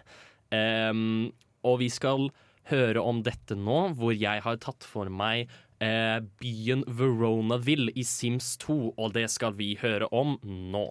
Um, 0.52 1.30
og 1.66 1.80
vi 1.82 1.90
skal 1.92 2.30
høre 2.68 3.02
om 3.02 3.22
dette 3.24 3.56
nå, 3.56 3.80
hvor 3.98 4.12
jeg 4.12 4.44
har 4.44 4.60
tatt 4.60 4.84
for 4.84 5.08
meg 5.12 5.48
eh, 5.80 6.18
byen 6.40 6.84
Veronaville 6.86 7.92
i 7.96 8.04
Sims 8.04 8.56
2, 8.60 8.78
og 8.96 9.14
det 9.16 9.28
skal 9.32 9.56
vi 9.58 9.72
høre 9.80 10.08
om 10.12 10.36
nå. 10.44 10.86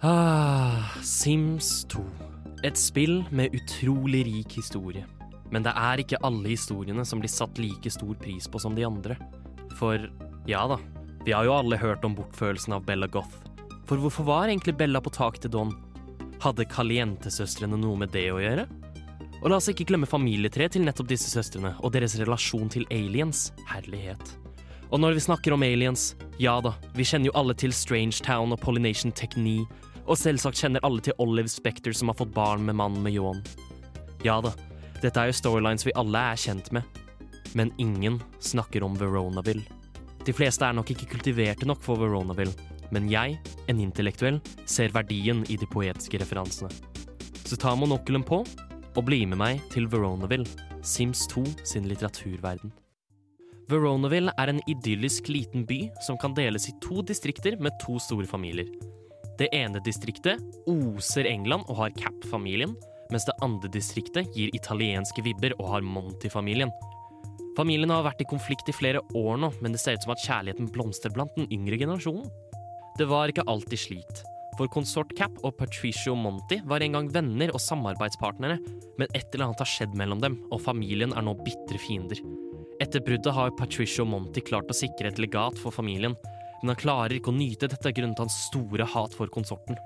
Ah, 0.00 0.94
Sims 1.02 1.82
2. 1.90 2.04
Et 2.62 2.78
spill 2.78 3.24
med 3.34 3.54
utrolig 3.54 4.24
rik 4.28 4.58
historie. 4.60 5.04
Men 5.50 5.64
det 5.64 5.72
er 5.74 6.02
ikke 6.02 6.20
alle 6.26 6.52
historiene 6.52 7.02
som 7.08 7.22
blir 7.22 7.32
satt 7.32 7.58
like 7.58 7.90
stor 7.90 8.14
pris 8.20 8.46
på 8.46 8.60
som 8.62 8.76
de 8.76 8.84
andre. 8.86 9.16
For 9.78 10.06
ja 10.46 10.62
da, 10.70 10.78
vi 11.28 11.32
har 11.32 11.44
jo 11.44 11.52
alle 11.52 11.76
hørt 11.76 12.04
om 12.08 12.14
bortførelsen 12.16 12.72
av 12.72 12.86
Bella 12.86 13.04
Goth. 13.06 13.42
For 13.84 14.00
hvorfor 14.00 14.24
var 14.24 14.48
egentlig 14.48 14.72
Bella 14.80 15.02
på 15.04 15.10
taket 15.12 15.42
til 15.44 15.52
Don? 15.52 15.74
Hadde 16.40 16.64
Caliente-søstrene 16.64 17.76
noe 17.76 18.00
med 18.00 18.14
det 18.14 18.22
å 18.32 18.38
gjøre? 18.40 18.64
Og 19.42 19.50
la 19.52 19.58
oss 19.58 19.68
ikke 19.68 19.84
glemme 19.90 20.08
familietreet 20.08 20.72
til 20.72 20.86
nettopp 20.88 21.10
disse 21.10 21.28
søstrene 21.28 21.74
og 21.84 21.92
deres 21.92 22.16
relasjon 22.16 22.72
til 22.72 22.88
aliens. 22.88 23.50
Herlighet. 23.68 24.24
Og 24.88 25.04
når 25.04 25.18
vi 25.18 25.26
snakker 25.26 25.52
om 25.52 25.68
aliens, 25.68 26.14
ja 26.40 26.56
da, 26.64 26.72
vi 26.96 27.04
kjenner 27.04 27.28
jo 27.28 27.36
alle 27.36 27.60
til 27.60 27.76
Strange 27.76 28.24
Town 28.24 28.56
og 28.56 28.62
Pollination 28.64 29.12
Technique, 29.12 29.68
og 30.08 30.16
selvsagt 30.16 30.64
kjenner 30.64 30.80
alle 30.80 31.04
til 31.04 31.20
Olive 31.20 31.52
Spector 31.52 31.92
som 31.92 32.08
har 32.08 32.16
fått 32.22 32.32
barn 32.32 32.64
med 32.64 32.80
mannen 32.80 33.04
med 33.04 33.18
ljåen. 33.18 33.44
Ja 34.24 34.40
da, 34.40 34.56
dette 35.02 35.20
er 35.20 35.28
jo 35.28 35.36
storylines 35.44 35.84
vi 35.84 35.92
alle 35.92 36.30
er 36.32 36.40
kjent 36.40 36.72
med. 36.72 36.88
Men 37.52 37.76
ingen 37.76 38.16
snakker 38.40 38.88
om 38.88 38.96
Veronaville. 38.96 39.68
De 40.28 40.34
fleste 40.36 40.66
er 40.66 40.74
nok 40.76 40.90
ikke 40.92 41.06
kultiverte 41.14 41.64
nok 41.64 41.80
for 41.80 41.96
Veronaville, 41.96 42.52
men 42.92 43.06
jeg, 43.08 43.38
en 43.72 43.78
intellektuell, 43.80 44.42
ser 44.68 44.92
verdien 44.92 45.40
i 45.48 45.56
de 45.56 45.68
poetiske 45.72 46.20
referansene. 46.20 46.68
Så 47.48 47.56
ta 47.56 47.72
monokkelen 47.72 48.26
på, 48.28 48.42
og 48.92 49.06
bli 49.06 49.22
med 49.30 49.40
meg 49.40 49.62
til 49.72 49.88
Veronaville, 49.88 50.44
Sims 50.84 51.24
2 51.32 51.46
sin 51.64 51.88
litteraturverden. 51.88 52.74
Veronaville 53.72 54.34
er 54.36 54.52
en 54.52 54.60
idyllisk 54.68 55.30
liten 55.32 55.64
by 55.68 55.80
som 56.04 56.20
kan 56.20 56.36
deles 56.36 56.68
i 56.68 56.76
to 56.84 57.00
distrikter 57.08 57.56
med 57.60 57.80
to 57.80 57.96
store 57.96 58.28
familier. 58.28 58.68
Det 59.40 59.48
ene 59.56 59.80
distriktet 59.84 60.44
oser 60.68 61.28
England 61.30 61.64
og 61.70 61.80
har 61.80 61.96
Cap-familien, 61.96 62.76
mens 63.08 63.24
det 63.24 63.36
andre 63.40 63.72
distriktet 63.72 64.28
gir 64.36 64.52
italienske 64.52 65.24
vibber 65.24 65.56
og 65.56 65.72
har 65.72 65.88
Monty-familien. 65.88 66.72
Familien 67.58 67.90
har 67.90 68.04
vært 68.06 68.20
i 68.22 68.26
konflikt 68.30 68.68
i 68.70 68.74
flere 68.76 69.00
år 69.18 69.38
nå, 69.42 69.48
men 69.58 69.72
det 69.74 69.80
ser 69.82 69.96
ut 69.96 70.04
som 70.04 70.12
at 70.14 70.22
kjærligheten 70.22 70.68
blomstrer 70.70 71.10
blant 71.10 71.34
den 71.34 71.48
yngre 71.50 71.74
generasjonen. 71.80 72.28
Det 72.98 73.06
var 73.10 73.32
ikke 73.32 73.46
alltid 73.50 73.80
slit, 73.82 74.20
For 74.58 74.70
konsort 74.70 75.10
Cap 75.18 75.34
og 75.46 75.56
Patricio 75.58 76.14
Monty 76.18 76.60
var 76.70 76.82
en 76.82 76.94
gang 76.94 77.08
venner 77.14 77.50
og 77.54 77.62
samarbeidspartnere, 77.62 78.60
men 78.98 79.10
et 79.14 79.26
eller 79.34 79.48
annet 79.48 79.62
har 79.62 79.70
skjedd 79.70 79.94
mellom 79.98 80.22
dem, 80.22 80.36
og 80.54 80.62
familien 80.62 81.14
er 81.14 81.26
nå 81.26 81.34
bitre 81.42 81.78
fiender. 81.82 82.22
Etter 82.82 83.02
bruddet 83.02 83.34
har 83.34 83.54
Patricio 83.58 84.06
Monty 84.06 84.42
klart 84.46 84.70
å 84.70 84.78
sikre 84.78 85.10
et 85.10 85.18
legat 85.18 85.58
for 85.58 85.74
familien, 85.74 86.14
men 86.62 86.72
han 86.72 86.78
klarer 86.78 87.16
ikke 87.18 87.30
å 87.30 87.38
nyte 87.38 87.70
dette 87.70 87.94
grunnet 87.94 88.22
hans 88.22 88.38
store 88.48 88.86
hat 88.86 89.18
for 89.18 89.30
konsorten. 89.34 89.78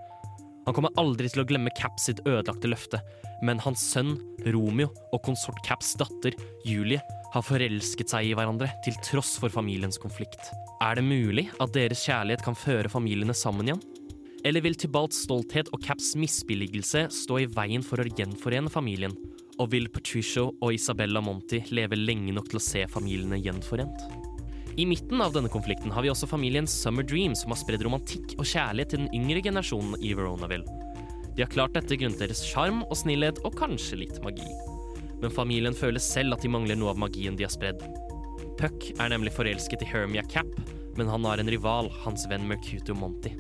Han 0.67 0.77
kommer 0.77 0.93
aldri 1.01 1.33
til 1.33 1.43
å 1.43 1.49
glemme 1.49 1.73
Cap 1.77 1.97
sitt 2.01 2.21
ødelagte 2.25 2.69
løfte, 2.69 3.01
men 3.43 3.65
hans 3.65 3.81
sønn 3.93 4.15
Romeo 4.45 4.93
og 5.13 5.25
konsort 5.25 5.65
Caps 5.67 5.97
datter 6.01 6.37
Julie 6.69 7.01
har 7.33 7.45
forelsket 7.47 8.13
seg 8.13 8.29
i 8.29 8.35
hverandre 8.37 8.69
til 8.85 8.97
tross 9.05 9.39
for 9.41 9.53
familiens 9.53 9.99
konflikt. 10.01 10.51
Er 10.85 10.99
det 10.99 11.07
mulig 11.07 11.49
at 11.63 11.73
deres 11.75 12.05
kjærlighet 12.05 12.45
kan 12.45 12.59
føre 12.59 12.93
familiene 12.93 13.37
sammen 13.37 13.71
igjen? 13.71 13.83
Eller 14.45 14.65
vil 14.65 14.77
Tybalts 14.77 15.23
stolthet 15.23 15.71
og 15.73 15.85
Caps 15.85 16.13
misbilligelse 16.19 17.07
stå 17.15 17.39
i 17.45 17.47
veien 17.47 17.85
for 17.87 18.03
å 18.03 18.09
gjenforene 18.09 18.73
familien? 18.73 19.15
Og 19.61 19.71
vil 19.73 19.87
Patricio 19.93 20.49
og 20.59 20.75
Isabella 20.75 21.23
Monti 21.23 21.63
leve 21.71 21.99
lenge 21.99 22.35
nok 22.35 22.51
til 22.51 22.59
å 22.59 22.65
se 22.65 22.83
familiene 22.91 23.39
gjenforent? 23.39 24.09
I 24.81 24.87
midten 24.89 25.21
av 25.21 25.35
denne 25.35 25.53
konflikten 25.53 25.93
har 25.93 26.05
vi 26.05 26.11
også 26.11 26.27
familien 26.31 26.67
Summer 26.67 27.05
Dream, 27.05 27.37
som 27.37 27.53
har 27.53 27.61
spredd 27.61 27.85
romantikk 27.85 28.35
og 28.39 28.49
kjærlighet 28.49 28.95
til 28.95 29.05
den 29.05 29.13
yngre 29.21 29.45
generasjonen 29.45 30.01
i 30.01 30.15
Veronaville. 30.17 30.81
De 31.37 31.45
har 31.45 31.53
klart 31.53 31.77
dette 31.77 31.97
grunnet 32.01 32.21
deres 32.21 32.43
sjarm 32.45 32.83
og 32.89 32.97
snillhet 32.99 33.41
og 33.47 33.57
kanskje 33.61 34.03
litt 34.03 34.23
magi. 34.25 34.49
Men 35.23 35.35
familien 35.35 35.77
føler 35.77 36.03
selv 36.03 36.35
at 36.37 36.43
de 36.43 36.51
mangler 36.51 36.79
noe 36.79 36.93
av 36.93 37.01
magien 37.01 37.37
de 37.39 37.47
har 37.47 37.53
spredd. 37.55 37.83
Puck 38.59 38.91
er 38.99 39.13
nemlig 39.13 39.33
forelsket 39.37 39.85
i 39.85 39.89
Hermia 39.89 40.25
Cap, 40.31 40.51
men 40.99 41.09
han 41.09 41.25
har 41.25 41.41
en 41.41 41.51
rival, 41.51 41.89
hans 42.03 42.27
venn 42.31 42.45
Mercutio 42.51 42.97
Monty. 42.99 43.33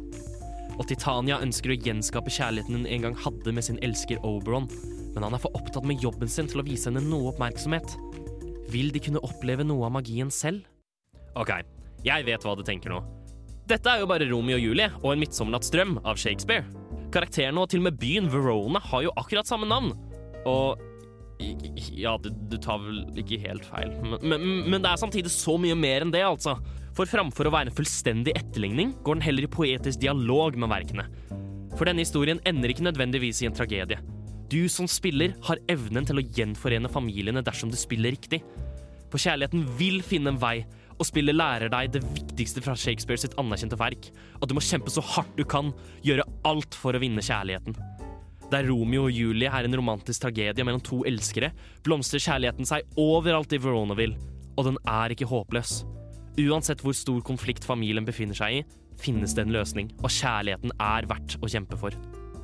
Og 0.78 0.86
Titania 0.88 1.40
ønsker 1.42 1.74
å 1.74 1.78
gjenskape 1.84 2.32
kjærligheten 2.32 2.78
hun 2.78 2.88
en 2.88 3.06
gang 3.06 3.16
hadde 3.26 3.52
med 3.54 3.66
sin 3.66 3.80
elsker 3.84 4.22
Oberon, 4.24 4.70
men 5.12 5.26
han 5.26 5.36
er 5.36 5.42
for 5.42 5.54
opptatt 5.58 5.84
med 5.88 6.00
jobben 6.00 6.30
sin 6.30 6.48
til 6.48 6.62
å 6.62 6.66
vise 6.66 6.88
henne 6.88 7.02
noe 7.04 7.32
oppmerksomhet. 7.34 7.96
Vil 8.72 8.94
de 8.94 9.02
kunne 9.04 9.20
oppleve 9.26 9.66
noe 9.66 9.84
av 9.90 9.96
magien 9.98 10.30
selv? 10.32 10.64
OK, 11.36 11.52
jeg 12.06 12.28
vet 12.28 12.46
hva 12.46 12.54
du 12.56 12.64
tenker 12.64 12.94
nå. 12.94 13.02
Dette 13.68 13.90
er 13.90 14.02
jo 14.02 14.08
bare 14.10 14.26
Romeo 14.30 14.56
og 14.58 14.64
Julie 14.64 14.88
og 15.02 15.12
En 15.12 15.20
midtsommernattsdrøm 15.22 15.98
av 16.02 16.18
Shakespeare. 16.20 16.64
Karakterene 17.12 17.62
og 17.62 17.68
til 17.70 17.82
og 17.82 17.90
med 17.90 18.00
byen 18.00 18.30
Verona 18.32 18.80
har 18.90 19.04
jo 19.04 19.12
akkurat 19.20 19.48
samme 19.48 19.68
navn. 19.68 19.92
Og 20.48 20.80
ja, 21.96 22.14
du, 22.22 22.56
tar 22.62 22.80
vel 22.82 23.02
ikke 23.20 23.40
helt 23.42 23.66
feil, 23.68 23.92
men, 24.04 24.18
men, 24.22 24.46
men 24.70 24.84
det 24.84 24.90
er 24.92 25.00
samtidig 25.00 25.32
så 25.34 25.58
mye 25.60 25.76
mer 25.78 26.06
enn 26.06 26.14
det, 26.14 26.24
altså. 26.26 26.56
For 26.96 27.08
framfor 27.08 27.48
å 27.48 27.52
være 27.54 27.70
en 27.70 27.76
fullstendig 27.76 28.34
etterligning, 28.36 28.92
går 29.04 29.18
den 29.18 29.24
heller 29.24 29.46
i 29.46 29.52
poetisk 29.52 30.02
dialog 30.02 30.58
med 30.60 30.72
verkene. 30.72 31.06
For 31.78 31.88
denne 31.88 32.04
historien 32.04 32.42
ender 32.48 32.72
ikke 32.72 32.84
nødvendigvis 32.84 33.40
i 33.42 33.48
en 33.48 33.56
tragedie. 33.56 34.00
Du 34.52 34.66
som 34.68 34.88
spiller 34.90 35.32
har 35.46 35.62
evnen 35.72 36.04
til 36.04 36.20
å 36.20 36.26
gjenforene 36.36 36.90
familiene 36.92 37.40
dersom 37.44 37.72
du 37.72 37.78
spiller 37.80 38.12
riktig. 38.12 38.42
For 39.12 39.20
kjærligheten 39.20 39.64
vil 39.78 40.02
finne 40.04 40.34
en 40.34 40.40
vei, 40.40 40.58
og 40.98 41.08
spillet 41.08 41.36
lærer 41.36 41.72
deg 41.72 41.94
det 41.96 42.04
viktigste 42.12 42.60
fra 42.64 42.76
Shakespeare 42.76 43.20
sitt 43.20 43.38
anerkjente 43.40 43.80
verk, 43.80 44.10
at 44.12 44.48
du 44.48 44.56
må 44.56 44.64
kjempe 44.64 44.92
så 44.92 45.04
hardt 45.14 45.32
du 45.38 45.46
kan, 45.48 45.72
gjøre 46.04 46.28
alt 46.48 46.76
for 46.76 46.92
å 46.92 47.00
vinne 47.00 47.24
kjærligheten. 47.24 47.76
Der 48.52 48.66
Romeo 48.68 49.06
og 49.06 49.14
Julie 49.16 49.48
er 49.48 49.64
en 49.64 49.78
romantisk 49.78 50.26
tragedie 50.26 50.64
mellom 50.66 50.82
to 50.84 50.98
elskere, 51.08 51.54
blomstrer 51.86 52.20
kjærligheten 52.20 52.68
seg 52.68 52.84
overalt 53.00 53.54
i 53.56 53.60
Veronaville, 53.62 54.18
og 54.58 54.66
den 54.68 54.76
er 54.84 55.14
ikke 55.14 55.28
håpløs. 55.30 55.78
Uansett 56.42 56.82
hvor 56.84 56.92
stor 56.96 57.22
konflikt 57.24 57.64
familien 57.64 58.04
befinner 58.04 58.36
seg 58.36 58.58
i, 58.58 58.64
finnes 59.00 59.32
det 59.32 59.46
en 59.46 59.54
løsning, 59.54 59.88
og 60.02 60.12
kjærligheten 60.12 60.74
er 60.76 61.08
verdt 61.08 61.38
å 61.40 61.48
kjempe 61.48 61.78
for. 61.80 61.96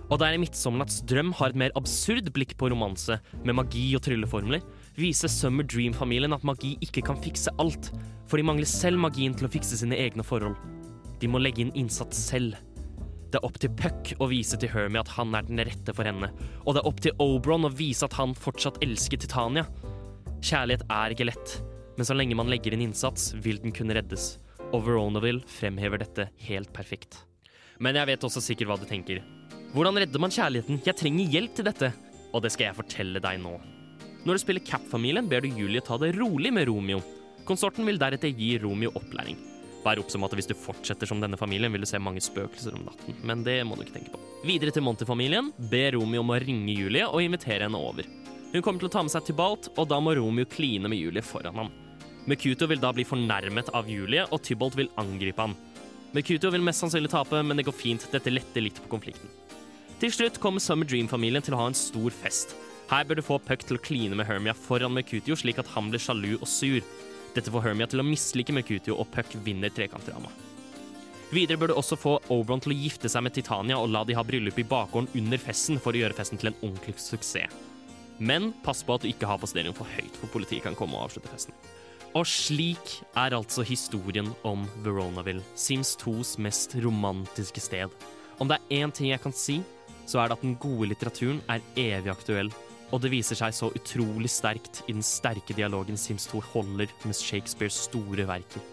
Og 0.09 0.17
der 0.23 0.39
Midtsommernatts 0.41 1.03
drøm 1.05 1.35
har 1.37 1.53
et 1.53 1.61
mer 1.61 1.75
absurd 1.77 2.31
blikk 2.33 2.55
på 2.57 2.71
romanse, 2.73 3.19
med 3.45 3.59
magi 3.59 3.91
og 3.99 4.07
trylleformler, 4.07 4.65
viser 4.97 5.29
Summer 5.29 5.69
Dream-familien 5.69 6.33
at 6.33 6.47
magi 6.49 6.73
ikke 6.85 7.05
kan 7.11 7.21
fikse 7.21 7.53
alt, 7.61 7.91
for 8.25 8.41
de 8.41 8.49
mangler 8.49 8.69
selv 8.69 8.97
magien 9.05 9.37
til 9.37 9.45
å 9.45 9.53
fikse 9.53 9.77
sine 9.83 10.01
egne 10.01 10.25
forhold. 10.25 10.57
De 11.21 11.29
må 11.29 11.43
legge 11.43 11.67
inn 11.67 11.75
innsats 11.77 12.17
selv. 12.31 12.57
Det 13.29 13.37
er 13.37 13.45
opp 13.45 13.59
til 13.61 13.72
Puck 13.76 14.14
å 14.24 14.29
vise 14.31 14.57
til 14.57 14.70
Hermie 14.72 15.03
at 15.03 15.11
han 15.18 15.35
er 15.37 15.45
den 15.45 15.61
rette 15.61 15.93
for 15.93 16.09
henne, 16.09 16.31
og 16.64 16.74
det 16.74 16.81
er 16.81 16.89
opp 16.89 17.01
til 17.05 17.16
Oberon 17.20 17.68
å 17.68 17.72
vise 17.76 18.07
at 18.07 18.16
han 18.16 18.33
fortsatt 18.33 18.81
elsker 18.85 19.20
Titania. 19.20 19.66
Kjærlighet 20.41 20.87
er 20.89 21.12
ikke 21.12 21.26
lett, 21.29 21.59
men 21.99 22.09
så 22.09 22.16
lenge 22.16 22.39
man 22.39 22.49
legger 22.49 22.72
inn 22.72 22.87
innsats, 22.87 23.35
vil 23.37 23.61
den 23.61 23.74
kunne 23.76 23.97
reddes. 23.99 24.39
og 24.68 24.83
Veronaville 24.85 25.41
fremhever 25.49 26.01
dette 26.03 26.26
helt 26.45 26.72
perfekt. 26.76 27.22
Men 27.81 27.97
jeg 27.97 28.09
vet 28.11 28.24
også 28.26 28.43
sikkert 28.45 28.68
hva 28.68 28.76
du 28.76 28.85
tenker. 28.89 29.22
Hvordan 29.72 29.97
redder 29.97 30.20
man 30.20 30.33
kjærligheten? 30.35 30.83
Jeg 30.85 30.97
trenger 30.99 31.33
hjelp 31.33 31.55
til 31.57 31.68
dette. 31.68 31.89
Og 32.37 32.43
det 32.45 32.53
skal 32.53 32.68
jeg 32.68 32.76
fortelle 32.76 33.22
deg 33.24 33.41
nå. 33.41 33.55
Når 34.29 34.37
du 34.37 34.43
spiller 34.43 34.64
Cap-familien, 34.66 35.29
ber 35.31 35.41
du 35.41 35.49
Julie 35.49 35.81
ta 35.81 35.97
det 35.97 36.11
rolig 36.18 36.53
med 36.53 36.68
Romeo. 36.68 37.01
Konsorten 37.49 37.89
vil 37.89 38.01
deretter 38.01 38.29
gi 38.29 38.59
Romeo 38.61 38.93
opplæring. 38.99 39.39
Vær 39.89 40.03
obs 40.03 40.12
som 40.12 40.24
at 40.26 40.34
hvis 40.36 40.51
du 40.51 40.57
fortsetter 40.59 41.09
som 41.09 41.20
denne 41.22 41.39
familien, 41.41 41.72
vil 41.72 41.84
du 41.84 41.89
se 41.89 42.01
mange 42.03 42.20
spøkelser 42.20 42.76
om 42.76 42.84
natten, 42.84 43.16
men 43.24 43.45
det 43.47 43.62
må 43.64 43.78
du 43.78 43.86
ikke 43.86 43.97
tenke 43.97 44.12
på. 44.12 44.20
Videre 44.45 44.74
til 44.74 44.84
Monty-familien. 44.84 45.49
Be 45.70 45.86
Romeo 45.97 46.20
om 46.20 46.34
å 46.34 46.41
ringe 46.43 46.74
Julie 46.76 47.07
og 47.09 47.24
invitere 47.24 47.64
henne 47.64 47.80
over. 47.80 48.05
Hun 48.53 48.64
kommer 48.64 48.82
til 48.82 48.91
å 48.91 48.93
ta 48.93 49.05
med 49.05 49.12
seg 49.12 49.24
Tybalt, 49.28 49.70
og 49.76 49.89
da 49.89 50.01
må 50.01 50.12
Romeo 50.18 50.49
kline 50.49 50.91
med 50.93 51.01
Julie 51.01 51.24
foran 51.24 51.57
ham. 51.62 51.72
Mekuto 52.28 52.68
vil 52.68 52.80
da 52.82 52.93
bli 52.93 53.07
fornærmet 53.09 53.72
av 53.76 53.89
Julie, 53.89 54.26
og 54.28 54.43
Tybalt 54.45 54.76
vil 54.76 54.93
angripe 55.01 55.47
han. 55.47 55.57
Mekuto 56.16 56.53
vil 56.53 56.64
mest 56.64 56.84
sannsynlig 56.84 57.12
tape, 57.12 57.41
men 57.45 57.57
det 57.57 57.64
går 57.68 57.76
fint. 57.76 58.05
Dette 58.12 58.32
letter 58.32 58.64
litt 58.64 58.80
på 58.84 58.93
konflikten. 58.93 59.32
Til 59.99 60.12
slutt 60.14 60.36
kommer 60.41 60.62
Summer 60.62 60.89
Dream-familien 60.89 61.45
til 61.45 61.57
å 61.57 61.62
ha 61.62 61.70
en 61.72 61.76
stor 61.76 62.12
fest. 62.14 62.53
Her 62.89 63.05
bør 63.09 63.18
du 63.18 63.24
få 63.24 63.41
Puck 63.45 63.64
til 63.68 63.76
å 63.76 63.82
kline 63.84 64.16
med 64.16 64.28
Hermia 64.28 64.55
foran 64.57 64.95
Mercutio, 64.97 65.36
slik 65.36 65.61
at 65.61 65.68
han 65.74 65.91
blir 65.93 66.01
sjalu 66.01 66.36
og 66.39 66.47
sur. 66.49 66.84
Dette 67.35 67.53
får 67.53 67.66
Hermia 67.68 67.89
til 67.91 68.03
å 68.03 68.07
mislike 68.07 68.55
Mercutio, 68.57 68.97
og 68.99 69.11
Puck 69.12 69.37
vinner 69.45 69.72
trekantdrama. 69.74 70.31
Videre 71.29 71.61
bør 71.61 71.72
du 71.72 71.76
også 71.76 71.99
få 72.01 72.14
Oberon 72.33 72.62
til 72.64 72.72
å 72.72 72.79
gifte 72.79 73.11
seg 73.12 73.26
med 73.26 73.35
Titania 73.37 73.76
og 73.76 73.91
la 73.93 74.01
de 74.09 74.16
ha 74.16 74.24
bryllup 74.24 74.59
i 74.62 74.64
bakgården 74.68 75.11
under 75.20 75.41
festen 75.43 75.76
for 75.83 75.93
å 75.93 76.01
gjøre 76.01 76.16
festen 76.16 76.41
til 76.41 76.51
en 76.51 76.61
ordentlig 76.62 76.97
suksess. 77.05 77.53
Men 78.18 78.51
pass 78.64 78.81
på 78.83 78.97
at 78.97 79.05
du 79.05 79.11
ikke 79.11 79.29
har 79.31 79.39
posteringen 79.39 79.76
for 79.76 79.87
høyt, 79.93 80.16
for 80.18 80.33
politiet 80.33 80.64
kan 80.64 80.74
komme 80.79 80.97
og 80.97 81.07
avslutte 81.07 81.31
festen. 81.31 81.55
Og 82.16 82.24
slik 82.26 82.95
er 83.20 83.37
altså 83.37 83.62
historien 83.66 84.33
om 84.49 84.64
Veronaville, 84.83 85.45
Sims 85.55 85.93
2s 86.01 86.39
mest 86.43 86.74
romantiske 86.81 87.62
sted. 87.62 87.93
Om 88.41 88.49
det 88.49 88.57
er 88.59 88.81
én 88.81 88.95
ting 88.95 89.12
jeg 89.12 89.22
kan 89.22 89.37
si, 89.37 89.61
så 90.09 90.22
er 90.22 90.31
det 90.31 90.39
at 90.39 90.47
den 90.47 90.57
gode 90.59 90.89
litteraturen 90.91 91.43
er 91.53 91.62
evig 91.76 92.11
aktuell, 92.11 92.51
og 92.89 93.03
det 93.05 93.12
viser 93.12 93.36
seg 93.36 93.53
så 93.53 93.68
utrolig 93.76 94.30
sterkt 94.32 94.82
i 94.86 94.95
den 94.95 95.05
sterke 95.05 95.57
dialogen 95.57 96.01
Sims 96.01 96.28
2 96.30 96.41
holder 96.55 96.93
med 97.05 97.16
Shakespeares 97.16 97.84
store 97.89 98.24
verker. 98.28 98.64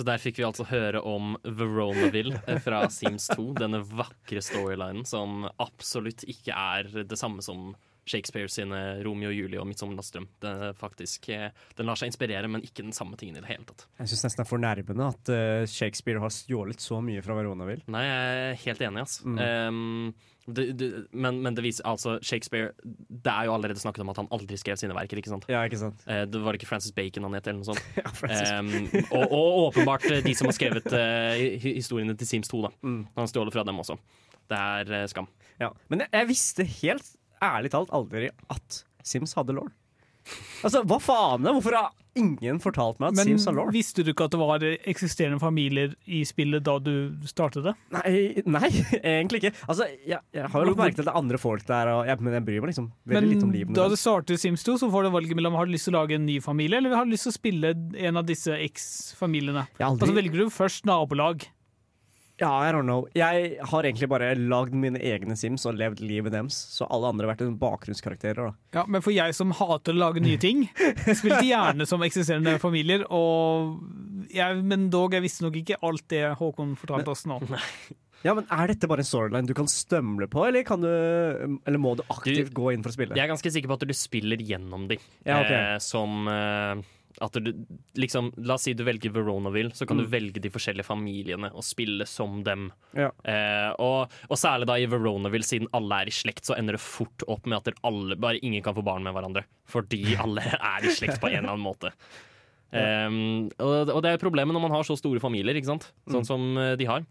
Så 0.00 0.04
der 0.08 0.20
fikk 0.22 0.38
vi 0.38 0.46
altså 0.46 0.64
høre 0.64 1.02
om 1.04 1.34
Veronaville 1.44 2.38
eh, 2.48 2.56
fra 2.64 2.86
Sims 2.88 3.26
2. 3.34 3.50
Denne 3.58 3.82
vakre 3.84 4.40
storylinen 4.40 5.04
som 5.04 5.44
absolutt 5.60 6.24
ikke 6.24 6.56
er 6.56 6.88
det 7.04 7.18
samme 7.20 7.44
som 7.44 7.74
Shakespeare 8.08 8.50
sine 8.50 8.80
Romeo 9.04 9.30
og 9.30 9.36
Julie 9.36 9.60
og 9.60 9.68
Midtsommernatts 9.68 10.12
drøm. 10.14 10.26
Den, 10.42 10.64
eh, 10.70 11.50
den 11.76 11.88
lar 11.88 11.98
seg 12.00 12.10
inspirere, 12.10 12.48
men 12.48 12.64
ikke 12.66 12.84
den 12.84 12.96
samme 12.96 13.18
tingen 13.20 13.38
i 13.38 13.44
det 13.44 13.50
hele 13.50 13.66
tatt. 13.68 13.86
Jeg 14.00 14.12
syns 14.12 14.24
nesten 14.26 14.40
det 14.40 14.46
er 14.46 14.50
fornærmende 14.50 15.06
at 15.12 15.30
uh, 15.34 15.68
Shakespeare 15.68 16.22
har 16.22 16.32
stjålet 16.34 16.82
så 16.82 17.00
mye 17.04 17.22
fra 17.24 17.36
Veronaville. 17.38 17.84
Nei, 17.92 18.04
jeg 18.06 18.42
er 18.50 18.60
helt 18.64 18.84
enig, 18.88 19.04
ass. 19.04 19.20
Mm. 19.24 19.40
Um, 19.40 20.12
det, 20.50 20.64
det, 20.80 20.88
men, 21.12 21.42
men 21.44 21.54
det 21.54 21.62
viser 21.62 21.84
altså 21.86 22.14
Shakespeare 22.24 22.72
Det 22.82 23.30
er 23.30 23.44
jo 23.46 23.52
allerede 23.54 23.78
snakket 23.78 24.02
om 24.02 24.08
at 24.10 24.18
han 24.18 24.30
aldri 24.34 24.56
skrev 24.58 24.78
sine 24.80 24.96
verker, 24.96 25.20
ikke 25.20 25.30
sant? 25.30 25.44
Ja, 25.52 25.60
ikke 25.68 25.78
sant? 25.82 26.00
Uh, 26.08 26.24
det 26.26 26.40
var 26.42 26.56
ikke 26.56 26.70
Francis 26.70 26.96
Bacon 26.96 27.28
han 27.28 27.36
het, 27.36 27.46
eller 27.46 27.60
noe 27.60 27.70
sånt? 27.70 27.84
Ja. 28.00 28.58
Um, 28.58 28.88
og, 29.16 29.24
og 29.28 29.60
åpenbart 29.68 30.08
de 30.24 30.34
som 30.34 30.48
har 30.48 30.56
skrevet 30.56 30.88
uh, 30.90 31.60
historiene 31.62 32.16
til 32.18 32.28
Sims 32.28 32.50
2, 32.50 32.64
da. 32.66 32.72
Mm. 32.82 33.00
Han 33.18 33.30
stjåler 33.30 33.54
fra 33.54 33.66
dem 33.68 33.78
også. 33.82 33.98
Det 34.50 34.58
er 34.58 35.06
skam. 35.12 35.28
Ja. 35.60 35.70
Men 35.92 36.06
jeg, 36.06 36.12
jeg 36.16 36.30
visste 36.30 36.66
helt 36.80 37.10
ærlig 37.42 37.70
talt 37.72 37.90
aldri 37.96 38.30
at 38.50 38.82
Sims 39.02 39.34
hadde 39.38 39.54
law. 39.56 39.68
Altså, 40.62 40.82
hva 40.84 40.98
faen? 41.00 41.46
Hvorfor 41.48 41.72
har 41.74 41.88
ingen 42.20 42.58
fortalt 42.60 42.98
meg 43.00 43.08
at 43.12 43.16
Men 43.16 43.24
Sims 43.30 43.46
har 43.48 43.54
law? 43.56 43.70
visste 43.72 44.02
du 44.04 44.10
ikke 44.12 44.26
at 44.28 44.34
det 44.34 44.38
var 44.40 44.62
eksisterende 44.92 45.40
familier 45.40 45.94
i 46.06 46.20
spillet 46.28 46.62
da 46.66 46.74
du 46.82 47.14
startet 47.30 47.64
det? 47.64 47.72
Nei, 47.96 48.42
nei, 48.44 48.68
egentlig 49.00 49.40
ikke. 49.40 49.52
Altså, 49.66 49.86
jeg, 50.04 50.20
jeg 50.36 50.44
har 50.52 50.60
jo 50.60 50.68
lagt 50.68 50.82
merke 50.82 50.98
til 50.98 51.04
at 51.06 51.08
det 51.08 51.14
er 51.14 51.20
andre 51.22 51.40
folk 51.40 51.64
der, 51.70 51.92
og 51.94 52.02
jeg, 52.10 52.20
men 52.20 52.36
jeg 52.36 52.44
bryr 52.50 52.60
meg 52.66 52.72
liksom 52.74 52.90
veldig 53.08 53.22
Men 53.22 53.30
litt 53.32 53.46
om 53.48 53.54
livet. 53.56 53.72
Men 53.72 53.78
da 53.80 53.86
du 53.88 53.96
startet 53.96 54.36
starter 54.36 54.42
Sims 54.44 54.66
2, 54.68 54.76
så 54.84 54.90
får 54.92 55.08
du 55.08 55.10
valget 55.16 55.38
mellom 55.40 55.56
har 55.56 55.70
du 55.70 55.72
lyst 55.72 55.88
til 55.88 55.96
å 55.96 56.02
lage 56.02 56.18
en 56.20 56.26
ny 56.28 56.36
familie, 56.44 56.82
eller 56.82 56.94
har 56.98 57.08
du 57.08 57.14
lyst 57.16 57.26
til 57.30 57.32
å 57.32 57.38
spille 57.40 57.72
en 58.10 58.20
av 58.20 58.28
disse 58.28 58.52
eks-familiene. 58.68 59.64
Jeg 59.80 59.86
aldri- 59.88 60.04
Altså, 60.10 60.18
velger 60.20 60.44
du 60.44 60.50
først 60.52 60.84
nabolag. 60.90 61.48
Ja, 62.40 62.50
I 62.64 62.72
don't 62.72 62.88
know. 62.88 63.04
Jeg 63.16 63.58
har 63.68 63.84
egentlig 63.84 64.08
bare 64.08 64.32
lagd 64.38 64.72
mine 64.72 65.00
egne 65.04 65.36
Sims 65.36 65.66
og 65.68 65.76
levd 65.76 66.00
livet 66.00 66.32
deres, 66.32 66.56
så 66.72 66.88
alle 66.88 67.10
andre 67.12 67.28
har 67.28 67.34
vært 67.34 67.58
bakgrunnskarakterer. 67.60 68.48
da. 68.48 68.78
Ja, 68.78 68.84
Men 68.88 69.04
for 69.04 69.12
jeg 69.12 69.36
som 69.36 69.52
hater 69.58 69.92
å 69.92 70.00
lage 70.00 70.22
nye 70.24 70.40
ting, 70.40 70.64
spilte 71.20 71.44
gjerne 71.44 71.84
som 71.88 72.00
eksisterende 72.06 72.56
familier. 72.62 73.04
Og 73.12 73.76
jeg, 74.32 74.62
men 74.64 74.88
dog, 74.92 75.12
jeg 75.16 75.26
visste 75.26 75.44
nok 75.44 75.58
ikke 75.60 75.80
alt 75.84 76.06
det 76.12 76.24
Håkon 76.40 76.76
fortalte 76.80 77.12
oss 77.12 77.26
nå. 77.28 77.42
Ja, 78.20 78.34
men 78.36 78.44
Er 78.52 78.68
dette 78.68 78.84
bare 78.84 79.00
en 79.00 79.08
storyline 79.08 79.48
du 79.48 79.54
kan 79.56 79.68
stømle 79.70 80.26
på, 80.28 80.42
eller, 80.44 80.60
kan 80.68 80.82
du, 80.84 80.90
eller 81.64 81.80
må 81.80 81.94
du 81.96 82.02
aktivt 82.12 82.52
gå 82.52 82.74
inn 82.74 82.82
for 82.84 82.92
å 82.92 82.96
spille? 82.98 83.16
Jeg 83.16 83.24
er 83.24 83.30
ganske 83.32 83.52
sikker 83.54 83.70
på 83.70 83.78
at 83.78 83.86
du 83.88 83.94
spiller 83.96 84.42
gjennom 84.44 84.84
de. 84.90 84.98
Ja, 85.24 85.38
okay. 85.40 85.56
eh, 85.56 85.78
som 85.80 86.28
eh, 86.28 86.82
at 87.20 87.32
du 87.36 87.50
liksom 88.00 88.30
La 88.46 88.54
oss 88.54 88.62
si 88.64 88.72
du 88.74 88.82
velger 88.86 89.12
Veronaville, 89.12 89.70
så 89.76 89.86
kan 89.86 89.98
Mm. 89.98 90.02
du 90.04 90.10
velge 90.14 90.40
de 90.40 90.50
forskjellige 90.50 90.86
familiene 90.88 91.50
og 91.52 91.62
spille 91.62 92.06
som 92.08 92.42
dem. 92.42 92.70
Ja. 92.96 93.10
Eh, 93.24 93.74
og, 93.78 94.08
og 94.30 94.36
særlig 94.40 94.66
da 94.70 94.78
i 94.80 94.86
Veronaville, 94.86 95.44
siden 95.44 95.68
alle 95.76 96.00
er 96.02 96.06
i 96.08 96.10
slekt, 96.16 96.44
så 96.48 96.56
ender 96.56 96.78
det 96.78 96.80
fort 96.80 97.22
opp 97.28 97.44
med 97.46 97.60
at 97.60 97.74
alle, 97.84 98.16
bare 98.16 98.40
ingen 98.42 98.62
kan 98.62 98.74
få 98.74 98.82
barn 98.82 99.02
med 99.04 99.12
hverandre. 99.14 99.44
Fordi 99.68 100.16
alle 100.24 100.40
er 100.42 100.84
i 100.88 100.94
slekt 100.96 101.20
på 101.20 101.28
en 101.28 101.44
eller 101.44 101.52
annen 101.54 101.66
måte. 101.66 101.92
Um, 102.72 103.48
og, 103.58 103.88
og 103.90 104.02
det 104.04 104.12
er 104.12 104.20
problemet 104.22 104.54
når 104.54 104.62
man 104.62 104.70
har 104.76 104.84
så 104.86 104.94
store 104.98 105.18
familier, 105.22 105.56
ikke 105.58 105.72
sant? 105.72 105.88
sånn 106.06 106.22
Mm. 106.22 106.26
som 106.28 106.44
eh, 106.58 106.76
de 106.78 106.86
har. 106.86 107.02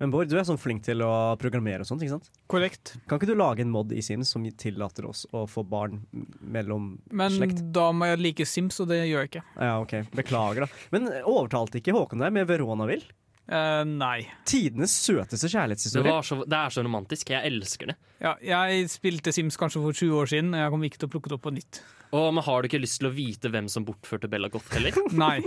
Men 0.00 0.10
Bård, 0.12 0.28
du 0.30 0.36
er 0.40 0.46
sånn 0.48 0.58
flink 0.60 0.82
til 0.86 1.02
å 1.06 1.10
programmere 1.40 1.84
og 1.84 1.88
sånt, 1.88 2.02
ikke 2.02 2.16
sant? 2.16 2.30
Korrekt. 2.50 2.94
Kan 3.08 3.20
ikke 3.20 3.30
du 3.30 3.36
lage 3.38 3.62
en 3.64 3.70
mod 3.74 3.92
i 3.94 4.02
Sims 4.04 4.32
som 4.34 4.44
tillater 4.58 5.06
oss 5.10 5.24
å 5.32 5.44
få 5.50 5.62
barn 5.68 6.00
mellom 6.40 6.96
Men 7.14 7.34
slekt? 7.36 7.62
da 7.74 7.90
må 7.94 8.08
jeg 8.10 8.22
like 8.24 8.46
Sims, 8.48 8.80
og 8.82 8.88
det 8.90 9.02
gjør 9.06 9.24
jeg 9.24 9.30
ikke. 9.32 9.44
Ja, 9.58 9.74
ok. 9.82 9.94
Beklager, 10.18 10.66
da. 10.66 10.82
Men 10.94 11.10
overtalte 11.22 11.78
ikke 11.80 11.94
Håkon 11.96 12.24
deg 12.24 12.34
med 12.34 12.48
Veronaville? 12.50 13.06
Uh, 13.44 13.82
nei. 13.84 14.22
Tidenes 14.48 14.94
søteste 15.04 15.44
Det, 15.44 15.52
kjærlighetshistorie. 15.52 16.12
var 16.16 16.22
så, 16.24 16.38
det 16.48 16.56
er 16.56 16.72
så 16.72 16.84
romantisk. 16.86 17.28
Jeg 17.34 17.44
elsker 17.52 17.90
det. 17.92 17.96
Ja, 18.24 18.32
jeg 18.40 18.86
spilte 18.88 19.34
Sims 19.36 19.58
kanskje 19.60 19.82
for 19.84 19.92
20 19.92 20.14
år 20.22 20.30
siden, 20.32 20.54
og 20.56 20.62
jeg 20.62 20.72
kommer 20.72 20.88
ikke 20.88 21.02
til 21.02 21.10
å 21.10 21.12
plukke 21.12 21.28
det 21.28 21.36
opp 21.36 21.44
på 21.44 21.52
nytt. 21.52 21.82
Oh, 22.14 22.30
men 22.32 22.42
Har 22.46 22.62
du 22.64 22.70
ikke 22.70 22.80
lyst 22.80 23.02
til 23.02 23.10
å 23.10 23.12
vite 23.12 23.50
hvem 23.52 23.68
som 23.68 23.84
bortførte 23.84 24.30
Bella 24.32 24.48
Goth 24.48 24.72
heller? 24.72 24.96
Nei. 25.26 25.42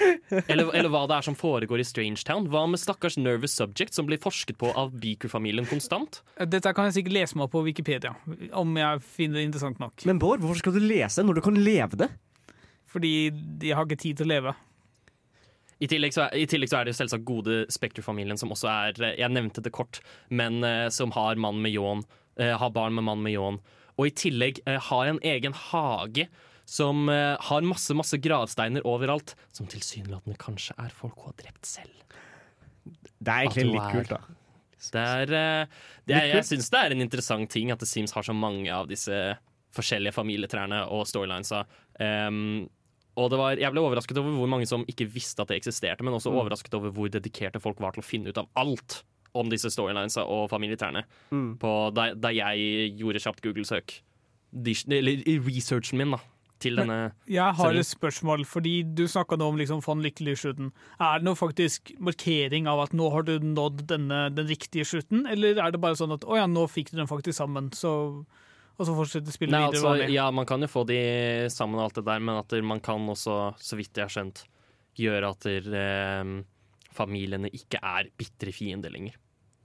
Eller, 0.00 0.70
eller 0.72 0.88
hva 0.92 1.02
det 1.10 1.18
er 1.18 1.26
som 1.26 1.36
foregår 1.36 1.82
i 1.82 1.86
Strangetown? 1.86 2.48
Hva 2.52 2.64
med 2.70 2.80
stakkars 2.80 3.18
nervous 3.20 3.54
subject 3.58 3.94
som 3.96 4.08
blir 4.08 4.20
forsket 4.22 4.56
på 4.60 4.72
av 4.78 4.94
Beaker-familien 5.02 5.68
konstant? 5.68 6.22
Dette 6.40 6.72
kan 6.76 6.88
jeg 6.88 6.98
sikkert 7.00 7.16
lese 7.18 7.38
meg 7.38 7.46
opp 7.48 7.54
på 7.58 7.64
Wikipedia, 7.66 8.14
om 8.56 8.72
jeg 8.80 9.04
finner 9.04 9.40
det 9.40 9.48
interessant 9.50 9.82
nok. 9.82 10.04
Men 10.08 10.20
Bård, 10.22 10.40
hvorfor 10.42 10.62
skal 10.62 10.76
du 10.76 10.82
lese 10.84 11.24
når 11.26 11.38
du 11.40 11.44
kan 11.44 11.60
leve 11.60 12.00
det? 12.04 12.10
Fordi 12.92 13.12
jeg 13.62 13.76
har 13.76 13.88
ikke 13.88 14.00
tid 14.00 14.20
til 14.20 14.28
å 14.28 14.32
leve. 14.34 14.54
I 15.82 15.88
tillegg, 15.90 16.14
så 16.14 16.26
er, 16.28 16.36
I 16.38 16.46
tillegg 16.46 16.70
så 16.70 16.78
er 16.78 16.86
det 16.86 16.92
jo 16.92 17.00
selvsagt 17.00 17.26
gode 17.26 17.54
Spekter-familien, 17.72 18.38
som 18.38 18.52
også 18.54 18.68
er 18.70 19.00
eh, 19.02 19.16
Jeg 19.18 19.34
nevnte 19.34 19.64
det 19.64 19.72
kort, 19.74 19.98
men 20.30 20.62
eh, 20.66 20.86
som 20.94 21.10
har 21.16 21.40
mann 21.42 21.58
med 21.64 21.74
ljåen. 21.74 22.04
eh, 22.38 22.54
har 22.58 22.70
barn 22.70 22.94
med 22.94 23.04
mann 23.08 23.22
med 23.24 23.34
ljåen. 23.34 23.58
Og 23.98 24.08
i 24.08 24.14
tillegg 24.16 24.62
har 24.64 25.06
en 25.06 25.18
egen 25.20 25.52
hage 25.52 26.28
som 26.68 27.08
eh, 27.12 27.36
har 27.48 27.66
masse 27.66 27.94
masse 27.96 28.18
gravsteiner 28.22 28.84
overalt. 28.88 29.34
Som 29.52 29.66
tilsynelatende 29.70 30.38
kanskje 30.40 30.76
er 30.78 30.90
folk 30.94 31.16
hun 31.18 31.32
har 31.32 31.38
drept 31.44 31.66
selv. 31.66 32.18
Det 33.22 33.30
er 33.30 33.46
egentlig 33.46 33.70
litt 33.72 33.90
kult, 33.94 34.12
da. 34.16 34.20
Det 34.82 34.98
er, 34.98 35.32
eh, 35.38 35.80
det 36.10 36.14
er, 36.18 36.28
jeg 36.32 36.46
syns 36.48 36.70
det 36.72 36.78
er 36.80 36.94
en 36.96 37.04
interessant 37.04 37.50
ting 37.50 37.70
at 37.70 37.78
The 37.78 37.86
Sims 37.86 38.14
har 38.16 38.26
så 38.26 38.34
mange 38.34 38.66
av 38.74 38.88
disse 38.90 39.14
forskjellige 39.76 40.12
familietrærne 40.16 40.82
og 40.92 41.06
storylinesa. 41.08 41.62
Um, 42.02 42.66
og 43.16 43.28
det 43.30 43.38
var, 43.38 43.60
jeg 43.60 43.72
ble 43.72 43.80
overrasket 43.84 44.18
over 44.18 44.34
hvor 44.36 44.50
mange 44.50 44.66
som 44.68 44.82
ikke 44.88 45.06
visste 45.12 45.44
at 45.44 45.52
det 45.52 45.60
eksisterte, 45.60 46.02
men 46.04 46.16
også 46.16 46.32
Mm. 46.32 46.40
overrasket 46.40 46.74
over 46.74 46.90
hvor 46.90 47.08
dedikerte 47.12 47.60
folk 47.60 47.78
var 47.80 47.92
til 47.92 48.02
å 48.02 48.08
finne 48.08 48.28
ut 48.32 48.38
av 48.40 48.48
alt 48.56 49.02
om 49.34 49.48
disse 49.48 49.70
storylinesa 49.70 50.24
og 50.28 50.50
familietrærne. 50.50 51.04
Mm. 51.30 51.58
Da, 51.94 52.12
da 52.14 52.28
jeg 52.34 52.96
gjorde 52.98 53.20
kjapt 53.22 53.40
Google-søk. 53.44 54.00
Eller 54.52 55.22
researchen 55.46 55.98
min, 55.98 56.10
da. 56.10 56.18
Til 56.62 56.78
denne 56.78 56.98
Jeg 57.30 57.58
har 57.58 57.78
et 57.78 57.88
spørsmål, 57.88 58.44
fordi 58.48 58.74
du 58.86 59.04
snakka 59.10 59.38
nå 59.40 59.48
om 59.52 59.58
liksom 59.60 59.82
von 59.84 60.02
Lykkelig-slutten. 60.04 60.70
Er 60.98 61.20
det 61.20 61.26
noe 61.26 61.38
faktisk 61.38 61.92
markering 62.02 62.68
av 62.70 62.84
at 62.84 62.94
nå 62.96 63.08
har 63.14 63.26
du 63.26 63.34
nådd 63.42 63.84
denne, 63.90 64.24
den 64.34 64.48
riktige 64.50 64.86
slutten, 64.88 65.26
eller 65.30 65.58
er 65.62 65.74
det 65.74 65.82
bare 65.82 65.98
sånn 65.98 66.14
at 66.14 66.26
å 66.26 66.38
ja, 66.38 66.46
nå 66.50 66.68
fikk 66.70 66.92
du 66.92 67.00
den 67.00 67.10
faktisk 67.10 67.38
sammen, 67.40 67.72
så, 67.76 67.92
og 68.22 68.86
så 68.88 68.96
fortsetter 68.96 69.34
spillet 69.34 69.56
Nei, 69.56 69.66
videre 69.68 69.96
altså, 69.96 70.12
ja, 70.14 70.28
man 70.34 70.48
kan 70.48 70.62
jo 70.62 70.70
få 70.70 70.86
de 70.88 71.02
sammen 71.52 71.80
og 71.80 71.88
alt 71.88 72.00
det 72.00 72.06
der, 72.08 72.22
men 72.22 72.40
at 72.40 72.56
man 72.72 72.82
kan 72.84 73.10
også, 73.12 73.40
så 73.58 73.78
vidt 73.78 73.98
jeg 73.98 74.08
har 74.08 74.16
skjønt, 74.16 74.46
gjøre 74.98 75.34
at 75.34 75.48
der, 75.48 75.68
eh, 75.82 76.32
familiene 76.92 77.50
ikke 77.52 77.80
er 77.80 78.10
bitre 78.18 78.52
fiender 78.54 78.92
lenger. 78.92 79.16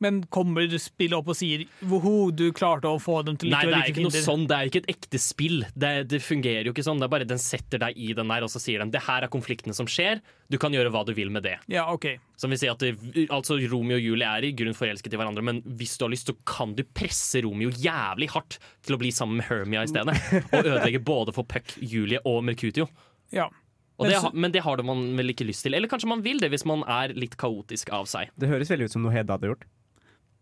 Men 0.03 0.19
kommer 0.33 0.67
spillet 0.81 1.17
opp 1.17 1.31
og 1.33 1.37
sier 1.39 1.63
Woho, 1.89 2.29
du 2.29 2.49
klarte 2.55 2.89
å 2.89 2.99
få 3.01 3.19
dem 3.25 3.37
til 3.39 3.49
Nei, 3.53 3.63
å 3.65 3.71
det 3.71 3.73
er 3.73 3.81
like 3.81 3.93
ikke 3.95 4.05
noe 4.05 4.23
sånn, 4.27 4.45
det 4.49 4.57
er 4.57 4.69
ikke 4.69 4.81
et 4.83 4.91
ekte 4.93 5.21
spill. 5.21 5.65
Det, 5.73 5.91
det 6.11 6.21
fungerer 6.23 6.69
jo 6.69 6.75
ikke 6.75 6.85
sånn. 6.85 7.01
Det 7.01 7.07
er 7.07 7.13
bare 7.15 7.29
Den 7.29 7.41
setter 7.41 7.81
deg 7.81 7.97
i 7.97 8.11
den 8.17 8.33
der, 8.33 8.45
og 8.45 8.53
så 8.53 8.61
sier 8.61 8.83
den 8.83 8.93
det 8.93 9.03
her 9.07 9.25
er 9.25 9.33
konfliktene 9.33 9.75
som 9.77 9.89
skjer. 9.89 10.21
Du 10.51 10.59
kan 10.61 10.75
gjøre 10.75 10.91
hva 10.93 11.03
du 11.07 11.13
vil 11.17 11.33
med 11.33 11.45
det. 11.47 11.57
Ja, 11.71 11.87
ok. 11.93 12.09
Som 12.39 12.53
vil 12.53 12.61
si 12.61 12.69
at 12.71 12.83
det, 12.83 12.93
altså 13.33 13.57
Romeo 13.67 13.97
og 13.97 14.05
Julie 14.05 14.29
er 14.29 14.45
i 14.45 14.53
grunn 14.57 14.77
forelsket 14.77 15.15
i 15.15 15.19
hverandre, 15.19 15.43
men 15.45 15.61
hvis 15.79 15.97
du 15.97 16.05
har 16.05 16.13
lyst, 16.13 16.29
så 16.29 16.37
kan 16.47 16.75
du 16.77 16.85
presse 16.85 17.41
Romeo 17.45 17.73
jævlig 17.73 18.29
hardt 18.35 18.59
til 18.85 18.97
å 18.97 19.01
bli 19.01 19.11
sammen 19.15 19.41
med 19.41 19.49
Hermia 19.49 19.85
i 19.85 19.91
stedet. 19.91 20.17
Og 20.53 20.59
ødelegge 20.61 21.01
både 21.03 21.33
for 21.35 21.47
Puck, 21.49 21.77
Julie 21.81 22.21
og 22.27 22.43
Mercutio. 22.45 22.87
Ja. 23.33 23.49
Og 23.97 24.11
det, 24.11 24.17
men 24.37 24.53
det 24.53 24.61
har 24.61 24.81
man 24.85 25.01
vel 25.17 25.33
ikke 25.33 25.47
lyst 25.47 25.65
til. 25.65 25.73
Eller 25.73 25.89
kanskje 25.89 26.09
man 26.11 26.21
vil 26.25 26.39
det 26.41 26.51
hvis 26.53 26.67
man 26.69 26.83
er 26.85 27.15
litt 27.17 27.37
kaotisk 27.39 27.89
av 27.95 28.05
seg. 28.09 28.29
Det 28.37 28.49
høres 28.51 28.69
veldig 28.69 28.89
ut 28.89 28.93
som 28.93 29.05
noe 29.05 29.15
Hedda 29.15 29.37
hadde 29.37 29.49
gjort. 29.51 29.65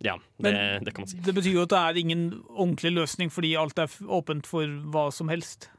Ja, 0.03 0.17
det, 0.43 0.51
det 0.83 0.91
kan 0.91 1.05
man 1.05 1.09
si. 1.09 1.19
Det 1.23 1.33
betyr 1.35 1.55
jo 1.55 1.63
at 1.63 1.71
det 1.71 1.79
er 1.79 1.99
ingen 2.01 2.25
ordentlig 2.51 2.91
løsning, 2.97 3.31
fordi 3.31 3.53
alt 3.59 3.79
er 3.79 3.91
åpent 4.11 4.47
for 4.49 4.67
hva 4.91 5.07
som 5.15 5.31
helst. 5.31 5.69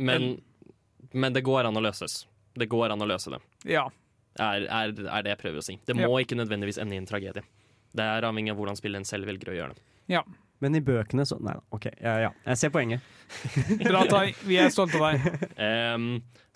Men, 0.00 0.38
men 1.12 1.36
det 1.36 1.44
går 1.46 1.68
an 1.68 1.76
å 1.76 1.82
løses. 1.84 2.22
Det 2.56 2.68
går 2.72 2.94
an 2.94 3.04
å 3.04 3.08
løse 3.08 3.32
det. 3.34 3.42
Ja. 3.68 3.86
Er, 4.40 4.64
er, 4.64 4.94
er 4.96 5.24
det 5.24 5.34
jeg 5.34 5.40
prøver 5.42 5.60
å 5.60 5.66
si. 5.66 5.76
Det 5.84 5.96
må 5.98 6.08
ikke 6.22 6.38
nødvendigvis 6.38 6.80
ende 6.80 6.96
i 6.96 7.02
en 7.02 7.08
tragedie. 7.08 7.44
Det 7.92 8.04
er 8.04 8.24
avhengig 8.24 8.54
av 8.54 8.60
hvordan 8.60 8.78
spilleren 8.78 9.04
selv 9.08 9.28
velger 9.28 9.52
å 9.52 9.56
gjøre 9.58 9.76
det. 9.76 9.84
Ja. 10.14 10.22
Men 10.62 10.78
i 10.78 10.82
bøkene 10.84 11.24
så 11.26 11.36
Nei 11.42 11.56
da, 11.58 11.64
OK. 11.74 11.88
Ja, 11.98 12.14
ja. 12.22 12.30
Jeg 12.46 12.60
ser 12.60 12.70
poenget. 12.74 13.02
Bra, 13.88 14.04
Tai. 14.06 14.28
Vi 14.46 14.58
er 14.62 14.70
stolte 14.72 15.00
av 15.00 15.08
deg. 15.10 15.42
Um, 15.62 16.06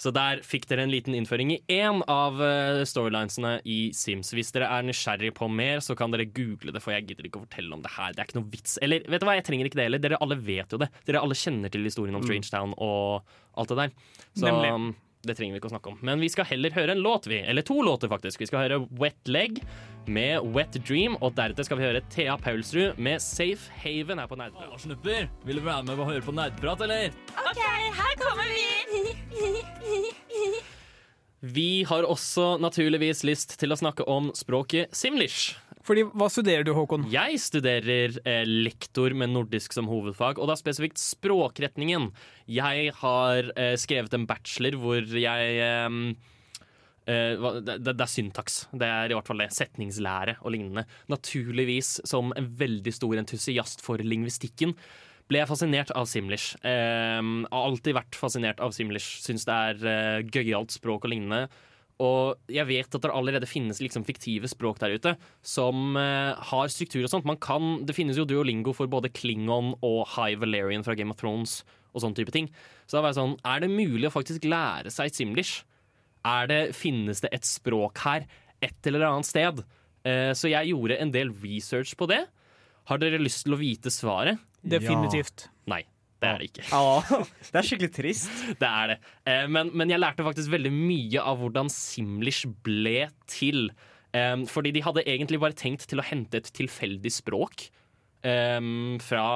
så 0.00 0.10
der 0.12 0.42
fikk 0.44 0.66
dere 0.68 0.82
en 0.84 0.90
liten 0.92 1.14
innføring 1.16 1.54
i 1.54 1.58
én 1.72 2.02
av 2.12 2.36
eh, 2.44 2.82
storylinesene 2.88 3.52
i 3.64 3.76
Sims. 3.96 4.28
Hvis 4.36 4.50
dere 4.52 4.68
er 4.68 4.84
nysgjerrig 4.84 5.30
på 5.38 5.48
mer, 5.48 5.80
så 5.84 5.96
kan 5.96 6.12
dere 6.12 6.26
google 6.36 6.74
det, 6.74 6.82
for 6.84 6.92
jeg 6.92 7.06
gidder 7.08 7.28
ikke 7.30 7.40
å 7.40 7.46
fortelle 7.46 7.72
om 7.78 7.84
det 7.84 7.94
her. 7.94 8.12
Det 8.12 8.20
er 8.22 8.28
ikke 8.28 8.38
noe 8.42 8.50
vits. 8.52 8.76
Eller 8.84 9.06
vet 9.08 9.24
du 9.24 9.28
hva, 9.28 9.38
jeg 9.38 9.46
trenger 9.48 9.70
ikke 9.70 9.80
det 9.80 9.86
heller. 9.88 10.02
Dere 10.04 10.20
alle 10.20 10.36
vet 10.36 10.74
jo 10.76 10.80
det. 10.82 10.90
Dere 11.08 11.22
alle 11.24 11.38
kjenner 11.38 11.72
til 11.72 11.88
historien 11.88 12.18
om 12.18 12.24
Mm. 12.26 12.28
Strange 12.28 12.52
Town 12.52 12.76
og 12.76 13.24
alt 13.56 13.72
det 13.72 13.78
der. 13.80 13.96
Så 14.36 14.44
Nemlig. 14.50 14.94
Det 15.26 15.36
trenger 15.38 15.56
vi 15.56 15.60
ikke 15.60 15.70
å 15.70 15.74
snakke 15.74 15.92
om. 15.92 15.98
Men 16.06 16.22
vi 16.22 16.30
skal 16.32 16.48
heller 16.48 16.74
høre 16.76 16.94
en 16.96 17.02
låt, 17.04 17.28
vi. 17.30 17.40
Eller 17.42 17.66
to 17.66 17.80
låter, 17.84 18.10
faktisk. 18.12 18.40
Vi 18.42 18.48
skal 18.50 18.64
høre 18.64 18.80
Wet 19.00 19.30
Leg 19.30 19.60
med 20.06 20.46
Wet 20.54 20.78
Dream, 20.86 21.16
og 21.20 21.34
deretter 21.38 21.66
skal 21.66 21.80
vi 21.80 21.86
høre 21.88 22.02
Thea 22.14 22.36
Paulsrud 22.38 23.00
med 23.02 23.22
Safe 23.22 23.72
Haven 23.82 24.22
her 24.22 24.30
på 24.30 24.38
Nerdprat. 24.38 24.78
Snupper, 24.82 25.28
vil 25.46 25.60
du 25.60 25.66
være 25.66 25.82
med 25.88 25.98
og 25.98 26.12
høre 26.12 26.22
på 26.24 26.34
nerdeprat, 26.36 26.86
eller? 26.86 27.14
OK, 27.42 27.62
her 28.00 28.16
kommer 28.22 28.46
vi! 28.54 28.66
Vi 31.46 31.84
har 31.84 32.06
også 32.08 32.56
naturligvis 32.58 33.22
lyst 33.28 33.58
til 33.60 33.74
å 33.74 33.78
snakke 33.78 34.06
om 34.08 34.32
språket 34.34 34.94
simlish. 34.96 35.54
Fordi, 35.86 36.02
Hva 36.18 36.26
studerer 36.32 36.66
du, 36.66 36.72
Håkon? 36.74 37.06
Jeg 37.12 37.38
studerer 37.38 38.16
eh, 38.26 38.42
lektor 38.46 39.14
med 39.14 39.30
nordisk 39.30 39.76
som 39.76 39.86
hovedfag, 39.90 40.40
og 40.42 40.50
da 40.50 40.56
spesifikt 40.58 40.98
språkretningen. 40.98 42.08
Jeg 42.50 42.90
har 43.02 43.52
eh, 43.54 43.76
skrevet 43.78 44.16
en 44.16 44.26
bachelor 44.26 44.78
hvor 44.82 45.06
jeg 45.06 45.60
eh, 45.62 46.00
eh, 47.06 47.46
det, 47.62 47.78
det 47.86 47.94
er 47.94 48.10
syntaks. 48.10 48.64
Det 48.74 48.90
er 48.90 49.14
i 49.14 49.18
hvert 49.18 49.30
fall 49.30 49.44
det. 49.44 49.52
Setningslære 49.54 50.38
og 50.42 50.56
lignende. 50.56 50.86
Naturligvis, 51.12 52.00
som 52.08 52.34
en 52.34 52.50
veldig 52.58 52.94
stor 52.96 53.22
entusiast 53.22 53.84
for 53.86 54.02
lingvistikken, 54.02 54.74
ble 55.30 55.40
jeg 55.40 55.50
fascinert 55.50 55.94
av 55.94 56.10
simlish. 56.10 56.58
Eh, 56.66 57.22
har 57.22 57.62
alltid 57.62 57.94
vært 57.98 58.18
fascinert 58.18 58.62
av 58.62 58.74
simlish. 58.74 59.20
Syns 59.22 59.46
det 59.46 59.62
er 59.70 59.88
eh, 59.92 60.26
gøyalt 60.34 60.74
språk 60.74 61.06
og 61.06 61.14
lignende. 61.14 61.46
Og 62.02 62.52
jeg 62.52 62.68
vet 62.68 62.92
at 62.92 63.04
det 63.06 63.12
allerede 63.12 63.48
finnes 63.48 63.78
liksom 63.80 64.04
fiktive 64.04 64.50
språk 64.52 64.82
der 64.82 64.96
ute 64.98 65.14
som 65.40 65.96
eh, 65.96 66.36
har 66.50 66.72
struktur 66.72 67.00
og 67.06 67.08
sånt. 67.12 67.28
Man 67.28 67.40
kan, 67.40 67.86
det 67.88 67.96
finnes 67.96 68.18
jo 68.20 68.26
duolingo 68.28 68.74
for 68.76 68.90
både 68.90 69.12
Klingon 69.16 69.72
og 69.80 70.02
High 70.12 70.36
Valerian 70.42 70.84
fra 70.84 70.96
Game 70.98 71.14
of 71.14 71.20
Thrones 71.22 71.62
og 71.96 72.04
sånne 72.04 72.18
type 72.18 72.34
ting. 72.34 72.50
Så 72.84 72.98
da 72.98 73.04
var 73.04 73.14
jeg 73.14 73.20
sånn, 73.22 73.38
er 73.48 73.64
det 73.64 73.72
mulig 73.72 74.10
å 74.10 74.12
faktisk 74.12 74.44
lære 74.44 74.92
seg 74.92 75.14
simlish? 75.16 75.62
Er 76.26 76.50
det, 76.50 76.60
finnes 76.76 77.22
det 77.24 77.32
et 77.32 77.48
språk 77.48 78.04
her 78.04 78.26
et 78.64 78.88
eller 78.90 79.08
annet 79.08 79.28
sted? 79.28 79.64
Eh, 80.04 80.32
så 80.36 80.52
jeg 80.52 80.74
gjorde 80.74 81.00
en 81.00 81.14
del 81.14 81.32
research 81.40 81.96
på 81.96 82.10
det. 82.12 82.26
Har 82.90 83.00
dere 83.00 83.22
lyst 83.22 83.46
til 83.46 83.56
å 83.56 83.60
vite 83.60 83.90
svaret? 83.94 84.42
Definitivt. 84.60 85.48
Nei, 85.48 85.55
det 86.22 86.28
er 86.28 86.40
det 86.40 86.48
ikke. 86.48 86.64
det 87.52 87.60
er 87.60 87.66
skikkelig 87.68 87.92
trist. 87.92 88.30
Det 88.62 88.68
er 88.68 88.94
det. 88.94 88.96
Eh, 89.28 89.44
men, 89.52 89.70
men 89.76 89.92
jeg 89.92 90.00
lærte 90.00 90.24
faktisk 90.24 90.52
veldig 90.54 90.72
mye 90.72 91.20
av 91.22 91.42
hvordan 91.42 91.68
Simlish 91.72 92.48
ble 92.64 93.08
til. 93.30 93.68
Eh, 94.16 94.36
fordi 94.48 94.72
de 94.76 94.84
hadde 94.86 95.04
egentlig 95.04 95.40
bare 95.42 95.56
tenkt 95.58 95.86
til 95.90 96.00
å 96.00 96.06
hente 96.06 96.40
et 96.40 96.50
tilfeldig 96.56 97.12
språk 97.12 97.68
eh, 98.26 98.60
fra 99.04 99.28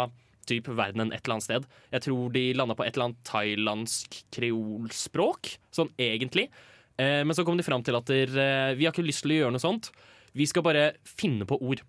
typ 0.48 0.70
verdenen 0.72 1.12
et 1.12 1.20
eller 1.22 1.36
annet 1.36 1.46
sted. 1.46 1.68
Jeg 1.92 2.06
tror 2.08 2.32
de 2.34 2.46
landa 2.56 2.74
på 2.74 2.86
et 2.86 2.94
eller 2.94 3.10
annet 3.10 3.24
thailandsk 3.28 4.22
kreolspråk, 4.34 5.52
sånn 5.76 5.92
egentlig. 6.00 6.48
Eh, 6.96 7.20
men 7.26 7.36
så 7.36 7.44
kom 7.46 7.60
de 7.60 7.66
fram 7.66 7.84
til 7.86 7.98
at 8.00 8.08
der, 8.08 8.32
vi 8.78 8.88
har 8.88 8.94
ikke 8.94 9.06
lyst 9.06 9.26
til 9.26 9.36
å 9.36 9.42
gjøre 9.42 9.58
noe 9.58 9.62
sånt. 9.62 9.92
Vi 10.32 10.48
skal 10.48 10.64
bare 10.64 10.92
finne 11.04 11.46
på 11.46 11.60
ord. 11.60 11.84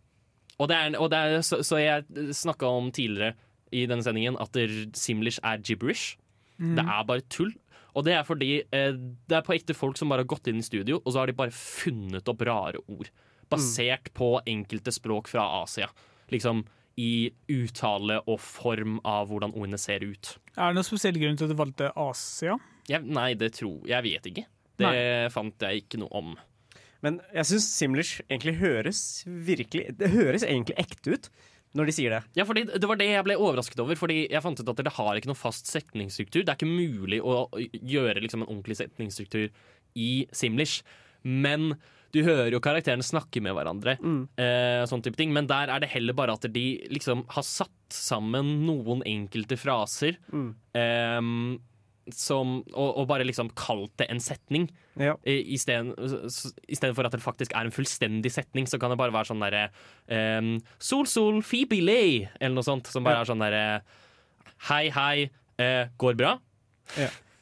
Og 0.61 0.67
det 0.69 0.77
er, 0.77 0.99
og 0.99 1.09
det 1.09 1.17
er 1.17 1.45
så, 1.45 1.61
så 1.65 1.79
jeg 1.81 2.27
snakka 2.37 2.69
om 2.69 2.91
tidligere 2.93 3.33
i 3.71 3.85
denne 3.89 4.05
sendingen 4.05 4.37
at 4.41 4.57
Simlish 4.97 5.41
er 5.43 5.61
gibberish. 5.63 6.17
Mm. 6.61 6.75
Det 6.77 6.85
er 6.85 7.07
bare 7.07 7.25
tull. 7.31 7.53
Og 7.97 8.05
det 8.07 8.13
er 8.15 8.23
fordi 8.27 8.51
eh, 8.63 8.93
det 9.27 9.37
er 9.37 9.43
på 9.45 9.55
ekte 9.57 9.75
folk 9.75 9.99
som 9.99 10.11
bare 10.11 10.23
har 10.23 10.31
gått 10.31 10.47
inn 10.47 10.61
i 10.61 10.65
studio, 10.65 11.01
og 11.01 11.11
så 11.11 11.21
har 11.23 11.31
de 11.31 11.35
bare 11.35 11.55
funnet 11.55 12.29
opp 12.31 12.43
rare 12.47 12.79
ord. 12.87 13.09
Basert 13.51 14.13
på 14.15 14.37
enkelte 14.47 14.93
språk 14.95 15.27
fra 15.31 15.43
Asia. 15.59 15.89
Liksom 16.31 16.63
i 16.99 17.31
uttale 17.51 18.19
og 18.27 18.39
form 18.43 18.99
av 19.07 19.29
hvordan 19.31 19.55
ordene 19.55 19.79
ser 19.79 20.03
ut. 20.03 20.35
Er 20.55 20.71
det 20.71 20.79
noen 20.79 20.87
spesiell 20.87 21.19
grunn 21.19 21.39
til 21.39 21.47
at 21.47 21.53
du 21.53 21.59
valgte 21.59 21.91
Asia? 21.99 22.57
Jeg, 22.89 23.05
nei, 23.07 23.31
det 23.39 23.53
tror 23.59 23.85
Jeg 23.87 24.03
vet 24.03 24.25
ikke. 24.27 24.47
Det 24.81 24.95
fant 25.31 25.63
jeg 25.63 25.83
ikke 25.83 25.99
noe 26.01 26.11
om. 26.17 26.31
Men 27.05 27.19
jeg 27.33 27.49
syns 27.49 27.67
Simlish 27.73 28.21
egentlig 28.27 28.55
høres 28.59 29.01
virkelig 29.25 29.93
Det 29.97 30.09
høres 30.13 30.45
egentlig 30.45 30.77
ekte 30.81 31.15
ut 31.15 31.29
når 31.77 31.87
de 31.87 31.95
sier 31.95 32.11
det. 32.15 32.21
Ja, 32.35 32.43
fordi 32.47 32.65
Det 32.67 32.87
var 32.89 32.99
det 32.99 33.07
jeg 33.07 33.23
ble 33.27 33.37
overrasket 33.39 33.79
over. 33.79 33.95
Fordi 33.99 34.25
jeg 34.31 34.43
fant 34.43 34.59
ut 34.59 34.71
at 34.73 34.83
det 34.83 34.95
har 34.97 35.15
ikke 35.15 35.31
noen 35.31 35.39
fast 35.39 35.71
setningsstruktur. 35.71 36.43
Det 36.43 36.51
er 36.51 36.59
ikke 36.59 36.67
mulig 36.67 37.21
å 37.23 37.45
gjøre 37.55 38.21
liksom, 38.23 38.43
en 38.43 38.51
ordentlig 38.51 38.79
setningsstruktur 38.81 39.49
i 39.95 40.11
Simlish. 40.35 40.81
Men 41.23 41.75
du 42.11 42.19
hører 42.25 42.51
jo 42.51 42.59
karakterene 42.63 43.05
snakke 43.05 43.39
med 43.43 43.55
hverandre, 43.55 43.93
eh, 44.35 44.83
sånn 44.89 45.03
type 45.03 45.15
ting. 45.15 45.31
men 45.31 45.47
der 45.47 45.69
er 45.71 45.79
det 45.79 45.89
heller 45.93 46.13
bare 46.13 46.33
at 46.33 46.41
de 46.51 46.65
liksom 46.91 47.23
har 47.29 47.43
satt 47.43 47.69
sammen 47.89 48.65
noen 48.65 49.01
enkelte 49.07 49.55
fraser 49.55 50.17
ehm, 50.75 51.59
som, 52.09 52.57
og, 52.73 52.89
og 53.01 53.07
bare 53.09 53.25
liksom 53.27 53.51
kalt 53.57 53.93
det 54.01 54.07
en 54.09 54.19
setning. 54.23 54.65
Ja. 54.99 55.13
I- 55.27 55.53
Isteden 55.53 56.95
for 56.97 57.05
at 57.07 57.13
det 57.15 57.21
faktisk 57.23 57.53
er 57.55 57.67
en 57.69 57.73
fullstendig 57.75 58.31
setning, 58.33 58.65
så 58.67 58.79
kan 58.81 58.91
det 58.93 58.97
bare 58.99 59.13
være 59.13 59.29
sånn 59.31 59.43
derre 59.43 59.67
um, 60.09 60.53
Sol, 60.81 61.05
sol, 61.07 61.41
fibile, 61.45 62.29
eller 62.39 62.55
noe 62.57 62.65
sånt. 62.67 62.89
Som 62.91 63.05
bare 63.07 63.21
er 63.21 63.29
sånn 63.29 63.43
derre 63.43 63.65
Hei, 64.69 64.89
hei, 64.93 65.29
uh, 65.61 65.85
går 66.01 66.17
bra? 66.19 66.35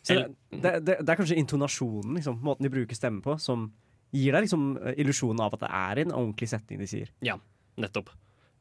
Så 0.04 0.16
det, 0.16 0.30
det, 0.52 0.72
det, 0.88 0.96
det 1.04 1.12
er 1.12 1.18
kanskje 1.20 1.38
intonasjonen, 1.38 2.16
liksom, 2.18 2.40
måten 2.46 2.66
de 2.66 2.72
bruker 2.74 2.98
stemme 2.98 3.22
på, 3.22 3.36
som 3.42 3.68
gir 4.16 4.34
deg 4.34 4.46
liksom 4.48 4.72
eh, 4.80 4.96
illusjonen 5.04 5.42
av 5.44 5.54
at 5.54 5.62
det 5.66 5.70
er 5.76 6.00
en 6.06 6.14
ordentlig 6.16 6.48
setning 6.50 6.80
de 6.82 6.88
sier. 6.90 7.12
Ja, 7.26 7.36
nettopp. 7.78 8.10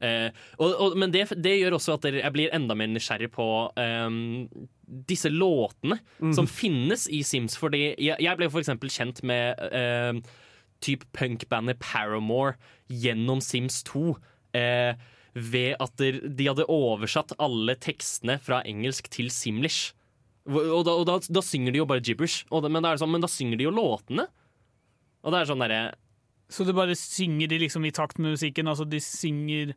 Eh, 0.05 0.29
og, 0.59 0.73
og, 0.73 0.97
men 1.01 1.13
det, 1.15 1.27
det 1.43 1.57
gjør 1.59 1.79
også 1.79 1.97
at 1.99 2.09
jeg 2.11 2.35
blir 2.35 2.53
enda 2.55 2.77
mer 2.79 2.91
nysgjerrig 2.93 3.31
på 3.35 3.47
eh, 3.81 4.09
disse 5.11 5.31
låtene 5.33 5.99
mm. 6.21 6.33
som 6.37 6.49
finnes 6.51 7.09
i 7.11 7.23
Sims. 7.27 7.59
Fordi 7.61 7.93
jeg, 7.93 8.17
jeg 8.17 8.41
ble 8.41 8.51
for 8.53 8.63
eksempel 8.63 8.93
kjent 8.93 9.23
med 9.27 9.59
eh, 9.69 10.23
typ 10.85 11.07
punkbandet 11.17 11.81
Paramore 11.83 12.57
gjennom 12.89 13.43
Sims 13.45 13.83
2. 13.89 14.11
eh, 14.59 14.93
ved 15.39 15.77
at 15.79 16.01
de 16.01 16.49
hadde 16.49 16.67
oversatt 16.73 17.35
alle 17.39 17.77
tekstene 17.79 18.39
fra 18.43 18.63
engelsk 18.67 19.07
til 19.13 19.29
simlish. 19.31 19.93
Og 20.49 20.83
da, 20.87 20.95
og 20.97 21.05
da, 21.07 21.19
da 21.21 21.43
synger 21.45 21.75
de 21.75 21.83
jo 21.83 21.87
bare 21.87 22.03
gibberish. 22.03 22.47
Da, 22.49 22.71
men, 22.73 22.87
sånn, 22.99 23.13
men 23.13 23.23
da 23.23 23.31
synger 23.31 23.61
de 23.61 23.69
jo 23.69 23.75
låtene. 23.75 24.25
Og 25.23 25.35
det 25.35 25.41
er 25.41 25.51
sånn 25.51 25.63
derre 25.63 25.83
Så 26.51 26.65
det 26.65 26.75
bare 26.77 26.97
synger 26.97 27.51
de 27.51 27.59
liksom 27.61 27.85
i 27.85 27.93
takt 27.93 28.19
med 28.19 28.33
musikken? 28.37 28.69
Altså 28.71 28.87
de 28.89 29.01
synger 29.05 29.75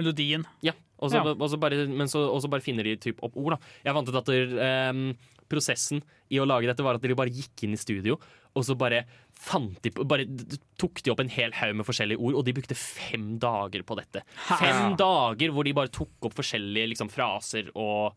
melodien? 0.00 0.46
Ja. 0.64 0.72
Også, 1.02 1.18
Ja. 1.18 1.34
Også 1.34 1.58
bare, 1.60 1.86
men 1.90 2.08
så, 2.08 2.22
også 2.30 2.48
bare 2.48 2.62
finner 2.62 2.86
de 2.86 2.96
typ 2.96 3.18
opp 3.26 3.36
ord. 3.36 3.56
Da. 3.56 3.72
Jeg 3.84 3.94
fant 3.96 4.08
ut 4.08 4.18
at 4.20 4.30
der, 4.30 4.90
um, 4.92 5.02
prosessen 5.52 6.00
i 6.32 6.38
å 6.40 6.46
lage 6.48 6.68
dette 6.70 6.84
var 6.84 6.96
at 6.96 7.02
de 7.04 7.14
bare 7.18 7.32
gikk 7.34 7.64
inn 7.66 7.74
i 7.76 7.80
studio, 7.80 8.16
og 8.56 8.64
så 8.64 8.76
bare 8.78 9.02
fant 9.36 9.76
de 9.84 9.90
bare 10.08 10.24
tok 10.80 11.02
de 11.02 11.12
opp 11.12 11.20
en 11.20 11.32
hel 11.32 11.52
haug 11.58 11.74
med 11.76 11.88
forskjellige 11.88 12.22
ord, 12.22 12.38
og 12.38 12.46
de 12.46 12.54
brukte 12.56 12.78
fem 12.78 13.34
dager 13.42 13.84
på 13.84 13.98
dette. 13.98 14.22
Hæ? 14.48 14.58
Fem 14.62 14.96
dager 15.00 15.52
hvor 15.52 15.66
de 15.68 15.74
bare 15.76 15.92
tok 15.92 16.28
opp 16.30 16.36
forskjellige 16.38 16.94
liksom, 16.94 17.10
fraser 17.12 17.68
og 17.74 18.14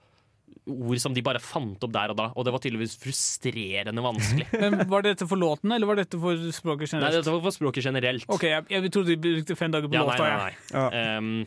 ord 0.65 1.02
som 1.02 1.14
de 1.14 1.22
bare 1.26 1.41
fant 1.44 1.84
opp 1.86 1.91
der 1.94 2.14
og 2.14 2.18
da, 2.19 2.30
og 2.34 2.45
det 2.48 2.53
var 2.56 2.61
tydeligvis 2.64 2.95
frustrerende 3.02 4.02
vanskelig. 4.06 4.48
Men 4.64 4.80
Var 4.90 5.06
dette 5.06 5.27
for 5.30 5.41
låten, 5.41 5.73
eller 5.76 5.90
var 5.90 5.99
dette 5.99 6.19
for 6.22 6.40
språket 6.56 6.94
generelt? 6.94 7.11
Nei, 7.11 7.19
dette 7.19 7.34
var 7.36 7.44
for 7.45 7.57
språket 7.57 7.86
generelt. 7.90 8.26
Ok, 8.34 8.48
jeg, 8.49 8.65
jeg 8.73 8.94
trodde 8.95 9.14
de 9.14 9.19
brukte 9.22 9.57
fem 9.60 9.76
dager 9.76 9.91
på 9.91 9.98
Ja, 9.99 10.06
låta. 10.07 10.26
nei, 10.26 10.56
nei, 10.73 10.88
nei. 10.95 11.06
Um, 11.19 11.45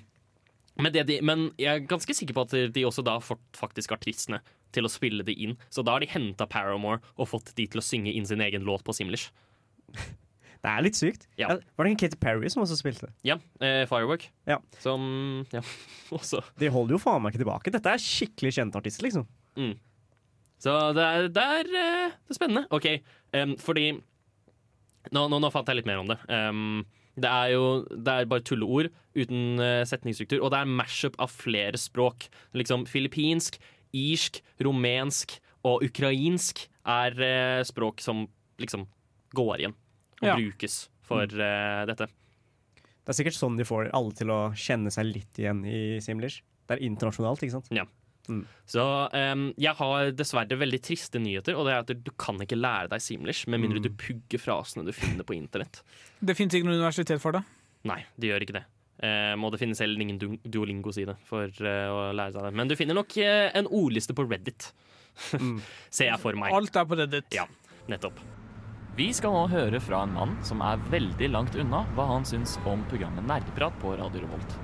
men, 0.79 0.93
det 0.95 1.03
de, 1.09 1.19
men 1.27 1.49
jeg 1.59 1.73
er 1.81 1.89
ganske 1.91 2.15
sikker 2.15 2.37
på 2.37 2.45
at 2.47 2.55
de 2.77 2.85
også 2.87 3.03
da 3.03 3.17
fått 3.25 3.59
faktisk 3.59 3.97
artistene 3.97 4.39
til 4.77 4.87
å 4.87 4.93
spille 4.93 5.25
det 5.27 5.35
inn. 5.35 5.57
Så 5.75 5.83
da 5.83 5.97
har 5.97 6.05
de 6.05 6.11
henta 6.13 6.47
Paramore 6.47 7.01
og 7.17 7.31
fått 7.33 7.51
de 7.59 7.67
til 7.67 7.83
å 7.83 7.85
synge 7.85 8.13
inn 8.15 8.29
sin 8.29 8.45
egen 8.45 8.63
låt 8.69 8.85
på 8.87 8.95
Simlish. 8.95 9.33
Det 10.59 10.71
er 10.71 10.83
litt 10.83 10.99
sykt. 10.99 11.27
Ja. 11.39 11.53
Var 11.55 11.87
det 11.87 11.93
ikke 11.95 12.09
Katy 12.09 12.19
Perry 12.21 12.51
som 12.51 12.65
også 12.65 12.79
spilte? 12.81 13.11
Ja, 13.27 13.39
eh, 13.63 13.85
Firework. 13.91 14.27
Ja. 14.49 14.59
Som 14.83 15.47
Ja, 15.55 15.63
også. 16.19 16.43
De 16.59 16.71
holder 16.75 16.97
jo 16.97 17.03
faen 17.03 17.23
meg 17.23 17.35
ikke 17.35 17.45
tilbake. 17.45 17.73
Dette 17.75 17.95
er 17.95 18.03
skikkelig 18.03 18.57
kjente 18.59 18.81
artister, 18.81 19.07
liksom. 19.07 19.29
Mm. 19.59 19.77
Så 20.59 20.75
det 20.97 21.05
er, 21.07 21.29
det 21.31 21.47
er, 21.61 21.71
eh, 21.71 22.15
det 22.19 22.35
er 22.35 22.39
spennende. 22.41 22.67
OK, 22.75 22.89
um, 23.39 23.55
fordi 23.63 23.93
nå, 25.15 25.27
nå, 25.31 25.39
nå 25.39 25.51
fant 25.55 25.69
jeg 25.71 25.79
litt 25.79 25.89
mer 25.89 26.03
om 26.03 26.11
det. 26.11 26.19
Um, 26.27 26.81
det 27.19 27.31
er 27.31 27.53
jo 27.55 27.65
det 27.91 28.15
er 28.15 28.31
bare 28.31 28.45
tulleord 28.47 28.91
uten 29.19 29.63
uh, 29.63 29.87
setningsstruktur, 29.87 30.43
og 30.43 30.51
det 30.55 30.63
er 30.63 30.77
mashup 30.81 31.19
av 31.23 31.31
flere 31.31 31.79
språk. 31.79 32.27
Liksom 32.59 32.87
filippinsk, 32.91 33.61
irsk, 33.95 34.43
rumensk 34.63 35.39
og 35.67 35.87
ukrainsk 35.87 36.67
er 36.89 37.15
uh, 37.23 37.67
språk 37.67 38.03
som 38.03 38.27
liksom 38.59 38.89
går 39.39 39.63
igjen 39.63 39.79
og 40.21 40.29
Ja. 40.29 40.37
brukes 40.37 40.89
for 41.09 41.25
uh, 41.25 41.85
dette. 41.89 42.09
Det 43.09 43.15
er 43.15 43.17
sikkert 43.17 43.39
sånn 43.39 43.57
de 43.57 43.65
får 43.65 43.91
alle 43.97 44.13
til 44.13 44.31
å 44.31 44.41
kjenne 44.53 44.93
seg 44.93 45.09
litt 45.09 45.39
igjen 45.41 45.63
i 45.65 46.01
Simlish. 46.05 46.43
Det 46.69 46.77
er 46.77 46.85
internasjonalt, 46.85 47.41
ikke 47.43 47.57
sant? 47.57 47.71
Ja. 47.73 47.87
Så 48.69 48.83
um, 49.09 49.45
jeg 49.57 49.73
har 49.79 50.11
dessverre 50.13 50.59
veldig 50.61 50.81
triste 50.85 51.21
nyheter, 51.23 51.57
og 51.57 51.65
det 51.65 51.73
er 51.73 51.85
at 51.85 51.93
du 52.05 52.11
kan 52.21 52.37
ikke 52.45 52.59
lære 52.59 52.91
deg 52.93 53.01
Simlish 53.01 53.49
med 53.49 53.63
mindre 53.63 53.81
du 53.81 53.89
pugger 53.97 54.43
frasene 54.43 54.85
du 54.85 54.93
finner 54.93 55.25
på 55.25 55.37
internett. 55.39 55.81
Det 56.29 56.37
fins 56.37 56.53
ikke 56.53 56.67
noe 56.69 56.77
universitet 56.77 57.23
for 57.23 57.39
det. 57.39 57.45
Nei, 57.89 58.01
det 58.19 58.33
gjør 58.33 58.45
ikke 58.45 58.57
det. 58.59 58.65
Um, 58.99 59.45
og 59.47 59.53
det 59.55 59.61
finnes 59.61 59.79
heller 59.79 60.03
ingen 60.03 60.17
du 60.19 60.33
Duolingo-side 60.43 61.15
for 61.29 61.47
uh, 61.63 61.87
å 61.95 62.01
lære 62.11 62.35
seg 62.35 62.49
det. 62.49 62.51
Men 62.59 62.71
du 62.71 62.75
finner 62.75 62.99
nok 62.99 63.15
uh, 63.23 63.47
en 63.55 63.71
ordliste 63.71 64.17
på 64.19 64.27
Reddit. 64.27 64.73
Ser 65.95 66.11
jeg 66.11 66.19
for 66.19 66.35
meg. 66.39 66.51
Alt 66.59 66.75
er 66.77 66.91
på 66.91 66.99
Reddit. 66.99 67.31
Ja, 67.39 67.47
nettopp. 67.87 68.19
Vi 68.99 69.13
skal 69.15 69.31
nå 69.31 69.45
høre 69.53 69.79
fra 69.79 70.01
en 70.03 70.15
mann 70.17 70.31
som 70.43 70.59
er 70.67 70.81
veldig 70.91 71.29
langt 71.31 71.55
unna 71.55 71.85
hva 71.95 72.09
han 72.09 72.25
syns 72.27 72.57
om 72.67 72.81
programmet 72.91 73.23
Nerdeprat 73.31 73.77
på 73.79 73.93
Radio 73.95 74.25
Revolt. 74.25 74.57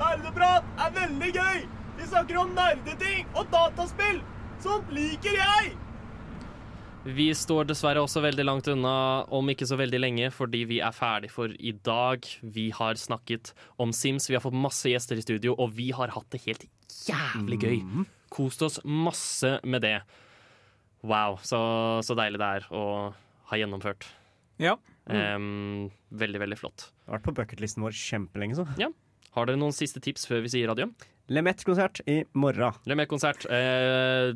Nerdeprat 0.00 0.66
er 0.82 0.96
veldig 0.96 1.28
gøy! 1.36 1.60
Vi 2.00 2.08
snakker 2.10 2.40
om 2.42 2.50
nerdeting 2.58 3.22
og 3.38 3.46
dataspill! 3.54 4.18
Sånt 4.66 4.90
liker 4.90 5.38
jeg! 5.38 5.76
Vi 7.06 7.30
står 7.38 7.70
dessverre 7.70 8.02
også 8.02 8.24
veldig 8.26 8.50
langt 8.50 8.66
unna 8.74 8.98
om 9.30 9.46
ikke 9.54 9.70
så 9.70 9.78
veldig 9.78 10.02
lenge, 10.02 10.34
fordi 10.34 10.66
vi 10.66 10.82
er 10.82 10.90
ferdig 10.90 11.30
for 11.30 11.54
i 11.54 11.78
dag. 11.86 12.26
Vi 12.42 12.72
har 12.74 12.98
snakket 12.98 13.54
om 13.78 13.94
Sims, 13.94 14.26
vi 14.26 14.34
har 14.34 14.42
fått 14.42 14.58
masse 14.58 14.90
gjester 14.90 15.22
i 15.22 15.22
studio, 15.22 15.54
og 15.54 15.76
vi 15.78 15.92
har 15.94 16.18
hatt 16.18 16.34
det 16.34 16.42
helt 16.50 16.66
jævlig 17.06 17.62
gøy. 17.62 17.78
Kost 18.34 18.66
oss 18.66 18.82
masse 18.82 19.60
med 19.62 19.86
det. 19.86 20.00
Wow, 21.06 21.38
så, 21.46 21.58
så 22.02 22.16
deilig 22.18 22.40
det 22.42 22.48
er 22.58 22.70
å 22.74 22.84
ha 23.50 23.58
gjennomført. 23.58 24.06
Ja. 24.58 24.76
Em, 25.08 25.88
veldig, 26.10 26.40
veldig 26.42 26.58
flott. 26.58 26.88
Det 26.90 27.12
har 27.12 27.20
vært 27.20 27.28
på 27.28 27.36
bucketlisten 27.38 27.84
vår 27.86 27.94
kjempelenge, 27.96 28.58
så. 28.58 28.66
Ja. 28.80 28.90
Har 29.36 29.46
dere 29.48 29.60
noen 29.60 29.76
siste 29.76 30.02
tips 30.02 30.26
før 30.28 30.42
vi 30.44 30.50
sier 30.52 30.72
adjø? 30.72 30.88
Lemet-konsert 31.32 32.00
i 32.08 32.22
morgen. 32.32 32.76
Lemet-konsert. 32.88 33.44
Eh, 33.52 34.32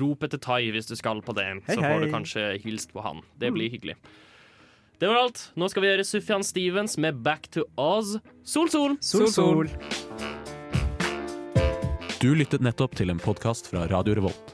rop 0.00 0.26
etter 0.26 0.40
Tai 0.44 0.60
hvis 0.74 0.90
du 0.90 0.94
skal 1.00 1.22
på 1.24 1.34
det. 1.36 1.46
Hei, 1.66 1.76
så 1.78 1.80
får 1.80 2.04
du 2.04 2.12
kanskje 2.12 2.46
hilst 2.62 2.92
på 2.92 3.04
han. 3.04 3.24
Det 3.40 3.50
blir 3.54 3.72
hyggelig. 3.72 3.96
Det 5.00 5.08
var 5.10 5.24
alt. 5.24 5.40
Nå 5.58 5.66
skal 5.72 5.82
vi 5.82 5.90
gjøre 5.90 6.06
Sufjan 6.06 6.44
Stevens 6.46 6.98
med 7.00 7.18
Back 7.24 7.48
to 7.56 7.64
Oz. 7.80 8.18
Sol, 8.46 8.70
sol! 8.70 8.98
Sol, 9.02 9.26
sol. 9.32 9.72
Du 12.22 12.30
lyttet 12.36 12.62
nettopp 12.64 12.94
til 12.96 13.10
en 13.12 13.20
podkast 13.20 13.72
fra 13.72 13.88
Radio 13.90 14.20
Revolt. 14.20 14.53